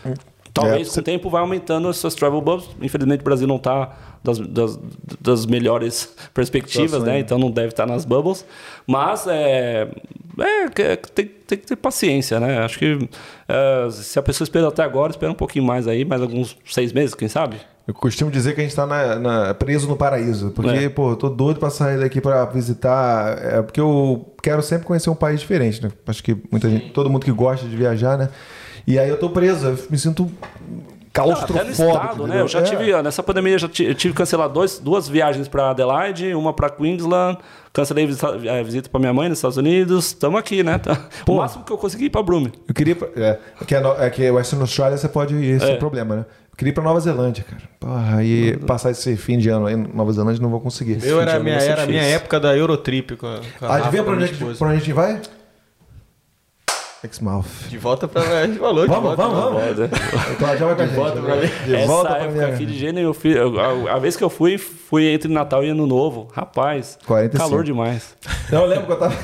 [0.55, 2.70] Talvez é, com o tempo vai aumentando essas travel bubbles.
[2.81, 4.78] Infelizmente o Brasil não está das, das,
[5.20, 7.18] das, melhores perspectivas, né?
[7.18, 8.47] Então não deve estar tá nas bubbles.
[8.86, 9.89] Mas é,
[10.39, 12.59] é, que- tem, tem que ter paciência, né?
[12.60, 13.09] Acho que
[13.48, 16.93] é, se a pessoa espera até agora, espera um pouquinho mais aí, mais alguns seis
[16.93, 17.56] meses, quem sabe?
[17.86, 20.52] Eu costumo dizer que a gente tá na- preso no paraíso.
[20.52, 20.89] Porque, É.
[20.89, 23.36] pô, eu tô doido pra sair daqui pra visitar.
[23.44, 25.90] É, porque eu quero sempre conhecer um país diferente, né?
[26.06, 28.31] Acho que muita gente, todo mundo que gosta de viajar, né?
[28.86, 31.70] E aí eu tô preso, eu me sinto Até no claustrofóbico.
[31.82, 32.40] estado, né?
[32.40, 32.78] Eu já entendeu?
[32.81, 36.69] tive, nessa pandemia, eu já tive que cancelar dois, duas viagens para Adelaide, uma para
[36.69, 37.39] Queensland,
[37.73, 40.06] cancelei visita, é, visita para minha mãe nos Estados Unidos.
[40.09, 40.78] Estamos aqui, né?
[40.78, 40.98] Tá.
[41.27, 42.52] O máximo que eu consegui ir para Brume.
[42.55, 42.61] É.
[42.70, 42.97] Eu queria.
[43.16, 45.77] É, é que, a, é que Western Australia você pode ir, esse é o É.
[45.77, 46.24] problema, né?
[46.52, 47.62] Eu queria ir pra Nova Zelândia, cara.
[47.81, 50.98] Porra, aí passar esse fim de ano aí em Nova Zelândia não vou conseguir.
[51.05, 53.81] Eu era, a minha, era a minha época da Eurotrip com a, com a Rafa,
[53.82, 55.20] Adivinha pra a onde, a gente- pra onde a gente vai?
[57.06, 57.44] Exmouth.
[57.68, 58.22] De volta pra.
[58.22, 59.90] A gente falou, de Vamos, volta, vamos, vamos.
[60.32, 60.94] O Cláudio vai com a gente.
[60.97, 61.51] volta pra mim.
[61.66, 63.59] De Essa volta pra época aqui de gênero, eu fui, eu-
[63.89, 66.28] a, a vez que eu fui, fui entre Natal e Ano Novo.
[66.32, 67.48] Rapaz, 45.
[67.51, 68.16] calor demais.
[68.51, 69.14] Não, eu lembro que eu tava.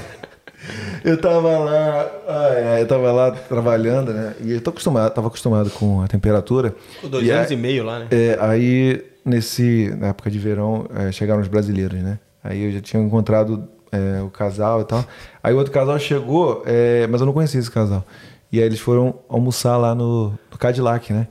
[1.05, 2.11] Eu tava lá.
[2.29, 4.35] ai, ai, eu tava lá trabalhando, né?
[4.41, 6.75] E eu tô acostumado, tava acostumado com a temperatura.
[7.01, 8.07] Com dois E anos aí- e meio lá, né?
[8.11, 12.19] É, aí, nesse, na época de verão, é, chegaram os brasileiros, né?
[12.45, 15.05] Aí eu já tinha encontrado é, o casal e tal.
[15.43, 18.05] Aí o outro casal chegou, é, mas eu não conhecia esse casal.
[18.53, 21.29] E aí eles foram almoçar lá no, no Cadillac, né?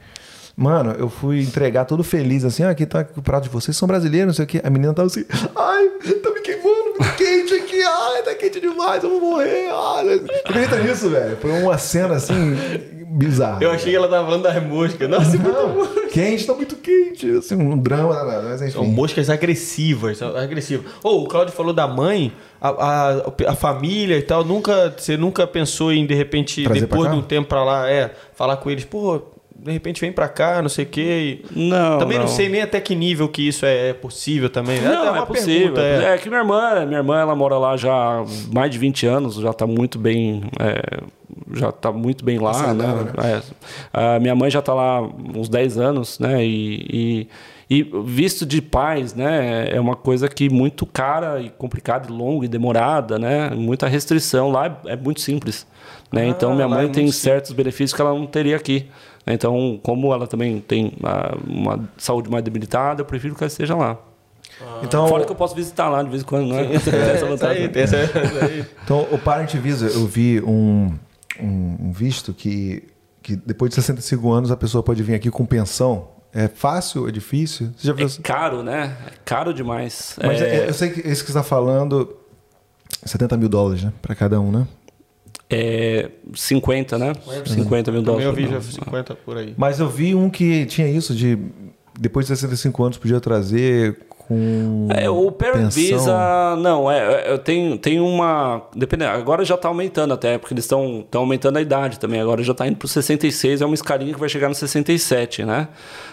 [0.56, 3.88] Mano, eu fui entregar todo feliz, assim, ah, aqui tá o prato de vocês, são
[3.88, 4.62] brasileiros, não sei o quê.
[4.62, 5.24] A menina tava assim,
[5.56, 5.90] ai,
[6.22, 10.22] tá me queimando, muito quente aqui, ai, tá quente demais, eu vou morrer, ai.
[10.46, 11.38] Acredita nisso, velho?
[11.38, 12.58] Foi uma cena, assim,
[13.10, 13.60] bizarra.
[13.62, 15.10] Eu achei que ela tava falando das moscas.
[15.10, 17.38] Nossa, muito Não, quente, tá muito quente.
[17.38, 18.92] Assim, um drama mas São enfim.
[18.94, 20.92] moscas agressivas, são agressivas.
[21.04, 24.44] Ou o Claudio falou da mãe, a, a, a família e tal.
[24.44, 28.12] Nunca, você nunca pensou em, de repente, Trazer depois de um tempo pra lá, é,
[28.34, 29.22] falar com eles, pô,
[29.62, 31.42] de repente vem pra cá, não sei o quê.
[31.52, 32.26] e- Não, também não.
[32.26, 32.32] não.
[32.32, 34.80] sei nem até que nível que isso é possível também.
[34.82, 35.74] Não, é é uma possível.
[35.74, 36.14] pergunta, é.
[36.14, 36.18] é.
[36.18, 39.52] que minha irmã, minha irmã, ela mora lá já há mais de 20 anos, já
[39.54, 41.02] tá muito bem, é,
[41.54, 43.42] já tá muito bem lá, Consolidada, né?
[43.94, 44.16] É.
[44.16, 46.44] A minha mãe já tá lá uns 10 anos, né?
[46.46, 47.28] E, e,
[47.70, 49.70] e visto de pais, né?
[49.70, 53.50] É uma coisa que muito cara e complicada, e longa e demorada, né?
[53.52, 55.68] Muita restrição lá é, é muito simples,
[56.12, 56.26] né?
[56.28, 57.16] então minha lá mãe é tem simples.
[57.18, 58.88] certos benefícios que ela não teria aqui.
[59.26, 59.34] né?
[59.36, 63.76] Então, como ela também tem ah, uma saúde mais debilitada, eu prefiro que ela esteja
[63.76, 63.98] lá.
[64.84, 66.66] Então, Fora que eu posso visitar lá de vez em quando, né?
[66.74, 66.90] É, isso
[67.28, 67.64] vantagem.
[67.64, 68.66] aí, tem essa- essa aí.
[68.84, 70.92] então, o Parent Visa, eu vi um,
[71.40, 72.84] um, um visto que,
[73.22, 76.10] que depois de 65 anos a pessoa pode vir aqui com pensão.
[76.34, 77.08] É fácil?
[77.08, 77.72] É difícil?
[77.76, 78.06] Você já viu?
[78.08, 78.96] É caro, né?
[79.08, 80.16] É caro demais.
[80.24, 82.16] Mas é, é- eu sei que esse que você está falando,
[83.04, 83.92] 70 mil dólares, né?
[84.02, 84.68] Para cada um, né?
[85.52, 87.14] é 50, né?
[87.46, 88.36] 50 mil Também eu dólares.
[88.36, 88.62] vi já Não.
[88.86, 89.56] 50 por aí.
[89.58, 91.38] Mas eu vi um que tinha isso de
[92.00, 93.98] depois de 65 anos podia trazer
[94.30, 95.74] com É, o Parent.
[95.74, 98.62] Visa, não, é, é, eu tenho, tem uma.
[98.76, 102.22] Dependendo, agora já está aumentando até, porque eles estão aumentando a idade também.
[102.22, 105.44] Agora já está indo para os 66, é uma escalinha que vai chegar no 67,
[105.44, 105.68] né?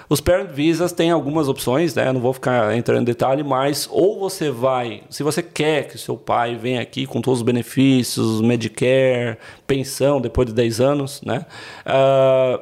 [0.08, 2.10] Os Parent Visas têm algumas opções, né?
[2.10, 6.16] Não vou ficar entrando em detalhe, mas ou você vai, se você quer que seu
[6.16, 9.36] pai venha aqui com todos os benefícios, Medicare,
[9.66, 11.44] pensão depois de 10 anos, né?
[11.84, 12.60] Ah,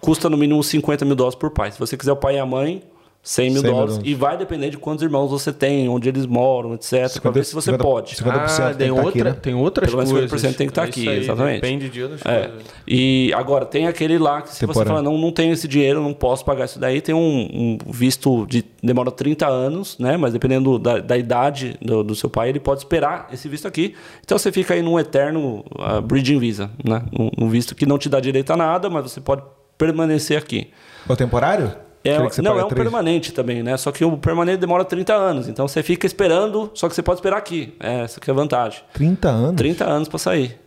[0.00, 1.72] custa no mínimo 50 mil dólares por pai.
[1.72, 2.82] Se você quiser o pai e a mãe,
[3.28, 3.94] 100 mil 100 mil dólares.
[3.96, 4.12] dólares.
[4.12, 7.20] E vai depender de quantos irmãos você tem, onde eles moram, etc.
[7.20, 8.14] Para ver se você 50 pode.
[8.14, 9.36] 50% Ah, tem tem, tá aqui, outra, né?
[9.42, 10.42] tem outras Pelo menos coisas.
[10.52, 11.60] 50% tem que estar É aqui, aí, exatamente.
[11.60, 12.46] Depende de outras É.
[12.46, 12.66] coisas.
[12.86, 16.12] E agora tem aquele lá que se você falar, não, não tenho esse dinheiro, não
[16.14, 20.16] posso pagar isso daí, tem um, um visto de demora 30 anos, né?
[20.16, 23.94] Mas dependendo da, da idade do, do seu pai, ele pode esperar esse visto aqui.
[24.24, 27.02] Então você fica aí num eterno uh, bridging visa, né?
[27.18, 29.42] Um, um visto que não te dá direito a nada, mas você pode
[29.76, 30.70] permanecer aqui.
[31.08, 31.72] É o temporário?
[32.08, 32.82] É, não, é um três?
[32.82, 33.76] permanente também, né?
[33.76, 35.48] Só que o permanente demora 30 anos.
[35.48, 37.74] Então você fica esperando, só que você pode esperar aqui.
[37.80, 38.80] É, essa que é a vantagem.
[38.92, 39.56] 30 anos?
[39.56, 40.58] 30 anos para sair.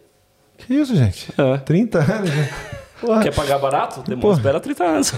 [0.57, 1.27] Que isso, gente?
[1.37, 1.57] É.
[1.57, 2.29] 30 anos?
[2.99, 3.23] Porra.
[3.23, 4.01] Quer pagar barato?
[4.01, 4.33] Demora, Porra.
[4.37, 5.13] espera 30 anos.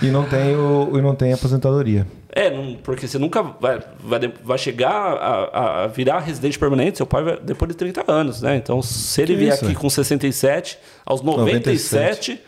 [0.00, 2.06] E não tem o e não tem aposentadoria.
[2.36, 7.06] É, não- porque você nunca vai, vai, vai chegar a, a- virar residente permanente, seu
[7.06, 8.56] pai vai, depois de 30 anos, né?
[8.56, 12.40] Então, se ele Que vier isso, aqui com 67, aos 97,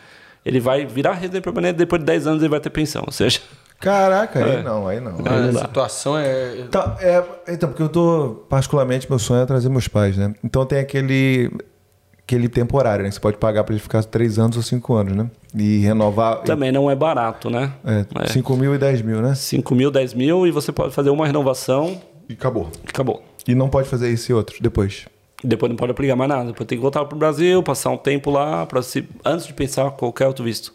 [0.46, 3.02] ele vai virar residente permanente, depois de 10 anos ele vai ter pensão.
[3.06, 3.40] Ou seja,
[3.78, 4.62] Caraca, aí É.
[4.62, 5.12] não, aí não.
[5.18, 5.60] A não dá.
[5.60, 6.64] situação é.
[6.70, 10.34] Tá, é, então, porque eu tô, particularmente, meu sonho é trazer meus pais, né?
[10.42, 11.50] Então tem aquele,
[12.22, 13.10] aquele temporário, né?
[13.10, 15.30] Que você pode pagar pra ele ficar 3 anos ou 5 anos, né?
[15.54, 16.38] E renovar.
[16.42, 17.70] também não é barato, né?
[17.84, 18.26] É, É.
[18.28, 19.34] 5 mil e 10 mil, né?
[19.34, 22.00] 5 mil, 10 mil e você pode fazer uma renovação
[22.30, 22.70] E acabou.
[22.82, 23.22] e acabou.
[23.46, 25.04] E não pode fazer esse outro depois.
[25.44, 26.46] Depois não pode aplicar mais nada.
[26.46, 29.52] Depois tem que voltar para o Brasil, passar um tempo lá, pra se, antes de
[29.52, 30.72] pensar qualquer outro visto.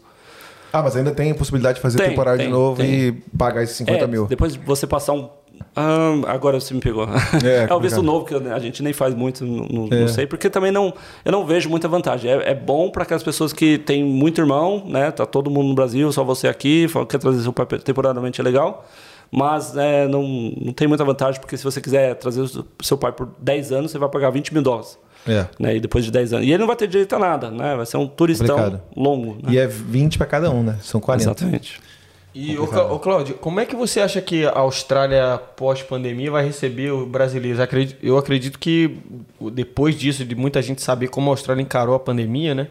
[0.72, 2.90] Ah, mas ainda tem possibilidade de fazer Tem, temporada tem, de novo tem.
[3.08, 4.26] e pagar esses 50 É, mil.
[4.26, 5.28] Depois você passar um.
[5.76, 7.04] Ah, agora você me pegou.
[7.44, 10.00] É, É, o visto novo que a gente nem faz muito, não, É.
[10.00, 10.94] não sei, porque também não,
[11.24, 12.30] eu não vejo muita vantagem.
[12.30, 15.10] É, é bom para aquelas pessoas que têm muito irmão, né?
[15.10, 18.86] Tá todo mundo no Brasil, só você aqui, quer trazer seu pai temporariamente é legal.
[19.34, 23.12] Mas é, não, não tem muita vantagem, porque se você quiser trazer o seu pai
[23.12, 24.98] por 10 anos, você vai pagar 20 mil dólares.
[25.26, 25.46] É.
[25.58, 25.76] Né?
[25.76, 26.46] E depois de 10 anos.
[26.46, 27.74] E ele não vai ter direito a nada, né?
[27.74, 28.82] Vai ser um turistão Complicado.
[28.94, 29.36] longo.
[29.42, 29.52] Né?
[29.52, 30.76] E é 20 para cada um, né?
[30.82, 31.24] São 40.
[31.30, 31.80] Exatamente.
[32.34, 36.44] E, ô, Clá- ô, Cláudio, como é que você acha que a Austrália pós-pandemia vai
[36.44, 37.60] receber os brasileiros?
[38.02, 38.98] Eu acredito que
[39.52, 42.68] depois disso, de muita gente saber como a Austrália encarou a pandemia, né?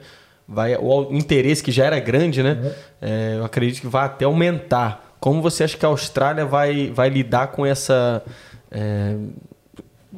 [0.47, 2.73] Vai, o interesse que já era grande, né?
[3.01, 5.10] É, eu acredito que vai até aumentar.
[5.21, 8.23] Como você acha que a Austrália vai, vai lidar com essa.
[8.71, 9.15] é,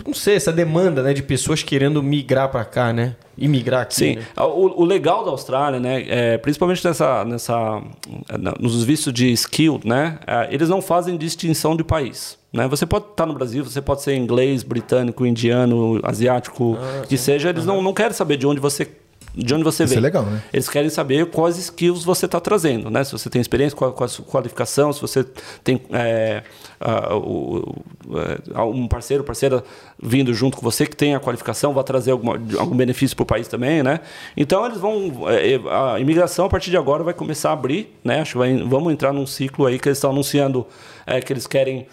[0.05, 3.15] não sei, essa demanda né, de pessoas querendo migrar para cá, né?
[3.37, 3.95] Imigrar aqui.
[3.95, 4.25] Sim, né?
[4.37, 7.81] o, o legal da Austrália, né, é, principalmente nessa, nessa,
[8.59, 12.39] nos vistos de skilled, né, é, eles não fazem distinção de país.
[12.51, 12.67] Né?
[12.67, 16.77] Você pode estar no Brasil, você pode ser inglês, britânico, indiano, asiático,
[17.07, 18.87] que seja, eles não, não querem saber de onde você
[19.35, 19.97] de onde você Isso vem.
[19.97, 20.41] é legal, né?
[20.53, 23.03] Eles querem saber quais skills você está trazendo, né?
[23.03, 25.25] Se você tem experiência, qual, qual a sua qualificação, se você
[25.63, 26.43] tem é,
[27.15, 27.75] o-
[28.55, 29.63] é, um parceiro, parceira
[30.05, 33.25] vindo junto com você que tem a qualificação, vai trazer alguma, algum benefício para o
[33.25, 34.01] país também, né?
[34.35, 35.59] Então eles vão, é,
[35.93, 38.19] a imigração a partir de agora vai começar a abrir, né?
[38.21, 40.65] Acho que vai- vamos entrar num ciclo aí que eles estão anunciando
[41.05, 41.85] é, que eles querem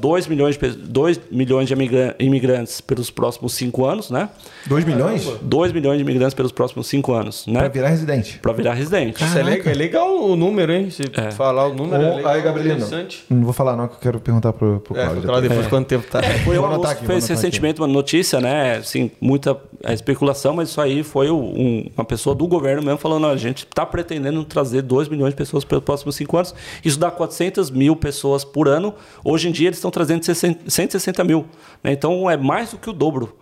[0.00, 4.28] 2 milhões, de dois milhões de imigra- imigrantes pelos próximos cinco anos, né?
[4.66, 5.24] 2 milhões?
[5.40, 7.60] 2 milhões de imigrantes pelos próximos cinco anos, né?
[7.60, 8.38] Pra virar residente.
[8.40, 9.24] Para virar residente.
[9.24, 10.90] Isso é, le- é legal o número, hein?
[10.90, 11.04] Se
[11.36, 13.24] falar o número é Ô, legal, aí, Gabrielino, interessante.
[13.30, 15.22] não vou falar não, que eu quero perguntar pro, pro É, Cláudio.
[15.22, 16.20] falar depois quanto tempo tá.
[16.22, 16.96] Foi que vou fez anotar
[17.36, 18.76] recentemente uma notícia, né?
[18.76, 23.24] Assim, muita é, especulação, mas isso aí foi um- uma pessoa do governo mesmo falando:
[23.26, 26.54] "Ó, a gente está pretendendo trazer 2 milhões de pessoas pelos próximos cinco anos.
[26.84, 28.94] Isso dá 400 mil pessoas por ano.
[29.24, 31.44] Hoje em dia eles estão trazendo 60 160 mil.
[31.82, 31.92] né?
[31.92, 33.36] Então é mais do que o dobro.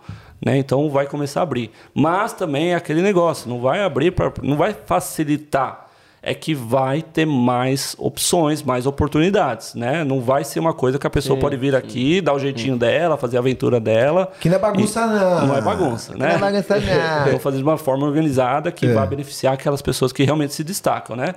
[0.45, 0.57] Né?
[0.57, 1.71] Então vai começar a abrir.
[1.93, 5.89] Mas também é aquele negócio: não vai abrir, pra, não vai facilitar
[6.25, 10.05] é que vai ter mais opções, mais oportunidades, né?
[10.05, 13.17] Não vai ser uma coisa que a pessoa pode vir aqui, dar o jeitinho dela,
[13.17, 14.31] fazer a aventura dela.
[14.39, 15.47] Que não é bagunça, não.
[15.47, 16.17] Não é bagunça, né?
[16.29, 17.25] não é bagunça, não.
[17.31, 18.93] Vão fazer de uma forma organizada que É.
[18.93, 21.33] vai beneficiar aquelas pessoas que realmente se destacam, né?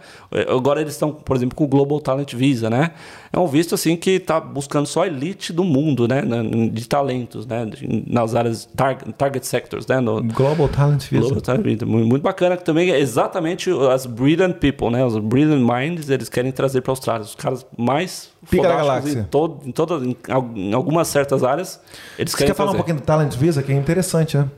[0.48, 2.92] Agora eles estão, por exemplo, com o Global Talent Visa, né?
[3.32, 6.22] É um visto assim que está buscando só a elite do mundo, né?
[6.70, 7.68] De talentos, né?
[8.06, 9.98] Nas áreas tar- target sectors, né?
[10.00, 11.22] No, Global Talent Visa.
[11.22, 11.84] Global Talent Visa.
[11.84, 15.04] Muito muito bacana que também é exatamente as brilliant people, né?
[15.04, 17.22] Os brilliant minds, eles querem trazer para a Austrália.
[17.22, 19.20] Os caras mais Pica da galáxia.
[19.20, 20.16] em, todo, em, toda, em,
[20.54, 21.80] em algumas certas áreas,
[22.18, 24.48] eles Você querem quer falar um pouquinho do Talent Visa, que é interessante, né?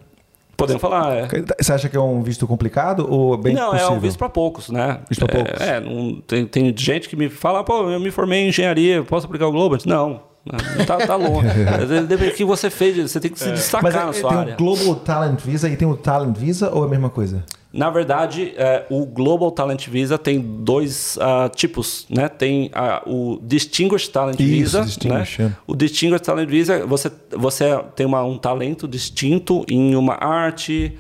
[0.57, 1.29] Podemos falar, é.
[1.61, 3.87] Você acha que é um visto complicado ou bem não, possível?
[3.87, 4.99] é um visto para poucos, né?
[5.09, 5.61] Visto pra é, poucos.
[5.61, 9.27] É, não- tem, tem gente que me fala, pô, eu me formei em engenharia, posso
[9.27, 9.79] aplicar o Global?
[9.87, 11.47] Não, não, tá, tá longe.
[12.09, 14.39] Depende do que você fez, você tem que se destacar Mas na é, sua tem
[14.39, 14.55] área.
[14.55, 17.45] o Global Talent Visa e tem o Talent Visa ou é a mesma coisa?
[17.79, 22.29] Na verdade, é, o Global Talent Visa tem dois ah, tipos, né?
[22.29, 25.53] Tem ah, o Distinguished Talent Isso, Visa, Distinguished, né?
[25.57, 25.63] é.
[25.65, 30.99] O Distinguished Talent Visa, você, você tem uma, um talento distinto em uma arte,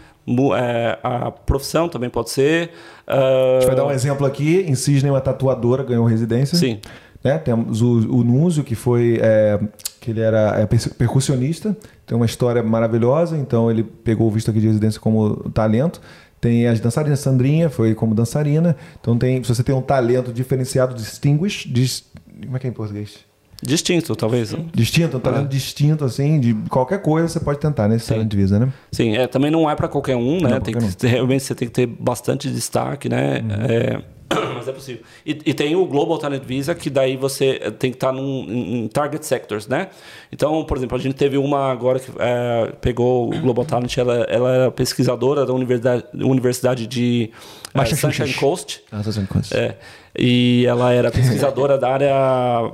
[0.56, 2.70] é, a profissão também pode ser.
[3.06, 4.64] ah, A gente vai dar um exemplo aqui.
[4.68, 6.56] Em uma tatuadora ganhou residência.
[6.56, 6.78] Sim.
[7.24, 7.38] Né?
[7.38, 9.18] Temos o, o Núzio, que foi.
[9.20, 9.58] é,
[10.00, 11.76] que ele era é, per- percussionista,
[12.06, 16.00] tem uma história maravilhosa, então ele pegou o visto aqui de residência como talento.
[16.40, 18.76] Tem as dançarinas, Sandrinha foi como dançarina.
[19.00, 22.04] Então tem, se você tem um talento diferenciado, distinguished, dis,
[22.44, 23.28] como é que é em português?
[23.60, 24.52] Distinto, talvez.
[24.52, 24.66] né?
[24.72, 28.72] Distinto, um talento distinto, assim, de qualquer coisa você pode tentar nesse talent visa, né?
[28.92, 30.50] Sim, é, também não é para qualquer um, né?
[30.50, 33.42] Não, tem qualquer que realmente você tem que ter bastante destaque, né?
[33.68, 34.02] É,
[34.54, 35.02] mas é possível.
[35.24, 38.88] E, e tem o Global Talent Visa, que daí você tem que estar num, em
[38.88, 39.88] target sectors, né?
[40.30, 44.26] Então, por exemplo, a gente teve uma agora que é, pegou o Global Talent, ela,
[44.28, 47.30] ela era pesquisadora da Universidade, Universidade de
[47.72, 48.16] é, Massachusetts.
[48.16, 48.82] Sunshine Coast.
[48.92, 49.56] Ah, sendo coisa.
[49.56, 49.76] É,
[50.18, 52.70] e ela era pesquisadora da área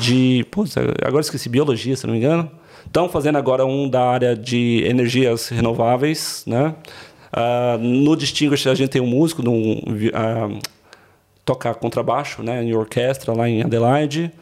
[0.00, 0.46] de.
[0.50, 2.50] Putz, agora esqueci, biologia, se não me engano.
[2.86, 6.74] Estão fazendo agora um da área de energias renováveis, né?
[7.36, 9.80] Ah, no Distinguished a gente tem um músico, num,
[10.14, 10.48] ah,
[11.44, 12.62] toca contrabaixo, né?
[12.62, 14.32] Em orquestra lá em Adelaide.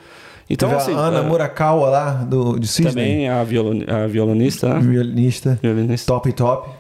[0.49, 2.93] Então, Teve assim, a Ana ah, Murakawa lá, do, de Sydney.
[2.93, 4.81] também a, violon, a violonista, né?
[4.81, 5.59] Violinista.
[5.63, 6.13] Violinista.
[6.13, 6.71] Top top.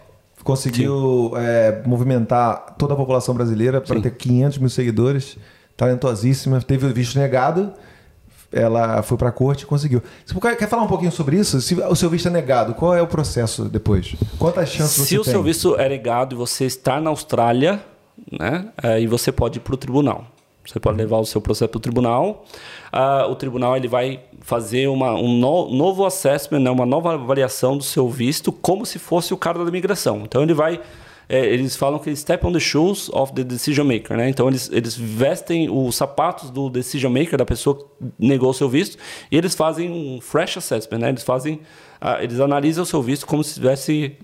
[0.44, 5.38] Conseguiu é, movimentar toda a população brasileira para ter 500 mil seguidores.
[5.76, 6.60] Talentosíssima.
[6.60, 7.72] Teve o visto negado.
[8.52, 10.02] Ela foi para a corte e conseguiu.
[10.26, 11.60] Você quer falar um pouquinho sobre isso?
[11.62, 14.14] Se o seu visto é negado, qual é o processo depois?
[14.38, 15.32] Quantas chances Se você o tem?
[15.32, 17.80] seu visto é negado e você está na Austrália,
[18.30, 18.68] né?
[18.82, 20.26] É, e você pode ir para o tribunal.
[20.64, 22.44] Você pode levar o seu processo para o tribunal.
[22.92, 26.70] Ah, o tribunal ele vai fazer uma, um no, novo assessment, né?
[26.70, 30.22] uma nova avaliação do seu visto, como se fosse o cara da imigração.
[30.24, 30.80] Então ele vai
[31.28, 34.28] é, eles falam que step on the shoes of the decision maker, né?
[34.28, 37.84] Então eles, eles vestem os sapatos do decision maker, da pessoa que
[38.18, 38.98] negou o seu visto,
[39.30, 41.08] e eles fazem um fresh assessment, né?
[41.08, 41.54] Eles fazem,
[42.02, 44.14] uh, eles analisam o seu visto como se tivesse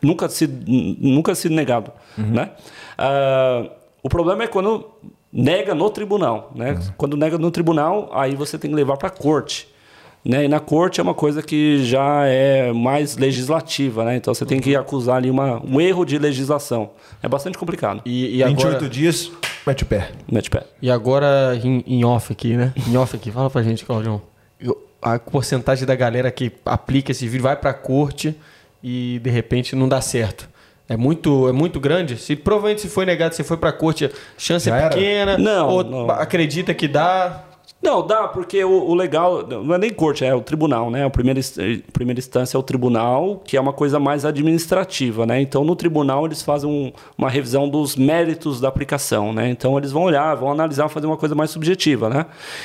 [0.00, 2.30] nunca sido, nunca sido negado, uhum.
[2.30, 2.50] né?
[2.98, 3.70] Uh,
[4.02, 4.86] o problema é quando
[5.32, 6.72] nega no tribunal, né?
[6.72, 6.92] Uhum.
[6.96, 9.68] Quando nega no tribunal, aí você tem que levar para a corte.
[10.24, 10.46] Né?
[10.46, 14.16] E na corte é uma coisa que já é mais legislativa, né?
[14.16, 16.92] Então você tem que acusar ali uma, um erro de legislação.
[17.22, 18.00] É bastante complicado.
[18.06, 18.88] E, e 28 agora...
[18.88, 19.30] dias,
[19.66, 20.12] mete o pé.
[20.30, 20.62] Mete o pé.
[20.80, 22.72] E agora em, em off aqui, né?
[22.88, 24.22] Em off aqui, fala pra gente, Claudião.
[25.02, 28.34] A porcentagem da galera que aplica esse vídeo vai pra corte
[28.82, 30.48] e de repente não dá certo.
[30.88, 32.16] É muito, é muito grande.
[32.18, 35.32] Se provavelmente se foi negado, se foi para corte, a chance Já é pequena.
[35.32, 35.38] Era?
[35.38, 36.10] Não, ou não.
[36.10, 37.42] acredita que dá.
[37.84, 41.04] Não, dá, porque o, o, legal, não é nem corte, é o tribunal, né?
[41.04, 45.38] A primeira, a primeira instância é o tribunal, que é uma coisa mais administrativa, né?
[45.42, 49.50] Então, no tribunal, eles fazem um, uma revisão dos méritos da aplicação, né?
[49.50, 52.24] Então, eles vão olhar, vão analisar, fazer uma coisa mais subjetiva, né?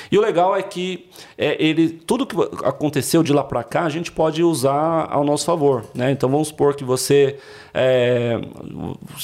[0.09, 3.89] E o legal é que é, ele, tudo que aconteceu de lá para cá, a
[3.89, 6.11] gente pode usar ao nosso favor, né?
[6.11, 7.35] Então, vamos supor que você,
[7.73, 8.39] é,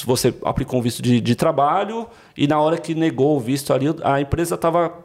[0.05, 2.05] você aplicou um visto de, de trabalho
[2.35, 5.05] e na hora que negou o visto ali, a empresa estava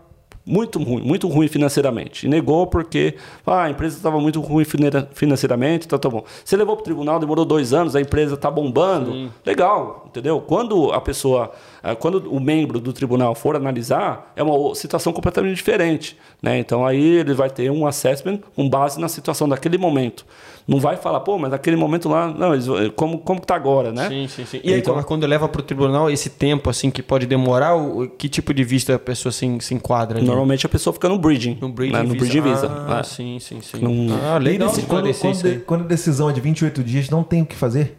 [0.51, 2.27] muito ruim, muito ruim financeiramente.
[2.27, 3.15] E negou porque
[3.47, 4.65] ah, a empresa estava muito ruim
[5.15, 6.25] financeiramente, então tá bom.
[6.45, 9.13] Você levou para o tribunal, demorou dois anos, a empresa está bombando.
[9.13, 9.31] Sim.
[9.47, 10.41] Legal, entendeu?
[10.41, 11.53] Quando a pessoa,
[11.83, 16.19] eh, quando o membro do tribunal for analisar, é uma situação completamente diferente.
[16.43, 16.59] Né?
[16.59, 20.27] Então aí ele vai ter um assessment com base na situação daquele momento.
[20.67, 23.91] Não vai falar, pô, mas naquele momento lá, não, eles, como, como que tá agora,
[23.91, 24.09] né?
[24.09, 24.61] Sim, sim, sim.
[24.63, 28.09] E então, aí, quando leva para o tribunal, esse tempo, assim, que pode demorar, o,
[28.09, 30.19] que tipo de vista a pessoa assim, se enquadra?
[30.19, 30.27] Ali?
[30.41, 31.59] Normalmente a pessoa fica no bridging.
[31.61, 32.03] No bridging, né?
[32.03, 32.67] no bridging visa.
[32.67, 33.03] Ah, né?
[33.03, 33.79] sim, sim, sim.
[33.79, 34.09] Num...
[34.25, 34.69] Ah, legal.
[34.69, 37.99] Nesse, quando, quando, quando a decisão é de 28 dias, não tem o que fazer?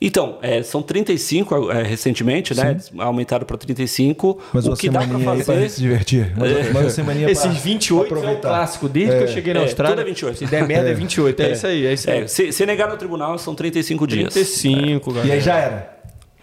[0.00, 2.78] Então, é, são 35 é, recentemente, né?
[2.78, 2.96] Sim.
[2.96, 3.04] né?
[3.04, 4.38] Aumentaram para 35.
[4.52, 5.68] Mas o que dá para fazer.
[5.68, 6.32] se divertir.
[6.36, 6.70] Mas, é.
[6.72, 8.88] mas semaninha Esses 28 é o clássico.
[8.88, 9.18] Desde é.
[9.18, 9.96] que eu cheguei na é, Austrália.
[9.96, 10.38] Tudo é 28.
[10.38, 11.40] Se der merda é 28.
[11.40, 11.86] É, é, isso aí.
[11.86, 12.28] É isso aí.
[12.28, 14.34] Se, se, negar no tribunal, são 35 dias.
[14.34, 15.28] 35, galera.
[15.28, 15.98] E aí já era.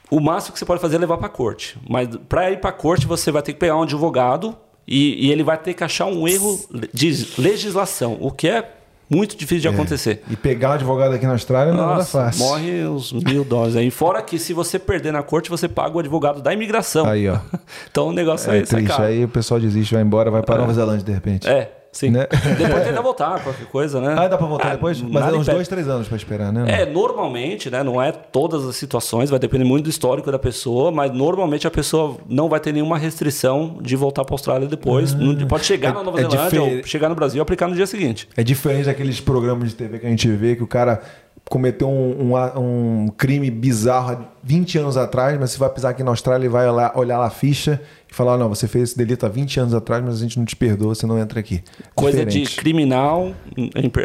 [0.09, 1.77] O máximo que você pode fazer é levar para corte.
[1.89, 4.55] Mas para ir para corte, você vai ter que pegar um advogado
[4.87, 6.59] e, e ele vai ter que achar um erro
[6.93, 8.71] de legislação, o que é
[9.09, 9.71] muito difícil de é.
[9.71, 10.23] acontecer.
[10.29, 12.43] E pegar um advogado aqui na Austrália não é fácil.
[12.43, 13.91] Morre os mil dólares aí.
[13.91, 17.05] Fora que se você perder na corte, você paga o advogado da imigração.
[17.05, 17.37] Aí, ó.
[17.89, 19.01] então o negócio é, é triste.
[19.01, 20.57] Aí o pessoal desiste, vai embora, vai para é.
[20.59, 21.47] Nova Zelândia de repente.
[21.47, 21.71] É.
[21.95, 22.09] Sim.
[22.09, 22.27] Né?
[22.57, 24.15] Depois tenta voltar, qualquer coisa, né?
[24.17, 25.01] Ah, dá pra voltar ah, depois?
[25.01, 26.81] Mas é uns dois, três anos pra esperar, né?
[26.81, 27.83] É, normalmente, né?
[27.83, 31.71] Não é todas as situações, vai depender muito do histórico da pessoa, mas normalmente a
[31.71, 35.13] pessoa não vai ter nenhuma restrição de voltar pra Austrália depois.
[35.13, 37.75] Ah, pode chegar é, na Nova é Zelândia ou chegar no Brasil e aplicar no
[37.75, 38.27] dia seguinte.
[38.35, 41.01] É diferente daqueles programas de TV que a gente vê que o cara
[41.49, 42.59] cometeu um, um,
[43.05, 46.49] um, crime bizarro há 20 anos atrás, mas você vai pisar aqui na Austrália e
[46.49, 49.59] vai olhar, olhar lá a ficha e falar: não, você fez esse delito há 20
[49.59, 51.63] anos atrás, mas a gente não te perdoa, você não entra aqui.
[51.93, 52.49] Coisa Diferente.
[52.51, 53.33] de criminal,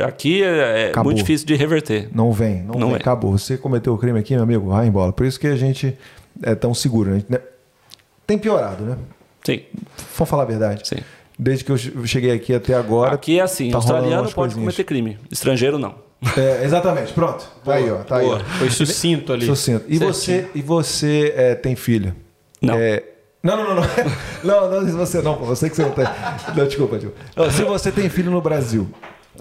[0.07, 2.09] aqui é, é muito difícil de reverter.
[2.15, 3.01] Não vem, não, não vem, é.
[3.01, 3.37] acabou.
[3.37, 5.13] Você cometeu o crime aqui, meu amigo, vai embora.
[5.13, 5.97] Por isso que a gente
[6.43, 7.11] é tão seguro.
[7.29, 7.41] Né?
[8.27, 8.97] Tem piorado, né?
[9.43, 9.63] Sim.
[10.17, 10.87] Vamos falar a verdade.
[10.87, 10.97] Sim.
[11.39, 13.15] Desde que eu cheguei aqui até agora.
[13.15, 16.10] Aqui é assim: tá australiano pode cometer crime, estrangeiro não.
[16.37, 17.47] É, exatamente, pronto.
[17.65, 17.97] Tá aí, ó.
[17.99, 18.39] Tá aí, ó.
[18.39, 19.47] Foi sucinto ali.
[19.47, 19.85] Sucinto.
[19.89, 22.15] E você, e você é, tem filho?
[22.61, 22.75] Não.
[22.75, 23.03] É,
[23.43, 23.83] não, não, não, não.
[24.43, 26.05] Não, não, você não, você que você não tem.
[26.57, 27.51] Não, desculpa, desculpa.
[27.51, 28.91] Se você tem filho no Brasil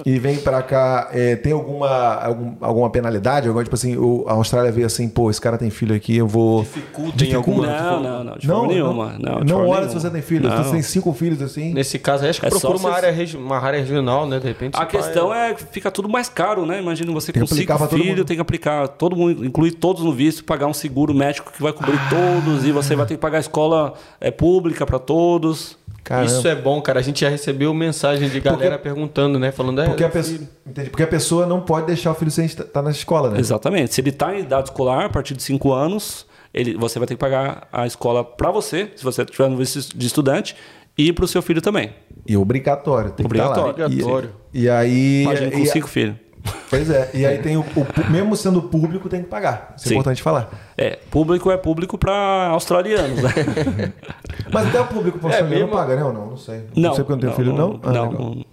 [0.06, 3.48] e vem para cá, é, tem alguma, algum, alguma penalidade?
[3.48, 6.28] Alguma, tipo assim, o, a Austrália veio assim, pô, esse cara tem filho aqui, eu
[6.28, 6.62] vou.
[6.62, 7.66] Dificulta, em alguma.
[7.66, 9.16] Não, não, não, de não, forma nenhuma.
[9.20, 10.50] Não, não olha se você tem filho.
[10.50, 11.74] Se você tem cinco filhos assim.
[11.74, 14.40] Nesse caso, acho que é procura uma, área, uma área regional, né?
[14.40, 14.80] De repente.
[14.80, 15.52] A questão é...
[15.52, 16.80] é fica tudo mais caro, né?
[16.80, 20.44] Imagina você tem com cinco filhos, tem que aplicar todo mundo, incluir todos no visto,
[20.44, 22.10] pagar um seguro médico que vai cobrir ah.
[22.10, 25.79] todos, e você vai ter que pagar a escola é, pública para todos.
[26.10, 26.26] Caramba.
[26.26, 27.00] Isso é bom, cara.
[27.00, 29.52] A gente já recebeu mensagem de galera porque, perguntando, né?
[29.52, 30.40] Falando, é, porque, a pessoa,
[30.90, 33.40] porque a pessoa não pode deixar o filho sem estar tá na escola, né?
[33.40, 33.94] Exatamente.
[33.94, 37.14] Se ele está em idade escolar, a partir de 5 anos, ele, você vai ter
[37.14, 40.56] que pagar a escola para você, se você tiver no visto de estudante,
[40.98, 41.94] e para o seu filho também.
[42.26, 43.12] E obrigatório.
[43.12, 43.76] Tem obrigatório.
[43.76, 44.32] Que obrigatório.
[44.52, 45.22] E, e aí.
[45.22, 46.16] Imagina com 5 filhos.
[46.70, 49.74] Pois é, e aí tem o, o, mesmo sendo público tem que pagar.
[49.76, 49.96] Isso é Sim.
[49.96, 50.50] importante falar.
[50.78, 53.32] É, público é público para australianos, né?
[54.54, 55.78] Mas até o público para é, australiano mesmo...
[55.78, 56.28] paga, né ou não?
[56.28, 56.64] Não sei.
[56.76, 57.80] Não, não sei porque eu não tenho filho, não?
[57.84, 58.46] Ah, não, não.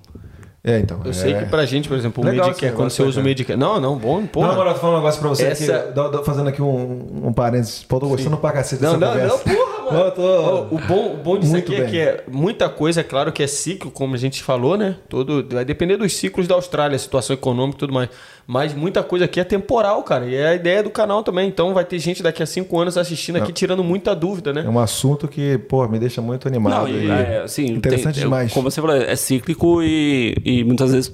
[0.66, 1.00] É, então.
[1.04, 1.14] Eu é...
[1.14, 3.58] sei que pra gente, por exemplo, o Legal Medicare, quando você usa o Medicare.
[3.58, 4.42] Não, não, bom, pô.
[4.42, 7.32] Não, agora eu tô falando um negócio pra você Essa- aqui, fazendo aqui um, um
[7.32, 7.84] parênteses.
[7.84, 9.42] Pô, tô gostando pra cacete Não, dessa não, conversa.
[9.46, 10.10] não, porra, mano.
[10.10, 11.90] Tô- O bom, o bom disso Muito aqui é bem.
[11.90, 14.96] que é muita coisa, é claro que é ciclo, como a gente falou, né?
[15.08, 18.08] Todo, vai depender dos ciclos da Austrália, situação econômica e tudo mais.
[18.46, 20.24] Mas muita coisa aqui é temporal, cara.
[20.26, 21.48] E é a ideia do canal também.
[21.48, 24.62] Então vai ter gente daqui a cinco anos assistindo aqui, tirando muita dúvida, né?
[24.64, 26.82] É um assunto que, pô, me deixa muito animado.
[26.82, 28.52] Não, e, e- é, assim, interessante tem- demais.
[28.52, 31.12] Como você falou, é cíclico e, e muitas vezes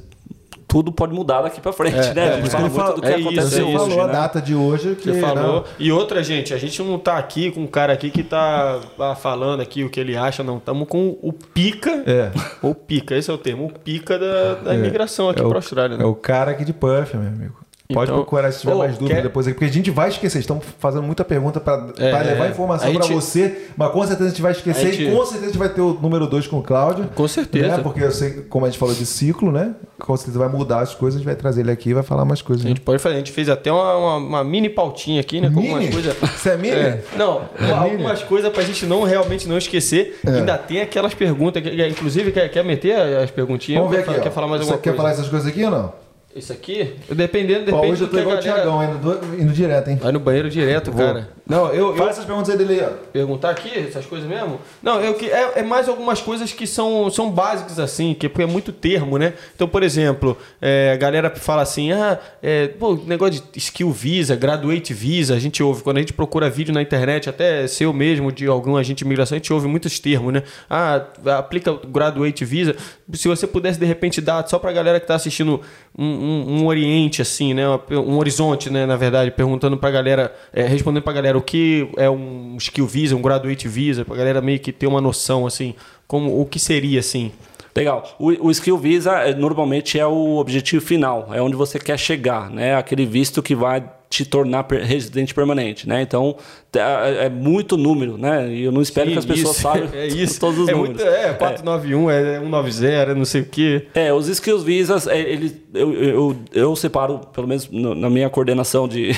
[0.72, 2.28] tudo pode mudar daqui pra frente, né?
[2.28, 4.00] É, a gente isso fala muito do que é isso, acontece Você é hoje, falou
[4.00, 4.12] a né?
[4.14, 5.42] data de hoje que Você falou.
[5.56, 8.80] não, E outra, gente, a gente não tá aqui com um cara aqui que tá
[8.98, 10.56] ah, falando aqui o que ele acha, não.
[10.56, 12.02] Estamos com o pica.
[12.06, 12.30] É.
[12.62, 13.66] Ou pica, esse é o termo.
[13.66, 16.04] O pica da, da imigração aqui é o- pra Austrália, né?
[16.04, 17.61] É o cara aqui de Puff, meu amigo.
[17.92, 20.38] Pode Então, procurar se tiver mais dúvida quer- depois aqui, porque a gente vai esquecer.
[20.38, 24.24] Estamos fazendo muita pergunta para É, levar a informação gente- para você, mas com certeza
[24.24, 26.26] a gente vai esquecer A gente- e com certeza a gente vai ter o número
[26.26, 27.08] 2 com o Cláudio.
[27.14, 27.76] Com certeza.
[27.76, 27.82] Né?
[27.82, 29.74] Porque eu sei, como a gente falou de ciclo, né?
[30.00, 32.24] Com certeza vai mudar as coisas, a gente vai trazer ele aqui e vai falar
[32.24, 32.64] mais coisas.
[32.64, 32.74] A Né?
[32.74, 33.14] gente pode fazer.
[33.14, 35.48] A gente fez até uma, uma- uma mini pautinha aqui, né?
[35.50, 35.92] Com algumas Mini?
[35.92, 36.16] coisas.
[36.22, 36.74] Isso é mini?
[36.74, 40.18] É, não, É algumas coisas pra gente não realmente não esquecer.
[40.26, 40.30] É.
[40.30, 41.62] Ainda tem aquelas perguntas.
[41.62, 43.80] que- inclusive, quer, quer meter as perguntinhas?
[43.82, 44.20] Vamos ver Quer- aqui.
[44.22, 44.32] Quer ó.
[44.32, 44.96] falar mais Você alguma quer coisa?
[44.96, 45.92] falar essas coisas aqui ou não?
[46.34, 46.94] Isso aqui?
[47.10, 48.62] Dependendo, Pô, depende hoje eu do tô igual o galera...
[48.62, 49.96] Thiagão, indo, do- indo direto, hein?
[50.00, 51.28] Vai no banheiro direto, cara.
[51.46, 52.90] Não, eu, eu, Faz essas perguntas aí dele aí, ó.
[53.12, 54.58] perguntar aqui essas coisas mesmo?
[54.82, 58.44] Não, eu que é, é mais algumas coisas que são, são básicas assim, que porque
[58.44, 59.34] é muito termo, né?
[59.54, 64.34] Então, por exemplo, é, a galera fala assim, ah, é, pô, negócio de skill visa,
[64.34, 68.32] graduate visa, a gente ouve quando a gente procura vídeo na internet, até seu mesmo
[68.32, 70.42] de algum agente de imigração, a gente ouve muitos termos, né?
[70.70, 71.02] Ah,
[71.36, 72.74] aplica o graduate visa.
[73.12, 75.60] Se você pudesse de repente dar só pra galera que tá assistindo
[75.98, 77.64] um, um, um oriente assim, né?
[77.90, 82.08] Um horizonte, né, na verdade, perguntando pra galera, é, respondendo pra galera o que é
[82.08, 85.74] um skill visa, um graduate visa, pra galera meio que ter uma noção assim,
[86.06, 87.32] como o que seria assim.
[87.74, 88.16] Legal.
[88.18, 92.50] O, o Skill Visa é, normalmente é o objetivo final, é onde você quer chegar,
[92.50, 92.74] né?
[92.76, 96.02] Aquele visto que vai te tornar residente permanente, né?
[96.02, 96.36] Então
[96.74, 98.46] é, é muito número, né?
[98.52, 100.38] E eu não espero que as Sim, pessoas isso, saibam é isso.
[100.38, 100.96] todos os é números.
[101.02, 103.86] Muito, é 491, é 190, é não sei o quê.
[103.94, 108.28] É, os skills visas, é, ele, eu, eu, eu separo, pelo menos no- na minha
[108.28, 109.14] coordenação de,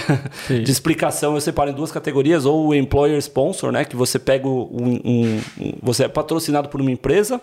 [0.46, 0.62] Sim.
[0.62, 4.46] de explicação, eu separo em duas categorias, ou o employer sponsor, né, que você pega
[4.46, 7.40] um, um- um- você é patrocinado por uma empresa,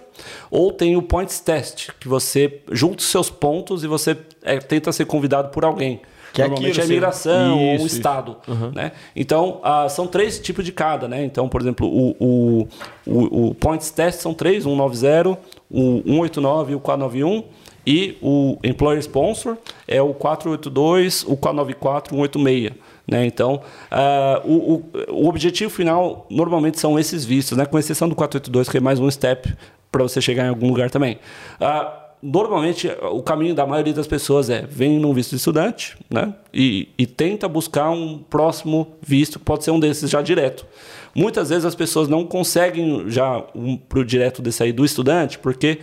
[0.49, 4.91] ou tem o points test, que você junta os seus pontos e você é, tenta
[4.93, 5.99] ser convidado por alguém.
[6.33, 7.95] Que é Normalmente aquilo, é a imigração Isso, isso.
[7.97, 8.37] estado.
[8.73, 8.91] Né?
[9.15, 11.07] Então, ah, são três tipos de cada.
[11.07, 11.23] Né?
[11.23, 12.67] Então, por exemplo, o, o,
[13.05, 15.37] o, o Points Test são três: o 190,
[15.69, 17.43] o 189 e o 491.
[17.85, 22.73] E o Employer Sponsor é o 482, o 494 e o 186.
[23.07, 23.25] Né?
[23.25, 27.65] Então, ah, o, o, o objetivo final normalmente são esses vistos, né?
[27.65, 29.53] com exceção do 482, que é mais um step
[29.91, 31.19] para você chegar em algum lugar também.
[31.59, 36.33] Ah, normalmente o caminho da maioria das pessoas é vem num visto de estudante né?
[36.53, 40.65] e, e tenta buscar um próximo visto, pode ser um desses já direto.
[41.15, 45.79] Muitas vezes as pessoas não conseguem já um pro direto desse aí do estudante, porque,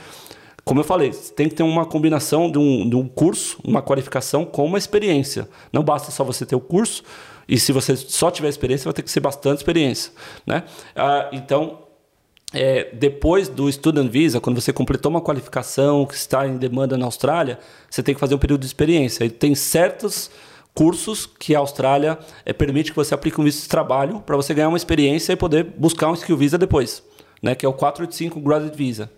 [0.65, 4.45] como eu falei, tem que ter uma combinação de um, de um curso, uma qualificação
[4.45, 5.49] com uma experiência.
[5.73, 7.03] Não basta só você ter o curso,
[7.47, 10.13] e se você só tiver experiência, vai ter que ser bastante experiência.
[10.47, 10.65] Né?
[10.95, 11.79] Ah, então,
[12.53, 17.05] é, depois do Student Visa, quando você completou uma qualificação que está em demanda na
[17.05, 17.59] Austrália,
[17.91, 19.25] você tem que fazer um período de experiência.
[19.25, 20.31] E tem certos
[20.75, 24.55] cursos que a Austrália é, permite que você aplique um visto de trabalho para você
[24.55, 27.03] ganhar uma experiência e poder buscar um Skill Visa depois,
[27.43, 27.55] né?
[27.55, 29.11] que é o 485 Graduate Visa.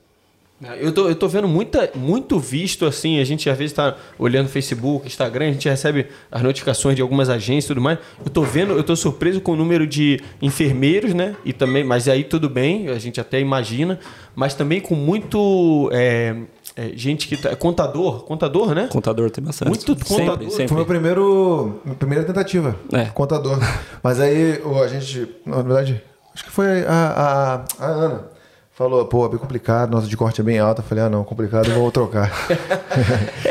[0.79, 4.47] Eu tô, eu tô vendo muita, muito visto assim, a gente às vezes tá olhando
[4.47, 7.99] Facebook, Instagram, a gente recebe as notificações de algumas agências e tudo mais.
[8.23, 11.35] Eu tô vendo, eu tô surpreso com o número de enfermeiros, né?
[11.47, 13.99] E também, mas aí tudo bem, a gente até imagina,
[14.35, 16.37] mas também com muito é,
[16.77, 18.87] é, gente que tá, contador, contador, né?
[18.93, 19.69] Contador tem bastante.
[19.69, 20.51] Muito sempre, contador.
[20.51, 20.69] sempre.
[20.69, 22.77] Foi meu primeiro, minha primeira tentativa.
[22.93, 23.07] É.
[23.07, 23.59] Contador.
[24.03, 26.03] Mas aí o- a gente, na verdade,
[26.35, 28.40] acho que foi a, a, a Ana.
[28.81, 30.81] Falou, pô, é bem complicado, nossa de corte é bem alta.
[30.81, 32.33] Eu falei, ah não, complicado, eu vou trocar.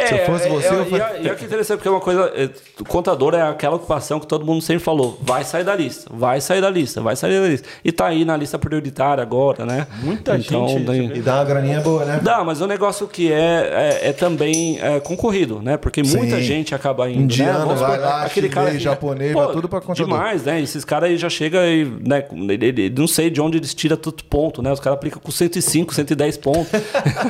[0.07, 1.05] Se eu fosse você, é, eu e, falei.
[1.05, 2.31] é- e é que interessante, porque é uma coisa.
[2.35, 2.49] é,
[2.79, 6.41] o contador é aquela ocupação que todo mundo sempre falou: vai sair da lista, vai
[6.41, 7.67] sair da lista, vai sair da lista.
[7.85, 9.85] E tá aí na lista prioritária agora, né?
[10.01, 12.19] Muita então, gente, daí- E dá uma graninha boa, né?
[12.23, 15.77] Dá, mas é um negócio que é, é, é também é, concorrido, né?
[15.77, 16.41] Porque muita Sim.
[16.41, 17.21] gente acaba indo.
[17.21, 17.75] Indiano, né?
[17.75, 20.07] Vai lá, chinês, japonês, vai tudo pra contador.
[20.07, 20.59] Demais, né?
[20.59, 22.25] Esses caras aí já chegam e, né?
[22.31, 24.71] Ele, ele- não sei de onde eles tiram tanto ponto, né?
[24.71, 26.69] Os caras aplicam com 105, 110 pontos.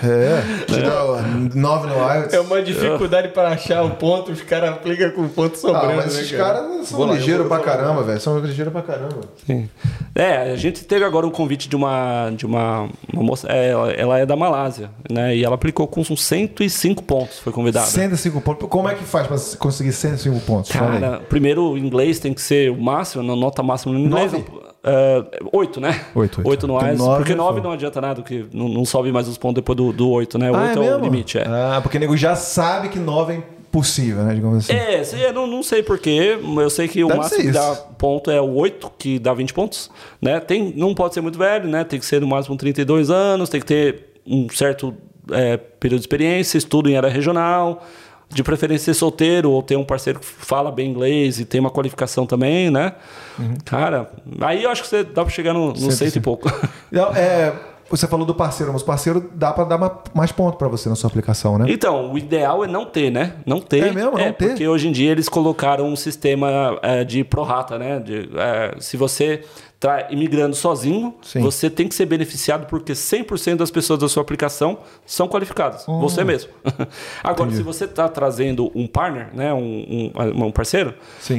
[0.03, 1.21] É, tira
[1.55, 2.33] 9 no IELTS.
[2.33, 3.29] É uma dificuldade é.
[3.29, 5.91] para achar o ponto, os caras aplicam com o ponto sobrando.
[5.91, 8.19] Ah, mas né, esses caras cara são ligeiros pra caramba, velho.
[8.19, 9.21] São ligeiros pra caramba.
[9.45, 9.69] Sim.
[10.15, 14.19] É, a gente teve agora um convite de uma, de uma, uma moça, é, ela,
[14.19, 15.35] é da Malásia, né?
[15.35, 17.87] E ela aplicou com 105 pontos, foi convidada.
[17.87, 18.69] 105 pontos.
[18.69, 20.71] Como é que faz para conseguir 105 pontos?
[20.71, 24.31] Cara, primeiro o inglês tem que ser o máximo, a nota máxima no inglês.
[24.31, 24.68] 9?
[24.82, 26.06] Uh, oito, né?
[26.16, 26.49] Oito, oito.
[26.49, 27.01] oito no AIS.
[27.01, 30.09] Porque nove não adianta nada, que não, não sobe mais os pontos depois do, do
[30.09, 30.48] oito, né?
[30.48, 31.45] Ah, oito é, é, o limite, é.
[31.45, 34.33] Ah, porque o nego já sabe que nove é impossível, né?
[34.33, 34.74] Digamos assim.
[34.74, 36.40] É, eu é, não, não sei porquê.
[36.41, 39.53] Eu sei que Deve o máximo que dá ponto é o oito, que dá 20
[39.53, 39.91] pontos,
[40.22, 40.40] né?
[40.40, 41.83] Tem, não pode ser muito velho, né?
[41.83, 44.93] Tem que ser no máximo 32 anos, tem que ter um certo
[45.32, 47.85] é, período de experiência, estudo em área regional,
[48.30, 51.72] de preferência ser solteiro ou ter um parceiro que fala bem inglês e tem uma
[51.72, 52.93] qualificação também, né?
[53.40, 53.56] Uhum.
[53.66, 54.09] Cara,
[54.41, 56.48] aí eu acho que você dá pra chegar no, no cento e pouco.
[56.91, 57.53] Não, é,
[57.90, 60.88] você falou do parceiro, mas o parceiro dá pra dar ma- mais ponto pra você
[60.90, 61.66] na sua aplicação, né?
[61.69, 63.33] Então, o ideal é não ter, né?
[63.48, 63.88] Não ter.
[63.88, 64.11] É mesmo?
[64.11, 64.49] Não ter?
[64.49, 67.98] Porque hoje em dia eles colocaram um sistema é, de prorata, né?
[67.99, 69.43] De, é, se você
[69.80, 71.40] está imigrando sozinho, Sim.
[71.40, 75.88] você tem que ser beneficiado porque 100% das pessoas da sua aplicação são qualificadas.
[75.88, 76.01] Hum.
[76.01, 76.51] Você mesmo.
[77.24, 79.53] Agora, se você está trazendo um partner, né?
[79.53, 80.93] Um, um, um parceiro,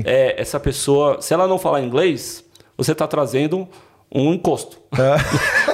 [0.06, 2.42] é, essa pessoa, se ela não falar inglês,
[2.78, 3.68] você está trazendo
[4.12, 4.76] um encosto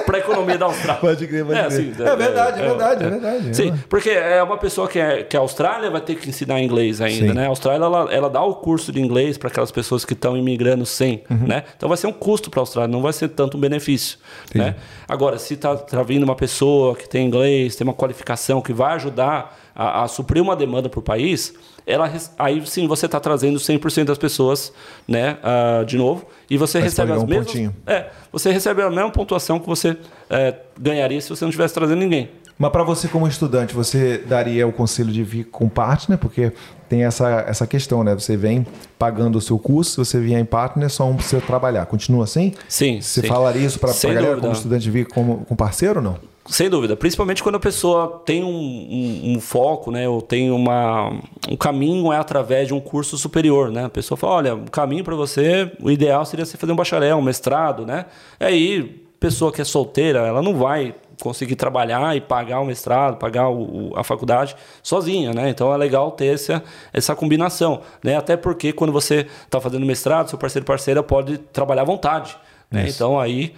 [0.05, 1.01] para a economia da Austrália.
[1.01, 1.73] Pode crer, pode É, crer.
[1.73, 3.55] assim, é, verdade, é, verdade, é, verdade.
[3.57, 7.01] Sim, porque é uma pessoa que é, que é Austrália vai ter que ensinar inglês
[7.01, 7.33] ainda, Sim.
[7.33, 7.45] né?
[7.45, 10.85] A Austrália ela, ela dá o curso de inglês para aquelas pessoas que estão imigrando
[10.85, 11.47] sem, Uhum.
[11.47, 11.63] né?
[11.75, 14.19] Então vai ser um custo para a Austrália, não vai ser tanto um benefício,
[14.53, 14.75] né?
[15.07, 18.93] Agora, se tá, tá vindo uma pessoa que tem inglês, tem uma qualificação que vai
[18.95, 21.53] ajudar a, a suprir uma demanda para o país,
[21.87, 24.73] ela, aí sim você está trazendo 100% das pessoas,
[25.07, 25.37] né?
[25.41, 27.47] ah, de novo, e você Mas recebe as um mesmas...
[27.47, 27.75] pontinho.
[27.87, 29.97] É, você recebe a mesma pontuação que você
[30.29, 32.29] é, ganharia se você não estivesse trazendo ninguém.
[32.59, 36.51] Mas para você como estudante, você daria o conselho de vir com partner, porque
[36.89, 38.15] tem essa, essa questão, né?
[38.15, 38.65] Você vem
[38.97, 41.85] pagando o seu curso, se você vier em partner, só um para você trabalhar.
[41.85, 42.53] Continua assim?
[42.67, 43.27] Sim, Você sim.
[43.27, 44.41] falaria isso para a galera dúvida.
[44.41, 46.17] como estudante vir como, com parceiro ou não?
[46.49, 51.09] Sem dúvida, principalmente quando a pessoa tem um, um- um foco, né, ou tem uma,
[51.49, 53.83] um caminho é através de um curso superior, né?
[53.85, 57.17] A pessoa fala, olha, o caminho para você, o ideal seria você fazer um bacharel,
[57.17, 58.05] um mestrado, né?
[58.39, 63.49] Aí, pessoa que é solteira, ela não vai conseguir trabalhar e pagar o mestrado, pagar
[63.49, 65.49] o- a faculdade sozinha, né?
[65.49, 68.15] Então é legal ter essa, essa combinação, né?
[68.15, 72.37] Até porque quando você está fazendo mestrado, seu parceiro parceira pode trabalhar à vontade.
[72.69, 72.89] Né?
[72.89, 73.53] Então aí,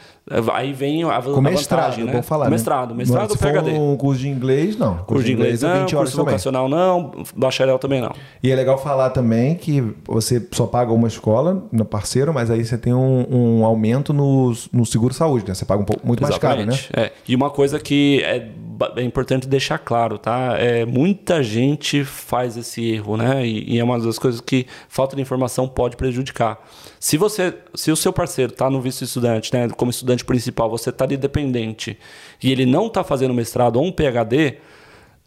[0.54, 2.14] aí vem a, Com a mestrado, vantagem, é né?
[2.14, 2.46] bom falar.
[2.46, 2.56] Com né?
[2.58, 3.72] mestrado, mestrado Se ou for PhD.
[3.72, 4.98] um curso de inglês, não.
[4.98, 6.26] Curso de inglês é não, 20 horas curso também.
[6.34, 8.14] vocacional não, bacharel também não.
[8.44, 12.64] E é legal falar também que você só paga uma escola no parceiro, mas aí
[12.64, 15.56] você tem um, um aumento no, no seguro-saúde, né?
[15.56, 16.74] Você paga um pouco, muito mais caro, né?
[16.74, 16.90] Exatamente.
[16.96, 17.12] É.
[17.28, 18.48] E uma coisa que é,
[18.96, 20.56] é importante deixar claro, tá?
[20.58, 23.46] É, muita gente faz esse erro, né?
[23.46, 26.60] E, e é uma das coisas que falta de informação pode prejudicar.
[27.00, 29.68] Se você, se o seu parceiro está no visto estudante, né?
[29.70, 31.98] Como estudante principal, você está de dependente
[32.42, 34.58] e ele não está fazendo mestrado ou um PhD,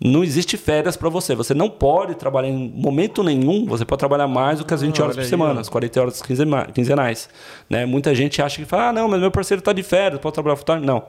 [0.05, 1.35] não existe férias para você.
[1.35, 3.67] Você não pode trabalhar em momento nenhum.
[3.67, 6.01] Você pode trabalhar mais do que as 20 Ah, horas por aí, semana, as 40
[6.01, 7.29] horas quinzena- quinzenais.
[7.71, 7.87] Né?
[7.87, 10.57] Muita gente acha que fala, ah, não, mas meu parceiro está de férias, pode trabalhar
[10.57, 10.85] full time.
[10.85, 11.05] Não.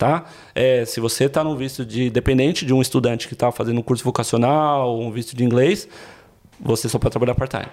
[0.00, 0.24] Tá?
[0.54, 3.82] É, se você está no visto de dependente de um estudante que está fazendo um
[3.82, 5.86] curso vocacional, um visto de inglês,
[6.58, 7.66] você só pode trabalhar part-time.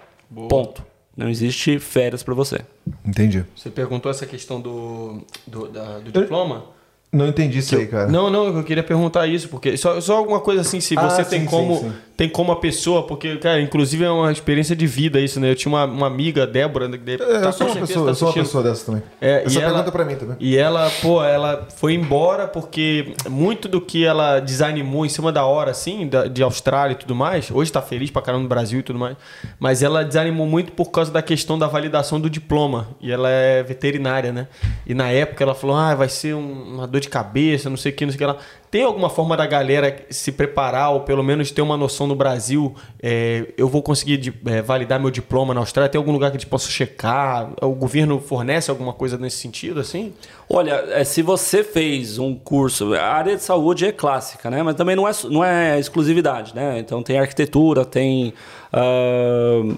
[0.49, 0.83] Ponto.
[1.15, 2.59] Não existe férias para você.
[3.05, 3.45] Entendi.
[3.55, 6.65] Você perguntou essa questão do, do, da- do diploma?
[7.13, 8.07] Não entendi isso aí, cara.
[8.11, 11.23] Não, não, eu queria perguntar isso, porque só, só alguma coisa assim, se Ah, você
[11.23, 11.93] sim, tem sim, como sim.
[12.17, 15.51] Tem como a pessoa, porque, cara, inclusive é uma experiência de vida isso, né?
[15.51, 18.11] Eu tinha uma, uma amiga, Débora, que deve- É, tá eu sou uma pessoa, tá
[18.11, 19.03] eu sou uma pessoa dessa também.
[19.21, 20.35] É, Essa e ela- pergunta pra mim também.
[20.39, 25.45] E ela, pô, ela foi embora porque muito do que ela desanimou em cima da
[25.45, 28.79] hora, assim, da- de Austrália e tudo mais, hoje tá feliz pra caramba no Brasil
[28.79, 29.15] e tudo mais,
[29.59, 32.87] mas ela desanimou muito por causa da questão da validação do diploma.
[32.99, 34.47] E ela é veterinária, né?
[34.87, 37.91] E na época ela falou, ah, vai ser um- uma dor de cabeça, não sei
[37.91, 38.37] o que, não sei o que lá.
[38.69, 42.75] Tem alguma forma da galera se preparar ou pelo menos ter uma noção no Brasil?
[43.01, 45.89] é, eu vou conseguir de- é, validar meu diploma na Austrália?
[45.89, 47.49] Tem algum lugar que a gente possa checar?
[47.61, 50.13] O governo fornece alguma coisa nesse sentido, assim?
[50.49, 54.61] Olha, é, se você fez um curso, a área de saúde é clássica, né?
[54.63, 56.79] Mas também não é, não é exclusividade, né?
[56.79, 58.33] Então tem arquitetura, tem.
[58.73, 59.73] ah,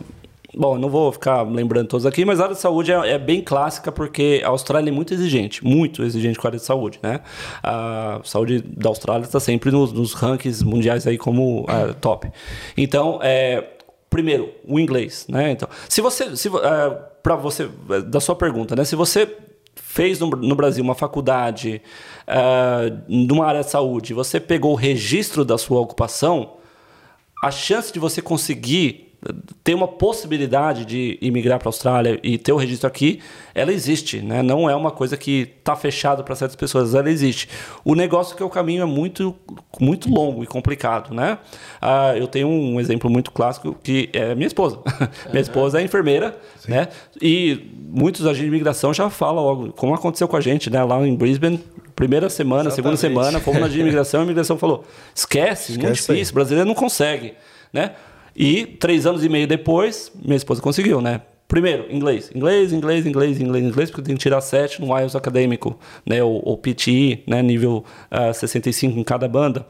[0.55, 3.41] bom, não vou ficar lembrando todos aqui, mas a área de saúde é, é bem
[3.41, 7.21] clássica porque a Austrália é muito exigente, muito exigente com a área de saúde, né?
[7.61, 12.31] A saúde da Austrália está sempre nos, nos rankings mundiais aí como ah, top.
[12.75, 13.63] Então, é,
[14.09, 15.51] primeiro, o inglês, né?
[15.51, 16.49] Então, se você, se,
[17.21, 17.69] para você,
[18.07, 18.83] da sua pergunta, né?
[18.83, 19.37] Se você
[19.75, 21.81] fez no, no Brasil uma faculdade
[22.27, 26.57] uh, numa área de saúde, você pegou o registro da sua ocupação,
[27.43, 29.08] a chance de você conseguir
[29.63, 33.19] ter uma possibilidade de imigrar para a Austrália e ter o registro aqui,
[33.53, 34.41] ela existe, né?
[34.41, 37.49] Não é uma coisa que está fechada para certas pessoas, ela existe.
[37.83, 39.35] O negócio é que o caminho é muito,
[39.79, 41.37] muito longo e complicado, né?
[41.81, 44.79] Ah, eu tenho um exemplo muito clássico que é minha esposa.
[45.29, 46.71] minha esposa é enfermeira, Sim.
[46.71, 46.87] né?
[47.21, 50.81] E muitos agentes de imigração já falam logo, como aconteceu com a gente, né?
[50.81, 51.59] Lá em Brisbane,
[51.93, 52.97] primeira semana, Exatamente.
[52.97, 56.67] segunda semana, fomos na de imigração, a imigração falou: esquece, esquece muito difícil, o brasileiro
[56.67, 57.33] não consegue,
[57.73, 57.91] né?
[58.39, 61.19] E três anos e meio depois, minha esposa conseguiu, né?
[61.45, 62.31] Primeiro, inglês.
[62.33, 66.23] Inglês, inglês, inglês, inglês, inglês, porque tem que tirar sete no IELTS acadêmico, né?
[66.23, 67.41] Ou, ou PTE, né?
[67.41, 69.67] Nível uh, ah, 65 em cada banda.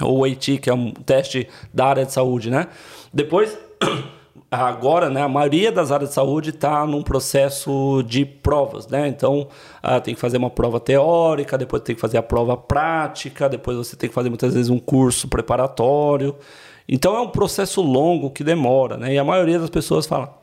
[0.00, 2.68] Ou AT, que é um teste da área de saúde, né?
[3.12, 3.58] Depois,
[4.52, 5.22] agora, né?
[5.22, 9.08] A maioria das áreas de saúde está num processo de provas, né?
[9.08, 9.48] Então,
[9.82, 13.76] uh, tem que fazer uma prova teórica, depois tem que fazer a prova prática, depois
[13.76, 16.36] você tem que fazer muitas vezes um curso preparatório.
[16.88, 19.14] Então é um processo longo que demora, né?
[19.14, 20.38] E a maioria das pessoas fala,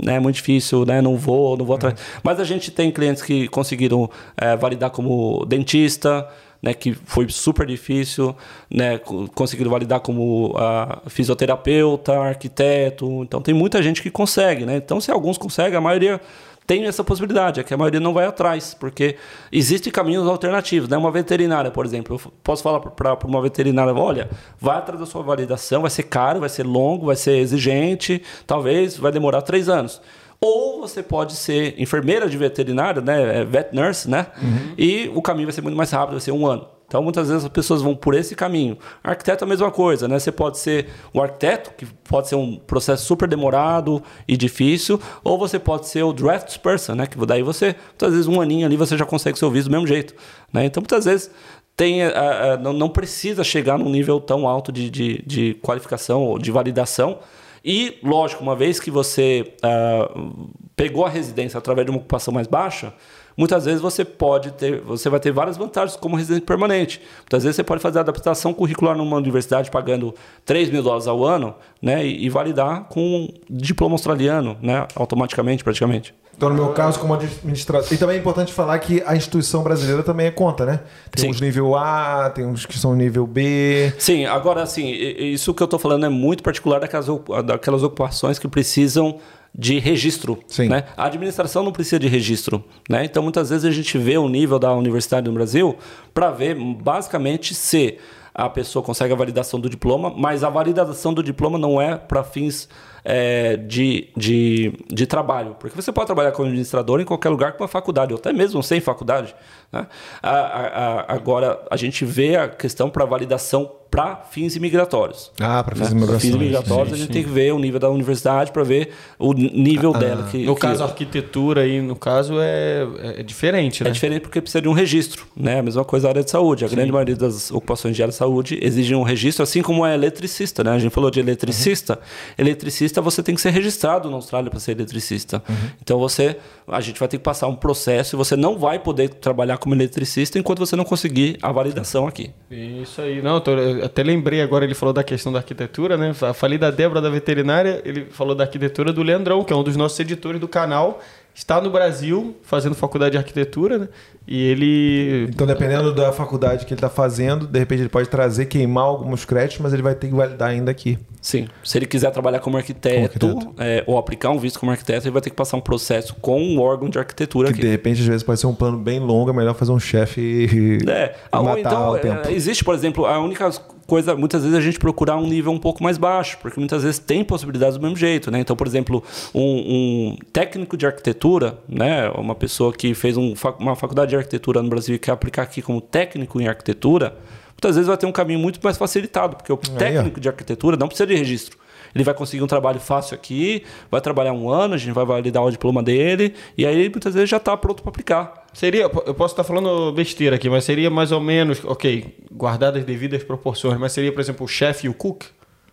[0.00, 1.00] né, é muito difícil, né?
[1.00, 1.98] Não vou, não vou atrás.
[1.98, 2.20] Uhum.
[2.22, 6.28] Mas a gente tem clientes que conseguiram é, validar como dentista,
[6.62, 6.74] né?
[6.74, 8.36] Que foi super difícil,
[8.70, 8.98] né?
[9.34, 13.22] Conseguiram validar como uh, fisioterapeuta, arquiteto.
[13.22, 14.76] Então tem muita gente que consegue, né?
[14.76, 16.20] Então se alguns conseguem, a maioria
[16.66, 19.16] tem essa possibilidade, é que a maioria não vai atrás, porque
[19.52, 20.88] existem caminhos alternativos.
[20.88, 20.96] Né?
[20.96, 24.28] Uma veterinária, por exemplo, eu posso falar para uma veterinária: olha,
[24.60, 28.96] vai atrás da sua validação, vai ser caro, vai ser longo, vai ser exigente, talvez
[28.96, 30.00] vai demorar três anos.
[30.40, 33.40] Ou você pode ser enfermeira de veterinária, né?
[33.40, 34.26] É vet nurse, né?
[34.40, 34.74] Uhum.
[34.76, 36.75] E o caminho vai ser muito mais rápido, vai ser um ano.
[36.86, 38.78] Então, muitas vezes as pessoas vão por esse caminho.
[39.02, 40.18] Arquiteto é a mesma coisa, né?
[40.18, 45.36] Você pode ser um arquiteto, que pode ser um processo super demorado e difícil, ou
[45.36, 47.06] você pode ser o draft person, né?
[47.06, 49.86] Que daí você, muitas vezes, um aninho ali, você já consegue ser visto do mesmo
[49.86, 50.14] jeito.
[50.52, 50.64] Né?
[50.64, 51.30] Então, muitas vezes,
[51.76, 56.22] tem, uh, uh, não, não, precisa chegar num nível tão alto de, de, de qualificação
[56.22, 57.18] ou de validação.
[57.64, 62.46] E, lógico, uma vez que você uh, pegou a residência através de uma ocupação mais
[62.46, 62.94] baixa,
[63.36, 67.00] muitas vezes você pode ter, você vai ter várias vantagens como residente permanente.
[67.20, 71.54] Muitas vezes você pode fazer adaptação curricular numa universidade pagando 3 mil dólares ao ano,
[71.82, 72.04] né?
[72.06, 74.86] E, e validar com um diploma australiano, né?
[74.94, 76.14] Automaticamente, praticamente.
[76.36, 77.86] Então, no meu caso, como administrador.
[77.90, 80.80] E também é importante falar que a instituição brasileira também é conta, né?
[81.10, 81.30] Tem Sim.
[81.30, 83.94] uns nível A, tem uns que são nível B.
[83.98, 87.06] Sim, agora, assim, isso que eu estou falando é muito particular daquelas,
[87.42, 89.18] daquelas ocupações que precisam
[89.58, 90.38] de registro.
[90.46, 90.68] Sim.
[90.68, 90.84] Né?
[90.96, 92.62] A administração não precisa de registro.
[92.88, 93.04] Né?
[93.04, 95.76] Então, muitas vezes a gente vê o nível da universidade no Brasil
[96.12, 97.98] para ver basicamente se
[98.34, 102.22] a pessoa consegue a validação do diploma, mas a validação do diploma não é para
[102.22, 102.68] fins
[103.02, 105.56] é, de, de, de trabalho.
[105.58, 108.62] Porque você pode trabalhar como administrador em qualquer lugar com uma faculdade, ou até mesmo
[108.62, 109.34] sem faculdade.
[109.76, 109.86] Né?
[110.22, 115.30] A, a, a, agora, a gente vê a questão para validação para fins imigratórios.
[115.40, 115.92] Ah, para fins né?
[115.92, 116.22] imigratórios.
[116.22, 117.12] Fins imigratórios, sim, a gente sim.
[117.12, 120.22] tem que ver o nível da universidade para ver o nível ah, dela.
[120.24, 120.60] Que, no que...
[120.60, 122.86] caso, a arquitetura aí, no caso, é,
[123.20, 123.90] é diferente, né?
[123.90, 125.60] É diferente porque precisa de um registro, né?
[125.60, 126.64] A mesma coisa a área de saúde.
[126.64, 126.74] A sim.
[126.74, 130.62] grande maioria das ocupações de área de saúde exigem um registro, assim como é eletricista,
[130.62, 130.72] né?
[130.72, 131.94] A gente falou de eletricista.
[131.94, 132.34] Uhum.
[132.38, 135.42] Eletricista, você tem que ser registrado na Austrália para ser eletricista.
[135.48, 135.54] Uhum.
[135.82, 136.36] Então, você,
[136.68, 139.74] a gente vai ter que passar um processo e você não vai poder trabalhar como
[139.74, 142.30] eletricista enquanto você não conseguir a validação aqui.
[142.48, 143.20] Isso aí.
[143.20, 143.50] Não, tô,
[143.82, 146.14] até lembrei agora, ele falou da questão da arquitetura, né?
[146.14, 149.74] Falei da Débora da veterinária, ele falou da arquitetura do Leandrão, que é um dos
[149.76, 151.00] nossos editores do canal
[151.36, 153.88] está no Brasil fazendo faculdade de arquitetura, né?
[154.26, 155.28] E ele.
[155.28, 159.24] Então, dependendo da faculdade que ele está fazendo, de repente ele pode trazer, queimar alguns
[159.24, 160.98] créditos, mas ele vai ter que validar ainda aqui.
[161.20, 161.46] Sim.
[161.62, 163.62] Se ele quiser trabalhar como arquiteto, como arquiteto.
[163.62, 166.40] É, ou aplicar um visto como arquiteto, ele vai ter que passar um processo com
[166.40, 167.62] um órgão de arquitetura que aqui.
[167.62, 170.78] De repente, às vezes, pode ser um plano bem longo, é melhor fazer um chefe.
[170.88, 171.14] É.
[171.32, 172.28] Matar então, o tempo.
[172.28, 173.50] É, existe, por exemplo, a única
[173.86, 176.98] coisa, muitas vezes a gente procurar um nível um pouco mais baixo, porque muitas vezes
[176.98, 178.40] tem possibilidades do mesmo jeito, né?
[178.40, 179.02] Então, por exemplo,
[179.34, 182.10] um, um técnico de arquitetura, né?
[182.10, 185.62] Uma pessoa que fez um, uma faculdade de arquitetura no Brasil e quer aplicar aqui
[185.62, 187.16] como técnico em arquitetura,
[187.52, 190.88] muitas vezes vai ter um caminho muito mais facilitado, porque o técnico de arquitetura não
[190.88, 191.58] precisa de registro.
[191.96, 195.42] Ele vai conseguir um trabalho fácil aqui, vai trabalhar um ano, a gente vai validar
[195.42, 198.46] o diploma dele, e aí muitas vezes já está pronto para aplicar.
[198.52, 202.86] Seria, eu posso estar falando besteira aqui, mas seria mais ou menos, ok, guardadas as
[202.86, 205.24] devidas proporções, mas seria, por exemplo, o chefe e o cook?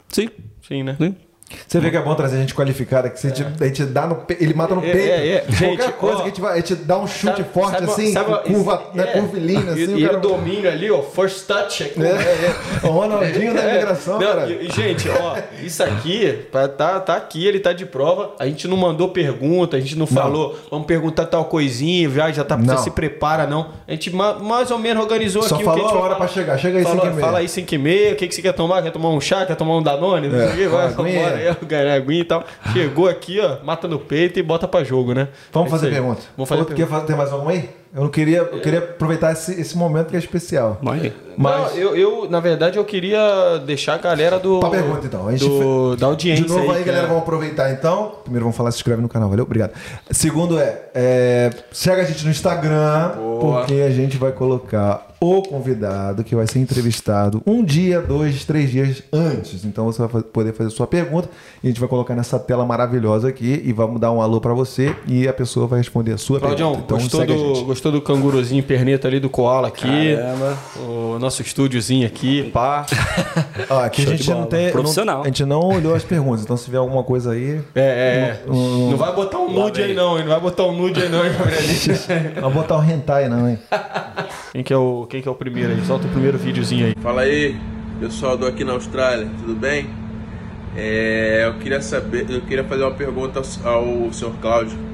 [0.07, 0.29] Sim.
[0.67, 0.95] Sim, né?
[0.99, 1.15] Sim.
[1.67, 4.15] Você vê que é bom trazer gente qualificada, que a gente, a gente dá no
[4.15, 5.07] pe- ele mata no É, peito.
[5.09, 5.39] é, é.
[5.39, 7.71] Qualquer Gente, coisa ó, que a gente vai, a gente dá um chute Sabe- forte
[7.79, 9.19] sabe- assim, sabe- curva, né, é.
[9.19, 9.95] curvilínea E, assim.
[9.97, 11.83] e o cara- ele domina ali, ó, first touch.
[11.95, 12.11] Com- É, é,
[12.83, 12.87] é.
[12.87, 13.69] O Ronaldinho da É.
[13.71, 14.47] imigração, Não, cara.
[14.49, 16.39] e- e, gente, ó, isso aqui,
[16.77, 18.31] tá, tá aqui, ele tá de prova.
[18.39, 22.43] A gente não mandou pergunta, a gente não falou, vamos perguntar tal coisinha, já, já
[22.43, 22.77] tá, Não.
[22.77, 23.69] você se prepara, não.
[23.87, 26.05] A gente ma- mais ou menos organizou Só aqui falou o que a gente a
[26.05, 26.57] hora pra chegar.
[26.57, 27.25] Chega aí, Falou, 5 e meia.
[27.25, 28.81] Fala aí 5 e meia, o que, que você quer tomar?
[28.81, 29.45] Quer tomar um chá?
[29.45, 30.27] Quer tomar um Danone?
[30.27, 32.43] Não sei o vai, vambora aí, ganhar aguinha e tal.
[32.71, 35.27] Chegou aqui, ó, mata no peito e bota pra jogo, né?
[35.51, 36.21] Vamos É fazer pergunta.
[36.37, 36.91] Vamos fazer Quer pergunta.
[36.95, 37.69] fazer, tem mais alguma aí?
[37.95, 40.79] Eu não queria, eu queria aproveitar esse, esse momento que é especial.
[40.81, 44.59] Mas, Mas Não, eu, eu, na verdade, eu queria deixar a galera do.
[44.59, 45.27] Pra pergunta, então.
[45.27, 46.43] A gente do- da audiência.
[46.43, 48.13] De novo aí, que galera, é- vamos aproveitar então.
[48.23, 49.43] Primeiro vamos falar, se inscreve no canal, valeu?
[49.45, 49.73] Obrigado.
[50.09, 53.59] Segundo é, é, segue a gente no Instagram, Boa.
[53.59, 58.69] porque a gente vai colocar o convidado que vai ser entrevistado um dia, dois, três
[58.71, 59.63] dias antes.
[59.63, 61.29] Então você vai poder fazer sua pergunta
[61.63, 64.53] e a gente vai colocar nessa tela maravilhosa aqui e vamos dar um alô pra
[64.53, 66.85] você e a pessoa vai responder a sua Claudião, pergunta.
[66.93, 67.65] Então gostou, segue a do, gente.
[67.83, 70.15] Gostou do canguruzinho perneta ali do Koala aqui?
[70.15, 70.57] Caramba.
[70.77, 72.85] O nosso estúdiozinho aqui, pá.
[73.69, 74.71] Ó, aqui a gente não tem.
[74.71, 75.17] Profissional.
[75.17, 77.59] não- a gente não olhou as perguntas, então se tiver alguma coisa aí.
[77.75, 78.41] É, é.
[78.47, 80.23] Não vai botar um nude aí não, hein?
[80.23, 81.31] Não vai botar um nude aí não, hein?
[82.39, 83.59] Vamos botar o hentai, não, hein?
[84.53, 85.85] Quem que, é o, quem que é o primeiro aí?
[85.85, 86.95] Solta o primeiro videozinho aí.
[87.01, 87.55] Fala aí,
[87.99, 89.89] pessoal do aqui na Austrália, tudo bem?
[90.75, 93.73] É, eu queria saber, eu queria fazer uma pergunta ao,
[94.05, 94.31] ao Sr.
[94.41, 94.92] Cláudio.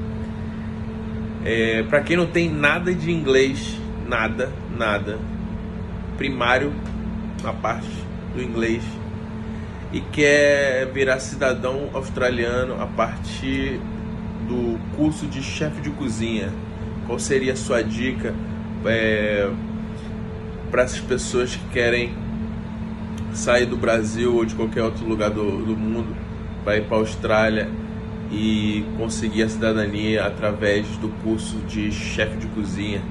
[1.46, 3.78] É, para quem não tem nada de inglês,
[4.08, 5.18] nada, nada,
[6.18, 6.74] primário,
[7.44, 7.88] a parte
[8.36, 8.84] do inglês,
[9.94, 13.80] e quer virar cidadão australiano a partir
[14.48, 16.50] do curso de chefe de cozinha,
[17.08, 18.36] qual seria a sua dica
[18.86, 19.50] é,
[20.70, 22.14] para essas pessoas que querem
[23.34, 26.16] sair do Brasil ou de qualquer outro lugar do, do mundo
[26.64, 27.70] para ir para a Austrália
[28.32, 33.02] e conseguir a cidadania através do curso de chefe de cozinha.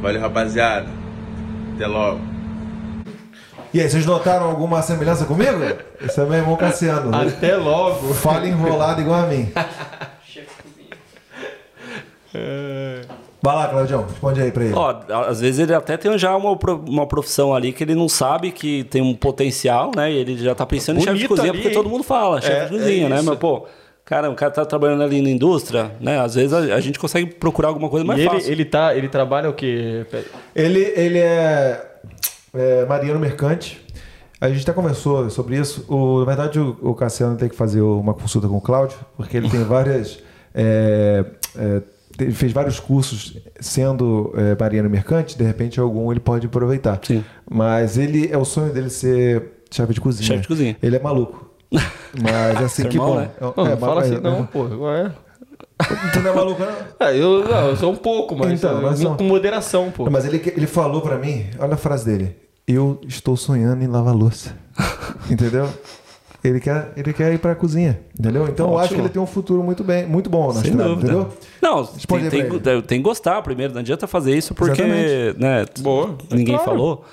[0.00, 0.88] Valeu, rapaziada.
[1.74, 2.20] Até logo.
[3.72, 5.58] E aí, vocês notaram alguma semelhança comigo?
[6.00, 7.14] Esse é meu irmão Cassiano.
[7.14, 8.14] Até logo.
[8.14, 9.52] Fala enrolado igual a mim.
[13.40, 14.74] Vai lá, Claudião, responde aí pra ele.
[14.74, 18.50] Ó, às vezes ele até tem já uma, uma profissão ali que ele não sabe
[18.50, 20.10] que tem um potencial, né?
[20.10, 21.74] E ele já tá pensando em chefe de Bonito cozinha, ali, porque hein?
[21.74, 23.22] todo mundo fala, chefe É, de cozinha, é né?
[23.22, 23.66] Mas, pô,
[24.08, 26.18] cara, o cara tá trabalhando ali na indústria, né?
[26.18, 28.52] Às vezes a, a gente consegue procurar alguma coisa mais e ele, fácil.
[28.52, 30.06] ele, tá, ele trabalha o quê?
[30.56, 31.86] Ele, ele é,
[32.54, 33.78] é marinheiro mercante.
[34.40, 35.84] A gente até conversou sobre isso.
[35.88, 39.36] O, na verdade, o, o Cassiano tem que fazer uma consulta com o Cláudio, porque
[39.36, 40.18] ele tem várias.
[40.54, 41.82] é, é,
[42.18, 46.98] ele fez vários cursos sendo é, marinheiro mercante, de repente algum ele pode aproveitar.
[47.02, 47.22] Sim.
[47.48, 50.26] Mas ele é o sonho dele ser chefe de cozinha.
[50.26, 50.76] Chefe de cozinha.
[50.82, 51.47] Ele é maluco.
[51.70, 53.20] Mas assim, Seu que irmão, bom.
[53.20, 53.30] né?
[53.38, 54.62] É, Não, não é, fala assim não, pô.
[54.64, 55.12] Ué.
[56.12, 56.72] Tu não é maluco, não?
[57.06, 60.04] É, eu, não, eu sou um pouco, mas, Então, mas são- com moderação, pô.
[60.04, 62.36] Não, Mas ele, ele falou pra mim, olha a frase dele.
[62.66, 64.54] Eu estou sonhando em lavar louça.
[65.30, 65.68] entendeu?
[66.42, 68.46] Ele quer, ele quer ir pra cozinha, entendeu?
[68.48, 68.96] Então eu acho Ótimo.
[69.00, 70.92] que ele tem um futuro muito bem, muito bom na Sem dúvida.
[71.08, 71.28] entendeu?
[71.60, 73.72] Não, tem, tem, tem que gostar primeiro.
[73.74, 75.38] Não adianta fazer isso porque, Exatamente.
[75.40, 75.64] né?
[75.80, 76.70] Boa, é Ninguém claro.
[76.70, 77.04] falou.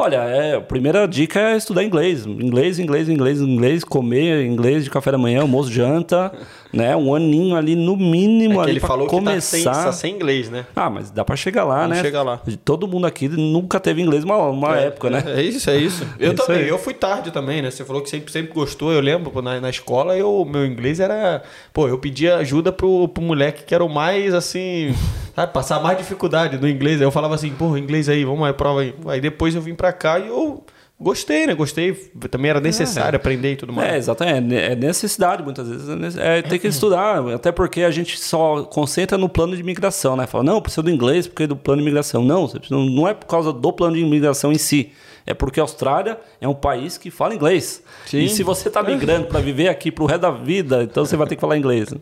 [0.00, 2.24] Olha, é, a primeira dica é estudar inglês.
[2.24, 6.32] Inglês, inglês, inglês, inglês, comer inglês de café da manhã, almoço, janta,
[6.72, 6.94] né?
[6.96, 9.56] Um aninho ali no mínimo É ali ele falou começar.
[9.58, 10.66] que tá sem, tá sem inglês, né?
[10.76, 12.02] Ah, mas dá pra chegar lá, Vamos né?
[12.02, 12.40] chegar lá.
[12.64, 15.22] Todo mundo aqui nunca teve inglês uma, uma época, né?
[15.26, 16.06] É isso, é isso.
[16.18, 16.68] Eu É isso também, aí.
[16.68, 17.70] eu fui tarde também, né?
[17.70, 21.42] Você falou que sempre, sempre gostou, eu lembro, na, na escola, eu, meu inglês era.
[21.72, 24.94] Pô, eu pedia ajuda pro, pro moleque que era o mais assim.
[25.34, 27.00] Sabe, passar mais dificuldade no inglês.
[27.00, 28.94] Aí eu falava assim, pô, inglês aí, vamos aí, prova aí.
[29.06, 30.64] Aí depois eu vim pra cá e eu
[31.00, 31.54] gostei, né?
[31.54, 31.92] Gostei.
[32.30, 33.92] Também era necessário aprender e tudo mais.
[33.92, 34.54] É, exatamente.
[34.54, 36.16] É necessidade, muitas vezes.
[36.16, 37.26] É, é ter que estudar.
[37.34, 40.26] Até porque a gente só concentra no plano de imigração, né?
[40.26, 42.22] Fala, não, precisa do inglês porque do plano de imigração.
[42.24, 44.92] Não, não é por causa do plano de imigração em si.
[45.26, 47.82] É porque a Austrália é um país que fala inglês.
[48.06, 48.20] Sim.
[48.20, 51.26] E se você está migrando para viver aqui pro resto da vida, então você vai
[51.26, 51.94] ter que falar inglês.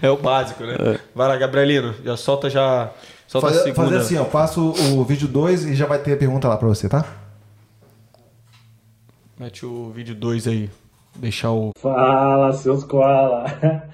[0.00, 1.00] É o básico, né?
[1.12, 2.90] Vai lá, Gabrielino, já solta já.
[3.26, 3.88] Solta a Fazer, segunda.
[3.88, 6.68] fazer assim, ó, passo o vídeo 2 e já vai ter a pergunta lá pra
[6.68, 7.04] você, tá?
[9.40, 10.68] Mete o vídeo 2 aí.
[11.16, 11.70] Deixar o.
[11.78, 13.46] Fala, seus koala!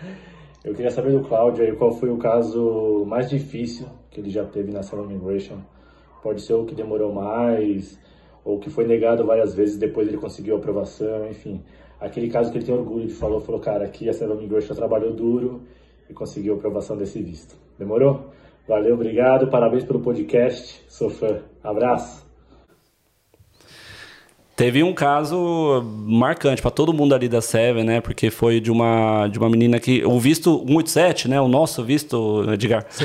[0.64, 4.44] Eu queria saber do Cláudio aí qual foi o caso mais difícil que ele já
[4.44, 5.58] teve na Cell Immigration.
[6.20, 7.96] Pode ser o que demorou mais,
[8.44, 11.62] ou que foi negado várias vezes depois ele conseguiu a aprovação, enfim.
[12.00, 15.12] Aquele caso que ele tem orgulho de falar, falou, cara, aqui a Cell Immigration trabalhou
[15.12, 15.62] duro
[16.10, 17.54] e conseguiu a aprovação desse visto.
[17.78, 18.32] Demorou?
[18.66, 21.38] Valeu, obrigado, parabéns pelo podcast, sou fã.
[21.62, 22.25] Abraço!
[24.56, 28.00] Teve um caso marcante para todo mundo ali da Seven, né?
[28.00, 30.02] Porque foi de uma, de uma menina que.
[30.06, 31.38] O visto 187, né?
[31.38, 32.86] O nosso visto, Edgar.
[32.88, 33.04] Sim.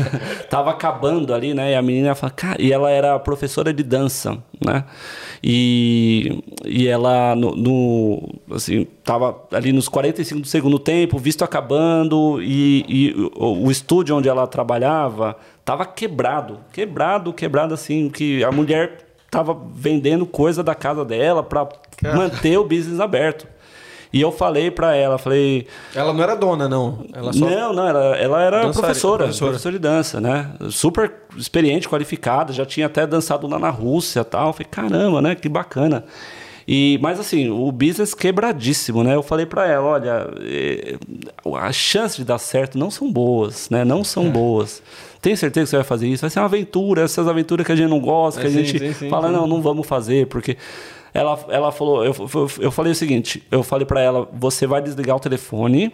[0.50, 1.72] tava acabando ali, né?
[1.72, 4.84] E a menina fala, cara, e ela era professora de dança, né?
[5.42, 12.42] E, e ela, no, no, assim, tava ali nos 45 do segundo tempo, visto acabando,
[12.42, 16.58] e, e o, o estúdio onde ela trabalhava tava quebrado.
[16.72, 21.68] Quebrado, quebrado, assim, que a mulher tava vendendo coisa da casa dela para
[22.02, 23.46] manter o business aberto.
[24.12, 25.68] E eu falei para ela, falei.
[25.94, 27.06] Ela não era dona, não.
[27.12, 27.48] Ela só...
[27.48, 30.50] Não, não, ela, ela era professora, professora, professora de dança, né?
[30.68, 34.48] Super experiente, qualificada, já tinha até dançado lá na Rússia tal.
[34.48, 35.36] Eu falei, caramba, né?
[35.36, 36.04] Que bacana.
[36.66, 39.14] E, mas assim, o business quebradíssimo, né?
[39.14, 40.96] Eu falei para ela, olha, eh,
[41.58, 43.84] as chances de dar certo não são boas, né?
[43.84, 44.30] Não são é.
[44.30, 44.82] boas.
[45.20, 46.22] Tem certeza que você vai fazer isso?
[46.22, 48.78] Vai ser uma aventura, essas aventuras que a gente não gosta, que é, a gente
[48.78, 49.34] sim, sim, fala, sim.
[49.34, 50.56] não, não vamos fazer, porque
[51.12, 52.14] ela, ela falou, eu,
[52.58, 55.92] eu falei o seguinte, eu falei para ela, você vai desligar o telefone,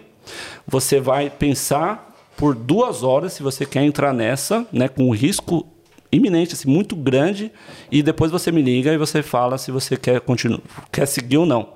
[0.66, 5.66] você vai pensar por duas horas se você quer entrar nessa, né, com um risco
[6.12, 7.50] iminente, assim, muito grande,
[7.90, 10.60] e depois você me liga e você fala se você quer continuar,
[10.92, 11.75] quer seguir ou não.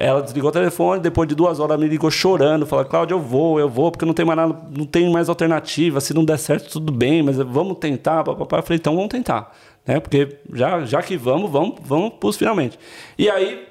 [0.00, 3.58] Ela desligou o telefone, depois de duas horas me ligou chorando, falou, Cláudio, eu vou,
[3.58, 6.70] eu vou, porque não tem mais nada, não tem mais alternativa, se não der certo,
[6.70, 8.58] tudo bem, mas vamos tentar, papapá.
[8.58, 9.52] Eu falei, então vamos tentar,
[9.84, 9.98] né?
[9.98, 12.78] Porque já, já que vamos, vamos, vamos pus finalmente.
[13.18, 13.66] E aí,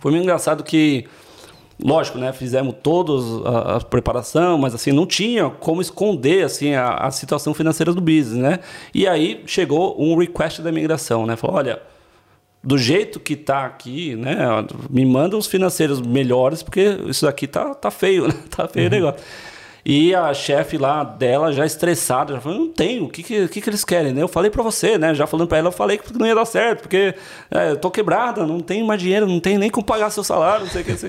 [0.00, 1.06] foi meio engraçado que,
[1.78, 2.32] lógico, né?
[2.32, 7.52] Fizemos todos a, a, preparação, mas assim, não tinha como esconder, assim, a, a situação
[7.52, 8.60] financeira do business, né?
[8.94, 11.36] E aí, chegou um request da imigração, né?
[11.36, 11.91] Falou, olha
[12.62, 14.36] do jeito que tá aqui, né?
[14.88, 18.34] Me manda os financeiros melhores, porque isso daqui tá, tá feio, né?
[18.50, 18.92] Tá feio uhum.
[18.92, 19.20] o negócio.
[19.84, 23.68] E a chefe lá dela, já estressada, já falou, não tenho, o que, que, que,
[23.68, 24.12] eles querem?
[24.12, 24.22] Né?
[24.22, 25.12] Eu falei para você, né?
[25.12, 27.16] Já falando para ela, eu falei que não ia dar certo, porque
[27.50, 30.66] é, eu tô quebrada, não tenho mais dinheiro, não tenho nem como pagar seu salário,
[30.66, 30.92] não sei o que.
[30.92, 31.08] Assim.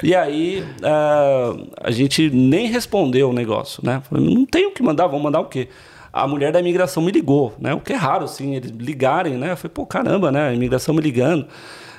[0.00, 4.00] e aí uh, a gente nem respondeu o negócio, né?
[4.08, 5.68] Falei, não tenho o que mandar, vamos mandar o quê?
[6.14, 7.74] A mulher da imigração me ligou, né?
[7.74, 9.50] O que é raro, assim, eles ligarem, né?
[9.50, 10.48] Eu falei, pô, caramba, né?
[10.48, 11.44] A imigração me ligando.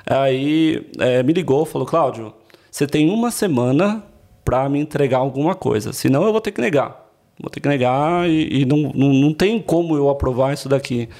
[0.06, 2.32] Aí é, me ligou, falou, Cláudio,
[2.70, 4.02] você tem uma semana
[4.42, 7.04] para me entregar alguma coisa, senão eu vou ter que negar.
[7.38, 11.10] Vou ter que negar e, e não, não, não tem como eu aprovar isso daqui.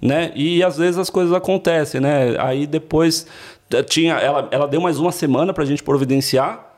[0.00, 0.30] Né?
[0.34, 2.36] E às vezes as coisas acontecem, né?
[2.38, 3.26] Aí depois
[3.86, 6.70] tinha, ela, ela deu mais uma semana para a gente providenciar.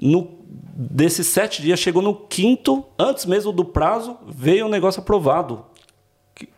[0.00, 5.00] No desses sete dias, chegou no quinto, antes mesmo do prazo, veio o um negócio
[5.00, 5.64] aprovado.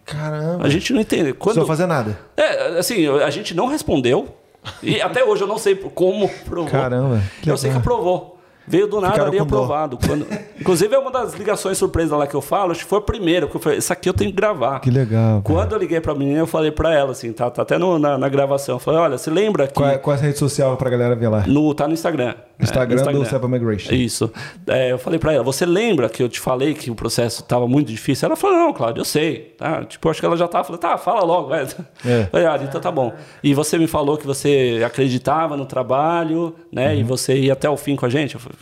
[0.04, 0.64] Caramba.
[0.64, 1.32] A gente não entende.
[1.32, 1.58] Quando...
[1.58, 2.18] Não fazer nada.
[2.36, 4.34] É, assim, a gente não respondeu.
[4.82, 6.70] E até hoje eu não sei como provou.
[6.70, 7.22] Caramba.
[7.46, 8.37] Eu sei que aprovou.
[8.68, 9.98] Veio do nada Ficaram ali aprovado.
[10.04, 10.26] Quando...
[10.60, 13.46] Inclusive, é uma das ligações surpresa lá que eu falo, acho que foi a primeira,
[13.46, 14.80] porque eu falei, isso aqui eu tenho que gravar.
[14.80, 15.40] Que legal.
[15.42, 15.74] Quando cara.
[15.74, 18.28] eu liguei pra menina, eu falei pra ela, assim, tá, tá até no, na, na,
[18.28, 18.76] gravação.
[18.76, 19.74] Eu falei, olha, você lembra que.
[19.74, 21.44] Qual é, qual é a rede social pra galera ver lá?
[21.46, 22.34] No, tá no Instagram.
[22.60, 23.20] Instagram, é, Instagram.
[23.20, 23.94] do Sepa Migration.
[23.94, 24.30] Isso.
[24.66, 27.68] É, eu falei pra ela, você lembra que eu te falei que o processo tava
[27.68, 28.26] muito difícil?
[28.26, 29.54] Ela falou, não, Cláudio, eu sei.
[29.56, 29.84] Tá?
[29.84, 31.48] Tipo, acho que ela já tava falando, tá, fala logo.
[31.48, 31.66] Vai.
[32.04, 32.24] É.
[32.24, 33.12] Falei, ah, então tá bom.
[33.42, 36.92] E você me falou que você acreditava no trabalho, né?
[36.94, 37.00] Uhum.
[37.00, 38.34] E você ia até o fim com a gente.
[38.34, 38.57] Eu falei,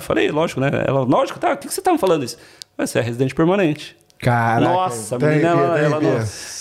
[0.00, 0.70] falei, lógico, né?
[0.86, 2.36] Ela, lógico, tá, o que, você tá me falando isso?
[2.76, 3.96] Você é residente permanente.
[4.20, 6.00] Caraca, Nossa, a menina, ela, ela,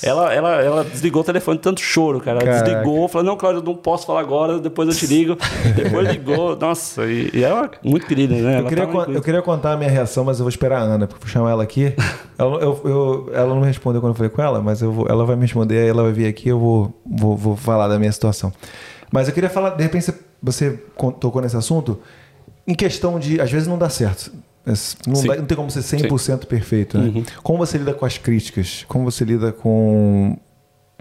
[0.03, 2.37] ela, ela, ela, desligou o telefone tanto choro, cara.
[2.37, 2.63] Ela Caraca.
[2.63, 5.35] desligou, falou, não, Cláudio, eu não posso falar agora, depois eu te ligo.
[5.75, 8.59] depois ligou, nossa, e, e ela é muito querida, né?
[8.59, 11.07] Eu queria, tá eu queria contar a minha reação, mas eu vou esperar a Ana,
[11.07, 11.95] porque vou chamar ela aqui.
[12.37, 15.07] ela, eu, eu, ela não me respondeu quando eu falei com ela, mas eu vou,
[15.09, 17.97] ela vai me responder, aí ela vai vir aqui eu vou, vou, vou falar da
[17.97, 18.53] minha situação.
[19.11, 20.13] Mas eu queria falar, de repente você,
[20.43, 20.79] você
[21.19, 21.99] tocou nesse assunto,
[22.67, 24.31] em questão de, às vezes não dá certo.
[25.07, 26.37] Não, dá, não tem como ser 100% Sim.
[26.45, 26.97] perfeito.
[26.97, 27.05] Né?
[27.05, 27.23] Uhum.
[27.41, 28.83] Como você lida com as críticas?
[28.87, 30.37] Como você lida com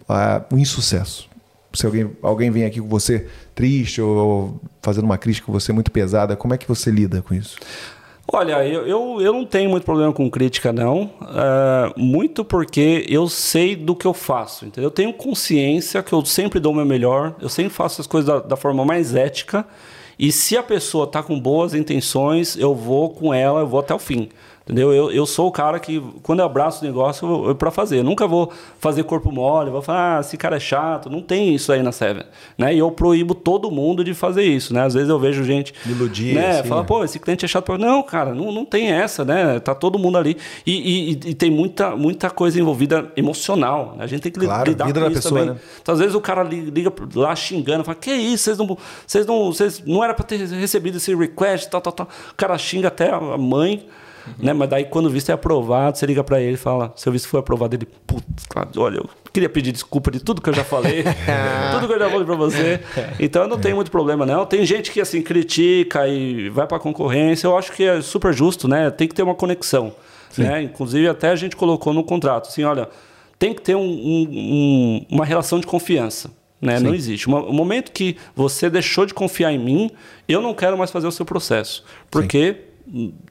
[0.09, 1.29] a, o insucesso?
[1.73, 5.91] Se alguém, alguém vem aqui com você triste ou fazendo uma crítica com você muito
[5.91, 7.57] pesada, como é que você lida com isso?
[8.33, 11.11] Olha, eu, eu, eu não tenho muito problema com crítica, não.
[11.21, 14.65] Uh, muito porque eu sei do que eu faço.
[14.65, 14.89] Entendeu?
[14.89, 18.27] Eu tenho consciência que eu sempre dou o meu melhor, eu sempre faço as coisas
[18.27, 19.67] da, da forma mais ética.
[20.19, 23.95] E se a pessoa está com boas intenções, eu vou com ela, eu vou até
[23.95, 24.29] o fim.
[24.67, 24.93] Entendeu?
[24.93, 27.99] Eu, eu sou o cara que, quando eu abraço o negócio, eu, para fazer.
[27.99, 31.09] Eu nunca vou fazer corpo mole, vou falar, ah, esse cara é chato.
[31.09, 32.25] Não tem isso aí na Seven.
[32.59, 32.75] Né?
[32.75, 34.75] E eu proíbo todo mundo de fazer isso.
[34.75, 34.83] Né?
[34.83, 35.73] Às vezes eu vejo gente.
[35.87, 36.35] Iludir.
[36.35, 36.59] Né?
[36.59, 36.87] Assim, Fala, né?
[36.89, 37.79] pô, esse cliente é chato.
[37.79, 39.61] Não, cara, não, não tem essa, né?
[39.61, 40.37] Tá todo mundo ali.
[40.67, 43.95] E, e, e tem muita, muita coisa envolvida emocional.
[43.97, 44.03] Né?
[44.03, 45.55] A gente tem que claro, lidar vida com da isso pessoa, também.
[45.55, 45.61] Né?
[45.81, 49.53] Então, às vezes o cara liga lá xingando, fala, que isso, vocês não, vocês não,
[49.53, 52.09] vocês não era para ter recebido esse request, tal, tal, tal.
[52.33, 53.87] O cara xinga até a mãe
[54.39, 54.53] Né?
[54.53, 57.29] Mas daí, quando o visto é aprovado, você liga para ele e fala: seu visto
[57.29, 57.77] foi aprovado.
[57.77, 58.47] Ele, putz,
[58.77, 61.05] olha, eu queria pedir desculpa de tudo que eu já falei,
[61.73, 62.81] tudo que eu já falei para você.
[63.19, 64.47] Então eu não tenho muito problema, não.
[64.47, 67.47] Tem gente que assim critica e vai para concorrência.
[67.47, 68.91] Eu acho que é super justo, né?
[68.91, 69.93] Tem que ter uma conexão.
[70.37, 70.63] Né?
[70.63, 72.89] Inclusive, até a gente colocou no contrato assim: olha,
[73.39, 76.31] tem que ter um, um, uma relação de confiança.
[76.61, 76.81] Né?
[76.81, 77.29] Não existe.
[77.29, 79.91] O momento que você deixou de confiar em mim,
[80.27, 81.85] eu não quero mais fazer o seu processo.
[82.11, 82.59] Porque Sim.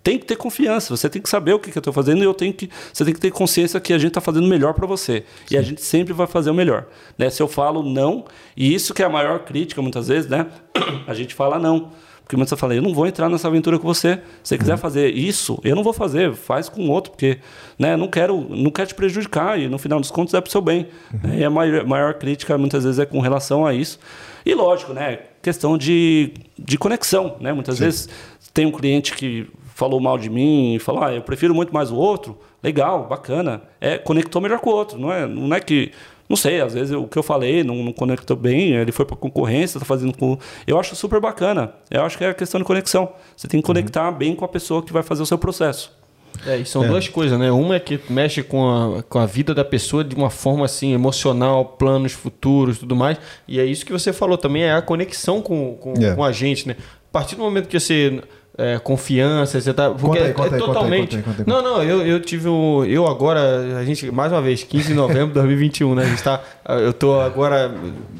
[0.03, 2.25] Tem que ter confiança, você tem que saber o que, que eu estou fazendo e
[2.25, 4.73] eu tenho que, você tem que ter consciência que a gente está fazendo o melhor
[4.73, 5.23] para você.
[5.45, 5.55] Sim.
[5.55, 6.85] E a gente sempre vai fazer o melhor.
[7.17, 7.29] Né?
[7.29, 8.25] Se eu falo não,
[8.55, 10.47] e isso que é a maior crítica muitas vezes, né?
[11.07, 11.91] a gente fala não.
[12.25, 14.15] Porque muitas vezes eu falei, eu não vou entrar nessa aventura com você.
[14.41, 14.77] Se você quiser uhum.
[14.79, 17.37] fazer isso, eu não vou fazer, faz com outro, porque
[17.77, 20.51] né, não quero não quero te prejudicar e no final dos contos é para o
[20.51, 20.87] seu bem.
[21.13, 21.35] Uhum.
[21.35, 23.99] E a maior, maior, crítica muitas vezes é com relação a isso.
[24.43, 27.35] E lógico, né, questão de, de conexão.
[27.39, 27.53] Né?
[27.53, 27.83] Muitas Sim.
[27.83, 28.09] vezes
[28.55, 31.91] tem um cliente que falou mal de mim e falou, ah, eu prefiro muito mais
[31.91, 32.39] o outro.
[32.63, 33.61] Legal, bacana.
[33.79, 34.97] É, conectou melhor com o outro.
[34.97, 35.91] Não é, não é que
[36.27, 39.15] não sei, às vezes o que eu falei não, não conectou bem, ele foi para
[39.15, 40.37] concorrência, está fazendo com.
[40.65, 41.73] Eu acho super bacana.
[41.91, 43.09] Eu acho que é questão de conexão.
[43.35, 44.17] Você tem que conectar uhum.
[44.17, 45.91] bem com a pessoa que vai fazer o seu processo.
[46.47, 46.87] É, e são é.
[46.87, 47.51] duas coisas, né?
[47.51, 50.93] Uma é que mexe com a, com a vida da pessoa de uma forma assim,
[50.93, 53.17] emocional, planos futuros tudo mais.
[53.47, 55.93] E é isso que você falou também, é a conexão com, com.
[56.01, 56.15] É.
[56.15, 56.75] com a gente, né?
[56.79, 58.21] A partir do momento que você
[58.57, 59.89] é, confiança, você tá.
[59.89, 61.17] Porque aí, é, totalmente.
[61.17, 62.85] Aí, aí, conta aí, não, não, eu, eu tive um.
[62.85, 66.03] Eu agora, a gente, mais uma vez, 15 de novembro de 2021, né?
[66.03, 66.41] A gente tá.
[66.67, 67.73] Eu tô agora.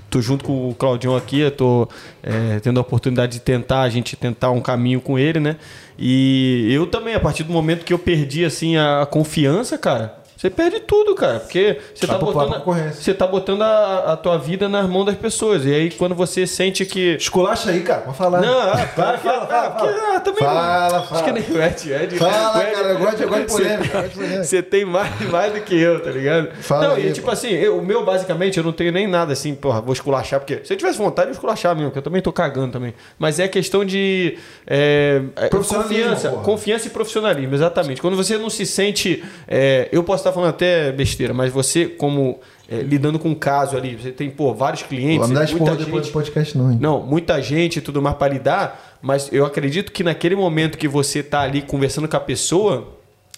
[0.10, 1.88] tô junto com o Claudião aqui, eu tô
[2.22, 5.56] é, tendo a oportunidade de tentar, a gente tentar um caminho com ele, né?
[5.98, 10.50] E eu também, a partir do momento que eu perdi, assim, a confiança, cara você
[10.50, 14.88] perde tudo, cara, porque você tá, botando, você tá botando a, a, tua vida nas
[14.90, 15.66] mãos das pessoas.
[15.66, 17.16] E aí, quando você sente que.
[17.16, 18.42] Esculacha aí, cara, pode falar.
[18.42, 20.16] Não, ah, fala, fala, fala, fala.
[20.16, 21.06] Ah, também fala, fala.
[21.12, 22.18] Acho que nem o Ed, Ed.
[22.18, 24.44] Fala, Ed, cara, eu gosto, eu gosto de polêmica.
[24.44, 26.52] Você tem mais, mais do que eu, tá ligado?
[26.62, 27.32] Fala não, aí, e tipo pô.
[27.32, 30.66] assim, eu, o meu, basicamente, eu não tenho nem nada assim, porra, vou esculachar, porque
[30.66, 32.94] se eu tivesse vontade, eu esculachar mesmo, porque eu também tô cagando também.
[33.18, 34.38] Mas é questão de.
[34.68, 36.30] É, é confiança.
[36.30, 36.44] Porra.
[36.44, 38.02] Confiança e profissionalismo, exatamente.
[38.02, 39.24] Quando você não se sente.
[39.48, 43.78] É, eu posso estar falando até besteira, mas você, como é, lidando com um caso
[43.78, 45.30] ali, você tem pô, vários clientes.
[45.30, 46.72] Não muita gente, depois do podcast, não.
[46.72, 46.78] Hein?
[46.82, 50.88] Não, muita gente e tudo mais para lidar, mas eu acredito que naquele momento que
[50.88, 52.96] você está ali conversando com a pessoa,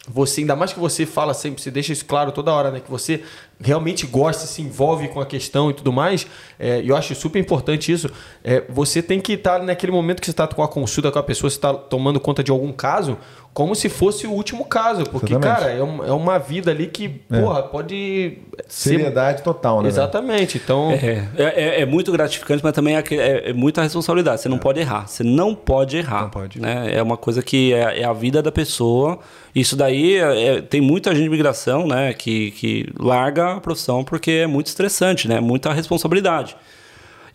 [0.08, 2.80] você, ainda mais que você fala sempre, você deixa isso claro toda hora, né?
[2.80, 3.22] Que você
[3.60, 6.28] realmente gosta, se envolve com a questão e tudo mais,
[6.60, 8.10] é, eu acho super importante isso.
[8.44, 11.24] É, você tem que estar naquele momento que você está com a consulta com a
[11.24, 13.18] pessoa, você está tomando conta de algum caso,
[13.58, 15.04] como se fosse o último caso.
[15.06, 15.60] Porque, Exatamente.
[15.60, 17.42] cara, é, um, é, uma vida ali que, é.
[17.42, 18.38] porra, pode.
[18.68, 19.44] Seriedade ser...
[19.44, 19.88] total, né?
[19.90, 20.60] Exatamente.
[20.64, 20.92] Então.
[20.92, 24.42] É, é, é, é, muito gratificante, mas também é, muita responsabilidade.
[24.42, 25.08] Você não pode errar.
[25.08, 26.22] Você não pode errar.
[26.24, 26.62] Não pode.
[26.62, 26.92] Né?
[26.94, 29.18] É uma coisa que é, a vida da pessoa.
[29.56, 30.18] Isso daí
[30.70, 32.14] tem muita gente de migração, né?
[32.14, 35.40] Que, que larga a profissão porque é muito estressante, né?
[35.40, 36.56] Muita responsabilidade.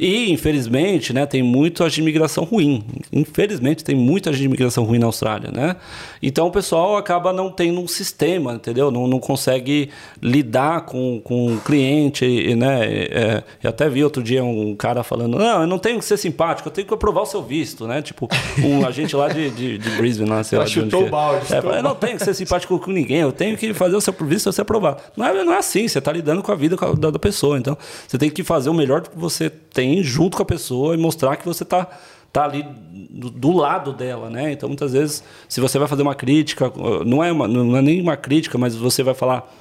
[0.03, 2.85] E, infelizmente, né, tem muito agente de imigração ruim.
[3.13, 5.77] Infelizmente, tem muito agente de imigração ruim na Austrália, né?
[6.21, 8.91] Então, o pessoal acaba não tendo um sistema, entendeu?
[8.91, 9.91] Não, não consegue
[10.21, 12.85] lidar com, com o cliente, né?
[12.85, 16.17] É, eu até vi outro dia um cara falando, não, eu não tenho que ser
[16.17, 18.03] simpático, eu tenho que aprovar o seu visto, né?
[18.03, 20.67] Tipo, um agente lá de, de, de Brisbane, lá, sei lá.
[20.67, 21.47] Chutou o balde.
[21.55, 24.13] É, eu não tenho que ser simpático com ninguém, eu tenho que fazer o seu
[24.23, 24.97] visto você aprovar.
[25.17, 27.57] Não é, não é assim, você está lidando com a vida da, da pessoa.
[27.57, 30.97] Então, você tem que fazer o melhor que você tem junto com a pessoa e
[30.97, 31.89] mostrar que você está
[32.33, 32.65] tá ali
[33.11, 34.53] do, do, lado dela, né?
[34.53, 36.73] Então muitas vezes se você vai fazer uma crítica,
[37.05, 39.53] não é uma, não é nem uma crítica, mas você vai falar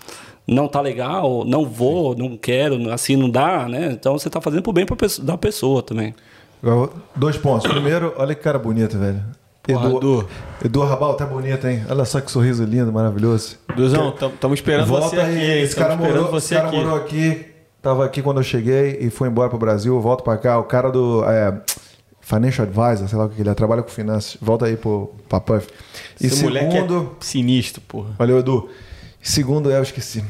[0.48, 3.92] não tá legal, não vou, não quero, assim não dá, né?
[3.92, 6.14] Então você está fazendo pro bem pra, da pessoa também.
[7.16, 7.70] Dois pontos.
[7.70, 9.24] Primeiro, olha que cara bonito, velho.
[9.68, 10.30] Edu, Edu.
[10.66, 11.84] Edu Rabal, tá bonito, hein?
[11.90, 13.58] Olha só que sorriso lindo, maravilhoso.
[13.76, 15.38] Duzão, estamos esperando Volta você aí.
[15.38, 15.62] aqui.
[15.62, 16.78] Esse cara, morou, você esse cara aqui.
[16.78, 17.46] morou aqui,
[17.82, 20.60] Tava aqui quando eu cheguei e foi embora pro Brasil, volto para cá.
[20.60, 21.62] O cara do é,
[22.22, 24.38] Financial Advisor, sei lá o que ele é, trabalha com finanças.
[24.40, 25.68] Volta aí pro Papuff.
[26.20, 27.18] E Esse segundo.
[27.20, 28.12] É sinistro, porra.
[28.18, 28.70] Valeu, Edu.
[29.22, 30.24] Segundo, eu esqueci.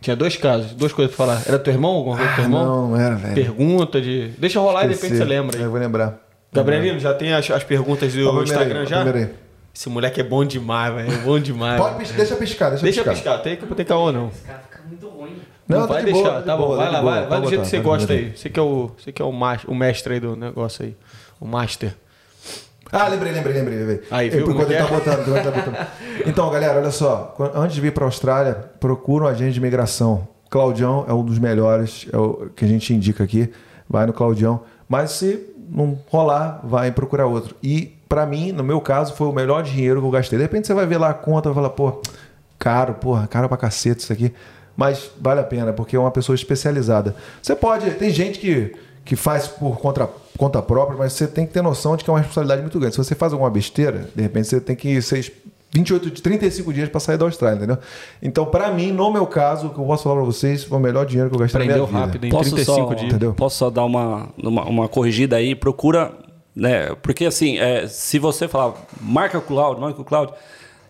[0.00, 1.42] Tinha dois casos, duas coisas pra falar.
[1.46, 1.92] Era teu irmão?
[1.92, 2.64] Alguma coisa ah, teu irmão?
[2.64, 3.34] Não, não era, velho.
[3.34, 4.28] Pergunta de.
[4.38, 5.06] Deixa rolar esqueci.
[5.06, 5.56] e de repente você lembra.
[5.56, 5.62] Aí.
[5.62, 6.20] Eu vou lembrar.
[6.52, 9.02] Gabrielino, já tem as, as perguntas do Instagram aí, já?
[9.02, 9.30] Aí.
[9.74, 11.12] Esse moleque é bom demais, velho.
[11.12, 11.80] É bom demais.
[11.80, 13.12] Pode, deixa piscar, deixa, deixa piscar.
[13.12, 14.30] Deixa piscar, tem que ter caô, não.
[14.30, 15.36] Piscar fica muito ruim.
[15.68, 16.66] Não, não vai deixar, boa, tá bom.
[16.66, 18.36] Boa, vai lá, boa, vai, vai do jeito que você gosta aí.
[18.36, 20.96] Você que é, o, você que é o, o mestre aí do negócio aí.
[21.40, 21.94] O master.
[22.92, 23.78] Ah, lembrei, lembrei, lembrei.
[23.78, 24.02] lembrei.
[24.10, 24.44] Aí, viu?
[24.44, 24.82] Quando ele é?
[24.82, 25.86] tá botando, tá botando.
[26.26, 27.34] Então, galera, olha só.
[27.54, 30.26] Antes de vir para a Austrália, procura um agente de imigração.
[30.48, 33.52] Claudião é um dos melhores, é o que a gente indica aqui.
[33.88, 34.62] Vai no Claudião.
[34.88, 37.56] Mas se não rolar, vai procurar outro.
[37.62, 40.38] E pra mim, no meu caso, foi o melhor dinheiro que eu gastei.
[40.38, 42.00] De repente você vai ver lá a conta e vai falar, pô,
[42.58, 44.32] caro, porra, caro pra cacete isso aqui.
[44.76, 47.16] Mas vale a pena, porque é uma pessoa especializada.
[47.40, 48.74] Você pode, tem gente que,
[49.04, 52.12] que faz por conta, conta própria, mas você tem que ter noção de que é
[52.12, 52.94] uma responsabilidade muito grande.
[52.94, 55.32] Se você faz alguma besteira, de repente você tem que ser
[55.72, 57.78] 28 de 35 dias para sair da Austrália, entendeu?
[58.22, 60.80] Então, para mim, no meu caso, o que eu posso falar para vocês, foi o
[60.80, 62.06] melhor dinheiro que eu gastei Aprendeu na minha vida.
[62.06, 63.10] rápido, em Posso 35 só, dias.
[63.10, 63.34] Entendeu?
[63.34, 65.54] Posso só dar uma, uma, uma corrigida aí?
[65.54, 66.12] Procura,
[66.54, 66.94] né?
[67.02, 70.32] Porque assim, é, se você falar, marca o cloud, marca o cloud.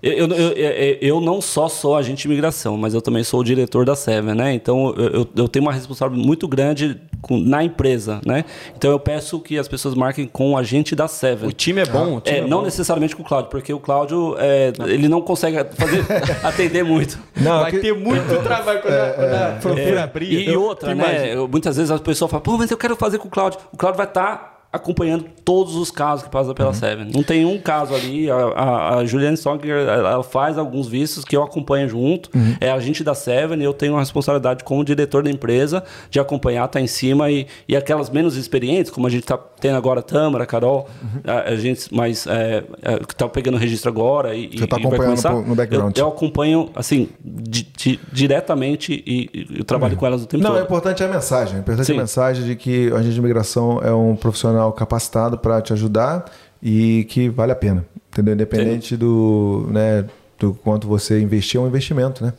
[0.02, 3.44] Eu, eu, eu, eu- não só sou agente de imigração, mas eu também sou o
[3.44, 4.52] diretor da Seven, né?
[4.52, 8.44] Então eu, eu- tenho uma responsabilidade muito grande com- na empresa, né?
[8.76, 11.48] Então eu peço que as pessoas marquem com o agente da Seven.
[11.48, 12.16] O time é bom.
[12.16, 12.64] o time É, é não bom.
[12.64, 16.04] necessariamente com o Cláudio, porque o Cláudio é, ele não consegue fazer,
[16.44, 17.18] atender muito.
[17.40, 20.30] Não, Vai que- ter muito trabalho quando, a- quando a fronteira abrir.
[20.32, 21.04] E, e outra, né?
[21.22, 21.46] imagina.
[21.48, 23.58] muitas vezes as pessoas falam, pô, mas eu quero fazer com o Cláudio.
[23.72, 26.54] O Cláudio vai estar acompanhando todos os casos que passam Uhum.
[26.54, 27.10] pela Seven.
[27.14, 28.30] Não tem um caso ali.
[28.30, 32.30] A, a, a Juliane Stocker, ela faz alguns vistos que eu acompanho junto.
[32.34, 32.54] Uhum.
[32.60, 36.64] É agente da Seven e eu tenho a responsabilidade como diretor da empresa de acompanhar,
[36.66, 37.30] estar em cima.
[37.30, 40.88] E, e aquelas menos experientes, como a gente está tendo agora, a Tâmara, a Carol,
[41.02, 41.20] Uhum.
[41.26, 44.66] a, a gente mais é, é, que está pegando o registro agora e, Você e-
[44.66, 45.32] tá e vai acompanhando começar.
[45.34, 45.96] no background.
[45.96, 50.42] Eu, eu acompanho, assim, di- di- diretamente e, e eu trabalho com elas o tempo
[50.42, 50.60] Não, todo.
[50.60, 51.56] é importante a mensagem.
[51.56, 51.94] É importante Sim.
[51.94, 56.24] a mensagem de que o agente de imigração é um profissional capacitado para te ajudar
[56.62, 57.84] e que vale a pena.
[58.12, 58.34] Entendeu?
[58.34, 60.04] Independente do, né,
[60.38, 62.32] do quanto você investir, é um investimento, né?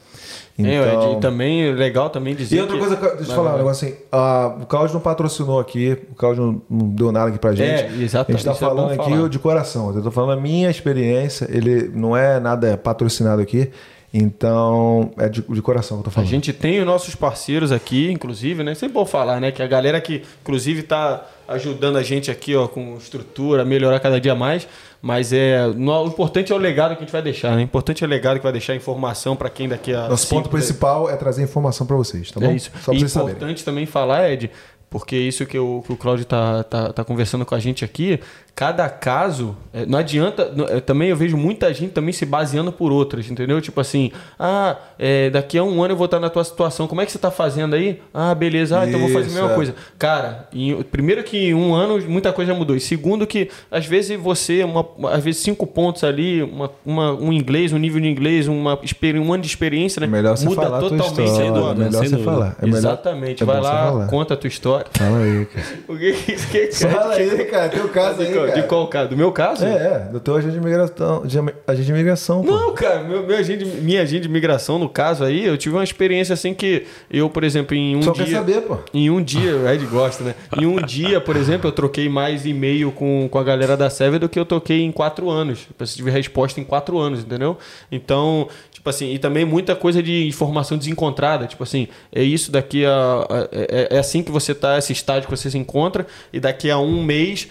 [0.60, 3.58] É, Ed, e também legal também dizer E outra coisa, que deixa eu falar um
[3.58, 3.98] negócio assim.
[4.12, 7.84] ah, o Cláudio não patrocinou aqui, o Cláudio não, deu nada aqui pra gente.
[7.84, 9.30] É, exato, A gente tá isso é falando aqui falar.
[9.30, 9.96] de coração.
[9.96, 13.70] Eu tô falando a minha experiência, ele não é nada patrocinado aqui.
[14.12, 16.30] Então, é de, de coração que eu tô A falando.
[16.30, 18.74] gente tem os nossos parceiros aqui, inclusive, né?
[18.74, 19.52] Sempre bom falar, né?
[19.52, 24.20] Que a galera que, inclusive, tá ajudando a gente aqui, ó, com estrutura, melhorar cada
[24.20, 24.68] dia mais.
[25.02, 27.58] Mas é, no- o importante é o legado que a gente vai deixar, né?
[27.58, 30.10] O importante é o legado que vai deixar informação para quem daqui a.
[30.10, 32.48] Nosso cinco, ponto principal é trazer informação pra vocês, tá bom?
[32.52, 32.72] É isso.
[32.82, 33.36] Só pra e vocês saberem.
[33.36, 34.50] importante também falar, Ed,
[34.90, 38.20] porque isso que o, que o Cláudio tá, tá, tá conversando com a gente aqui,
[38.56, 40.52] cada caso, é, não adianta.
[40.70, 43.62] é, também eu vejo muita gente também se baseando por outras, entendeu?
[43.62, 47.00] Tipo assim, ah, é, daqui a um ano eu vou estar na tua situação, como
[47.02, 48.02] é que você tá fazendo aí?
[48.14, 49.56] Ah, beleza, ah, então eu vou fazer a Isso, mesma é.
[49.56, 49.76] coisa.
[50.00, 52.76] Cara, em- primeiro que um ano muita coisa mudou.
[52.76, 57.32] E segundo que, às vezes, você, uma, às vezes, cinco pontos ali, uma, uma- um
[57.32, 58.80] inglês, um nível de inglês, uma,
[59.22, 60.08] um ano de experiência, né?
[60.08, 61.52] Melhor Muda totalmente história.
[61.52, 62.56] dúvida, melhor sem você falar.
[62.60, 63.44] É melhor- Exatamente.
[63.44, 64.08] é Vai lá, falar.
[64.08, 64.77] conta a tua história.
[64.92, 65.68] Fala aí, cara.
[65.88, 67.70] O que que que- que- Fala aí, cara.
[67.70, 68.62] Teu caso aí, de, qual- cara.
[68.62, 69.10] de qual caso?
[69.10, 69.66] Do meu caso?
[69.66, 70.00] É, é.
[70.12, 71.26] Do teu agente de imigração.
[71.26, 72.52] De agente de imigração, pô.
[72.52, 75.84] Não, cara, meu, meu agente, minha agente de imigração, no caso aí, eu tive uma
[75.84, 78.26] experiência assim que eu, por exemplo, em um Só dia.
[78.26, 78.78] quer saber, pô.
[78.94, 80.36] Em um dia, o Ed gosta, né?
[80.60, 84.20] Em um dia, por exemplo, eu troquei mais e-mail com, com a galera da Sever
[84.20, 85.68] do que eu troquei em quatro anos.
[85.80, 87.58] Eu tive resposta em quatro anos, entendeu?
[87.92, 91.46] Então, tipo assim, e também muita coisa de informação desencontrada.
[91.48, 92.92] Tipo assim, é isso daqui a.
[93.30, 96.72] a- é, é assim que você tá, esse estágio que você se encontra, e daqui
[96.72, 97.48] a um mês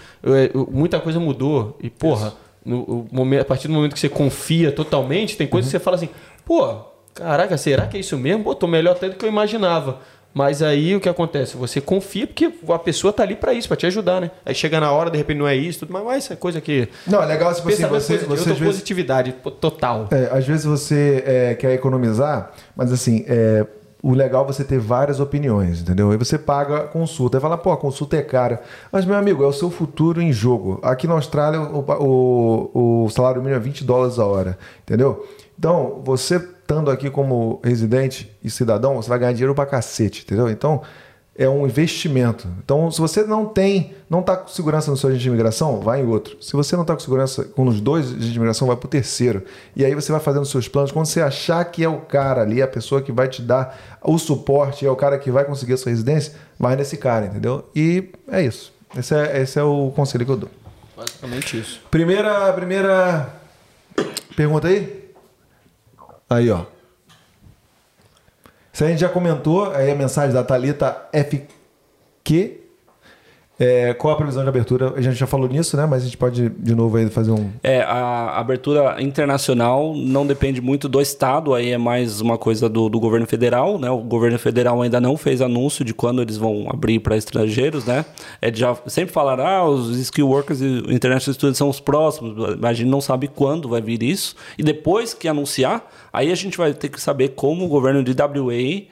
[0.71, 1.79] muita coisa mudou.
[1.81, 5.71] E, porra, no, momento, a partir do momento que você confia totalmente, tem coisa que
[5.71, 6.09] você fala assim,
[6.45, 6.75] pô,
[7.15, 8.45] caraca, será que é isso mesmo?
[8.45, 10.01] Pô, tô melhor até do que eu imaginava.
[10.37, 11.57] Mas aí o que acontece?
[11.57, 14.31] Você confia porque a pessoa tá ali para isso, para te ajudar, né?
[14.45, 16.91] Aí chega na hora, de repente não é isso, tudo, mas, mas essa coisa que.
[17.07, 20.09] Não, é legal, assim, Pensamento você, positivo, você eu vezes, positividade total.
[20.11, 23.65] é, às vezes você é, quer economizar, mas assim, é,
[24.07, 26.13] o legal é você ter várias opiniões, entendeu?
[26.13, 27.39] Aí você paga a consulta.
[27.39, 28.63] Aí fala, pô, a consulta é cara.
[28.93, 30.79] Mas, meu amigo, é o seu futuro em jogo.
[30.81, 35.27] Aqui na Austrália, o, o, o salário mínimo é 20 dólares a hora, entendeu?
[35.59, 40.49] Então, você estando aqui como residente e cidadão, você vai ganhar dinheiro pra cacete, entendeu?
[40.49, 40.83] Então,
[41.39, 42.49] é um investimento.
[42.65, 46.01] Então, se você não tem, não está com segurança no seu agente de imigração, vai
[46.01, 46.37] em outro.
[46.43, 48.91] Se você não está com segurança com os dois agentes de imigração, vai para o
[48.91, 49.43] terceiro.
[49.75, 50.91] E aí você vai fazendo seus planos.
[50.91, 54.19] Quando você achar que é o cara ali, a pessoa que vai te dar o
[54.19, 57.69] suporte, é o cara que vai conseguir a sua residência, vai nesse cara, entendeu?
[57.75, 58.73] E é isso.
[58.97, 60.51] Esse é, esse é o conselho que eu dou.
[60.97, 61.83] Basicamente isso.
[61.91, 63.29] Primeira, primeira
[64.35, 65.05] pergunta aí?
[66.31, 66.65] Aí, ó.
[68.77, 72.66] Isso a gente já comentou, aí a mensagem da Thalita FQ.
[73.59, 74.93] É, qual a previsão de abertura?
[74.97, 75.87] A gente já falou nisso, né?
[75.87, 77.51] Mas a gente pode de novo aí fazer um.
[77.63, 82.91] É, a abertura internacional não depende muito do Estado, aí é mais uma coisa do,
[82.91, 83.91] do governo federal, né?
[83.91, 88.05] O governo federal ainda não fez anúncio de quando eles vão abrir para estrangeiros, né?
[88.43, 92.73] É, já sempre falaram, ah, os skill workers e international students são os próximos, a
[92.75, 94.37] gente não sabe quando vai vir isso.
[94.59, 98.13] E depois que anunciar, aí a gente vai ter que saber como o governo de
[98.13, 98.85] WA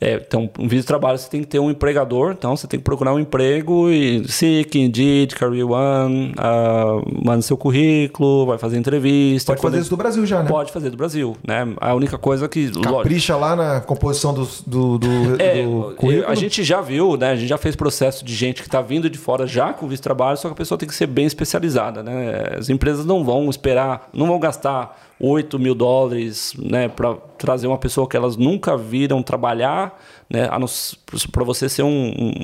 [0.00, 2.78] É, então, um visto de trabalho você tem que ter um empregador, então você tem
[2.78, 8.78] que procurar um emprego e Seek, Indeed, Career One, ah, manda seu currículo, vai fazer
[8.78, 9.52] entrevista.
[9.52, 10.48] Pode fazer Quando- isso do Brasil já, né?
[10.48, 11.66] Pode fazer do Brasil, né?
[11.80, 12.66] A única coisa que...
[12.68, 15.08] lógico, Capricha lá na composição do, do, do,
[15.42, 16.30] É, do currículo.
[16.30, 17.30] a gente já viu, né?
[17.32, 19.98] A gente já fez processo de gente que está vindo de fora já com visto
[20.00, 22.54] de trabalho, só que a pessoa tem que ser bem especializada, né?
[22.56, 27.78] As empresas não vão esperar, não vão gastar 8 mil dólares, né, para trazer uma
[27.78, 29.98] pessoa que elas nunca viram trabalhar,
[30.30, 30.48] né,
[31.32, 32.34] para você ser um, um-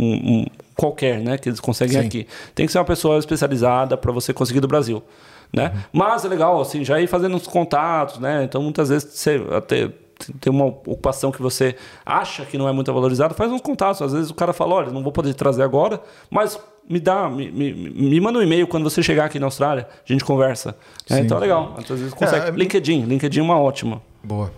[0.41, 2.07] um qualquer, né, que eles conseguem Sim.
[2.07, 2.27] aqui.
[2.55, 5.03] Tem que ser uma pessoa especializada para você conseguir do Brasil.
[5.53, 5.73] Né?
[5.93, 8.43] Mas é legal, assim, já ir fazendo uns contatos, né?
[8.43, 9.89] Então, muitas vezes você até
[10.41, 14.03] tem uma ocupação que você acha que não é muito valorizada, faz uns contatos.
[14.03, 17.51] Às vezes o cara fala, olha, não vou poder trazer agora, mas me dá, me,
[17.51, 20.77] me, me manda um e-mail quando você chegar aqui na Austrália, a gente conversa.
[21.11, 21.75] É, então é legal.
[21.79, 22.49] Às vezes consegue.
[22.49, 24.03] É, LinkedIn, LinkedIn é uma ótima.
[24.23, 24.51] Boa.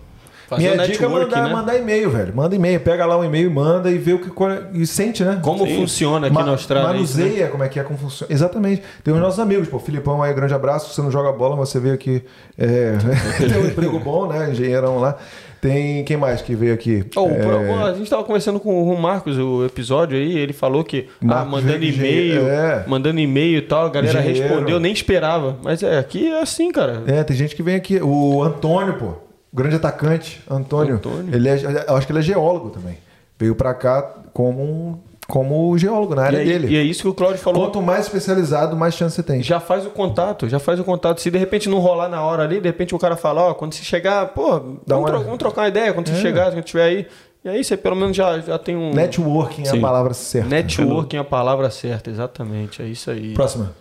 [0.47, 1.53] Fazer Minha o dica é network, mandar, né?
[1.53, 2.33] mandar e-mail, velho.
[2.33, 2.79] Manda e-mail.
[2.79, 5.41] Pega lá um e-mail e manda e vê o que é- e sente, né?
[5.43, 5.75] Como Sim.
[5.75, 7.01] funciona aqui Ma- na Austrália?
[7.01, 7.23] isso, né?
[7.25, 8.31] Manuseia como é que é, como funciona.
[8.31, 8.81] Exatamente.
[9.03, 9.77] Tem os nossos amigos, pô.
[9.77, 10.93] Filipão aí, grande abraço.
[10.93, 12.23] Você não joga bola, mas você veio aqui.
[12.57, 12.93] É,
[13.37, 14.49] tem um emprego bom, né?
[14.49, 15.17] Engenheirão lá.
[15.61, 17.03] Tem quem mais que veio aqui?
[17.15, 21.07] Oh, É, a gente tava conversando com o Marcos o episódio aí, ele falou que
[21.27, 22.83] ah, mandando e-mail, é.
[22.87, 24.47] mandando e-mail e tal, a galera Engenheiro.
[24.47, 25.57] respondeu, nem esperava.
[25.63, 27.03] Mas é, aqui é assim, cara.
[27.07, 27.99] É, tem gente que vem aqui.
[28.01, 29.05] O Antônio, pô.
[29.51, 30.95] O grande atacante, Antônio.
[30.95, 31.33] Antônio.
[31.33, 32.97] Ele é, eu acho que ele é geólogo também.
[33.39, 34.01] Veio pra cá
[34.33, 34.97] como, um-
[35.27, 36.67] como geólogo na E, área aí- dele.
[36.73, 37.65] e é isso que o Claudio falou.
[37.65, 39.43] Quanto mais especializado, mais chance você tem.
[39.43, 41.19] Já faz o contato, já faz o contato.
[41.21, 43.73] Se de repente não rolar na hora ali, de repente o cara fala, ó, quando
[43.73, 46.21] você chegar, pô, Dá vamos, uma- vamos trocar uma ideia quando você É.
[46.21, 47.07] chegar, quando estiver aí.
[47.45, 48.93] E aí você pelo menos já, já tem um.
[48.93, 49.81] Networking é a Sim.
[49.81, 50.49] palavra certa.
[50.49, 52.81] Networking é a palavra certa, exatamente.
[52.81, 53.33] É isso aí.
[53.33, 53.73] Próxima.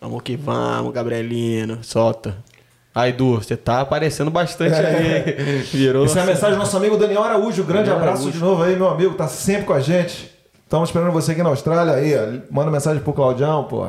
[0.00, 1.78] Vamos que vamos, Gabrielino.
[1.82, 2.34] Solta.
[2.94, 5.62] Aí, Du, você tá aparecendo bastante aí.
[5.72, 6.04] Virou.
[6.04, 7.64] Essa é a mensagem do nosso amigo Daniel Araújo.
[7.64, 8.38] Grande Daniel abraço Araújo.
[8.38, 9.14] de novo aí, meu amigo.
[9.14, 10.33] Tá sempre com a gente.
[10.64, 11.94] Estamos esperando você aqui na Austrália.
[11.94, 12.42] Aí.
[12.50, 13.88] Manda mensagem pro Claudião, pô.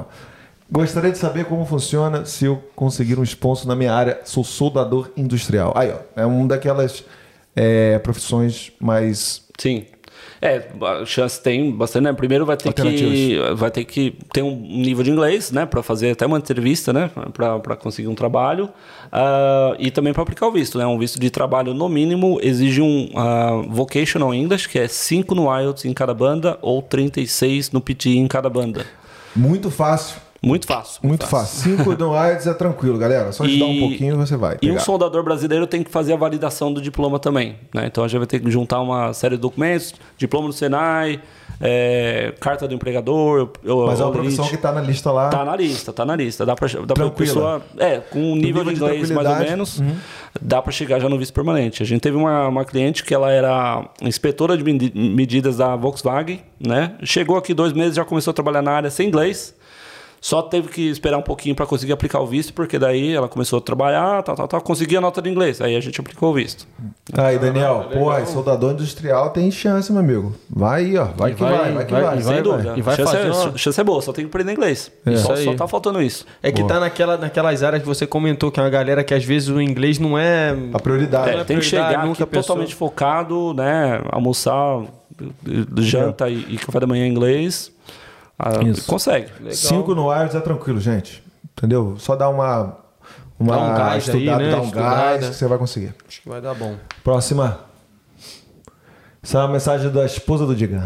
[0.69, 4.19] Gostaria de saber como funciona se eu conseguir um sponsor na minha área.
[4.25, 5.73] Sou soldador industrial.
[5.75, 5.99] Aí, ó.
[6.21, 7.03] É uma daquelas
[7.55, 9.43] é, profissões mais.
[9.57, 9.85] Sim.
[10.41, 12.14] É, a chance tem bastante, né?
[12.14, 16.11] Primeiro vai ter que vai ter que ter um nível de inglês, né, para fazer
[16.11, 18.69] até uma entrevista, né, para conseguir um trabalho
[19.11, 20.85] Ah, e também para aplicar o visto, né?
[20.85, 25.45] Um visto de trabalho no mínimo exige um ah, vocational English, que é 5 no
[25.57, 28.85] IELTS em cada banda ou 36 no PTE em cada banda.
[29.35, 30.24] Muito fácil.
[30.43, 30.99] Muito fácil.
[31.03, 31.75] Muito fácil.
[31.77, 33.31] Cinco do AIDS é tranquilo, galera.
[33.31, 34.57] Só um E- pouquinho e você vai.
[34.61, 34.80] E um pegar.
[34.81, 37.55] soldador brasileiro tem que fazer a validação do diploma também.
[37.73, 37.88] Né?
[37.88, 41.19] Então a gente vai ter que juntar uma série de documentos, diploma do Senai,
[41.59, 43.49] é, carta do empregador.
[43.64, 45.30] eu- Mas é uma profissão que tá na lista lá.
[45.30, 46.45] Tá na lista, tá na lista.
[46.45, 47.14] Dá pra Tranquila.
[47.14, 47.61] pessoa.
[47.80, 49.95] É, com um nível, nível de de inglês mais ou menos, Uhum.
[50.39, 51.81] dá pra chegar já no visto permanente.
[51.81, 56.41] A gente teve uma, uma cliente que ela era inspetora de medi- medidas da Volkswagen,
[56.59, 56.93] né?
[57.03, 59.55] Chegou aqui dois meses, já começou a trabalhar na área sem inglês.
[60.25, 63.59] Só teve que esperar um pouquinho para conseguir aplicar o visto, porque daí ela começou
[63.59, 65.61] a trabalhar, tal, tal, tal, conseguia a nota de inglês.
[65.61, 66.67] Aí a gente aplicou o visto.
[67.13, 70.33] Aí, Daniel, pô, aí, soldador industrial tem chance, meu amigo.
[70.49, 71.09] Vai aí, ó.
[71.15, 72.17] Vai E que vai, vai, vai que vai, vai.
[72.17, 72.73] e Sem vai, dúvida.
[72.75, 74.91] E vai chance, fazer é, chance é boa, só tem que aprender inglês.
[75.05, 75.15] É.
[75.15, 75.55] Só, Isso só aí.
[75.55, 76.25] tá faltando isso.
[76.41, 79.23] É que tá naquela, naquelas áreas que você comentou, que é uma galera que às
[79.23, 80.57] vezes o inglês não é.
[80.73, 81.37] A prioridade.
[81.37, 84.01] É, é tem que chegar nunca totalmente focado, né?
[84.09, 84.85] Almoçar,
[85.77, 87.74] janta e, e café da manhã em inglês.
[88.38, 88.85] Ah, Isso.
[88.85, 89.31] consegue.
[89.55, 91.23] Cinco no IELTS é tranquilo, gente.
[91.57, 91.95] Entendeu?
[91.97, 92.77] Só dá uma.
[93.38, 94.51] Uma Dá um gás aí, estudada, né?
[94.51, 94.95] dá um Estudada.
[94.95, 95.93] gás que você vai conseguir.
[96.07, 96.75] Acho que vai dar bom.
[97.03, 97.59] Próxima.
[99.25, 100.79] Essa é uma mensagem da esposa do Diga.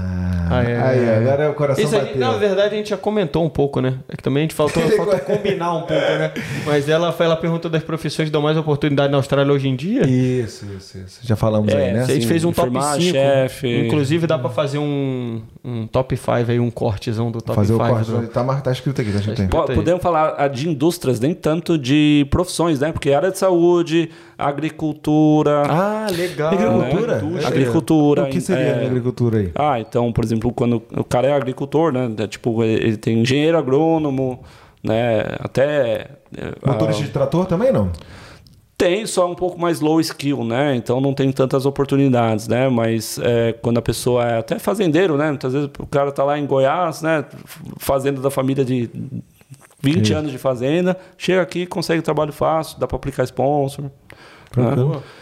[0.50, 0.82] Ah, é.
[0.82, 3.96] Aí, agora o coração Isso aí, na verdade, a gente já comentou um pouco, né?
[4.08, 6.32] É que também a gente faltou, faltou combinar um pouco, né?
[6.66, 10.08] Mas ela, ela perguntou das profissões que dão mais oportunidade na Austrália hoje em dia.
[10.08, 11.20] Isso, isso, isso.
[11.22, 12.04] Já falamos É, aí, né?
[12.04, 13.14] a gente sim, fez um top enfermagem, 5.
[13.18, 13.86] chefe.
[13.88, 17.84] Inclusive, dá pra fazer um, um top 5 aí, um cortezão do top Fazer 5.
[17.86, 18.10] o corte.
[18.12, 19.48] do- Tá, mar- tá escrito aqui, tá escrito aí.
[19.50, 19.76] Po- aí.
[19.76, 22.94] Podemos falar de indústrias, nem tanto de profissões, né?
[22.94, 24.10] Porque área de saúde,
[24.40, 25.64] agricultura.
[25.68, 26.54] Ah, legal.
[26.54, 27.22] Agricultura?
[27.22, 27.46] Né?
[27.46, 28.86] Agricultura, O que seria é.
[28.86, 29.52] agricultura aí?
[29.54, 32.10] Ah, então, por exemplo, quando o cara é agricultor, né?
[32.18, 34.40] é Tipo, ele tem engenheiro agrônomo,
[34.84, 35.26] né?
[35.40, 36.12] Até.
[36.36, 37.92] é, Motorista ah, de trator também não?
[38.78, 40.74] Tem, só um pouco mais low skill, né?
[40.74, 42.70] Então não tem tantas oportunidades, né?
[42.70, 45.28] Mas é, quando a pessoa é até fazendeiro, né?
[45.28, 47.26] Muitas vezes o cara tá lá em Goiás, né?
[47.78, 48.90] Fazenda da família de
[49.82, 53.86] 20 anos de fazenda, chega aqui, consegue trabalho fácil, dá para aplicar sponsor.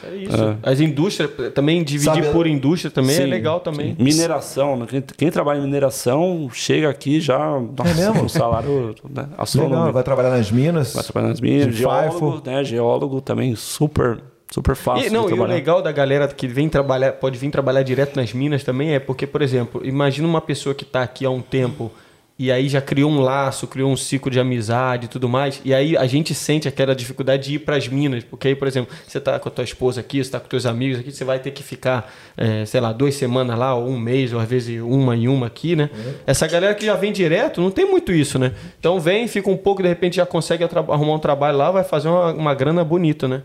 [0.03, 0.57] É isso.
[0.63, 3.95] As indústrias, também dividir Sabe- por indústria também é Sim, legal também.
[3.95, 4.03] sim.
[4.03, 4.85] Mineração, né?
[4.89, 7.37] quem, quem trabalha em mineração chega aqui já.
[7.37, 8.25] Nossa, mesmo?
[8.25, 9.27] o salário né?
[9.55, 10.93] Legal, vai trabalhar nas minas.
[10.93, 12.43] Vai trabalhar nas minas, geólogo, FIFO.
[12.49, 12.63] né?
[12.63, 16.69] Geólogo também super, super fácil E, não, de e o legal da galera que vem
[16.69, 20.73] trabalhar, pode vir trabalhar direto nas minas também é porque, por exemplo, imagina uma pessoa
[20.73, 21.91] que está aqui há um tempo
[22.39, 25.73] e aí já criou um laço, criou um ciclo de amizade e tudo mais, e
[25.73, 28.95] aí a gente sente aquela dificuldade de ir para as minas, porque aí, por exemplo,
[29.07, 31.39] você tá com a tua esposa aqui, você tá com teus amigos aqui, você vai
[31.39, 34.79] ter que ficar, eh, sei lá, duas semanas lá, ou um mês, ou às vezes
[34.81, 35.89] uma e uma aqui, né?
[36.27, 38.51] Essa galera que já vem direto, não tem muito isso, né?
[38.79, 42.07] Então vem, fica um pouco, de repente já consegue arrumar um trabalho lá, vai fazer
[42.07, 43.41] uma, uma grana bonita, né?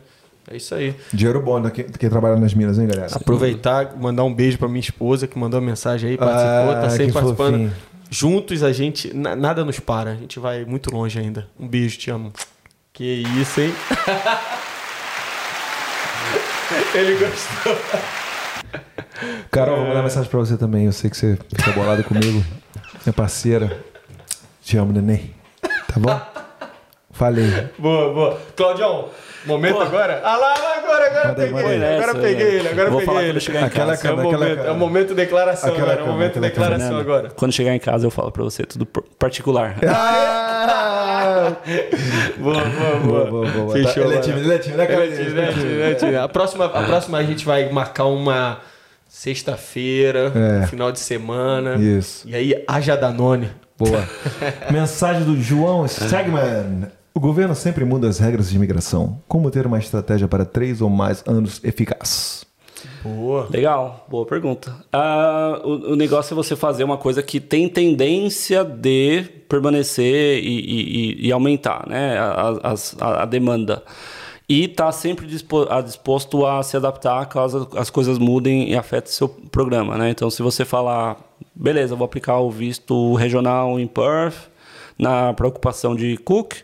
[0.50, 0.94] É isso aí.
[1.12, 1.70] Dinheiro bom né?
[1.70, 3.08] quem, quem trabalha nas minas, hein, galera?
[3.14, 6.90] Aproveitar, mandar um beijo pra minha esposa que mandou uma mensagem aí, participou, Ah, tá
[6.90, 7.52] sempre participando.
[7.52, 7.72] fofinho.
[8.14, 11.48] Juntos a gente, na- nada nos para, a gente vai muito longe ainda.
[11.58, 12.30] Um beijo, te amo.
[12.92, 13.74] Que isso, hein?
[16.94, 17.74] Ele gostou.
[19.50, 20.84] Carol, vou mandar mensagem pra você também.
[20.84, 22.44] Eu sei que você fica bolado comigo.
[23.04, 23.82] Minha parceira.
[24.62, 25.34] Te amo, neném.
[25.62, 26.31] Tá bom?
[27.22, 27.68] Falei.
[27.78, 28.38] Boa, boa.
[28.56, 29.08] Claudião,
[29.46, 30.20] momento agora?
[30.24, 32.54] Ah lá, lá, agora, agora Manda peguei ele, agora Essa, peguei né?
[32.54, 33.40] ele, agora Vou peguei ele.
[33.40, 34.08] chegar Aquela casa.
[34.08, 37.28] É o momento, é o momento declaração Aquela agora, é o momento aquela declaração agora.
[37.30, 39.76] Quando chegar em casa eu falo pra você tudo particular.
[40.64, 41.56] Ah!
[42.38, 43.72] Boa, boa, Boa, boa, boa.
[43.72, 44.04] Fechou.
[44.04, 45.04] Tá, é é né, cara?
[45.04, 46.18] Ele é tímido, ele é tímido, ele é tímido.
[46.20, 48.58] A próxima, a próxima a gente vai marcar uma
[49.08, 50.66] sexta-feira, É.
[50.66, 51.76] final de semana.
[51.76, 52.28] Isso.
[52.28, 53.50] E aí, haja Danone.
[53.78, 54.08] Boa.
[54.70, 56.86] Mensagem do João Stegman.
[57.14, 59.20] O governo sempre muda as regras de imigração.
[59.28, 62.44] Como ter uma estratégia para três ou mais anos eficaz?
[63.04, 63.46] Boa.
[63.50, 64.74] Legal, boa pergunta.
[64.92, 70.60] Ah, o, o negócio é você fazer uma coisa que tem tendência de permanecer e,
[71.20, 72.18] e- e- aumentar né?
[72.18, 72.54] a,
[73.00, 73.82] a- a demanda.
[74.48, 79.96] E tá sempre disposto a se adaptar caso as coisas mudem e afetem seu programa.
[79.96, 80.10] Né?
[80.10, 81.16] Então, se você falar,
[81.54, 84.50] beleza, vou aplicar o visto regional em Perth,
[84.98, 86.54] na preocupação de Cook,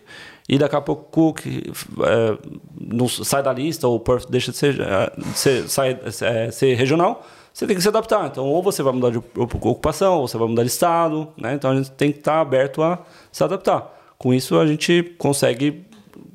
[0.48, 2.38] e daqui a pouco Cook é,
[2.80, 6.74] não sai da lista, ou Perth deixa de ser, é, de ser, sai, é, ser
[6.74, 8.26] regional, você tem que se adaptar.
[8.26, 11.28] Então, ou você vai mudar de ocupação, ou você vai mudar de estado.
[11.36, 11.54] Né?
[11.54, 13.00] Então, a gente tem que estar aberto a
[13.32, 13.94] se adaptar.
[14.16, 15.84] Com isso, a gente consegue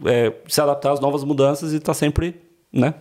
[0.06, 2.44] é, se adaptar às novas mudanças e estar sempre
[2.74, 2.96] né?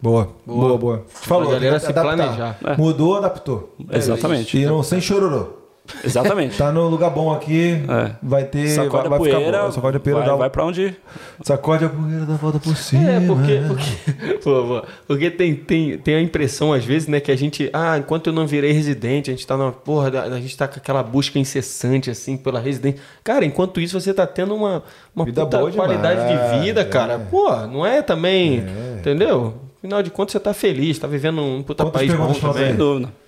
[0.00, 1.04] Boa, boa, boa.
[1.08, 2.16] Falou, A galera se adaptar.
[2.16, 2.58] planejar.
[2.64, 2.76] É.
[2.76, 3.74] Mudou, adaptou.
[3.90, 4.58] Exatamente.
[4.58, 5.61] E não sem chororô.
[6.04, 6.56] Exatamente.
[6.56, 8.12] Tá no lugar bom aqui, É.
[8.22, 8.68] vai ter.
[8.68, 9.72] Sacode vai, a vai ficar poeira, bom.
[9.72, 10.96] Sacode a poeira, vai, dá, vai pra onde...
[11.42, 13.10] sacode a poeira, dá a volta por cima.
[13.10, 17.30] É, porque, porque, pô, pô, porque tem, tem, tem a impressão, às vezes, né, que
[17.30, 20.40] a gente, ah, enquanto eu não virei residente, a gente tá na, porra, a a
[20.40, 23.00] gente tá com aquela busca incessante, assim, pela residência.
[23.22, 24.82] Cara, enquanto isso, você tá tendo uma,
[25.14, 26.84] uma Vida puta boa qualidade demais, de vida, é.
[26.84, 27.18] cara.
[27.18, 28.64] Pô, não é também,
[28.98, 29.54] entendeu?
[29.78, 32.68] Afinal de contas, você tá feliz, tá vivendo um puta Quantas país bom também.
[32.68, 33.21] Sem dúvida.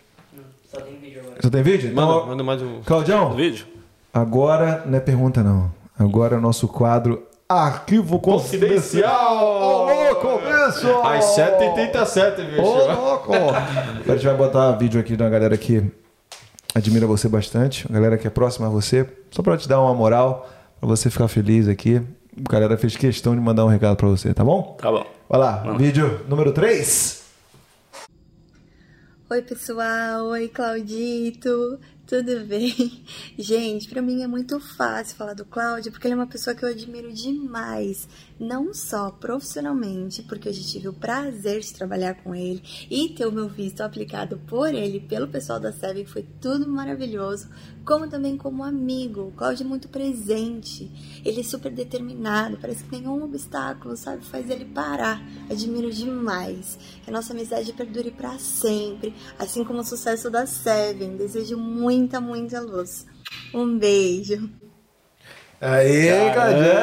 [1.40, 1.94] Você tem vídeo?
[1.94, 2.80] Manda, Então, manda mais um.
[2.84, 3.66] Claudião, Vídeo?
[4.12, 5.70] agora não é pergunta, não.
[5.98, 9.36] Agora é o nosso quadro Arquivo Confidencial.
[9.36, 10.88] Ô, louco, bicho!
[11.02, 12.62] Às 7h37, bicho.
[12.62, 13.32] Ô, louco!
[13.34, 15.82] a gente vai botar vídeo aqui de uma galera que
[16.74, 19.94] admira você bastante, uma galera que é próxima a você, só pra te dar uma
[19.94, 20.48] moral,
[20.80, 22.00] pra você ficar feliz aqui.
[22.48, 24.76] A galera fez questão de mandar um recado pra você, tá bom?
[24.80, 25.06] Tá bom.
[25.28, 27.23] Vai lá, vídeo número 3.
[29.30, 30.26] Oi, pessoal.
[30.26, 31.80] Oi, Claudito.
[32.06, 33.02] Tudo bem?
[33.38, 36.62] Gente, para mim é muito fácil falar do Cláudio porque ele é uma pessoa que
[36.62, 38.06] eu admiro demais,
[38.38, 43.32] não só profissionalmente, porque já tive o prazer de trabalhar com ele e ter o
[43.32, 47.48] meu visto aplicado por ele, pelo pessoal da SEB, que foi tudo maravilhoso,
[47.84, 49.28] como também como amigo.
[49.28, 50.90] O Cláudio é muito presente,
[51.24, 55.22] ele é super determinado, parece que nenhum obstáculo, sabe, faz ele parar.
[55.48, 56.78] Admiro demais.
[57.04, 61.16] Que a nossa amizade perdure para sempre, assim como o sucesso da Seven.
[61.16, 63.06] Desejo muita, muita luz.
[63.52, 64.64] Um beijo.
[65.67, 66.75] Aí, Cadê?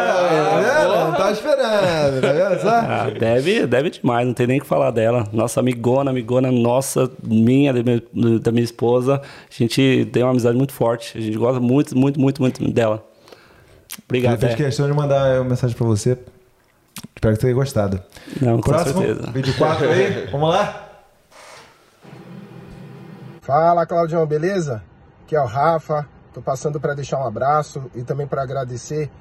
[0.87, 2.69] Não tá esperando, tá vendo só?
[2.69, 5.27] Ah, deve, deve demais, não tem nem o que falar dela.
[5.31, 9.21] Nossa amigona, amigona nossa, minha, da minha, da minha esposa.
[9.21, 11.15] A gente tem uma amizade muito forte.
[11.15, 13.05] A gente gosta muito, muito, muito, muito dela.
[14.07, 14.33] Obrigado.
[14.33, 14.63] Ele fez Té.
[14.63, 16.17] questão de mandar uma mensagem pra você.
[17.15, 18.01] Espero que tenha gostado.
[18.41, 19.31] Não, com Próximo, certeza.
[19.31, 20.27] vídeo 4 aí.
[20.31, 20.89] Vamos lá?
[23.41, 24.81] Fala Claudião, beleza?
[25.23, 26.07] Aqui é o Rafa.
[26.33, 29.11] Tô passando para deixar um abraço e também para agradecer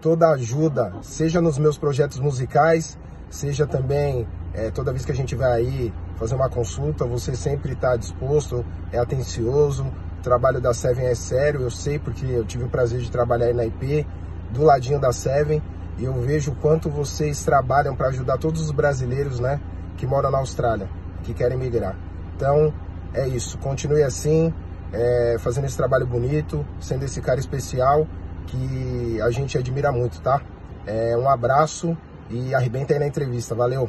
[0.00, 2.96] toda a ajuda, seja nos meus projetos musicais,
[3.28, 7.72] seja também eh, toda vez que a gente vai aí fazer uma consulta, você sempre
[7.72, 9.84] está disposto, é atencioso.
[10.18, 13.46] O trabalho da Seven é sério, eu sei porque eu tive o prazer de trabalhar
[13.46, 14.06] aí na IP,
[14.52, 15.60] do ladinho da Seven,
[15.98, 19.60] e eu vejo o quanto vocês trabalham para ajudar todos os brasileiros, né,
[19.96, 20.88] que moram na Austrália,
[21.24, 21.96] que querem migrar.
[22.36, 22.72] Então,
[23.12, 23.58] é isso.
[23.58, 24.54] Continue assim,
[24.92, 28.06] é, fazendo esse trabalho bonito, sendo esse cara especial
[28.46, 30.40] que a gente admira muito, tá?
[30.86, 31.96] É, um abraço
[32.28, 33.54] e arrebenta aí na entrevista.
[33.54, 33.88] Valeu!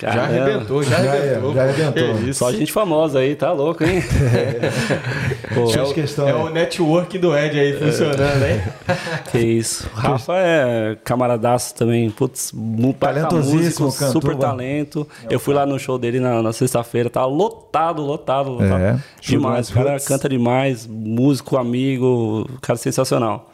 [0.00, 0.42] Já Caramba.
[0.42, 1.54] arrebentou, já, Já, arrebentou.
[1.54, 2.18] já arrebentou.
[2.28, 2.38] Isso.
[2.38, 4.00] Só gente famosa aí, tá louco, hein?
[5.54, 6.28] Pô, É o, questão.
[6.28, 8.62] é o network do Ed aí funcionando, hein?
[9.32, 9.88] que isso.
[9.92, 12.10] O Rafa é camaradaço também.
[12.10, 12.52] Putz,
[13.00, 15.06] Talentosíssimo, músico, cantor, super talento.
[15.28, 18.80] Eu fui lá no show dele na, na sexta-feira, tá lotado, lotado, lotado.
[18.80, 19.68] É, demais.
[19.68, 23.50] O cara canta demais, músico, amigo, cara sensacional.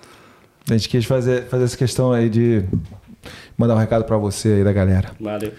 [0.69, 2.65] A gente quis fazer, fazer essa questão aí de
[3.57, 5.11] mandar um recado pra você aí da galera.
[5.21, 5.53] Valeu.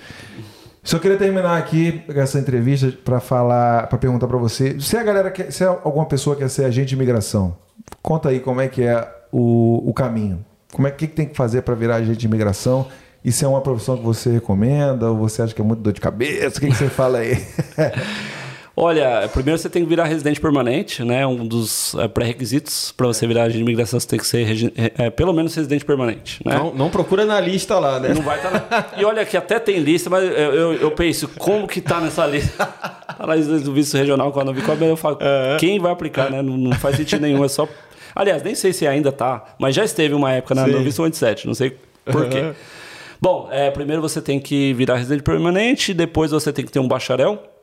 [0.86, 5.32] Só queria terminar aqui essa entrevista para falar, para perguntar para você, se a galera
[5.32, 7.58] quer, se alguma pessoa quer ser agente de imigração,
[8.04, 10.46] conta aí como é que é o, o caminho.
[10.72, 12.88] Como é que, que tem que fazer para virar agente de imigração?
[13.28, 16.00] Se é uma profissão que você recomenda ou você acha que é muito dor de
[16.00, 16.60] cabeça?
[16.60, 17.36] O que, que você fala aí?
[18.78, 21.26] Olha, primeiro você tem que virar residente permanente, né?
[21.26, 25.10] Um dos eh, pré-requisitos para você virar agente de imigração, você tem que ser eh,
[25.10, 26.58] pelo menos residente permanente, né?
[26.58, 28.10] Não, não procura na lista lá, né?
[28.14, 28.94] Não vai estar.
[28.98, 32.26] E olha que até tem lista, mas eu, eu, eu penso, como que tá nessa
[32.28, 32.66] lista?
[32.66, 35.18] Tá na lista do visto regional, eu vi qual eu falo,
[35.58, 36.42] quem vai aplicar, né?
[36.42, 37.66] Não, não faz sentido nenhum, é só.
[38.14, 40.84] Aliás, nem sei se ainda tá, mas já esteve uma época na, no Sim.
[40.84, 42.52] visto 27, não sei por quê.
[43.22, 46.88] Bom, é, primeiro você tem que virar residente permanente, depois você tem que ter um
[46.88, 47.55] bacharel.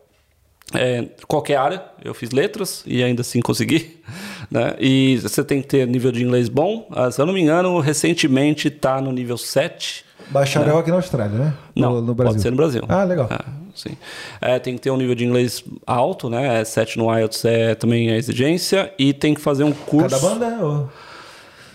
[0.75, 4.01] É, qualquer área, eu fiz letras e ainda assim consegui.
[4.51, 4.75] Né?
[4.79, 6.87] E você tem que ter nível de inglês bom.
[6.91, 10.05] Ah, se eu não me engano, recentemente está no nível 7.
[10.29, 11.55] Bacharel aqui na Austrália, né?
[11.75, 12.33] Não, no, no Brasil.
[12.33, 12.83] pode ser no Brasil.
[12.87, 13.29] Ah, legal.
[13.31, 13.39] É,
[13.75, 13.97] sim.
[14.43, 16.61] É, tem que ter um nível de inglês alto, né?
[16.61, 18.93] É, 7 no IELTS é também a exigência.
[18.99, 20.11] E tem que fazer um curso.
[20.11, 20.63] Cada banda?
[20.63, 20.91] Ou...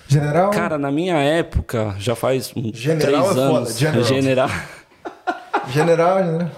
[0.07, 0.51] General?
[0.51, 3.77] Cara, na minha época, já faz General três é foda, anos.
[3.77, 4.03] general.
[4.03, 4.49] General.
[5.73, 6.51] General, general.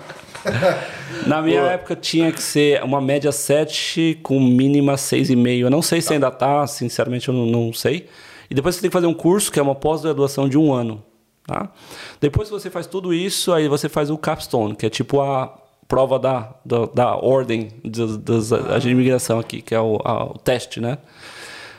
[1.26, 5.60] Na minha época tinha que ser uma média 7 com mínima 6,5.
[5.60, 8.08] Eu não sei se ainda tá, sinceramente eu não, não sei.
[8.50, 11.04] E depois você tem que fazer um curso que é uma pós-graduação de um ano.
[11.46, 11.70] Tá?
[12.22, 15.56] Depois que você faz tudo isso, aí você faz o capstone, que é tipo a
[15.88, 20.26] prova da, da, da ordem dos, dos agentes de imigração aqui, que é o, a-
[20.26, 21.00] o teste, né?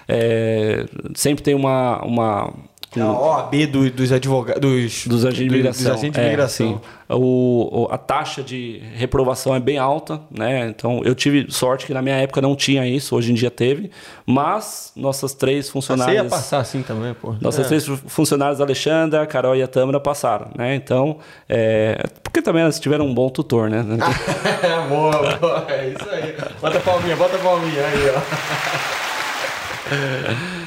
[0.08, 2.52] É, sempre tem uma, uma
[2.98, 4.60] A OAB do- dos advogados.
[4.60, 5.84] Dos, dos agentes de imigração.
[5.84, 6.66] Dos agentes de É, imigração.
[6.68, 6.80] sim.
[7.12, 10.66] O, a taxa de reprovação é bem alta, né?
[10.68, 13.90] Então eu tive sorte que na minha época não tinha isso, hoje em dia teve.
[14.26, 16.26] Mas nossas três Você ia funcionárias.
[16.28, 17.34] passar assim também, pô.
[17.40, 17.68] Nossas É.
[17.68, 20.74] três funcionárias, Alexandra, Carol e a Tâmara, passaram, né?
[20.74, 23.84] Então, é, porque também elas tiveram um bom tutor, né?
[24.88, 25.64] boa, boa.
[25.68, 26.34] É isso aí.
[26.60, 28.20] Bota a palminha, bota a palminha aí, ó.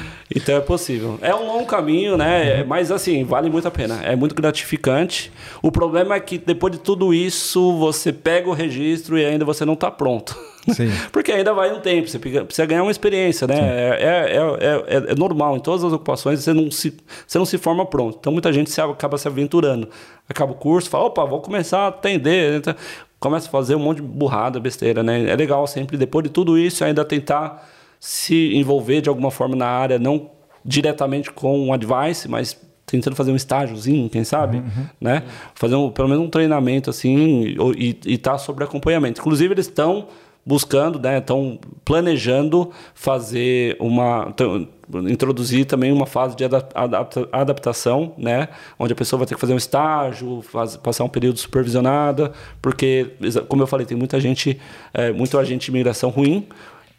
[0.34, 1.18] Então é possível.
[1.22, 2.64] É um longo caminho, né?
[2.64, 4.00] Mas assim, vale muito a pena.
[4.02, 5.30] É muito gratificante.
[5.62, 9.64] O problema é que depois de tudo isso, você pega o registro e ainda você
[9.64, 10.36] não está pronto.
[10.72, 10.90] Sim.
[11.12, 13.54] Porque ainda vai um tempo, você precisa ganhar uma experiência, né?
[13.58, 16.94] É, é, é, é- é normal, em todas as ocupações você não, se,
[17.26, 18.16] você não se forma pronto.
[18.18, 19.88] Então muita gente se, acaba se aventurando.
[20.28, 22.56] Acaba o curso, fala, opa, vou começar a atender.
[22.58, 22.74] Então,
[23.20, 25.28] começa a fazer um monte de burrada, besteira, né?
[25.28, 27.68] É legal sempre, depois de tudo isso, ainda tentar
[28.06, 30.30] se envolver de alguma forma na área, não
[30.62, 34.62] diretamente com um advice, mas tentando fazer um estágiozinho, quem sabe,
[35.00, 35.22] né?
[35.54, 39.22] Fazer um, pelo menos um treinamento assim e estar sobre acompanhamento.
[39.22, 40.08] Inclusive eles estão
[40.44, 41.16] buscando, né?
[41.16, 44.68] Estão planejando fazer uma tão-
[45.08, 48.48] introduzir também uma fase de adap- adapta- adaptação, né?
[48.78, 53.12] Onde a pessoa vai ter que fazer um estágio, faz- passar um período supervisionada, porque
[53.48, 54.60] como eu falei, tem muita gente,
[54.92, 56.46] é, muito agente de imigração ruim.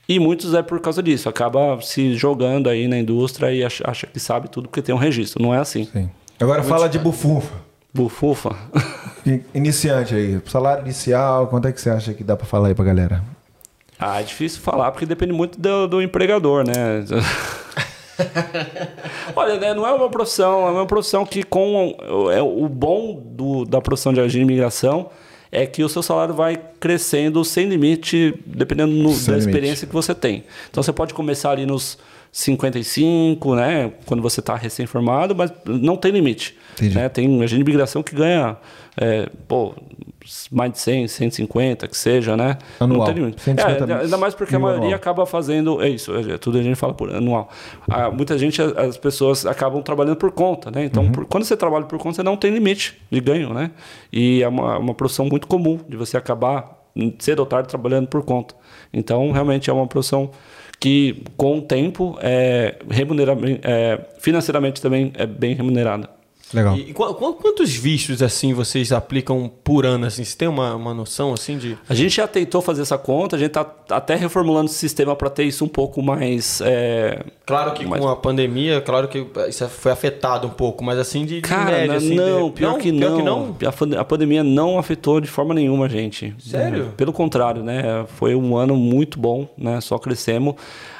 [0.07, 4.05] E muitos é por causa disso, acaba se jogando aí na indústria e acha, acha
[4.05, 5.41] que sabe tudo porque tem um registro.
[5.41, 5.85] Não é assim.
[5.91, 6.09] Sim.
[6.39, 7.53] Agora fala de bufunfa.
[7.93, 8.55] Bufufa.
[9.25, 12.75] I- Iniciante aí, salário inicial, quanto é que você acha que dá pra falar aí
[12.75, 13.23] pra galera?
[13.97, 17.03] Ah, é difícil falar porque depende muito do, do empregador, né?
[19.35, 21.95] Olha, né, não é uma profissão, é uma profissão que com
[22.33, 25.09] é, o bom do, da profissão de agente de imigração
[25.55, 29.47] é que o seu salário vai crescendo sem limite, dependendo no- Sem da limite.
[29.49, 30.43] experiência que você tem.
[30.69, 31.97] Então você pode começar ali nos
[32.31, 36.55] 55, né, quando você está recém-formado, mas não tem limite.
[36.81, 37.09] Né?
[37.09, 38.57] Tem agente de imigração que ganha,
[38.97, 39.73] é, pô,
[40.51, 42.57] mais de 100, 150, que seja, né?
[42.79, 42.99] Anual.
[42.99, 43.41] Não tem limite.
[43.41, 44.95] 150 É, ainda mais porque a maioria anual.
[44.95, 45.81] acaba fazendo.
[45.81, 47.49] É isso, é, tudo a gente fala por anual.
[47.89, 50.79] Ah, muita gente, as pessoas acabam trabalhando por conta, né?
[50.81, 50.85] Uhum.
[50.85, 53.71] Então, por- quando você trabalha por conta, você não tem limite de ganho, né?
[54.11, 56.83] E é uma, uma profissão muito comum de você acabar
[57.19, 58.55] cedo ou tarde trabalhando por conta.
[58.93, 60.31] Então, realmente é uma profissão
[60.79, 66.09] que, com o tempo, é, remunera, é, financeiramente também é bem remunerada.
[66.53, 66.77] Legal.
[66.77, 70.05] E qu- quantos vistos assim vocês aplicam por ano?
[70.05, 71.77] Assim, você tem uma, uma noção assim de.
[71.89, 75.29] A gente já tentou fazer essa conta, a gente está até reformulando o sistema para
[75.29, 76.61] ter isso um pouco mais.
[76.63, 80.97] é, Claro que Mas- com a pandemia, claro que isso foi afetado um pouco, mas
[80.99, 82.99] assim de, de Cara, média, não, assim, não, de- pior, que, não.
[82.99, 83.55] Pior que não.
[83.67, 86.35] A pan- A pandemia não afetou de forma nenhuma a gente.
[86.39, 86.89] Sério?
[86.93, 88.05] É, Pelo contrário, né?
[88.17, 89.81] Foi um ano muito bom, né?
[89.81, 90.55] Só crescemos.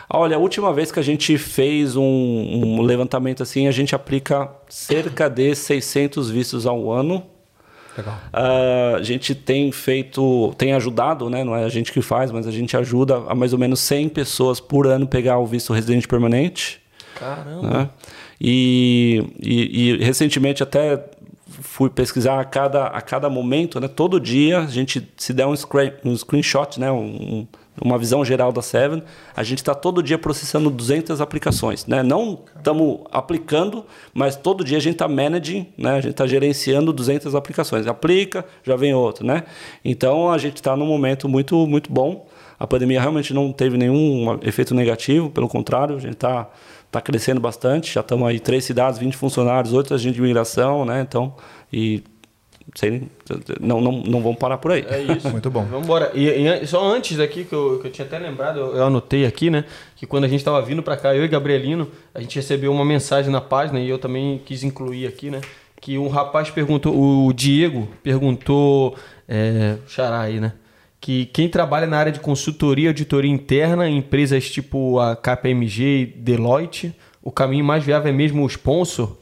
[0.10, 4.50] Olha, a última vez que a gente fez um, um levantamento assim, a gente aplica
[4.70, 7.24] cerca de 600 vistos ao ano.
[7.98, 8.18] Legal.
[8.32, 11.44] Ah, a gente tem feito, tem ajudado, né?
[11.44, 14.10] Não é a gente que faz, mas a gente ajuda a mais ou menos 100
[14.10, 16.82] pessoas por ano pegar o visto residente permanente.
[17.16, 17.62] Caramba.
[17.70, 17.90] né?
[18.40, 21.02] E, e, e recentemente até
[21.48, 23.88] fui pesquisar a cada, a cada momento, né?
[23.88, 26.92] Todo dia a gente se der um, screen, um screenshot, né?
[26.92, 27.48] Um-
[27.82, 29.04] uma visão geral da Seven,
[29.36, 32.02] a gente está todo dia processando 200 aplicações, né?
[32.02, 35.92] Não estamos aplicando, mas todo dia a gente está managing, né?
[35.92, 37.88] A gente está gerenciando 200 aplicações.
[37.88, 39.44] Aplica, já vem outro, né?
[39.84, 42.28] Então a gente está num momento muito muito bom.
[42.58, 46.50] A pandemia realmente não teve nenhum efeito negativo, pelo contrário, a gente está
[46.90, 47.94] tá crescendo bastante.
[47.94, 51.02] Já estamos aí três cidades, 20 funcionários, oito agentes de imigração, né?
[51.02, 51.36] Então,
[51.72, 52.02] e
[52.76, 53.10] sem,
[53.62, 54.86] não, não, não vamos parar por aí.
[54.90, 55.30] É isso.
[55.30, 55.64] Muito bom.
[55.64, 56.12] Vamos embora.
[56.14, 59.26] E, e só antes daqui, que eu, que eu tinha até lembrado, eu, eu anotei
[59.26, 59.64] aqui, né?
[59.96, 62.84] Que quando a gente estava vindo para cá, eu e Gabrielino, a gente recebeu uma
[62.84, 65.40] mensagem na página e eu também quis incluir aqui, né?
[65.80, 68.96] Que um rapaz perguntou, o Diego perguntou,
[69.28, 70.52] é, xará aí, né?
[71.00, 75.84] Que quem trabalha na área de consultoria e auditoria interna em empresas tipo a KPMG
[75.84, 79.16] e Deloitte, o caminho mais viável é mesmo o sponsor?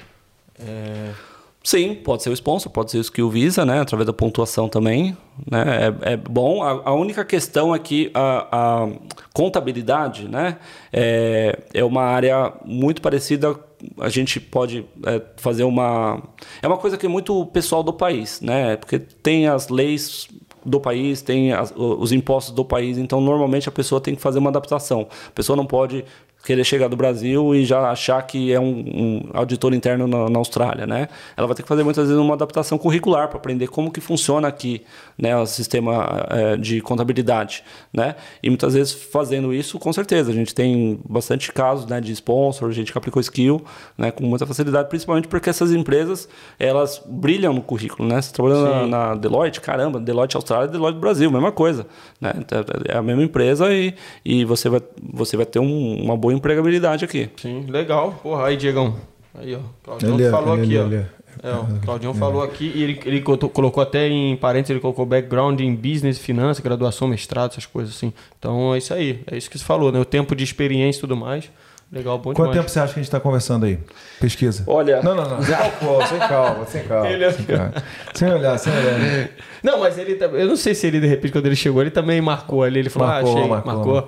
[1.66, 3.80] Sim, pode ser o sponsor, pode ser o skill visa, né?
[3.80, 5.16] Através da pontuação também,
[5.50, 5.94] né?
[6.06, 6.62] É, é bom.
[6.62, 8.48] A, a única questão é que a,
[8.84, 8.90] a
[9.34, 10.58] contabilidade, né?
[10.92, 13.58] É, é uma área muito parecida.
[13.98, 16.22] A gente pode é, fazer uma...
[16.62, 18.76] É uma coisa que é muito pessoal do país, né?
[18.76, 20.28] Porque tem as leis
[20.66, 24.40] do país, tem as- os impostos do país, então normalmente a pessoa tem que fazer
[24.40, 25.08] uma adaptação.
[25.28, 26.04] A pessoa não pode
[26.44, 30.40] querer chegar do Brasil e já achar que é um, um auditor interno na, na
[30.40, 31.08] Austrália, né?
[31.38, 34.46] Ela vai ter que fazer muitas vezes uma adaptação curricular para aprender como que funciona
[34.48, 34.82] aqui,
[35.18, 37.64] né, o sistema eh, de contabilidade,
[37.94, 38.16] né?
[38.42, 42.72] E muitas vezes fazendo isso, com certeza, a gente tem bastante casos, né, de sponsor,
[42.72, 43.64] gente que aplicou skill,
[43.98, 46.28] né, com muita facilidade, principalmente porque essas empresas,
[46.60, 48.22] elas brilham no currículo, né?
[48.22, 51.88] Você trabalhando na, na Deloitte, caramba, Deloitte Austrália, Deloitte Brasil, mesma coisa,
[52.20, 52.34] né?
[52.90, 53.94] É a mesma empresa e,
[54.26, 54.82] e você vai
[55.14, 57.30] você vai ter um- uma boa empregabilidade aqui.
[57.38, 58.20] Sim, legal.
[58.24, 58.96] Porra, aí, Diegão.
[59.36, 59.60] Aí, ó.
[59.84, 60.86] Claudião Ele falou ele aqui, é- ó.
[60.86, 65.06] ele é- o Claudião falou aqui e ele, ele colocou até em parênteses, ele colocou
[65.06, 68.14] background em business, finanças, graduação, mestrado, essas coisas assim.
[68.38, 70.00] Então é isso aí, é isso que você falou, né?
[70.00, 71.50] O tempo de experiência e tudo mais.
[71.94, 72.58] Legal, bom Quanto demais.
[72.58, 73.78] tempo você acha que a gente está conversando aí?
[74.20, 74.64] Pesquisa.
[74.66, 75.42] Olha, Não, não, não.
[75.44, 77.08] Sem calma, sem calma, sem calma.
[77.08, 77.74] Ele é- Sem, calma.
[78.16, 79.30] sem olhar, sem olhar.
[79.62, 80.42] Não, mas ele também.
[80.42, 82.80] Eu não sei se ele, de repente, quando ele chegou, ele também marcou ali.
[82.80, 84.08] Ele falou, ah, achei, marcou.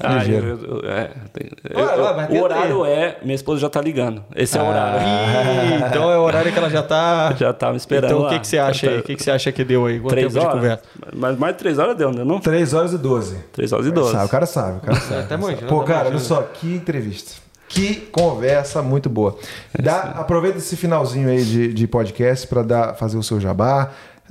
[0.00, 0.46] Ah, Ligeiro.
[0.62, 3.16] eu- eu- é, tem- eu- lá, vai o horário é.
[3.22, 4.22] Minha esposa já tá ligando.
[4.36, 5.00] Esse é o horário.
[5.00, 7.34] Ih, então é o horário que ela já tá.
[7.36, 8.10] Já tava me esperando.
[8.12, 8.98] Então o que, que você acha aí?
[8.98, 9.98] O que, que você acha que deu aí?
[9.98, 10.54] Quanto Três tempo de horas?
[10.54, 10.82] conversa?
[11.16, 12.22] Mas mais de três horas deu, né?
[12.22, 12.38] Não?
[12.38, 13.36] 3 horas e 12.
[13.52, 14.12] Três horas e doze.
[14.12, 15.20] Sabe, o cara sabe, o cara sabe.
[15.22, 17.07] até manjando, Pô, tá cara, olha só, que entrevista.
[17.68, 19.36] Que conversa muito boa.
[19.78, 23.90] Dá, aproveita esse finalzinho aí de, de podcast para dar fazer o seu jabá,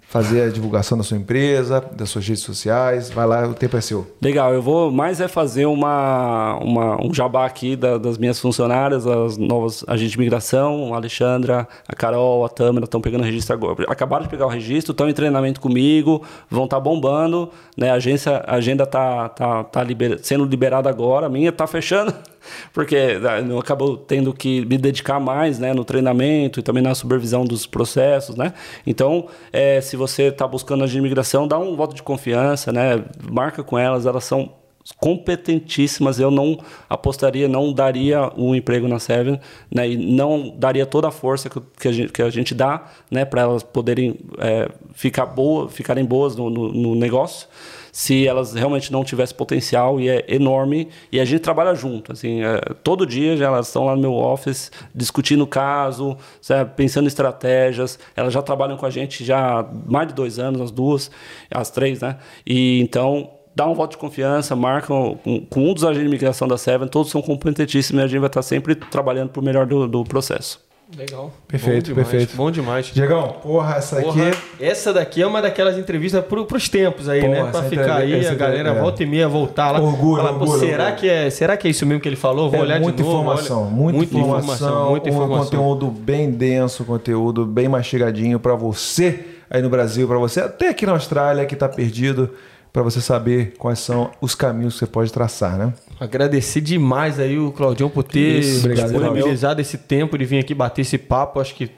[0.10, 3.12] fazer a divulgação da sua empresa, das suas redes sociais.
[3.12, 4.08] Vai lá, o tempo é seu.
[4.22, 9.06] Legal, eu vou mais é fazer uma, uma um jabá aqui da- das minhas funcionárias,
[9.06, 13.86] as novas agentes de migração, a Alexandra, a Carol, a Tâmara estão pegando registro agora.
[13.88, 17.92] Acabaram de pegar o registro, estão em treinamento comigo, vão estar bombando, né?
[17.92, 22.14] A agência, a agenda tá, tá, tá liber- sendo liberada agora, a minha tá fechando.
[22.74, 26.94] Porque ah, eu acabo tendo que me dedicar mais né, no treinamento e também na
[26.96, 28.54] supervisão dos processos, né?
[28.86, 33.04] Então, eh, se você está buscando a imigração, dá um voto de confiança, né?
[33.30, 34.52] Marca com elas, elas são
[34.98, 36.20] competentíssimas.
[36.20, 36.60] Eu não
[36.90, 39.40] apostaria, não daria o emprego na Seven,
[39.74, 39.90] né?
[39.90, 43.26] E não daria toda a força que, a, gente, que a gente dá, né?
[43.26, 47.48] Para elas poderem eh, ficar boa, ficarem boas no, no, no negócio
[47.98, 52.44] se elas realmente não tivessem potencial e é enorme e a gente trabalha junto assim
[52.44, 57.06] é, todo dia já elas estão lá no meu office discutindo o caso sabe, pensando
[57.06, 60.70] em estratégias elas já trabalham com a gente já há mais de dois anos as
[60.70, 61.10] duas
[61.50, 65.84] as três né e então dá um voto de confiança marcam com, com um dos
[65.84, 69.30] agentes de imigração da Seven todos são competentíssimos e a gente vai estar sempre trabalhando
[69.30, 71.34] para o melhor do, do processo Legal.
[71.48, 72.36] Perfeito, Bom demais, perfeito.
[72.38, 72.86] Bom demais.
[72.86, 74.38] Diegão, porra, essa Porra, aqui.
[74.64, 77.52] essa daqui é uma daquelas entrevistas pro, pros tempos aí, Porra, né?
[77.52, 79.82] Pra ficar aí, a galera entrevista- volta e meia voltar lá.
[79.82, 81.00] Orgulho, falar, pô, orgulho, será, orgulho.
[81.02, 82.50] Que é, será que é isso mesmo que ele falou?
[82.50, 83.20] Vou É olhar muita de novo.
[83.22, 83.70] informação, olha.
[83.70, 85.44] muita, muita informação, muita um informação.
[85.44, 90.86] conteúdo bem denso, conteúdo bem mastigadinho para você aí no Brasil, para você até aqui
[90.86, 92.30] na Austrália que tá perdido,
[92.72, 95.74] para você saber quais são os caminhos que você pode traçar, né?
[96.00, 100.82] Agradecer demais aí o Claudião por ter Isso, disponibilizado esse tempo de vir aqui bater
[100.82, 101.40] esse papo.
[101.40, 101.72] Acho que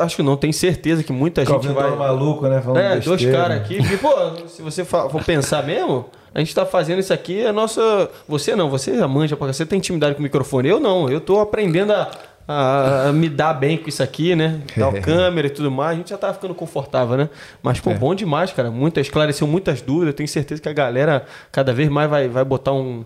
[0.00, 1.90] acho que não, tenho certeza que muita gente Calvin vai.
[1.90, 1.98] vai...
[1.98, 2.62] maluco, né?
[2.62, 3.36] Falando É, dois besteira.
[3.38, 3.78] caras aqui.
[3.98, 8.10] Pô, se você for pensar mesmo, a gente tá fazendo isso aqui, é nossa.
[8.26, 10.66] Você não, você já manja, pra- você tem intimidade com o microfone.
[10.68, 12.10] Eu não, eu tô aprendendo a,
[12.48, 14.62] a- a me dar bem com isso aqui, né?
[14.74, 15.92] Dar o câmera e tudo mais.
[15.92, 17.28] A gente já tá ficando confortável, né?
[17.62, 17.94] Mas, pô, É.
[17.94, 18.70] bom demais, cara.
[18.70, 20.08] Muita, esclareceu muitas dúvidas.
[20.08, 23.04] Eu tenho certeza que a galera cada vez mais vai, vai botar um.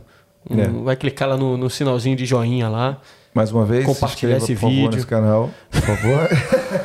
[0.51, 0.69] É.
[0.69, 2.99] Vai clicar lá no, no sinalzinho de joinha lá.
[3.35, 4.91] Mais uma vez, Compartilhar esse por favor, vídeo.
[4.91, 6.29] nesse canal, por favor.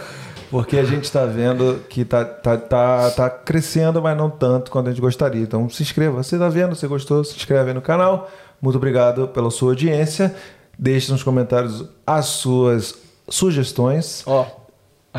[0.49, 4.87] Porque a gente está vendo que tá, tá, tá, tá crescendo, mas não tanto quanto
[4.87, 5.41] a gente gostaria.
[5.41, 6.23] Então se inscreva.
[6.23, 8.31] Você está vendo, você gostou, se inscreve aí no canal.
[8.61, 10.33] Muito obrigado pela sua audiência.
[10.79, 12.95] Deixe nos comentários as suas
[13.27, 14.23] sugestões.
[14.25, 14.45] Ó,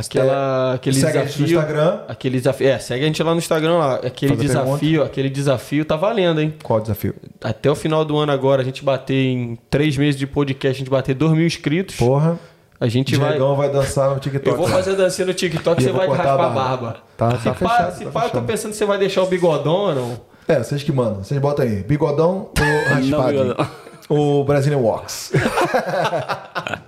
[0.00, 1.46] aquela, aquele segue a gente desafio.
[1.46, 2.00] no Instagram.
[2.08, 2.68] Aquele desafio.
[2.68, 3.94] É, segue a gente lá no Instagram lá.
[3.96, 6.54] Aquele Faz desafio, aquele desafio tá valendo, hein?
[6.62, 7.14] Qual o desafio?
[7.42, 10.78] Até o final do ano agora, a gente bater em três meses de podcast, a
[10.78, 11.96] gente bater 2 mil inscritos.
[11.96, 12.38] Porra.
[12.80, 13.30] A gente vai.
[13.30, 14.48] Diegão vai dançar no TikTok.
[14.48, 16.54] Eu vou fazer a dancinha no TikTok E você vai a raspar a barba.
[16.60, 16.96] barba.
[17.16, 19.22] Tá- se tá pá, fechado, se tá pá, eu tô pensando se você vai deixar
[19.22, 20.20] o bigodão ou não.
[20.46, 21.24] É, vocês que mandam.
[21.24, 21.82] Vocês botam aí.
[21.82, 23.32] Bigodão ou raspado?
[23.32, 23.66] bigodão.
[24.08, 25.32] o Brazilian Walks.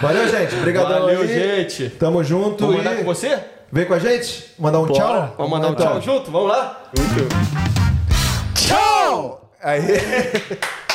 [0.00, 0.54] Valeu, gente.
[0.54, 1.28] Obrigadão Valeu, aí.
[1.28, 1.90] gente.
[1.90, 2.64] Tamo junto.
[2.66, 2.98] Vamos mandar e...
[2.98, 3.38] com você?
[3.70, 4.54] Vem com a gente?
[4.58, 4.98] Mandar um Bora.
[4.98, 5.34] tchau?
[5.36, 5.86] Vamos mandar um então.
[5.86, 6.30] tchau junto?
[6.30, 6.90] Vamos lá?
[8.54, 9.50] Tchau!
[9.62, 9.82] Aí.